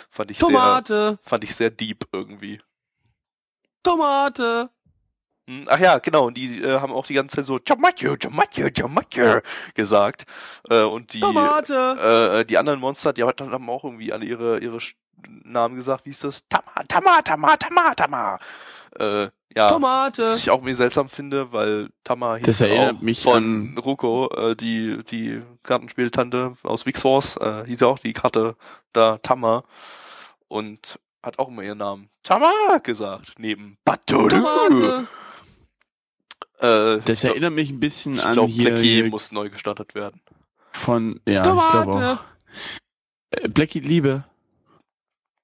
Fand 0.09 0.31
ich 0.31 0.39
sehr, 0.39 0.49
Tomate, 0.49 1.19
fand 1.23 1.45
ich 1.45 1.55
sehr 1.55 1.71
deep 1.71 2.07
irgendwie. 2.13 2.61
Tomate. 3.83 4.71
Ach 5.67 5.79
ja, 5.79 5.99
genau, 5.99 6.27
und 6.27 6.37
die 6.37 6.63
äh, 6.63 6.81
haben 6.81 6.93
auch 6.93 7.07
die 7.07 7.15
ganze 7.15 7.37
Zeit 7.37 7.47
so 7.47 7.59
Tomatio, 7.59 8.17
Tomatio, 8.17 8.71
Tomatio 8.71 9.41
gesagt. 9.75 10.25
Äh, 10.69 10.83
und 10.83 11.13
die, 11.13 11.21
Tomate. 11.21 12.39
äh, 12.41 12.45
die 12.45 12.59
anderen 12.59 12.81
Monster, 12.81 13.13
die 13.13 13.23
haben 13.25 13.71
auch 13.71 13.85
irgendwie 13.85 14.13
alle 14.13 14.25
ihre, 14.25 14.59
ihre 14.61 14.79
Namen 15.45 15.77
gesagt. 15.77 16.07
Wie 16.07 16.11
ist 16.11 16.25
das? 16.25 16.47
Tama, 16.49 16.73
Tama, 16.89 17.23
Tama, 17.23 17.57
Tama, 17.57 17.95
Tama. 17.95 18.39
Äh, 18.99 19.29
ja. 19.55 19.69
Tomate. 19.69 20.23
Was 20.23 20.39
ich 20.39 20.51
auch 20.51 20.57
irgendwie 20.57 20.75
seltsam 20.75 21.09
finde, 21.11 21.53
weil 21.53 21.91
Tama 22.05 22.37
hieß 22.37 22.47
Das 22.47 22.59
ja 22.61 22.69
erinnert 22.69 22.97
auch 22.97 23.01
mich 23.03 23.23
von 23.23 23.75
an- 23.77 23.79
Ruko, 23.79 24.31
äh, 24.35 24.57
die, 24.57 25.03
die 25.11 25.43
Kartenspieltante 25.63 26.57
aus 26.63 26.85
Big 26.85 26.97
Source, 26.99 27.37
äh, 27.37 27.65
hieß 27.67 27.81
ja 27.81 27.87
auch 27.87 27.99
die 27.99 28.13
Karte 28.15 28.57
da 28.95 29.19
Tama 29.19 29.65
und 30.49 30.99
hat 31.23 31.39
auch 31.39 31.49
immer 31.49 31.63
ihren 31.63 31.79
Namen 31.79 32.09
Tama 32.23 32.51
gesagt, 32.83 33.35
neben 33.39 33.77
Batoru. 33.85 34.29
Tomate. 34.29 35.07
Äh, 36.63 37.01
Das 37.05 37.09
ich 37.19 37.21
glaub- 37.21 37.31
erinnert 37.33 37.53
mich 37.55 37.71
ein 37.71 37.81
bisschen 37.81 38.15
ich 38.15 38.25
an 38.25 38.33
glaube, 38.35 38.53
hier, 38.53 38.71
Blackie 38.71 38.95
hier 39.03 39.11
muss 39.11 39.33
neu 39.33 39.51
gestartet 39.51 39.95
werden. 39.95 40.21
von, 40.73 41.21
ja, 41.27 41.41
ich 41.41 41.43
glaube 41.43 41.93
Tomate. 41.93 42.21
auch. 42.21 42.25
Äh, 43.31 43.49
Blackie 43.49 43.81
Liebe. 43.81 44.25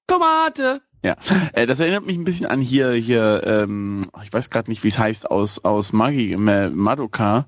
Tomate. 0.07 0.81
Ja, 1.03 1.15
äh, 1.53 1.65
das 1.65 1.79
erinnert 1.79 2.05
mich 2.05 2.17
ein 2.17 2.23
bisschen 2.25 2.47
an 2.47 2.59
hier, 2.59 2.91
hier, 2.91 3.41
ähm, 3.45 4.01
ich 4.23 4.33
weiß 4.33 4.49
gerade 4.49 4.69
nicht, 4.69 4.83
wie 4.83 4.89
es 4.89 4.99
heißt, 4.99 5.29
aus, 5.31 5.63
aus 5.63 5.93
Magi, 5.93 6.35
Madoka. 6.35 7.47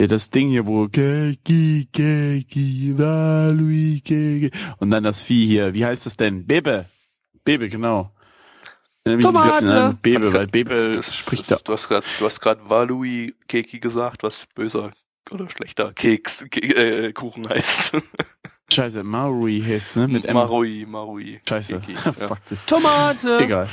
Ja, 0.00 0.06
das 0.06 0.30
Ding 0.30 0.48
hier, 0.48 0.64
wo 0.64 0.88
Keki, 0.88 1.88
Keki, 1.92 2.94
Valui, 2.96 4.00
Keki. 4.00 4.52
und 4.78 4.90
dann 4.90 5.02
das 5.04 5.20
Vieh 5.22 5.46
hier, 5.46 5.74
wie 5.74 5.84
heißt 5.84 6.06
das 6.06 6.16
denn? 6.16 6.46
Bebe. 6.46 6.86
Bebe, 7.44 7.68
genau. 7.68 8.10
Erinnert 9.04 9.32
mich 9.32 9.40
ein 9.42 9.44
bisschen 9.50 9.66
Tomate. 9.68 9.84
an 9.84 9.98
Bebe, 10.02 10.32
weil 10.32 10.46
Bebe 10.48 10.92
Das, 10.92 11.14
spricht 11.14 11.50
das, 11.50 11.62
da. 11.62 11.64
du 11.68 11.72
hast 11.72 11.88
gerade, 11.88 12.06
du 12.18 12.24
hast 12.26 12.40
gerade 12.40 12.68
Valui 12.68 13.34
Keki 13.48 13.78
gesagt, 13.80 14.22
was 14.22 14.46
böser 14.54 14.92
oder 15.30 15.48
schlechter 15.50 15.92
Keks, 15.92 16.46
Ke 16.50 16.60
äh, 17.06 17.12
Kuchen 17.12 17.48
heißt. 17.48 17.92
Scheiße, 18.72 19.02
Maui 19.02 19.62
heißt, 19.66 19.96
ne? 19.96 20.08
Mit 20.08 20.24
M. 20.26 20.34
Marui, 20.34 20.84
Marui. 20.86 21.40
Scheiße. 21.48 21.80
Keki, 21.80 21.92
ja. 22.04 22.12
Fuck 22.28 22.38
das. 22.50 22.66
Tomate. 22.66 23.38
Egal. 23.40 23.68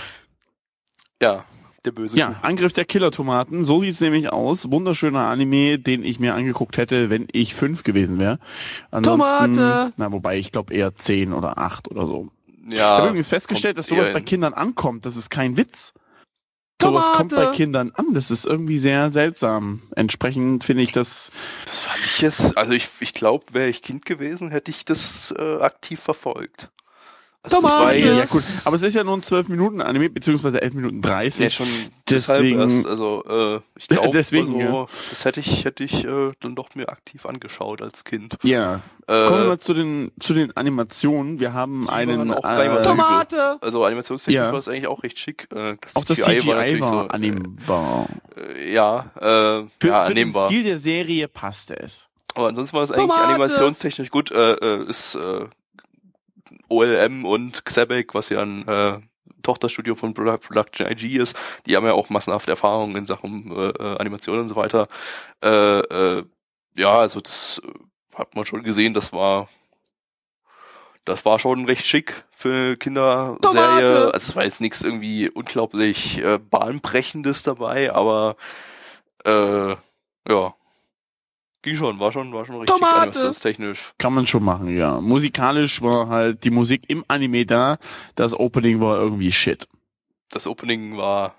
ja, 1.21 1.43
der 1.83 1.91
böse 1.91 2.17
Ja, 2.17 2.27
Kuchen. 2.27 2.43
Angriff 2.43 2.71
der 2.73 2.85
Killer-Tomaten. 2.85 3.63
So 3.65 3.81
sieht's 3.81 3.99
nämlich 3.99 4.31
aus. 4.31 4.71
Wunderschöner 4.71 5.27
Anime, 5.27 5.79
den 5.79 6.03
ich 6.03 6.19
mir 6.19 6.33
angeguckt 6.33 6.77
hätte, 6.77 7.09
wenn 7.09 7.27
ich 7.31 7.55
fünf 7.55 7.83
gewesen 7.83 8.19
wäre. 8.19 8.39
Ansonsten, 8.89 9.53
Tomate. 9.55 9.93
Na, 9.97 10.11
wobei 10.13 10.37
ich 10.37 10.53
glaube 10.53 10.73
eher 10.73 10.95
zehn 10.95 11.33
oder 11.33 11.57
acht 11.57 11.89
oder 11.91 12.05
so. 12.07 12.29
Ich 12.67 12.73
Ja, 12.77 12.97
habe 12.97 13.07
übrigens 13.09 13.27
festgestellt, 13.27 13.77
dass 13.77 13.87
sowas 13.87 14.07
bei 14.11 14.19
in- 14.19 14.25
Kindern 14.25 14.53
ankommt. 14.53 15.05
Das 15.05 15.15
ist 15.15 15.29
kein 15.29 15.55
Witz. 15.57 15.93
Sowas 16.81 17.05
kommt 17.13 17.29
bei 17.31 17.37
Tomate. 17.37 17.55
Kindern 17.57 17.91
an. 17.95 18.13
Das 18.13 18.29
ist 18.31 18.45
irgendwie 18.45 18.77
sehr 18.77 19.11
seltsam. 19.11 19.81
Entsprechend 19.95 20.63
finde 20.63 20.83
ich 20.83 20.91
das. 20.91 21.31
Das 21.65 21.79
fand 21.79 21.99
ich 22.03 22.21
jetzt, 22.21 22.57
also 22.57 22.73
ich, 22.73 22.89
ich 22.99 23.13
glaube, 23.13 23.45
wäre 23.53 23.69
ich 23.69 23.81
Kind 23.81 24.05
gewesen, 24.05 24.49
hätte 24.51 24.71
ich 24.71 24.83
das 24.83 25.33
äh, 25.37 25.57
aktiv 25.61 25.99
verfolgt. 26.01 26.69
Also 27.45 27.63
war 27.63 27.79
Tomate. 27.93 27.97
Ja, 27.99 28.25
gut. 28.25 28.43
Aber 28.65 28.75
es 28.75 28.81
ist 28.81 28.93
ja 28.95 29.03
nur 29.03 29.15
ein 29.15 29.23
12 29.23 29.47
Minuten 29.49 29.81
Anime, 29.81 30.09
beziehungsweise 30.09 30.61
11 30.61 30.73
Minuten 30.73 31.01
30. 31.01 31.39
Nee, 31.39 31.49
schon 31.49 31.67
deshalb 32.09 32.41
Deswegen- 32.41 32.59
erst, 32.59 32.85
also 32.87 33.23
äh, 33.27 33.61
ich 33.77 33.87
glaube, 33.87 34.09
Deswegen, 34.11 34.61
also, 34.61 34.77
ja. 34.81 34.87
das 35.09 35.25
hätte 35.25 35.39
ich, 35.39 35.65
hätte 35.65 35.83
ich 35.83 36.03
äh, 36.05 36.31
dann 36.41 36.55
doch 36.55 36.75
mir 36.75 36.89
aktiv 36.89 37.25
angeschaut 37.25 37.81
als 37.81 38.03
Kind. 38.03 38.37
ja. 38.43 38.81
Äh, 39.07 39.27
Kommen 39.27 39.41
wir 39.41 39.47
mal 39.49 39.59
zu 39.59 39.75
den, 39.75 40.11
zu 40.19 40.33
den 40.33 40.57
Animationen. 40.57 41.39
Wir 41.39 41.53
haben 41.53 41.83
Die 41.83 41.89
einen, 41.89 42.33
auch 42.33 42.43
äh. 42.43 42.83
Tomate. 42.83 43.59
Also 43.61 43.83
animationstechnisch 43.85 44.35
Ja. 44.43 44.51
war 44.51 44.57
es 44.57 44.67
eigentlich 44.67 44.87
auch 44.87 45.03
recht 45.03 45.19
schick. 45.19 45.47
Äh, 45.53 45.75
das 45.79 45.95
auch 45.95 46.05
das 46.05 46.17
CGI 46.17 46.39
CGI 46.39 46.47
war, 46.47 46.55
natürlich 46.55 46.85
so, 46.85 46.97
annehmbar. 47.01 48.07
Äh, 48.35 48.73
ja, 48.73 49.05
äh, 49.15 49.21
Für, 49.21 49.59
ja, 49.59 49.67
für 49.79 49.87
den 49.87 49.93
annehmbar. 49.93 50.47
Stil 50.47 50.63
der 50.63 50.79
Serie 50.79 51.27
passte 51.27 51.79
es. 51.79 52.07
Aber 52.33 52.47
ansonsten 52.47 52.75
war 52.75 52.81
es 52.83 52.89
eigentlich 52.91 53.03
Tomate. 53.07 53.27
animationstechnisch 53.27 54.09
gut. 54.09 54.31
Äh, 54.31 54.53
äh, 54.53 54.89
ist 54.89 55.13
äh, 55.13 55.45
OLM 56.69 57.25
und 57.25 57.65
Xebec, 57.65 58.13
was 58.13 58.29
ja 58.29 58.41
ein 58.41 58.67
äh, 58.67 58.99
Tochterstudio 59.43 59.95
von 59.95 60.13
Produ- 60.13 60.37
Production 60.37 60.87
IG 60.89 61.17
ist, 61.17 61.37
die 61.65 61.75
haben 61.75 61.85
ja 61.85 61.93
auch 61.93 62.09
massenhaft 62.09 62.47
Erfahrung 62.49 62.95
in 62.95 63.05
Sachen 63.05 63.51
äh, 63.51 63.69
äh, 63.69 63.97
Animation 63.97 64.39
und 64.39 64.49
so 64.49 64.55
weiter. 64.55 64.87
Äh, 65.43 65.79
äh, 65.79 66.23
ja, 66.75 66.93
also 66.93 67.21
das 67.21 67.61
äh, 67.63 68.17
hat 68.17 68.35
man 68.35 68.45
schon 68.45 68.63
gesehen, 68.63 68.93
das 68.93 69.13
war 69.13 69.49
das 71.05 71.23
war 71.23 71.37
schon 71.37 71.65
recht 71.65 71.85
schick 71.85 72.25
für 72.35 72.49
eine 72.51 72.77
Kinderserie. 72.77 73.39
Tomate. 73.39 74.05
Also 74.05 74.11
es 74.13 74.35
war 74.35 74.43
jetzt 74.43 74.59
nichts 74.59 74.81
irgendwie 74.81 75.29
unglaublich 75.29 76.17
äh, 76.17 76.39
bahnbrechendes 76.39 77.43
dabei, 77.43 77.93
aber 77.93 78.35
äh, 79.23 79.75
ja. 80.27 80.55
Ging 81.65 81.75
schon, 81.75 81.99
war 81.99 82.11
schon, 82.11 82.31
war 82.31 82.45
schon 82.45 82.57
richtig 82.61 82.75
animationstechnisch. 82.79 83.93
Kann 83.97 84.13
man 84.13 84.27
schon 84.27 84.43
machen, 84.43 84.69
ja. 84.77 85.01
Musikalisch 85.01 85.81
war 85.81 86.09
halt 86.09 86.43
die 86.43 86.51
Musik 86.51 86.83
im 86.89 87.03
Anime 87.07 87.45
da. 87.47 87.79
Das 88.13 88.33
Opening 88.39 88.79
war 88.81 88.99
irgendwie 88.99 89.31
shit. 89.31 89.67
Das 90.29 90.45
Opening 90.45 90.95
war, 90.95 91.33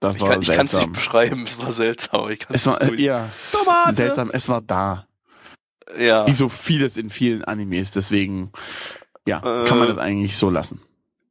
Das 0.00 0.16
ich 0.16 0.22
war 0.22 0.30
kann 0.40 0.66
es 0.66 0.72
nicht 0.76 0.92
beschreiben, 0.92 1.44
es 1.44 1.56
war 1.62 1.70
seltsam. 1.70 2.28
Ich 2.30 2.40
Es 2.50 2.66
war, 2.66 2.82
äh, 2.82 2.86
so- 2.88 2.94
ja, 2.94 3.30
Tomate. 3.52 3.94
seltsam. 3.94 4.30
Es 4.32 4.48
war 4.48 4.60
da. 4.60 5.06
ja. 5.96 6.26
Wie 6.26 6.32
so 6.32 6.48
vieles 6.48 6.96
in 6.96 7.10
vielen 7.10 7.44
Animes. 7.44 7.92
Deswegen, 7.92 8.50
ja, 9.24 9.38
Äh. 9.38 9.66
kann 9.68 9.78
man 9.78 9.86
das 9.86 9.98
eigentlich 9.98 10.36
so 10.36 10.50
lassen. 10.50 10.80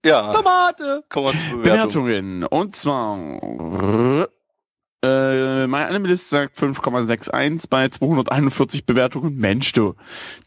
ja, 0.05 0.31
Tomate. 0.31 1.03
kommen 1.09 1.27
wir 1.27 1.37
zur 1.37 1.57
Bewertung. 1.61 2.05
Bewertungen. 2.05 2.43
Und 2.45 2.75
zwar, 2.77 4.29
äh, 5.03 5.67
mein 5.67 5.87
Animalist 5.87 6.29
sagt 6.29 6.57
5,61 6.57 7.69
bei 7.69 7.89
241 7.89 8.85
Bewertungen. 8.85 9.35
Mensch, 9.35 9.73
du. 9.73 9.95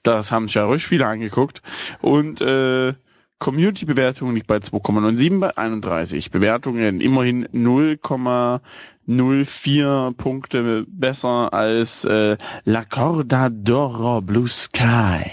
Das 0.03 0.31
haben 0.31 0.47
sich 0.47 0.55
ja 0.55 0.65
ruhig 0.65 0.87
viele 0.87 1.07
angeguckt. 1.07 1.61
Und, 2.01 2.41
äh, 2.41 2.95
Community-Bewertung 3.39 4.35
liegt 4.35 4.47
bei 4.47 4.57
2,97 4.57 5.41
bei 5.41 5.55
31. 5.57 6.31
Bewertungen 6.31 7.03
immerhin 7.03 7.47
0,04 7.49 10.15
Punkte 10.15 10.87
besser 10.89 11.53
als 11.53 12.07
äh, 12.07 12.39
La 12.65 12.85
Corda 12.85 13.47
d'Oro 13.47 14.23
Blue 14.23 14.49
Sky. 14.49 15.31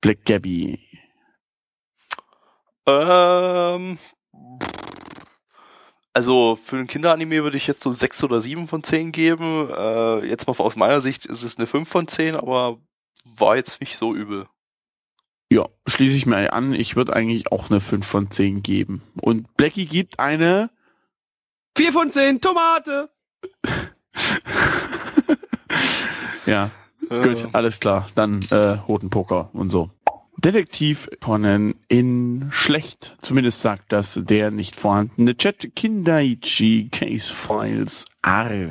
Black 0.00 0.24
Gabby. 0.24 0.78
Ähm, 2.86 3.98
also 6.12 6.58
für 6.62 6.76
ein 6.76 6.86
Kinderanime 6.86 7.42
würde 7.42 7.56
ich 7.56 7.66
jetzt 7.66 7.82
so 7.82 7.92
sechs 7.92 8.22
oder 8.22 8.40
sieben 8.40 8.68
von 8.68 8.82
zehn 8.82 9.12
geben. 9.12 9.68
Äh, 9.70 10.26
jetzt 10.26 10.46
mal 10.46 10.54
aus 10.58 10.76
meiner 10.76 11.00
Sicht 11.00 11.26
ist 11.26 11.42
es 11.42 11.56
eine 11.56 11.66
fünf 11.66 11.88
von 11.88 12.08
zehn, 12.08 12.36
aber 12.36 12.78
war 13.24 13.56
jetzt 13.56 13.80
nicht 13.80 13.96
so 13.96 14.14
übel. 14.14 14.48
Ja, 15.50 15.68
schließe 15.86 16.16
ich 16.16 16.24
mir 16.24 16.52
an. 16.52 16.72
Ich 16.72 16.96
würde 16.96 17.12
eigentlich 17.12 17.52
auch 17.52 17.68
eine 17.68 17.80
5 17.80 18.06
von 18.06 18.30
10 18.30 18.62
geben. 18.62 19.02
Und 19.20 19.54
Blackie 19.58 19.84
gibt 19.84 20.18
eine. 20.18 20.70
Vier 21.76 21.92
von 21.92 22.10
zehn. 22.10 22.40
Tomate. 22.40 23.10
ja, 26.46 26.70
Äh, 27.10 27.22
gut, 27.22 27.48
alles 27.52 27.80
klar. 27.80 28.08
Dann 28.14 28.40
äh, 28.50 28.56
Roten 28.88 29.10
Poker 29.10 29.50
und 29.52 29.70
so. 29.70 29.90
Detektiv 30.44 31.08
Conan 31.20 31.76
in 31.86 32.48
schlecht. 32.50 33.14
Zumindest 33.22 33.62
sagt 33.62 33.92
das 33.92 34.20
der 34.24 34.50
nicht 34.50 34.74
vorhandene 34.74 35.36
Chat. 35.36 35.76
Kindaichi 35.76 36.88
Case 36.90 37.32
Files. 37.32 38.06
Arr. 38.22 38.68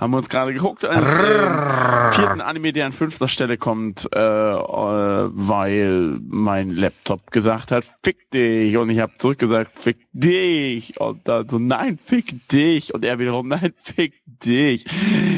Haben 0.00 0.10
wir 0.10 0.16
uns 0.16 0.28
gerade 0.28 0.52
geguckt. 0.52 0.84
Als, 0.84 1.08
äh, 1.18 2.12
vierten 2.12 2.40
Anime, 2.40 2.72
der 2.72 2.86
an 2.86 2.92
fünfter 2.92 3.28
Stelle 3.28 3.56
kommt, 3.56 4.08
äh, 4.12 4.18
äh, 4.18 5.28
weil 5.32 6.18
mein 6.28 6.70
Laptop 6.70 7.30
gesagt 7.30 7.70
hat, 7.70 7.84
fick 8.02 8.28
dich. 8.32 8.76
Und 8.76 8.90
ich 8.90 8.98
habe 8.98 9.14
zurückgesagt, 9.14 9.78
fick 9.78 9.98
dich. 10.12 11.00
Und 11.00 11.28
dann 11.28 11.48
so, 11.48 11.60
nein, 11.60 11.98
fick 12.04 12.48
dich. 12.48 12.92
Und 12.92 13.04
er 13.04 13.20
wiederum, 13.20 13.46
nein, 13.46 13.72
fick 13.78 14.14
dich. 14.26 14.86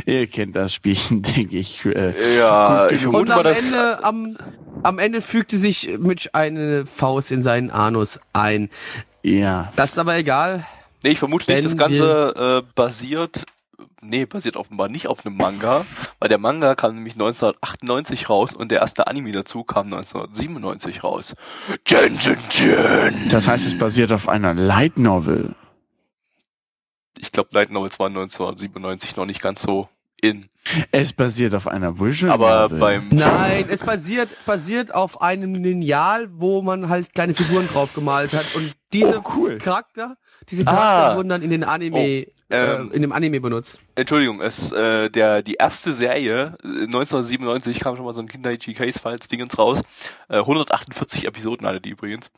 Ihr 0.06 0.26
kennt 0.26 0.56
das 0.56 0.72
Spielchen, 0.72 1.20
denke 1.36 1.58
ich. 1.58 1.84
Äh, 1.84 2.38
ja, 2.38 2.84
Gut 2.84 2.92
ich. 2.92 3.06
Und 3.06 3.30
am 3.30 3.44
Ende, 3.44 4.02
am, 4.02 4.38
am 4.82 4.98
Ende 4.98 5.20
fügte 5.20 5.58
sich 5.58 5.98
Mitch 5.98 6.30
eine 6.32 6.86
Faust 6.86 7.32
in 7.32 7.42
seinen 7.42 7.70
Anus 7.70 8.18
ein. 8.32 8.70
ja. 9.22 9.70
Das 9.76 9.90
ist 9.90 9.98
aber 9.98 10.16
egal. 10.16 10.66
Nee, 11.02 11.10
ich 11.10 11.18
vermute 11.18 11.50
nicht, 11.52 11.64
das 11.64 11.76
Ganze 11.76 12.62
äh, 12.64 12.72
basiert, 12.74 13.44
nee, 14.00 14.26
basiert 14.26 14.56
offenbar 14.56 14.88
nicht 14.88 15.08
auf 15.08 15.24
einem 15.24 15.36
Manga, 15.36 15.84
weil 16.18 16.28
der 16.28 16.38
Manga 16.38 16.74
kam 16.74 16.94
nämlich 16.94 17.14
1998 17.14 18.28
raus 18.28 18.54
und 18.54 18.70
der 18.70 18.80
erste 18.80 19.06
Anime 19.06 19.32
dazu 19.32 19.64
kam 19.64 19.86
1997 19.86 21.02
raus. 21.02 21.34
Jun, 21.86 22.18
Jun, 22.18 22.36
Jun. 22.50 23.28
Das 23.28 23.48
heißt, 23.48 23.66
es 23.66 23.76
basiert 23.76 24.12
auf 24.12 24.28
einer 24.28 24.54
Light 24.54 24.98
Novel. 24.98 25.54
Ich 27.18 27.30
glaube, 27.32 27.50
Light 27.52 27.70
Novels 27.70 27.98
waren 27.98 28.12
1997 28.12 29.16
noch 29.16 29.26
nicht 29.26 29.40
ganz 29.40 29.62
so 29.62 29.88
in. 30.20 30.48
Es 30.92 31.12
basiert 31.12 31.54
auf 31.54 31.66
einer 31.66 31.98
Visual 31.98 32.32
Aber 32.32 32.62
Novel. 32.64 32.78
beim 32.78 33.08
Nein, 33.08 33.66
es 33.68 33.82
basiert, 33.82 34.30
basiert 34.46 34.94
auf 34.94 35.20
einem 35.20 35.54
Lineal, 35.56 36.28
wo 36.32 36.62
man 36.62 36.88
halt 36.88 37.12
kleine 37.14 37.34
Figuren 37.34 37.66
drauf 37.68 37.92
gemalt 37.94 38.32
hat. 38.32 38.44
Und 38.54 38.72
diese 38.92 39.18
Oh, 39.18 39.32
cool. 39.36 39.58
Charakter, 39.58 40.16
diese 40.48 40.64
Charakter 40.64 41.12
Ah. 41.12 41.16
wurden 41.16 41.28
dann 41.30 41.42
in 41.42 41.50
den 41.50 41.64
Anime, 41.64 42.26
Oh, 42.26 42.32
ähm, 42.54 42.90
äh, 42.92 42.94
in 42.94 43.02
dem 43.02 43.10
Anime 43.12 43.40
benutzt. 43.40 43.80
Entschuldigung, 43.96 44.40
es 44.40 44.70
äh, 44.72 45.10
der 45.10 45.42
die 45.42 45.54
erste 45.54 45.94
Serie 45.94 46.56
äh, 46.62 46.84
1997 46.84 47.80
kam 47.80 47.96
schon 47.96 48.04
mal 48.04 48.14
so 48.14 48.20
ein 48.20 48.28
Kindaichi 48.28 48.74
Case 48.74 48.98
Files 49.00 49.26
Dingens 49.28 49.58
raus. 49.58 49.80
Äh, 50.28 50.38
148 50.38 51.24
Episoden 51.26 51.66
alle 51.66 51.80
die 51.80 51.90
übrigens. 51.90 52.30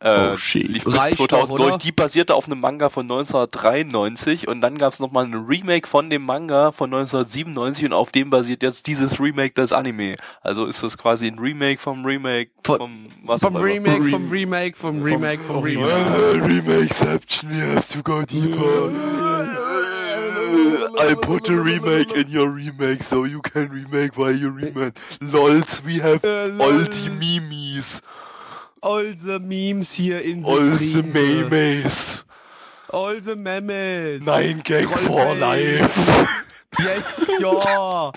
Äh, 0.00 0.30
Oh, 0.32 0.36
shit. 0.36 0.68
lief 0.68 0.84
bis 0.84 0.96
Reicht 0.96 1.18
doch, 1.18 1.26
2000 1.26 1.58
durch. 1.58 1.76
Die 1.78 1.90
basierte 1.90 2.34
auf 2.36 2.46
einem 2.46 2.60
Manga 2.60 2.88
von 2.88 3.02
1993 3.02 4.46
und 4.46 4.60
dann 4.60 4.78
gab 4.78 4.92
es 4.92 5.00
nochmal 5.00 5.24
ein 5.24 5.34
Remake 5.34 5.88
von 5.88 6.08
dem 6.08 6.22
Manga 6.22 6.70
von 6.70 6.92
1997 6.94 7.84
und 7.86 7.92
auf 7.92 8.12
dem 8.12 8.30
basiert 8.30 8.62
jetzt 8.62 8.86
dieses 8.86 9.18
Remake 9.18 9.54
des 9.54 9.72
Anime. 9.72 10.14
Also 10.40 10.66
ist 10.66 10.82
das 10.84 10.96
quasi 10.98 11.26
ein 11.26 11.38
Remake 11.40 11.78
vom 11.80 12.04
Remake 12.04 12.50
Von- 12.64 12.78
vom 12.78 13.06
was 13.24 13.40
Vom 13.42 13.56
auch 13.56 13.60
immer. 13.60 13.66
Remake, 13.94 14.04
vom 14.08 14.30
Remake, 14.30 14.76
vom 14.76 15.02
Remake, 15.02 15.42
vom 15.42 15.58
Remake. 15.64 15.92
Remakeception, 16.44 17.50
we 17.50 17.56
have 17.74 17.92
to 17.92 18.02
go 18.02 18.22
deeper. 18.22 18.92
I 21.00 21.14
put 21.14 21.48
a 21.48 21.52
remake 21.52 22.12
in 22.14 22.28
your 22.34 22.48
remake 22.54 23.02
so 23.02 23.24
you 23.24 23.40
can 23.40 23.68
remake 23.70 24.16
while 24.16 24.34
you 24.34 24.48
remake. 24.50 24.94
Lols, 25.20 25.82
we 25.84 26.00
have 26.00 26.20
all 26.60 26.84
the 26.84 27.10
memes. 27.10 28.00
Olse 28.80 29.38
Memes 29.40 29.92
hier 29.92 30.22
in 30.22 30.44
Olse 30.44 31.02
Memes. 31.02 32.24
Olse 32.88 33.36
Memes. 33.36 34.24
Nein, 34.24 34.62
Gag 34.62 34.86
for 34.86 35.34
life. 35.34 36.26
Yes, 36.78 37.26
ja. 37.40 38.12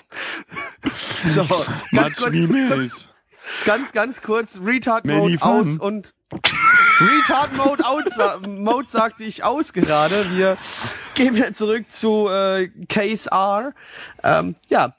So, 1.24 1.46
ganz 1.92 2.16
kurz, 2.16 2.32
Memes. 2.32 3.08
ganz, 3.64 3.92
ganz 3.92 4.20
kurz, 4.22 4.60
Retard 4.64 5.04
Many 5.04 5.18
Mode 5.18 5.38
fun. 5.38 5.50
aus 5.50 5.78
und 5.78 6.14
Retard 7.00 7.52
Mode 7.56 7.84
out, 7.84 8.46
Mode 8.46 8.88
sagte 8.88 9.24
ich 9.24 9.42
aus 9.42 9.72
gerade. 9.72 10.30
Wir 10.36 10.56
gehen 11.14 11.34
wieder 11.34 11.52
zurück 11.52 11.90
zu 11.90 12.28
äh, 12.28 12.68
Case 12.88 13.28
R. 13.30 13.74
Ähm, 14.22 14.54
ja, 14.68 14.94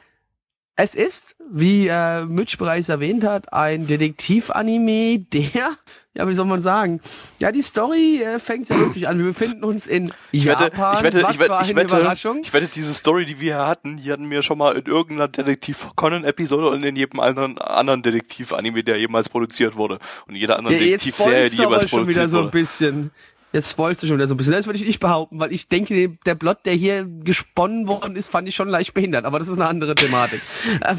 es 0.76 0.96
ist, 0.96 1.36
wie 1.52 1.88
äh, 1.88 2.26
Mitch 2.26 2.58
bereits 2.58 2.90
erwähnt 2.90 3.24
hat, 3.24 3.54
ein 3.54 3.86
Detektiv-Anime, 3.86 5.20
der, 5.20 5.44
ja, 6.16 6.28
wie 6.28 6.34
soll 6.34 6.46
man 6.46 6.62
sagen, 6.62 7.00
ja, 7.40 7.52
die 7.52 7.62
Story 7.62 8.22
äh, 8.24 8.40
fängt 8.40 8.66
sehr 8.68 8.78
lustig 8.78 9.08
an. 9.08 9.20
Wir 9.20 9.26
befinden 9.26 9.64
uns 9.64 9.86
in 9.86 10.12
Ich 10.32 10.46
wette, 10.48 10.64
Japan. 10.64 10.98
ich 10.98 11.04
wette, 11.04 11.22
Was 11.24 11.34
ich 11.34 11.40
wette, 11.40 11.54
für 11.54 11.62
ich 11.64 11.70
eine 11.70 11.76
wette, 11.82 11.96
Überraschung. 11.96 12.40
ich 12.44 12.54
wette, 12.54 12.68
diese 12.74 12.94
Story, 12.94 13.26
die 13.26 13.40
wir 13.40 13.56
hier 13.58 13.68
hatten, 13.68 13.98
die 13.98 14.12
hatten 14.12 14.30
wir 14.32 14.42
schon 14.42 14.58
mal 14.58 14.76
in 14.76 14.86
irgendeiner 14.86 15.28
Detektiv 15.28 15.88
Conan-Episode 15.96 16.70
und 16.70 16.84
in 16.84 16.96
jedem 16.96 17.20
anderen, 17.20 17.60
anderen 17.60 18.02
Detektiv-Anime, 18.02 18.84
der 18.84 18.98
jemals 18.98 19.30
produziert 19.30 19.76
wurde. 19.76 20.00
Und 20.28 20.36
jeder 20.36 20.58
anderen 20.58 20.76
Ja, 20.78 20.84
Detektivserie, 20.84 21.50
die 21.52 21.58
du 21.58 21.64
aber 21.64 21.72
jemals 21.76 21.90
schon 21.92 22.08
wieder 22.08 22.22
produziert 22.28 22.30
so 22.32 22.38
ein 22.38 22.44
wurde. 22.46 22.52
bisschen. 22.52 23.12
Jetzt 23.54 23.70
spoilst 23.70 24.02
du 24.04 24.08
schon 24.08 24.18
wieder 24.18 24.28
so 24.28 24.34
ein 24.34 24.38
bisschen. 24.38 24.54
Das 24.54 24.66
würde 24.66 24.80
ich 24.80 24.86
nicht 24.86 25.00
behaupten, 25.00 25.40
weil 25.40 25.54
ich 25.54 25.68
denke, 25.68 26.10
der 26.26 26.36
Plot, 26.36 26.66
der 26.66 26.74
hier 26.74 27.06
gesponnen 27.06 27.88
worden 27.88 28.16
ist, 28.16 28.28
fand 28.30 28.48
ich 28.50 28.56
schon 28.56 28.68
leicht 28.68 28.94
behindert. 28.96 29.26
Aber 29.26 29.38
das 29.40 29.48
ist 29.48 29.56
eine 29.56 29.68
andere 29.68 29.96
Thematik. 29.96 30.42
Ähm, 30.86 30.98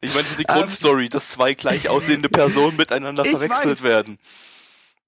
Ich 0.00 0.14
meine, 0.14 0.26
die 0.38 0.44
Ähm, 0.48 0.54
Grundstory, 0.56 1.08
dass 1.08 1.28
zwei 1.30 1.54
gleich 1.54 1.88
aussehende 1.88 2.28
Personen 2.28 2.76
miteinander 2.76 3.24
Ich 3.24 3.30
verwechselt 3.30 3.78
weiß. 3.78 3.82
werden. 3.82 4.18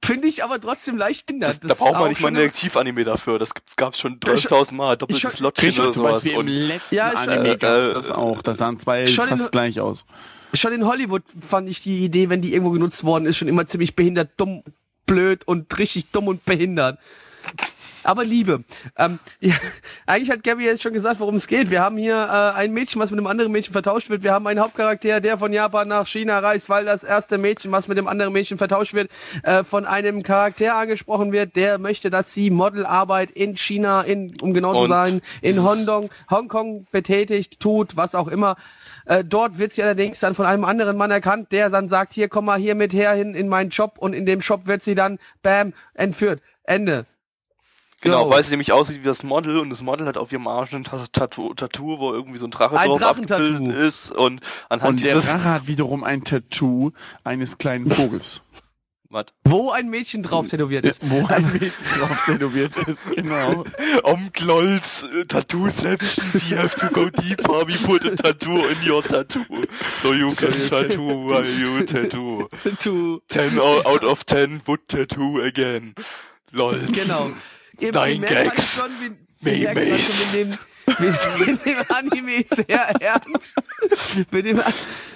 Finde 0.03 0.29
ich 0.29 0.45
aber 0.45 0.61
trotzdem 0.61 0.97
leicht 0.97 1.27
behindert. 1.27 1.59
Das, 1.65 1.69
da 1.69 1.75
braucht 1.75 1.99
man 1.99 2.09
nicht 2.11 2.21
mal 2.21 2.29
ein 2.29 2.35
Detektiv-Anime 2.37 3.03
dafür. 3.05 3.39
Das 3.41 3.53
gibt's, 3.53 3.75
gab's 3.75 3.99
schon 3.99 4.19
Ja, 4.25 4.33
12.000 4.35 4.73
Mal. 4.75 4.97
Doppeltes 4.97 5.41
Lottchen 5.41 5.73
oder 5.81 5.93
sowas. 5.93 6.13
Beispiel 6.15 6.33
im 6.33 6.39
Und 6.39 6.47
letzten 6.47 6.95
Ja, 6.95 7.11
ich- 7.13 7.19
Anime 7.19 7.49
äh, 7.51 7.57
gab's 7.57 7.87
äh, 7.87 7.95
das 7.95 8.11
auch. 8.13 8.41
Da 8.43 8.55
sahen 8.55 8.79
zwei 8.79 9.07
schon 9.09 9.29
in- 9.29 9.37
fast 9.37 9.51
gleich 9.53 9.81
aus. 9.81 10.07
Schon 10.55 10.73
in 10.73 10.87
Hollywood 10.87 11.25
fand 11.39 11.69
ich 11.69 11.83
die 11.83 12.05
Idee, 12.05 12.31
wenn 12.31 12.41
die 12.41 12.53
irgendwo 12.55 12.71
genutzt 12.71 13.03
worden 13.05 13.27
ist, 13.27 13.37
schon 13.37 13.49
immer 13.49 13.67
ziemlich 13.67 13.95
behindert, 13.97 14.31
dumm, 14.39 14.63
blöd 15.09 15.43
und 15.49 15.77
richtig 15.79 16.13
dumm 16.13 16.29
und 16.29 16.45
behindert. 16.45 17.01
Aber 18.09 18.25
Liebe. 18.25 18.65
Ähm, 18.97 19.19
ja, 19.41 19.55
eigentlich 20.07 20.31
hat 20.31 20.43
Gabby 20.43 20.65
jetzt 20.65 20.83
schon 20.83 20.95
gesagt, 20.95 21.21
worum 21.21 21.35
es 21.35 21.47
geht. 21.47 21.71
Wir 21.71 21.83
haben 21.83 21.99
hier 21.99 22.15
äh, 22.15 22.57
ein 22.57 22.73
Mädchen, 22.73 23.03
was 23.03 23.11
mit 23.11 23.19
einem 23.19 23.27
anderen 23.27 23.53
Mädchen 23.53 23.75
vertauscht 23.75 24.09
wird. 24.09 24.23
Wir 24.23 24.33
haben 24.33 24.47
einen 24.47 24.61
Hauptcharakter, 24.61 25.21
der 25.21 25.37
von 25.37 25.53
Japan 25.53 25.89
nach 25.89 26.07
China 26.07 26.39
reist, 26.39 26.71
weil 26.71 26.87
das 26.87 27.05
erste 27.05 27.37
Mädchen, 27.37 27.71
was 27.71 27.87
mit 27.87 27.99
dem 27.99 28.09
anderen 28.09 28.33
Mädchen 28.33 28.57
vertauscht 28.57 28.95
wird, 28.95 29.11
äh, 29.43 29.63
von 29.63 29.85
einem 29.85 30.23
Charakter 30.23 30.75
angesprochen 30.77 31.33
wird, 31.33 31.55
der 31.55 31.77
möchte, 31.77 32.09
dass 32.09 32.33
sie 32.33 32.49
Modelarbeit 32.49 33.31
in 33.31 33.59
China, 33.59 34.01
in, 34.01 34.33
um 34.41 34.55
genau 34.55 34.75
zu 34.75 34.87
sein, 34.87 35.21
in 35.43 35.63
Hongkong, 35.63 36.09
Hongkong 36.31 36.87
betätigt, 36.91 37.61
tut, 37.61 37.99
was 37.99 38.15
auch 38.15 38.29
immer. 38.29 38.57
Äh, 39.05 39.23
dort 39.23 39.59
wird 39.59 39.75
sie 39.75 39.83
allerdings 39.83 40.19
dann 40.19 40.33
von 40.33 40.47
einem 40.47 40.65
anderen 40.65 40.97
Mann 40.97 41.11
erkannt, 41.11 41.53
der 41.53 41.69
dann 41.69 41.91
sagt, 41.91 42.15
hier, 42.15 42.31
komm 42.31 42.47
mal 42.47 42.59
hier 42.59 42.75
mit 42.75 42.95
her 42.95 43.13
hin 43.13 43.35
in 43.35 43.49
meinen 43.49 43.71
Shop 43.71 43.99
und 43.99 44.15
in 44.15 44.25
dem 44.25 44.41
Shop 44.41 44.67
wird 44.67 44.83
sie 44.83 44.95
dann, 44.95 45.19
bam, 45.43 45.75
entführt. 45.93 46.41
Ende. 46.65 47.05
Genau, 48.01 48.25
Jo. 48.27 48.31
weil 48.31 48.43
sie 48.45 48.51
nämlich 48.51 48.71
aussieht 48.73 49.01
wie 49.01 49.05
das 49.07 49.23
Model 49.25 49.59
und 49.59 49.71
das 49.71 49.83
Model 49.83 50.07
hat 50.07 50.17
auf 50.17 50.31
ihrem 50.31 50.47
Arsch 50.47 50.73
ein 50.73 50.85
Ta- 50.85 51.05
Tattoo, 51.13 51.53
Tattoo, 51.55 51.99
wo 51.99 52.13
irgendwie 52.13 52.39
so 52.39 52.47
ein 52.47 52.51
Drache 52.53 52.79
Ein 52.79 52.89
drauf 52.91 53.01
Drachentattoo. 53.01 53.45
abgebildet 53.55 53.77
ist 53.83 54.13
und 54.13 54.41
anhand 54.69 54.89
Und 54.91 55.01
der 55.05 55.15
dieses 55.15 55.31
Drache 55.31 55.45
hat 55.45 55.67
wiederum 55.67 56.05
ein 56.05 56.23
Tattoo 56.23 56.93
eines 57.25 57.59
kleinen 57.59 57.91
Vogels. 57.91 58.43
was? 59.11 59.25
Wo 59.45 59.71
ein 59.71 59.89
Mädchen 59.89 60.23
drauf 60.23 60.47
tätowiert 60.49 60.85
ist. 60.85 61.01
Wo 61.11 61.27
ein 61.27 61.43
Mädchen 61.53 61.73
drauf 61.99 62.25
tätowiert 62.27 62.77
ist, 62.87 63.01
genau. 63.17 63.65
Um 64.05 64.31
Glolz 64.33 65.03
uh, 65.03 65.25
Tattooception, 65.25 66.25
we 66.35 66.57
have 66.57 66.77
to 66.79 66.87
go 66.95 67.09
deeper, 67.11 67.67
we 67.67 67.75
put 67.85 68.05
a 68.05 68.15
tattoo 68.15 68.65
in 68.67 68.77
your 68.89 69.03
tattoo. 69.03 69.45
So 70.03 70.13
you 70.13 70.29
can 70.29 70.53
tattoo 70.69 71.29
while 71.29 71.45
you 71.45 71.85
tattoo. 71.85 72.49
Tattoo. 72.63 73.23
10 73.29 73.59
out 73.59 74.05
of 74.05 74.25
10 74.25 74.63
would 74.67 74.87
tattoo 74.89 75.41
again. 75.41 75.95
Lol. 76.53 76.79
Genau. 76.93 77.31
Merkt 77.81 77.97
halt 77.97 78.21
Gags. 78.23 78.75
schon, 78.75 78.91
wir 79.41 79.53
merken 79.53 79.91
halt 79.91 80.01
schon, 80.01 80.39
nehmen, 80.39 80.59
wir 80.99 81.47
nehmen 81.47 81.61
den 81.65 81.91
Anime 81.91 82.45
sehr 82.49 82.91
ernst. 83.01 83.57
Nehmen, 84.33 84.63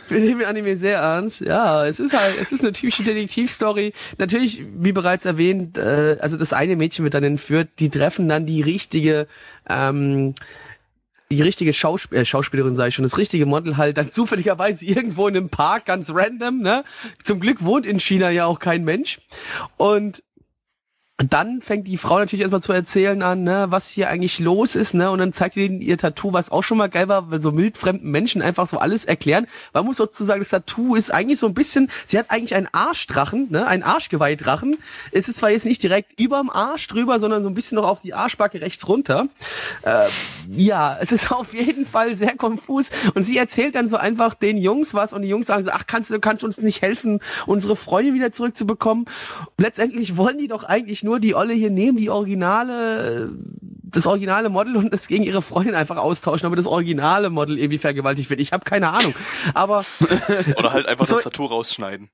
wir 0.08 0.20
nehmen 0.20 0.38
den 0.38 0.48
Anime 0.48 0.76
sehr 0.76 0.98
ernst. 0.98 1.40
Ja, 1.40 1.86
es 1.86 1.98
ist 1.98 2.12
halt, 2.12 2.40
es 2.40 2.52
ist 2.52 2.62
eine 2.62 2.72
typische 2.72 3.02
Detektivstory. 3.02 3.92
Natürlich, 4.18 4.62
wie 4.76 4.92
bereits 4.92 5.24
erwähnt, 5.24 5.78
äh, 5.78 6.16
also 6.20 6.36
das 6.36 6.52
eine 6.52 6.76
Mädchen 6.76 7.04
wird 7.04 7.14
dann 7.14 7.24
entführt, 7.24 7.70
die 7.78 7.88
treffen 7.90 8.28
dann 8.28 8.46
die 8.46 8.62
richtige, 8.62 9.26
ähm, 9.68 10.34
die 11.30 11.42
richtige 11.42 11.72
Schausp 11.72 12.12
äh, 12.12 12.24
Schauspielerin, 12.24 12.76
sage 12.76 12.90
ich 12.90 12.94
schon, 12.94 13.04
das 13.04 13.16
richtige 13.16 13.46
Model 13.46 13.76
halt 13.76 13.96
dann 13.96 14.10
zufälligerweise 14.10 14.84
irgendwo 14.84 15.26
in 15.28 15.36
einem 15.36 15.48
Park, 15.48 15.86
ganz 15.86 16.10
random, 16.10 16.60
ne? 16.60 16.84
Zum 17.24 17.40
Glück 17.40 17.64
wohnt 17.64 17.86
in 17.86 17.98
China 17.98 18.30
ja 18.30 18.44
auch 18.44 18.58
kein 18.58 18.84
Mensch. 18.84 19.20
Und 19.78 20.22
dann 21.18 21.60
fängt 21.60 21.86
die 21.86 21.98
Frau 21.98 22.18
natürlich 22.18 22.40
erstmal 22.40 22.62
zu 22.62 22.72
erzählen 22.72 23.22
an, 23.22 23.44
ne, 23.44 23.66
was 23.68 23.88
hier 23.88 24.08
eigentlich 24.08 24.38
los 24.38 24.74
ist, 24.74 24.94
ne, 24.94 25.10
und 25.10 25.18
dann 25.18 25.32
zeigt 25.32 25.56
ihr 25.56 25.70
ihr 25.70 25.98
Tattoo, 25.98 26.32
was 26.32 26.50
auch 26.50 26.62
schon 26.62 26.78
mal 26.78 26.88
geil 26.88 27.06
war, 27.08 27.30
weil 27.30 27.40
so 27.40 27.56
wildfremden 27.56 28.10
Menschen 28.10 28.42
einfach 28.42 28.66
so 28.66 28.78
alles 28.78 29.04
erklären. 29.04 29.46
Man 29.72 29.84
muss 29.84 29.98
sozusagen, 29.98 30.40
das 30.40 30.48
Tattoo 30.48 30.96
ist 30.96 31.12
eigentlich 31.12 31.38
so 31.38 31.46
ein 31.46 31.54
bisschen, 31.54 31.90
sie 32.06 32.18
hat 32.18 32.30
eigentlich 32.30 32.54
einen 32.54 32.68
Arschdrachen, 32.72 33.48
ne, 33.50 33.66
einen 33.66 33.82
Arschgeweihdrachen. 33.82 34.78
Es 35.12 35.28
ist 35.28 35.36
zwar 35.36 35.50
jetzt 35.50 35.66
nicht 35.66 35.82
direkt 35.82 36.18
überm 36.18 36.50
Arsch 36.50 36.88
drüber, 36.88 37.20
sondern 37.20 37.42
so 37.42 37.48
ein 37.48 37.54
bisschen 37.54 37.76
noch 37.76 37.86
auf 37.86 38.00
die 38.00 38.14
Arschbacke 38.14 38.60
rechts 38.60 38.88
runter. 38.88 39.28
Äh, 39.82 40.08
ja, 40.50 40.96
es 41.00 41.12
ist 41.12 41.30
auf 41.30 41.54
jeden 41.54 41.86
Fall 41.86 42.16
sehr 42.16 42.36
konfus 42.36 42.90
und 43.14 43.22
sie 43.22 43.36
erzählt 43.36 43.74
dann 43.74 43.86
so 43.86 43.96
einfach 43.96 44.34
den 44.34 44.56
Jungs 44.56 44.94
was 44.94 45.12
und 45.12 45.22
die 45.22 45.28
Jungs 45.28 45.46
sagen 45.46 45.62
so, 45.62 45.70
ach, 45.72 45.86
kannst 45.86 46.10
du, 46.10 46.18
kannst 46.18 46.42
du 46.42 46.46
uns 46.46 46.60
nicht 46.60 46.82
helfen, 46.82 47.20
unsere 47.46 47.76
Freundin 47.76 48.14
wieder 48.14 48.32
zurückzubekommen? 48.32 49.04
Letztendlich 49.58 50.16
wollen 50.16 50.38
die 50.38 50.48
doch 50.48 50.64
eigentlich 50.64 51.01
nur 51.04 51.20
die 51.20 51.34
Olle 51.34 51.52
hier 51.54 51.70
nehmen, 51.70 51.98
die 51.98 52.10
originale, 52.10 53.30
das 53.84 54.06
originale 54.06 54.48
Model 54.48 54.76
und 54.76 54.92
es 54.92 55.06
gegen 55.06 55.24
ihre 55.24 55.42
Freundin 55.42 55.74
einfach 55.74 55.96
austauschen, 55.96 56.46
aber 56.46 56.56
das 56.56 56.66
originale 56.66 57.30
Model 57.30 57.58
irgendwie 57.58 57.78
vergewaltigt 57.78 58.30
wird. 58.30 58.40
Ich 58.40 58.52
habe 58.52 58.64
keine 58.64 58.90
Ahnung. 58.90 59.14
Aber 59.54 59.84
Oder 60.56 60.72
halt 60.72 60.86
einfach 60.86 61.04
So- 61.04 61.14
das 61.16 61.24
Tattoo 61.24 61.46
rausschneiden. 61.46 62.08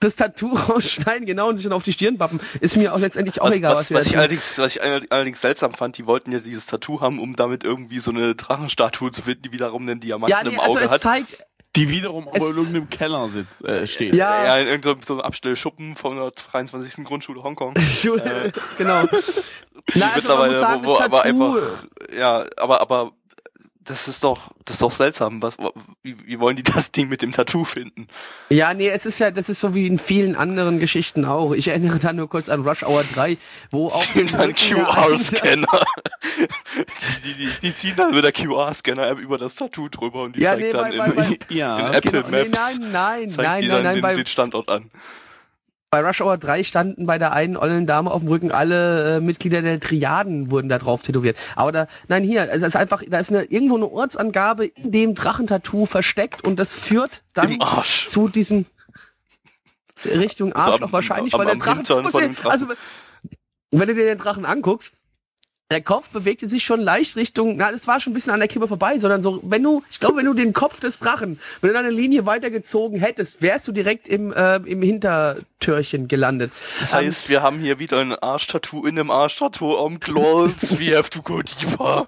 das 0.00 0.16
Tattoo 0.16 0.54
rausschneiden, 0.68 1.26
genau, 1.26 1.48
und 1.48 1.56
sich 1.56 1.64
dann 1.64 1.72
auf 1.72 1.84
die 1.84 1.92
Stirn 1.92 2.18
bappen, 2.18 2.40
ist 2.60 2.76
mir 2.76 2.92
auch 2.92 2.98
letztendlich 2.98 3.40
auch 3.40 3.46
Was, 3.50 3.54
egal, 3.54 3.74
was, 3.76 3.78
was, 3.82 3.90
wir 3.90 3.98
was, 4.00 4.06
ich 4.06 4.18
allerdings, 4.18 4.58
was 4.58 4.76
ich 4.76 4.82
allerdings 4.82 5.40
seltsam 5.40 5.74
fand, 5.74 5.96
die 5.98 6.06
wollten 6.06 6.32
ja 6.32 6.40
dieses 6.40 6.66
Tattoo 6.66 7.00
haben, 7.00 7.20
um 7.20 7.36
damit 7.36 7.62
irgendwie 7.62 8.00
so 8.00 8.10
eine 8.10 8.34
Drachenstatue 8.34 9.12
zu 9.12 9.22
finden, 9.22 9.42
die 9.42 9.52
wiederum 9.52 9.86
den 9.86 10.00
Diamanten 10.00 10.30
Ja, 10.36 10.42
nee, 10.42 10.54
im 10.54 10.60
also 10.60 10.72
Auge 10.76 10.84
es 10.86 10.90
hat. 10.90 11.00
zeigt, 11.02 11.44
Die 11.76 11.88
wiederum 11.88 12.28
Es- 12.32 12.40
aber 12.40 12.50
in 12.50 12.56
irgendeinem 12.56 12.90
Keller 12.90 13.28
sitzt, 13.30 13.64
äh, 13.64 13.86
steht. 13.86 14.14
ja, 14.14 14.44
Ja, 14.44 14.56
in 14.58 14.66
irgendeinem 14.68 15.02
so 15.02 15.20
Abstellschuppen 15.20 15.94
von 15.94 16.16
der 16.16 16.30
23. 16.32 17.04
Grundschule 17.04 17.42
Hongkong. 17.42 17.74
Schule, 17.80 18.52
genau. 18.76 19.04
Na, 19.04 19.04
also 19.04 19.18
man 19.94 20.10
Mittlerweile, 20.14 20.48
muss 20.50 20.60
sagen, 20.60 20.84
wo, 20.84 20.88
wo 20.90 20.96
das 20.98 21.04
aber 21.06 21.22
einfach, 21.22 21.56
ja, 22.14 22.44
aber, 22.58 22.80
aber, 22.82 23.12
das 23.84 24.06
ist 24.08 24.22
doch, 24.24 24.50
das 24.64 24.74
ist 24.76 24.82
doch 24.82 24.92
seltsam. 24.92 25.42
Was, 25.42 25.56
wie, 26.02 26.16
wie 26.26 26.38
wollen 26.38 26.56
die 26.56 26.62
das 26.62 26.92
Ding 26.92 27.08
mit 27.08 27.20
dem 27.22 27.32
Tattoo 27.32 27.64
finden? 27.64 28.06
Ja, 28.50 28.74
nee, 28.74 28.88
es 28.88 29.06
ist 29.06 29.18
ja, 29.18 29.30
das 29.30 29.48
ist 29.48 29.60
so 29.60 29.74
wie 29.74 29.86
in 29.86 29.98
vielen 29.98 30.36
anderen 30.36 30.78
Geschichten 30.78 31.24
auch. 31.24 31.52
Ich 31.52 31.68
erinnere 31.68 31.98
da 31.98 32.12
nur 32.12 32.28
kurz 32.28 32.48
an 32.48 32.62
Rush 32.66 32.82
Hour 32.84 33.04
3, 33.14 33.36
wo 33.70 33.88
auch 33.88 34.04
Die 34.06 34.24
ziehen 34.26 34.28
dann 34.38 34.54
QR-Scanner. 34.54 35.66
die, 36.76 37.22
die, 37.24 37.34
die, 37.34 37.48
die 37.62 37.74
ziehen 37.74 37.94
dann 37.96 38.14
mit 38.14 38.24
der 38.24 38.32
QR-Scanner-App 38.32 39.18
über 39.18 39.38
das 39.38 39.54
Tattoo 39.56 39.88
drüber 39.88 40.22
und 40.24 40.36
die 40.36 40.40
Ja, 40.42 40.50
zeigt 40.50 40.62
nee, 40.62 40.72
dann 40.72 40.82
bei- 40.82 40.90
in, 40.90 41.14
bei- 41.14 41.22
bei- 41.22 41.38
Ja, 41.54 41.88
in 41.88 41.94
Apple 41.94 42.10
Genau, 42.22 42.28
nee, 42.30 42.48
Maps. 42.48 42.78
nein, 42.78 42.90
nein, 42.92 43.28
zeigt 43.30 43.48
nein, 43.48 43.62
die 43.62 43.68
nein, 43.68 43.76
dann 43.76 43.82
nein, 43.84 43.94
den, 43.96 44.02
bei, 44.02 44.14
den 44.14 44.26
Standort 44.26 44.68
an. 44.68 44.90
Bei 45.92 46.00
Rush 46.00 46.22
Hour 46.22 46.38
3 46.38 46.64
standen 46.64 47.04
bei 47.04 47.18
der 47.18 47.32
einen 47.34 47.54
ollen 47.54 47.86
Dame 47.86 48.10
auf 48.10 48.22
dem 48.22 48.28
Rücken 48.28 48.50
alle 48.50 49.18
äh, 49.18 49.20
Mitglieder 49.20 49.60
der 49.60 49.78
Triaden 49.78 50.50
wurden 50.50 50.70
da 50.70 50.78
drauf 50.78 51.02
tätowiert. 51.02 51.36
Aber 51.54 51.70
da, 51.70 51.86
nein, 52.08 52.24
hier, 52.24 52.48
es 52.50 52.62
ist 52.62 52.74
einfach, 52.76 53.02
da 53.06 53.18
ist 53.18 53.28
eine, 53.30 53.44
irgendwo 53.44 53.76
eine 53.76 53.92
Ortsangabe 53.92 54.64
in 54.64 54.90
dem 54.90 55.14
Drachentattoo 55.14 55.84
versteckt 55.84 56.46
und 56.48 56.58
das 56.58 56.72
führt 56.72 57.22
dann 57.34 57.60
Arsch. 57.60 58.06
zu 58.06 58.28
diesem 58.28 58.64
Richtung 60.06 60.54
Also 60.54 60.70
Arschloch 60.72 60.86
am- 60.86 60.92
wahrscheinlich, 60.92 61.34
am- 61.34 61.38
weil 61.40 61.44
der 61.46 61.52
am 61.52 61.58
Drachen, 61.60 61.76
Hintern 61.76 62.02
muss 62.04 62.12
dem 62.14 62.34
Drachen. 62.34 62.50
also 62.50 62.66
wenn 63.70 63.88
du 63.88 63.94
dir 63.94 64.04
den 64.06 64.18
Drachen 64.18 64.46
anguckst, 64.46 64.94
der 65.72 65.82
Kopf 65.82 66.08
bewegte 66.10 66.48
sich 66.48 66.64
schon 66.64 66.80
leicht 66.80 67.16
Richtung, 67.16 67.56
na, 67.56 67.70
es 67.70 67.86
war 67.86 67.98
schon 67.98 68.12
ein 68.12 68.14
bisschen 68.14 68.32
an 68.32 68.38
der 68.40 68.48
Kippe 68.48 68.68
vorbei, 68.68 68.96
sondern 68.98 69.22
so, 69.22 69.40
wenn 69.42 69.62
du, 69.62 69.82
ich 69.90 69.98
glaube, 70.00 70.18
wenn 70.18 70.26
du 70.26 70.34
den 70.34 70.52
Kopf 70.52 70.78
des 70.80 70.98
Drachen, 71.00 71.40
wenn 71.60 71.68
du 71.68 71.74
deine 71.74 71.90
Linie 71.90 72.26
weitergezogen 72.26 72.98
hättest, 73.00 73.42
wärst 73.42 73.66
du 73.66 73.72
direkt 73.72 74.06
im, 74.08 74.32
äh, 74.32 74.56
im 74.56 74.82
Hintertürchen 74.82 76.08
gelandet. 76.08 76.52
Das 76.78 76.92
Ähm, 76.92 76.98
heißt, 76.98 77.28
wir 77.28 77.42
haben 77.42 77.58
hier 77.58 77.78
wieder 77.78 77.98
ein 78.00 78.14
Arschtattoo 78.14 78.86
in 78.86 78.98
einem 78.98 79.10
Arschtattoo 79.10 79.76
am 79.84 79.98
Claws. 79.98 80.78
We 80.78 80.96
have 80.96 81.10
to 81.10 81.22
go 81.22 81.42
deeper. 81.42 82.06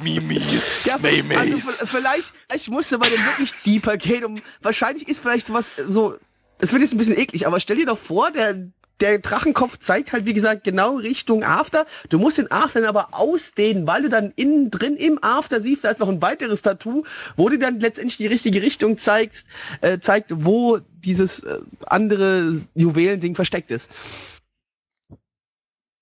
Mimis, 0.00 0.84
Ja, 0.84 0.98
Maymays. 0.98 1.66
also 1.66 1.86
vielleicht, 1.86 2.32
ich 2.54 2.68
musste 2.68 2.98
bei 2.98 3.08
dem 3.08 3.18
wirklich 3.24 3.52
deeper 3.64 3.96
gehen, 3.96 4.24
um, 4.24 4.40
wahrscheinlich 4.62 5.08
ist 5.08 5.20
vielleicht 5.20 5.46
sowas, 5.46 5.72
so, 5.86 6.16
das 6.58 6.72
wird 6.72 6.82
jetzt 6.82 6.92
ein 6.92 6.98
bisschen 6.98 7.18
eklig, 7.18 7.46
aber 7.46 7.58
stell 7.60 7.76
dir 7.76 7.86
doch 7.86 7.98
vor, 7.98 8.30
der, 8.30 8.54
der 9.00 9.18
Drachenkopf 9.18 9.78
zeigt 9.78 10.12
halt, 10.12 10.24
wie 10.26 10.34
gesagt, 10.34 10.64
genau 10.64 10.96
Richtung 10.96 11.44
After. 11.44 11.86
Du 12.08 12.18
musst 12.18 12.38
den 12.38 12.50
After 12.50 12.80
dann 12.80 12.88
aber 12.88 13.08
ausdehnen, 13.12 13.86
weil 13.86 14.02
du 14.02 14.08
dann 14.08 14.32
innen 14.36 14.70
drin 14.70 14.96
im 14.96 15.18
After 15.22 15.60
siehst, 15.60 15.84
da 15.84 15.90
ist 15.90 16.00
noch 16.00 16.08
ein 16.08 16.20
weiteres 16.22 16.62
Tattoo, 16.62 17.04
wo 17.36 17.48
du 17.48 17.58
dann 17.58 17.80
letztendlich 17.80 18.16
die 18.16 18.26
richtige 18.26 18.62
Richtung 18.62 18.98
zeigst, 18.98 19.46
äh, 19.80 19.98
zeigt, 19.98 20.32
wo 20.34 20.78
dieses 21.04 21.44
äh, 21.44 21.58
andere 21.86 22.60
Juwelending 22.74 23.34
versteckt 23.34 23.70
ist. 23.70 23.90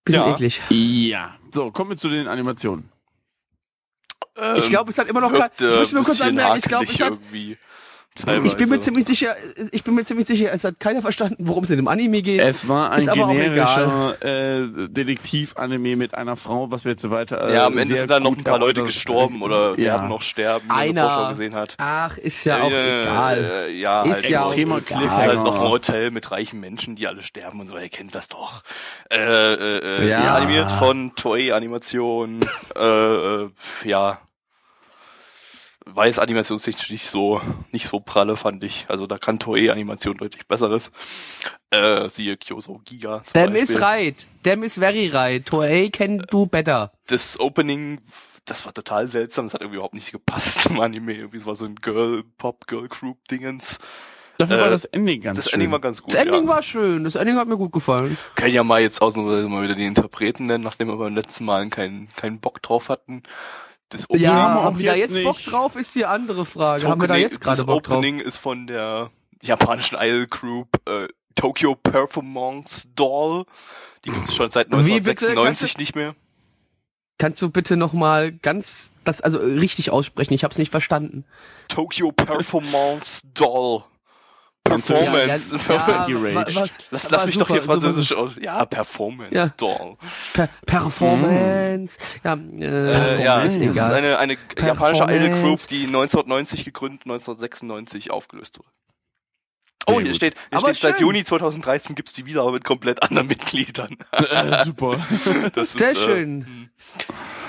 Bisschen 0.05 0.23
Ja. 0.23 0.35
eklig. 0.35 0.61
Ja. 0.71 1.37
So, 1.53 1.71
kommen 1.71 1.91
wir 1.91 1.97
zu 1.97 2.09
den 2.09 2.29
Animationen. 2.29 2.89
Ich 4.57 4.69
glaube, 4.69 4.91
es 4.91 4.99
hat 4.99 5.09
immer 5.09 5.23
noch 5.23 5.33
kein, 5.33 5.41
wirkte 5.41 5.69
ich 5.69 5.77
möchte 5.77 5.95
nur 5.95 6.05
kurz 6.05 6.21
anmerken, 6.21 6.59
ich 6.59 6.65
glaube, 6.65 6.85
es 6.85 7.01
hat, 7.01 7.13
irgendwie. 7.13 7.57
Ich 8.19 8.25
bin 8.25 8.35
mir 8.35 8.47
teilweise. 8.57 8.81
ziemlich 8.81 9.05
sicher, 9.07 9.37
ich 9.73 9.85
bin 9.85 9.95
mir 9.95 10.05
ziemlich 10.05 10.27
sicher, 10.27 10.51
es 10.53 10.65
hat 10.65 10.81
keiner 10.81 11.03
verstanden, 11.03 11.37
worum 11.47 11.65
es 11.65 11.71
in 11.71 11.77
dem 11.77 11.89
Anime 11.89 12.23
geht. 12.23 12.41
Es 12.41 12.67
war 12.69 12.91
ein 12.93 13.07
generischer 13.07 14.17
äh, 14.23 14.89
Detektiv-Anime 14.89 15.97
mit 15.97 16.15
einer 16.15 16.37
Frau, 16.37 16.71
was 16.71 16.85
wir 16.85 16.93
jetzt 16.93 17.03
so 17.03 17.11
weiter. 17.11 17.49
Äh, 17.49 17.55
ja, 17.55 17.67
am 17.67 17.79
Ende 17.79 17.95
sind 17.97 18.11
dann 18.11 18.23
noch 18.23 18.37
ein 18.37 18.45
paar 18.45 18.59
Leute 18.59 18.83
gestorben 18.85 19.43
oder 19.43 19.71
ja. 19.79 19.95
werden 19.95 20.09
noch 20.09 20.23
sterben, 20.23 20.65
wie 20.65 20.69
man 20.69 20.77
in 20.79 20.91
Einer. 20.91 21.03
der 21.03 21.11
Vorschau 21.11 21.29
gesehen 21.31 21.55
hat. 21.55 21.75
Ach, 21.79 22.19
ist 22.19 22.45
ja 22.45 22.63
auch 22.63 22.71
Äh, 22.71 23.03
egal. 23.03 23.45
äh, 23.69 23.73
Ja, 23.81 24.03
Ist 24.03 24.15
halt 24.15 24.29
ja 24.31 24.45
Extremer 24.47 24.79
egal. 24.79 25.05
Es 25.07 25.15
ist 25.19 25.27
halt 25.27 25.35
noch 25.45 25.55
ein 25.61 25.69
Hotel 25.69 26.11
mit 26.11 26.31
reichen 26.31 26.61
Menschen, 26.61 26.97
die 26.97 27.07
alle 27.09 27.23
sterben 27.23 27.61
und 27.61 27.69
so, 27.69 27.77
ihr 27.77 27.89
kennt 27.89 28.15
das 28.15 28.29
doch. 28.29 28.63
Äh, 29.11 29.17
äh, 29.19 29.79
äh, 30.03 30.09
Ja. 30.09 30.25
ja. 30.25 30.35
Animiert 30.35 30.71
von 30.73 31.15
Toei 31.17 31.53
Animation, 31.55 32.41
äh, 32.77 32.81
äh, 33.45 33.49
ja. 35.87 35.97
Weiß 35.97 36.19
animationstechnisch 36.19 36.91
nicht 36.91 37.07
so, 37.09 37.41
nicht 37.73 37.89
so 37.89 38.01
pralle, 38.01 38.37
fand 38.37 38.65
ich. 38.65 38.87
Also 38.89 39.07
da 39.07 39.19
kann 39.19 39.39
Toei 39.39 39.71
Animation 39.71 40.17
deutlich 40.17 40.47
besseres. 40.47 40.93
Äh, 41.71 42.09
siehe 42.11 42.37
Kyoso 42.37 42.81
Giga. 42.85 43.23
zum 43.25 43.41
Dem 43.41 43.57
is 43.57 43.81
right. 43.81 44.27
Dem 44.45 44.63
is 44.63 44.75
very 44.79 45.09
right. 45.09 45.45
Toei 45.47 45.89
can 45.93 46.19
do 46.31 46.47
better. 46.47 46.93
das 47.07 47.39
Opening, 47.41 48.01
das 48.45 48.65
war 48.67 48.75
total 48.75 49.09
seltsam, 49.09 49.47
das 49.47 49.55
hat 49.55 49.61
irgendwie 49.61 49.77
überhaupt 49.77 49.95
nicht 49.95 50.13
gepasst 50.13 50.67
im 50.67 50.81
Anime. 50.81 51.15
Irgendwie, 51.15 51.39
es 51.39 51.47
war 51.47 51.57
so 51.57 51.65
ein 51.65 51.77
Girl, 51.77 52.25
Pop, 52.39 52.67
Girl 52.67 52.89
Group 52.89 53.27
Dingens. 53.29 53.79
Dafür 54.39 54.59
Äh, 54.59 54.61
war 54.63 54.71
das 54.71 54.85
Ending 54.87 55.23
ganz 55.23 55.37
Das 55.37 55.45
schön. 55.47 55.55
Ending 55.55 55.73
war 55.73 55.81
ganz 55.81 56.03
gut. 56.03 56.13
Das 56.13 56.21
Ending 56.21 56.43
ja. 56.45 56.49
war 56.49 56.63
schön. 56.63 57.05
Das 57.05 57.15
Ending 57.15 57.37
hat 57.37 57.49
mir 57.49 57.57
gut 57.57 57.73
gefallen. 57.73 58.19
Können 58.35 58.53
ja 58.53 58.65
mal 58.65 58.81
jetzt 58.83 59.01
ausnahmsweise 59.01 59.49
mal 59.49 59.63
wieder 59.63 59.75
die 59.75 59.87
Interpreten 59.87 60.45
nennen, 60.45 60.63
nachdem 60.63 60.89
wir 60.89 60.97
beim 60.97 61.15
letzten 61.15 61.45
Mal 61.47 61.67
keinen, 61.71 62.09
keinen 62.17 62.41
Bock 62.41 62.61
drauf 62.61 62.89
hatten. 62.91 63.23
Das 63.89 64.05
Opening, 64.11 64.25
Ja, 64.25 64.33
haben 64.35 64.65
haben 64.65 64.79
wir 64.79 64.91
da 64.91 64.97
jetzt 64.97 65.15
jetzt 65.17 65.25
Bock 65.25 65.37
nicht. 65.37 65.53
drauf, 65.53 65.77
ist 65.77 65.95
die 65.95 66.05
andere 66.05 66.39
das 66.39 66.49
Frage. 66.49 66.89
Haben 66.89 67.01
wir 67.01 67.09
da 67.09 67.17
jetzt 67.17 67.41
gerade 67.41 67.59
das 67.59 67.67
Bock 67.67 67.85
drauf? 67.85 67.99
Opening 67.99 68.21
ist 68.21 68.39
von 68.39 68.67
der 68.67 69.11
japanischen 69.43 69.97
Idol 70.01 70.27
Group 70.27 70.69
äh, 70.89 71.07
Tokyo 71.37 71.75
Performance 71.77 72.89
Doll. 72.97 73.45
Die 74.05 74.11
gibt 74.11 74.29
es 74.29 74.35
schon 74.35 74.51
seit 74.51 74.69
Wie 74.71 75.01
bitte? 75.01 75.29
1996 75.31 75.61
Kannst 75.75 75.79
nicht 75.79 75.95
mehr. 75.95 76.15
Kannst 77.19 77.41
du 77.41 77.51
bitte 77.51 77.77
nochmal 77.77 78.33
ganz, 78.33 78.93
das, 79.05 79.21
also 79.23 79.39
richtig 79.39 79.91
aussprechen? 79.91 80.35
Ich 80.35 80.45
hab's 80.45 80.59
nicht 80.59 80.71
verstanden. 80.71 81.25
Tokyo 81.69 82.13
Performance 82.13 83.23
Doll. 83.33 83.85
Performance. 84.69 85.57
ja, 85.69 85.87
wa- 85.89 86.07
Geraged. 86.07 86.55
was, 86.57 86.71
Lass, 86.91 87.11
lass 87.11 87.27
mich 87.27 87.39
doch 87.39 87.47
hier 87.49 87.61
super, 87.63 87.75
super, 87.75 87.81
französisch 87.93 88.13
aus. 88.15 88.33
Ja, 88.41 88.65
Performance 88.65 89.35
Ja. 89.35 89.49
Doll. 89.57 89.97
Per 90.35 90.49
Performance. 90.67 91.99
Ja, 92.25 92.35
äh, 92.35 93.25
ja, 93.25 93.43
ist 93.43 93.59
das 93.61 93.77
ist 93.77 93.81
eine, 93.81 94.19
eine 94.19 94.37
japanische 94.61 95.03
Idol 95.05 95.19
Group, 95.19 95.31
Performance. 95.33 95.69
die 95.69 95.87
1990 95.87 96.65
gegründet, 96.65 97.03
1996 97.05 98.11
aufgelöst 98.11 98.59
wurde. 98.59 98.69
Oh, 99.89 100.01
hier 100.01 100.07
gut. 100.09 100.17
steht, 100.17 100.35
hier 100.51 100.59
Aber 100.59 100.75
steht 100.75 100.95
seit. 100.95 101.01
Juni 101.01 101.23
2013 101.23 101.95
gibt's 101.95 102.13
die 102.13 102.27
wieder, 102.27 102.43
aber 102.43 102.51
mit 102.53 102.65
komplett 102.65 103.03
anderen 103.05 103.29
Mitgliedern. 103.29 103.97
Äh, 104.11 104.65
super. 104.65 104.99
Das 105.55 105.69
ist, 105.69 105.79
Sehr 105.79 105.93
äh, 105.93 105.95
schön. 105.95 106.45
hm. 106.47 106.71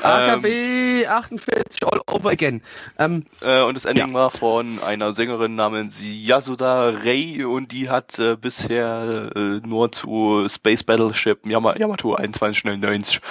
AKB 0.03 1.07
48 1.07 1.83
all 1.85 2.01
over 2.07 2.29
again. 2.29 2.61
Ähm, 2.97 3.25
Äh, 3.41 3.61
und 3.63 3.75
das 3.75 3.85
Ending 3.85 4.13
war 4.13 4.31
von 4.31 4.81
einer 4.83 5.13
Sängerin 5.13 5.55
namens 5.55 6.01
Yasuda 6.03 6.89
Rei 7.03 7.45
und 7.45 7.71
die 7.71 7.89
hat 7.89 8.17
äh, 8.19 8.35
bisher 8.35 9.29
äh, 9.35 9.39
nur 9.67 9.91
zu 9.91 10.47
Space 10.49 10.83
Battleship 10.83 11.45
Yama 11.45 11.75
Yamato 11.77 12.15
2199 12.15 13.21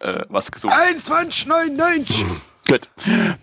äh, 0.00 0.22
was 0.28 0.50
gesungen. 0.50 0.76
2199. 0.76 2.24
Gut. 2.68 2.90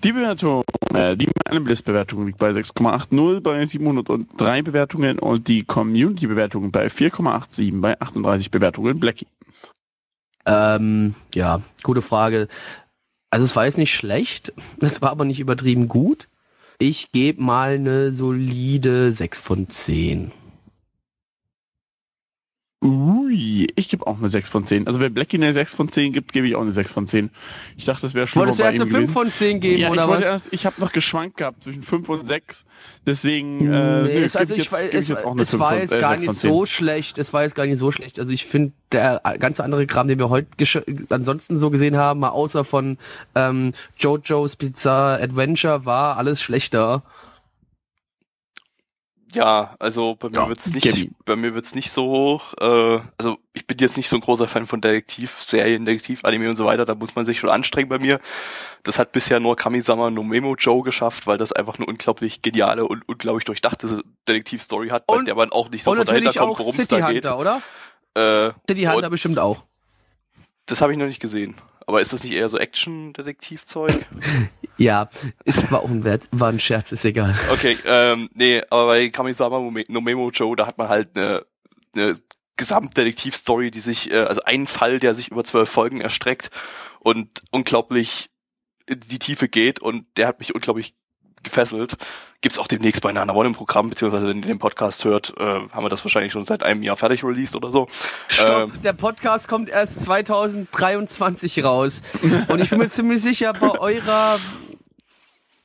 Die 0.04 0.12
Bewertung, 0.12 0.64
äh, 0.94 1.16
die 1.16 1.30
Analyst-Bewertung 1.46 2.26
liegt 2.26 2.40
bei 2.40 2.50
6,80 2.50 3.40
bei 3.40 3.66
703 3.66 4.62
Bewertungen 4.64 5.18
und 5.18 5.48
die 5.48 5.64
Community-Bewertung 5.64 6.72
bei 6.72 6.88
4,87 6.88 7.80
bei 7.80 8.00
38 8.02 8.52
Bewertungen. 8.52 9.00
Blackie. 9.00 9.28
Ähm, 10.46 11.16
ja, 11.34 11.62
gute 11.84 12.02
Frage. 12.02 12.48
Also 13.30 13.46
es 13.46 13.56
war 13.56 13.66
jetzt 13.66 13.78
nicht 13.78 13.96
schlecht, 13.96 14.54
es 14.82 15.02
war 15.02 15.12
aber 15.12 15.26
nicht 15.26 15.40
übertrieben 15.40 15.88
gut. 15.88 16.28
Ich 16.80 17.12
gebe 17.12 17.42
mal 17.42 17.76
eine 17.76 18.12
solide 18.12 19.12
6 19.12 19.40
von 19.40 19.70
10. 19.70 20.32
Ui, 22.84 23.68
ich 23.76 23.88
gebe 23.88 24.06
auch 24.06 24.20
eine 24.20 24.28
6 24.28 24.50
von 24.50 24.66
10. 24.66 24.88
Also 24.88 25.00
wenn 25.00 25.14
Blackie 25.14 25.38
eine 25.38 25.54
6 25.54 25.74
von 25.74 25.88
10 25.88 26.12
gibt, 26.12 26.34
gebe 26.34 26.48
ich 26.48 26.56
auch 26.56 26.62
eine 26.62 26.74
6 26.74 26.92
von 26.92 27.08
10. 27.08 27.30
Ich 27.78 27.86
dachte, 27.86 28.02
das 28.02 28.14
wäre 28.14 28.28
schon 28.28 28.42
Wolltest 28.42 28.60
du 28.60 28.64
erst 28.64 28.76
eine 28.76 28.86
5 28.86 28.94
gewesen. 28.94 29.14
von 29.14 29.32
10 29.32 29.60
geben, 29.62 29.82
ja, 29.82 29.90
oder 29.90 30.04
ich 30.04 30.10
was? 30.10 30.26
erst, 30.26 30.48
ich 30.52 30.66
habe 30.66 30.82
noch 30.82 30.92
geschwankt 30.92 31.38
gehabt 31.38 31.64
zwischen 31.64 31.82
5 31.82 32.10
und 32.10 32.28
6. 32.28 32.66
Deswegen, 33.06 33.72
äh, 33.72 34.04
nee, 34.04 34.24
es, 34.24 34.36
also 34.36 34.54
ich, 34.54 34.70
jetzt, 34.70 34.94
es, 34.94 35.10
ich 35.10 35.16
es 35.16 35.50
5 35.52 35.60
war 35.60 35.70
von, 35.72 35.80
jetzt 35.80 35.94
äh, 35.94 36.00
gar 36.00 36.12
6 36.12 36.22
nicht 36.22 36.28
von 36.28 36.36
10. 36.36 36.52
so 36.52 36.66
schlecht. 36.66 37.18
Es 37.18 37.32
war 37.32 37.44
jetzt 37.44 37.56
gar 37.56 37.66
nicht 37.66 37.78
so 37.78 37.92
schlecht. 37.92 38.20
Also 38.20 38.34
ich 38.34 38.46
finde, 38.46 38.74
der 38.92 39.22
ganze 39.40 39.64
andere 39.64 39.88
Kram, 39.88 40.10
den 40.10 40.20
wir 40.20 40.30
heute 40.30 40.48
ansonsten 41.10 41.58
so 41.58 41.70
gesehen 41.70 41.96
haben, 41.96 42.20
mal 42.20 42.30
außer 42.30 42.66
von 42.66 42.98
ähm, 43.36 43.72
JoJo's 43.98 44.58
Bizarre 44.58 45.22
Adventure, 45.24 45.86
war 45.86 46.18
alles 46.18 46.42
schlechter. 46.42 47.04
Ja, 49.34 49.76
also 49.80 50.16
bei 50.16 50.30
mir 50.30 50.38
Ja, 50.38 50.48
wird's 50.50 50.68
nicht, 50.72 50.84
Gabby. 50.86 51.12
bei 51.26 51.36
mir 51.36 51.54
wird's 51.56 51.74
nicht 51.76 51.92
so 51.92 52.04
hoch. 52.06 52.54
Äh, 52.62 53.00
also 53.18 53.38
ich 53.54 53.66
bin 53.66 53.78
jetzt 53.80 53.98
nicht 53.98 54.08
so 54.08 54.16
ein 54.18 54.22
großer 54.22 54.48
Fan 54.48 54.68
von 54.68 54.80
Detektivserien, 54.80 55.86
Detektiv-Anime 55.86 56.50
und 56.50 56.56
so 56.56 56.66
weiter. 56.66 56.86
Da 56.86 56.94
muss 56.96 57.16
man 57.16 57.26
sich 57.26 57.40
schon 57.40 57.50
anstrengen 57.50 57.90
bei 57.90 58.00
mir. 58.00 58.20
Das 58.84 59.00
hat 59.00 59.12
bisher 59.12 59.40
nur 59.40 59.56
Kamisama 59.56 60.10
no 60.12 60.24
Memo 60.24 60.56
Joe 60.56 60.84
geschafft, 60.84 61.26
weil 61.26 61.38
das 61.38 61.52
einfach 61.52 61.78
eine 61.78 61.86
unglaublich 61.88 62.42
geniale 62.42 62.86
und 62.86 63.08
unglaublich 63.08 63.46
durchdachte 63.46 64.02
Detektivstory 64.28 64.90
hat, 64.90 65.08
bei 65.08 65.16
Und- 65.16 65.26
der 65.28 65.36
man 65.36 65.52
auch 65.52 65.70
nicht 65.70 65.86
Und 65.88 65.94
sofort 65.96 66.10
dahinter 66.10 66.26
natürlich 66.28 66.38
kommt, 66.48 66.60
worum 66.60 66.70
es 66.72 66.76
City 66.88 67.00
da 67.00 67.12
geht. 67.12 67.26
Hunter, 67.26 67.40
oder? 67.40 67.62
Äh, 68.50 68.54
City 68.70 68.84
Hunter 68.84 69.10
bestimmt 69.10 69.40
auch. 69.40 69.64
das 70.68 70.80
habe 70.82 70.92
ich 70.94 70.98
noch 71.00 71.08
nicht 71.08 71.20
gesehen. 71.20 71.56
Aber 71.86 72.02
ist 72.02 72.14
das 72.14 72.24
nicht 72.24 72.34
eher 72.34 72.50
so 72.50 72.58
Action-Detektivzeug? 72.58 74.06
Ja, 74.76 75.08
es 75.46 75.72
war 75.72 75.82
auch 75.82 75.90
ein 75.90 76.04
Wert, 76.04 76.28
war 76.32 76.50
ein 76.50 76.60
Scherz, 76.60 76.92
ist 76.92 77.06
egal. 77.06 77.38
Okay, 77.52 77.78
ähm, 77.86 78.28
nee, 78.34 78.64
aber 78.72 78.88
bei 78.88 79.10
Kamisama 79.10 79.60
no 79.88 80.02
Memo 80.02 80.32
Joe, 80.32 80.56
da 80.56 80.66
hat 80.66 80.80
man 80.80 80.90
halt 80.90 81.16
eine, 81.16 81.46
eine 81.94 82.16
Gesamtdetektivstory, 82.58 83.70
die 83.70 83.80
sich, 83.80 84.12
äh, 84.12 84.18
also 84.18 84.42
einen 84.42 84.66
Fall, 84.66 85.00
der 85.00 85.14
sich 85.14 85.30
über 85.30 85.44
zwölf 85.44 85.70
Folgen 85.70 86.02
erstreckt 86.02 86.50
und 87.00 87.44
unglaublich 87.52 88.32
in 88.88 89.00
die 89.00 89.20
Tiefe 89.20 89.48
geht 89.48 89.80
und 89.80 90.06
der 90.18 90.28
hat 90.28 90.40
mich 90.40 90.56
unglaublich 90.56 90.96
gefesselt. 91.44 91.96
Gibt's 92.42 92.58
auch 92.60 92.68
demnächst 92.68 93.02
bei 93.02 93.12
Nana 93.12 93.34
One 93.34 93.48
im 93.48 93.54
Programm, 93.56 93.90
beziehungsweise 93.90 94.28
wenn 94.28 94.38
ihr 94.42 94.48
den 94.48 94.60
Podcast 94.60 95.06
hört, 95.06 95.34
äh, 95.38 95.44
haben 95.44 95.84
wir 95.86 95.90
das 95.90 96.04
wahrscheinlich 96.04 96.32
schon 96.34 96.46
seit 96.46 96.64
einem 96.64 96.84
Jahr 96.84 96.98
fertig 96.98 97.24
released 97.24 97.56
oder 97.56 97.72
so. 97.72 97.88
Stopp, 98.28 98.70
Ähm, 98.70 98.82
der 98.84 98.94
Podcast 98.94 99.48
kommt 99.48 99.70
erst 99.70 100.04
2023 100.04 101.64
raus. 101.64 102.02
Und 102.48 102.60
ich 102.62 102.70
bin 102.70 102.80
mir 102.80 102.90
ziemlich 102.90 103.22
sicher, 103.22 103.54
bei 103.54 103.80
eurer, 103.80 104.40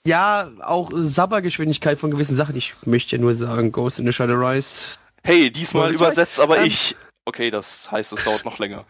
ja, 0.07 0.51
auch 0.63 0.91
Sabbergeschwindigkeit 0.95 1.99
von 1.99 2.11
gewissen 2.11 2.37
Sachen, 2.37 2.57
ich 2.57 2.75
möchte 2.85 3.17
ja 3.17 3.21
nur 3.23 3.35
sagen, 3.35 3.73
Ghost 3.73 3.99
in 3.99 4.07
the 4.07 4.13
Shadow 4.13 4.35
Rise. 4.35 4.97
hey, 5.25 5.51
diesmal 5.51 5.93
übersetzt 5.93 6.41
aber 6.41 6.59
Ähm, 6.59 6.67
ich. 6.67 6.97
Okay, 7.25 7.51
das 7.51 7.91
heißt, 7.93 8.13
es 8.15 8.25
dauert 8.25 8.47
noch 8.47 8.59
länger. 8.59 8.85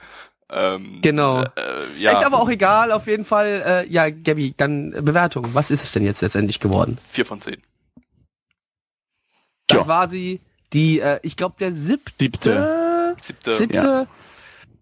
Ähm, 0.51 1.01
Genau. 1.03 1.43
Äh, 1.43 1.47
ja, 1.99 2.13
Ist 2.13 2.25
aber 2.25 2.41
auch 2.41 2.49
egal, 2.49 2.93
auf 2.93 3.07
jeden 3.07 3.25
Fall. 3.25 3.63
Äh, 3.87 3.93
ja, 3.93 4.09
Gabby, 4.11 4.55
dann 4.57 4.93
äh, 4.95 5.03
Bewertung. 5.03 5.49
Was 5.53 5.71
ist 5.71 5.85
es 5.85 5.93
denn 5.93 6.05
jetzt 6.05 6.23
letztendlich 6.23 6.61
geworden? 6.61 6.99
vier 7.11 7.27
von 7.27 7.41
zehn. 7.41 7.63
Das 9.67 9.81
Tja. 9.81 9.87
war 9.89 10.09
sie, 10.09 10.41
die, 10.73 11.01
äh, 11.01 11.19
ich 11.23 11.37
glaube, 11.37 11.57
der 11.61 11.73
siebte, 11.73 12.15
Siebte. 12.19 13.17
Siebte. 13.23 13.53
siebte 13.53 14.07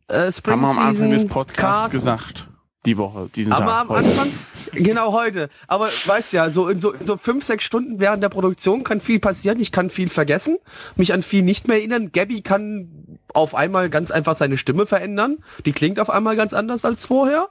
äh, 0.08 0.30
Spring 0.30 0.52
Haben 0.54 0.60
wir 0.62 0.68
am 0.68 0.78
Anfang 0.78 1.10
des 1.10 1.26
Podcasts 1.26 1.56
Cast. 1.56 1.92
gesagt. 1.92 2.48
Die 2.84 2.96
Woche, 2.96 3.28
diesen 3.34 3.52
Aber 3.52 3.64
Tag. 3.66 3.80
am 3.80 3.88
heute. 3.88 4.08
Anfang, 4.08 4.32
genau 4.72 5.12
heute. 5.12 5.48
Aber 5.66 5.88
weißt 5.88 6.32
ja, 6.32 6.50
so 6.50 6.68
in 6.68 6.78
so, 6.78 6.92
in 6.92 7.04
so 7.04 7.16
fünf, 7.16 7.42
sechs 7.44 7.64
Stunden 7.64 7.98
während 7.98 8.22
der 8.22 8.28
Produktion 8.28 8.84
kann 8.84 9.00
viel 9.00 9.18
passieren. 9.18 9.58
Ich 9.58 9.72
kann 9.72 9.90
viel 9.90 10.08
vergessen, 10.08 10.58
mich 10.94 11.12
an 11.12 11.22
viel 11.22 11.42
nicht 11.42 11.66
mehr 11.66 11.78
erinnern. 11.78 12.12
Gabby 12.12 12.42
kann 12.42 13.18
auf 13.36 13.54
einmal 13.54 13.90
ganz 13.90 14.10
einfach 14.10 14.34
seine 14.34 14.56
Stimme 14.56 14.86
verändern. 14.86 15.38
Die 15.64 15.72
klingt 15.72 16.00
auf 16.00 16.10
einmal 16.10 16.36
ganz 16.36 16.54
anders 16.54 16.84
als 16.84 17.04
vorher. 17.06 17.48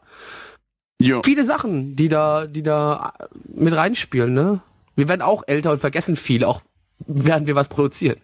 Jo. 1.02 1.22
Viele 1.24 1.46
Sachen, 1.46 1.96
die 1.96 2.10
da, 2.10 2.48
die 2.48 2.64
da 2.64 3.14
mit 3.54 3.76
reinspielen, 3.76 4.34
ne? 4.34 4.62
Wir 4.96 5.10
werden 5.10 5.22
auch 5.22 5.44
älter 5.46 5.72
und 5.72 5.80
vergessen 5.80 6.16
viel, 6.16 6.46
auch 6.46 6.62
während 7.00 7.48
wir 7.48 7.56
was 7.56 7.68
produzieren. 7.68 8.18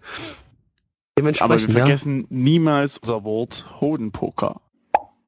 Aber 1.20 1.60
wir 1.60 1.70
vergessen 1.70 2.22
ja. 2.22 2.28
niemals 2.30 2.98
unser 2.98 3.24
Wort 3.24 3.66
Hodenpoker. 3.82 4.62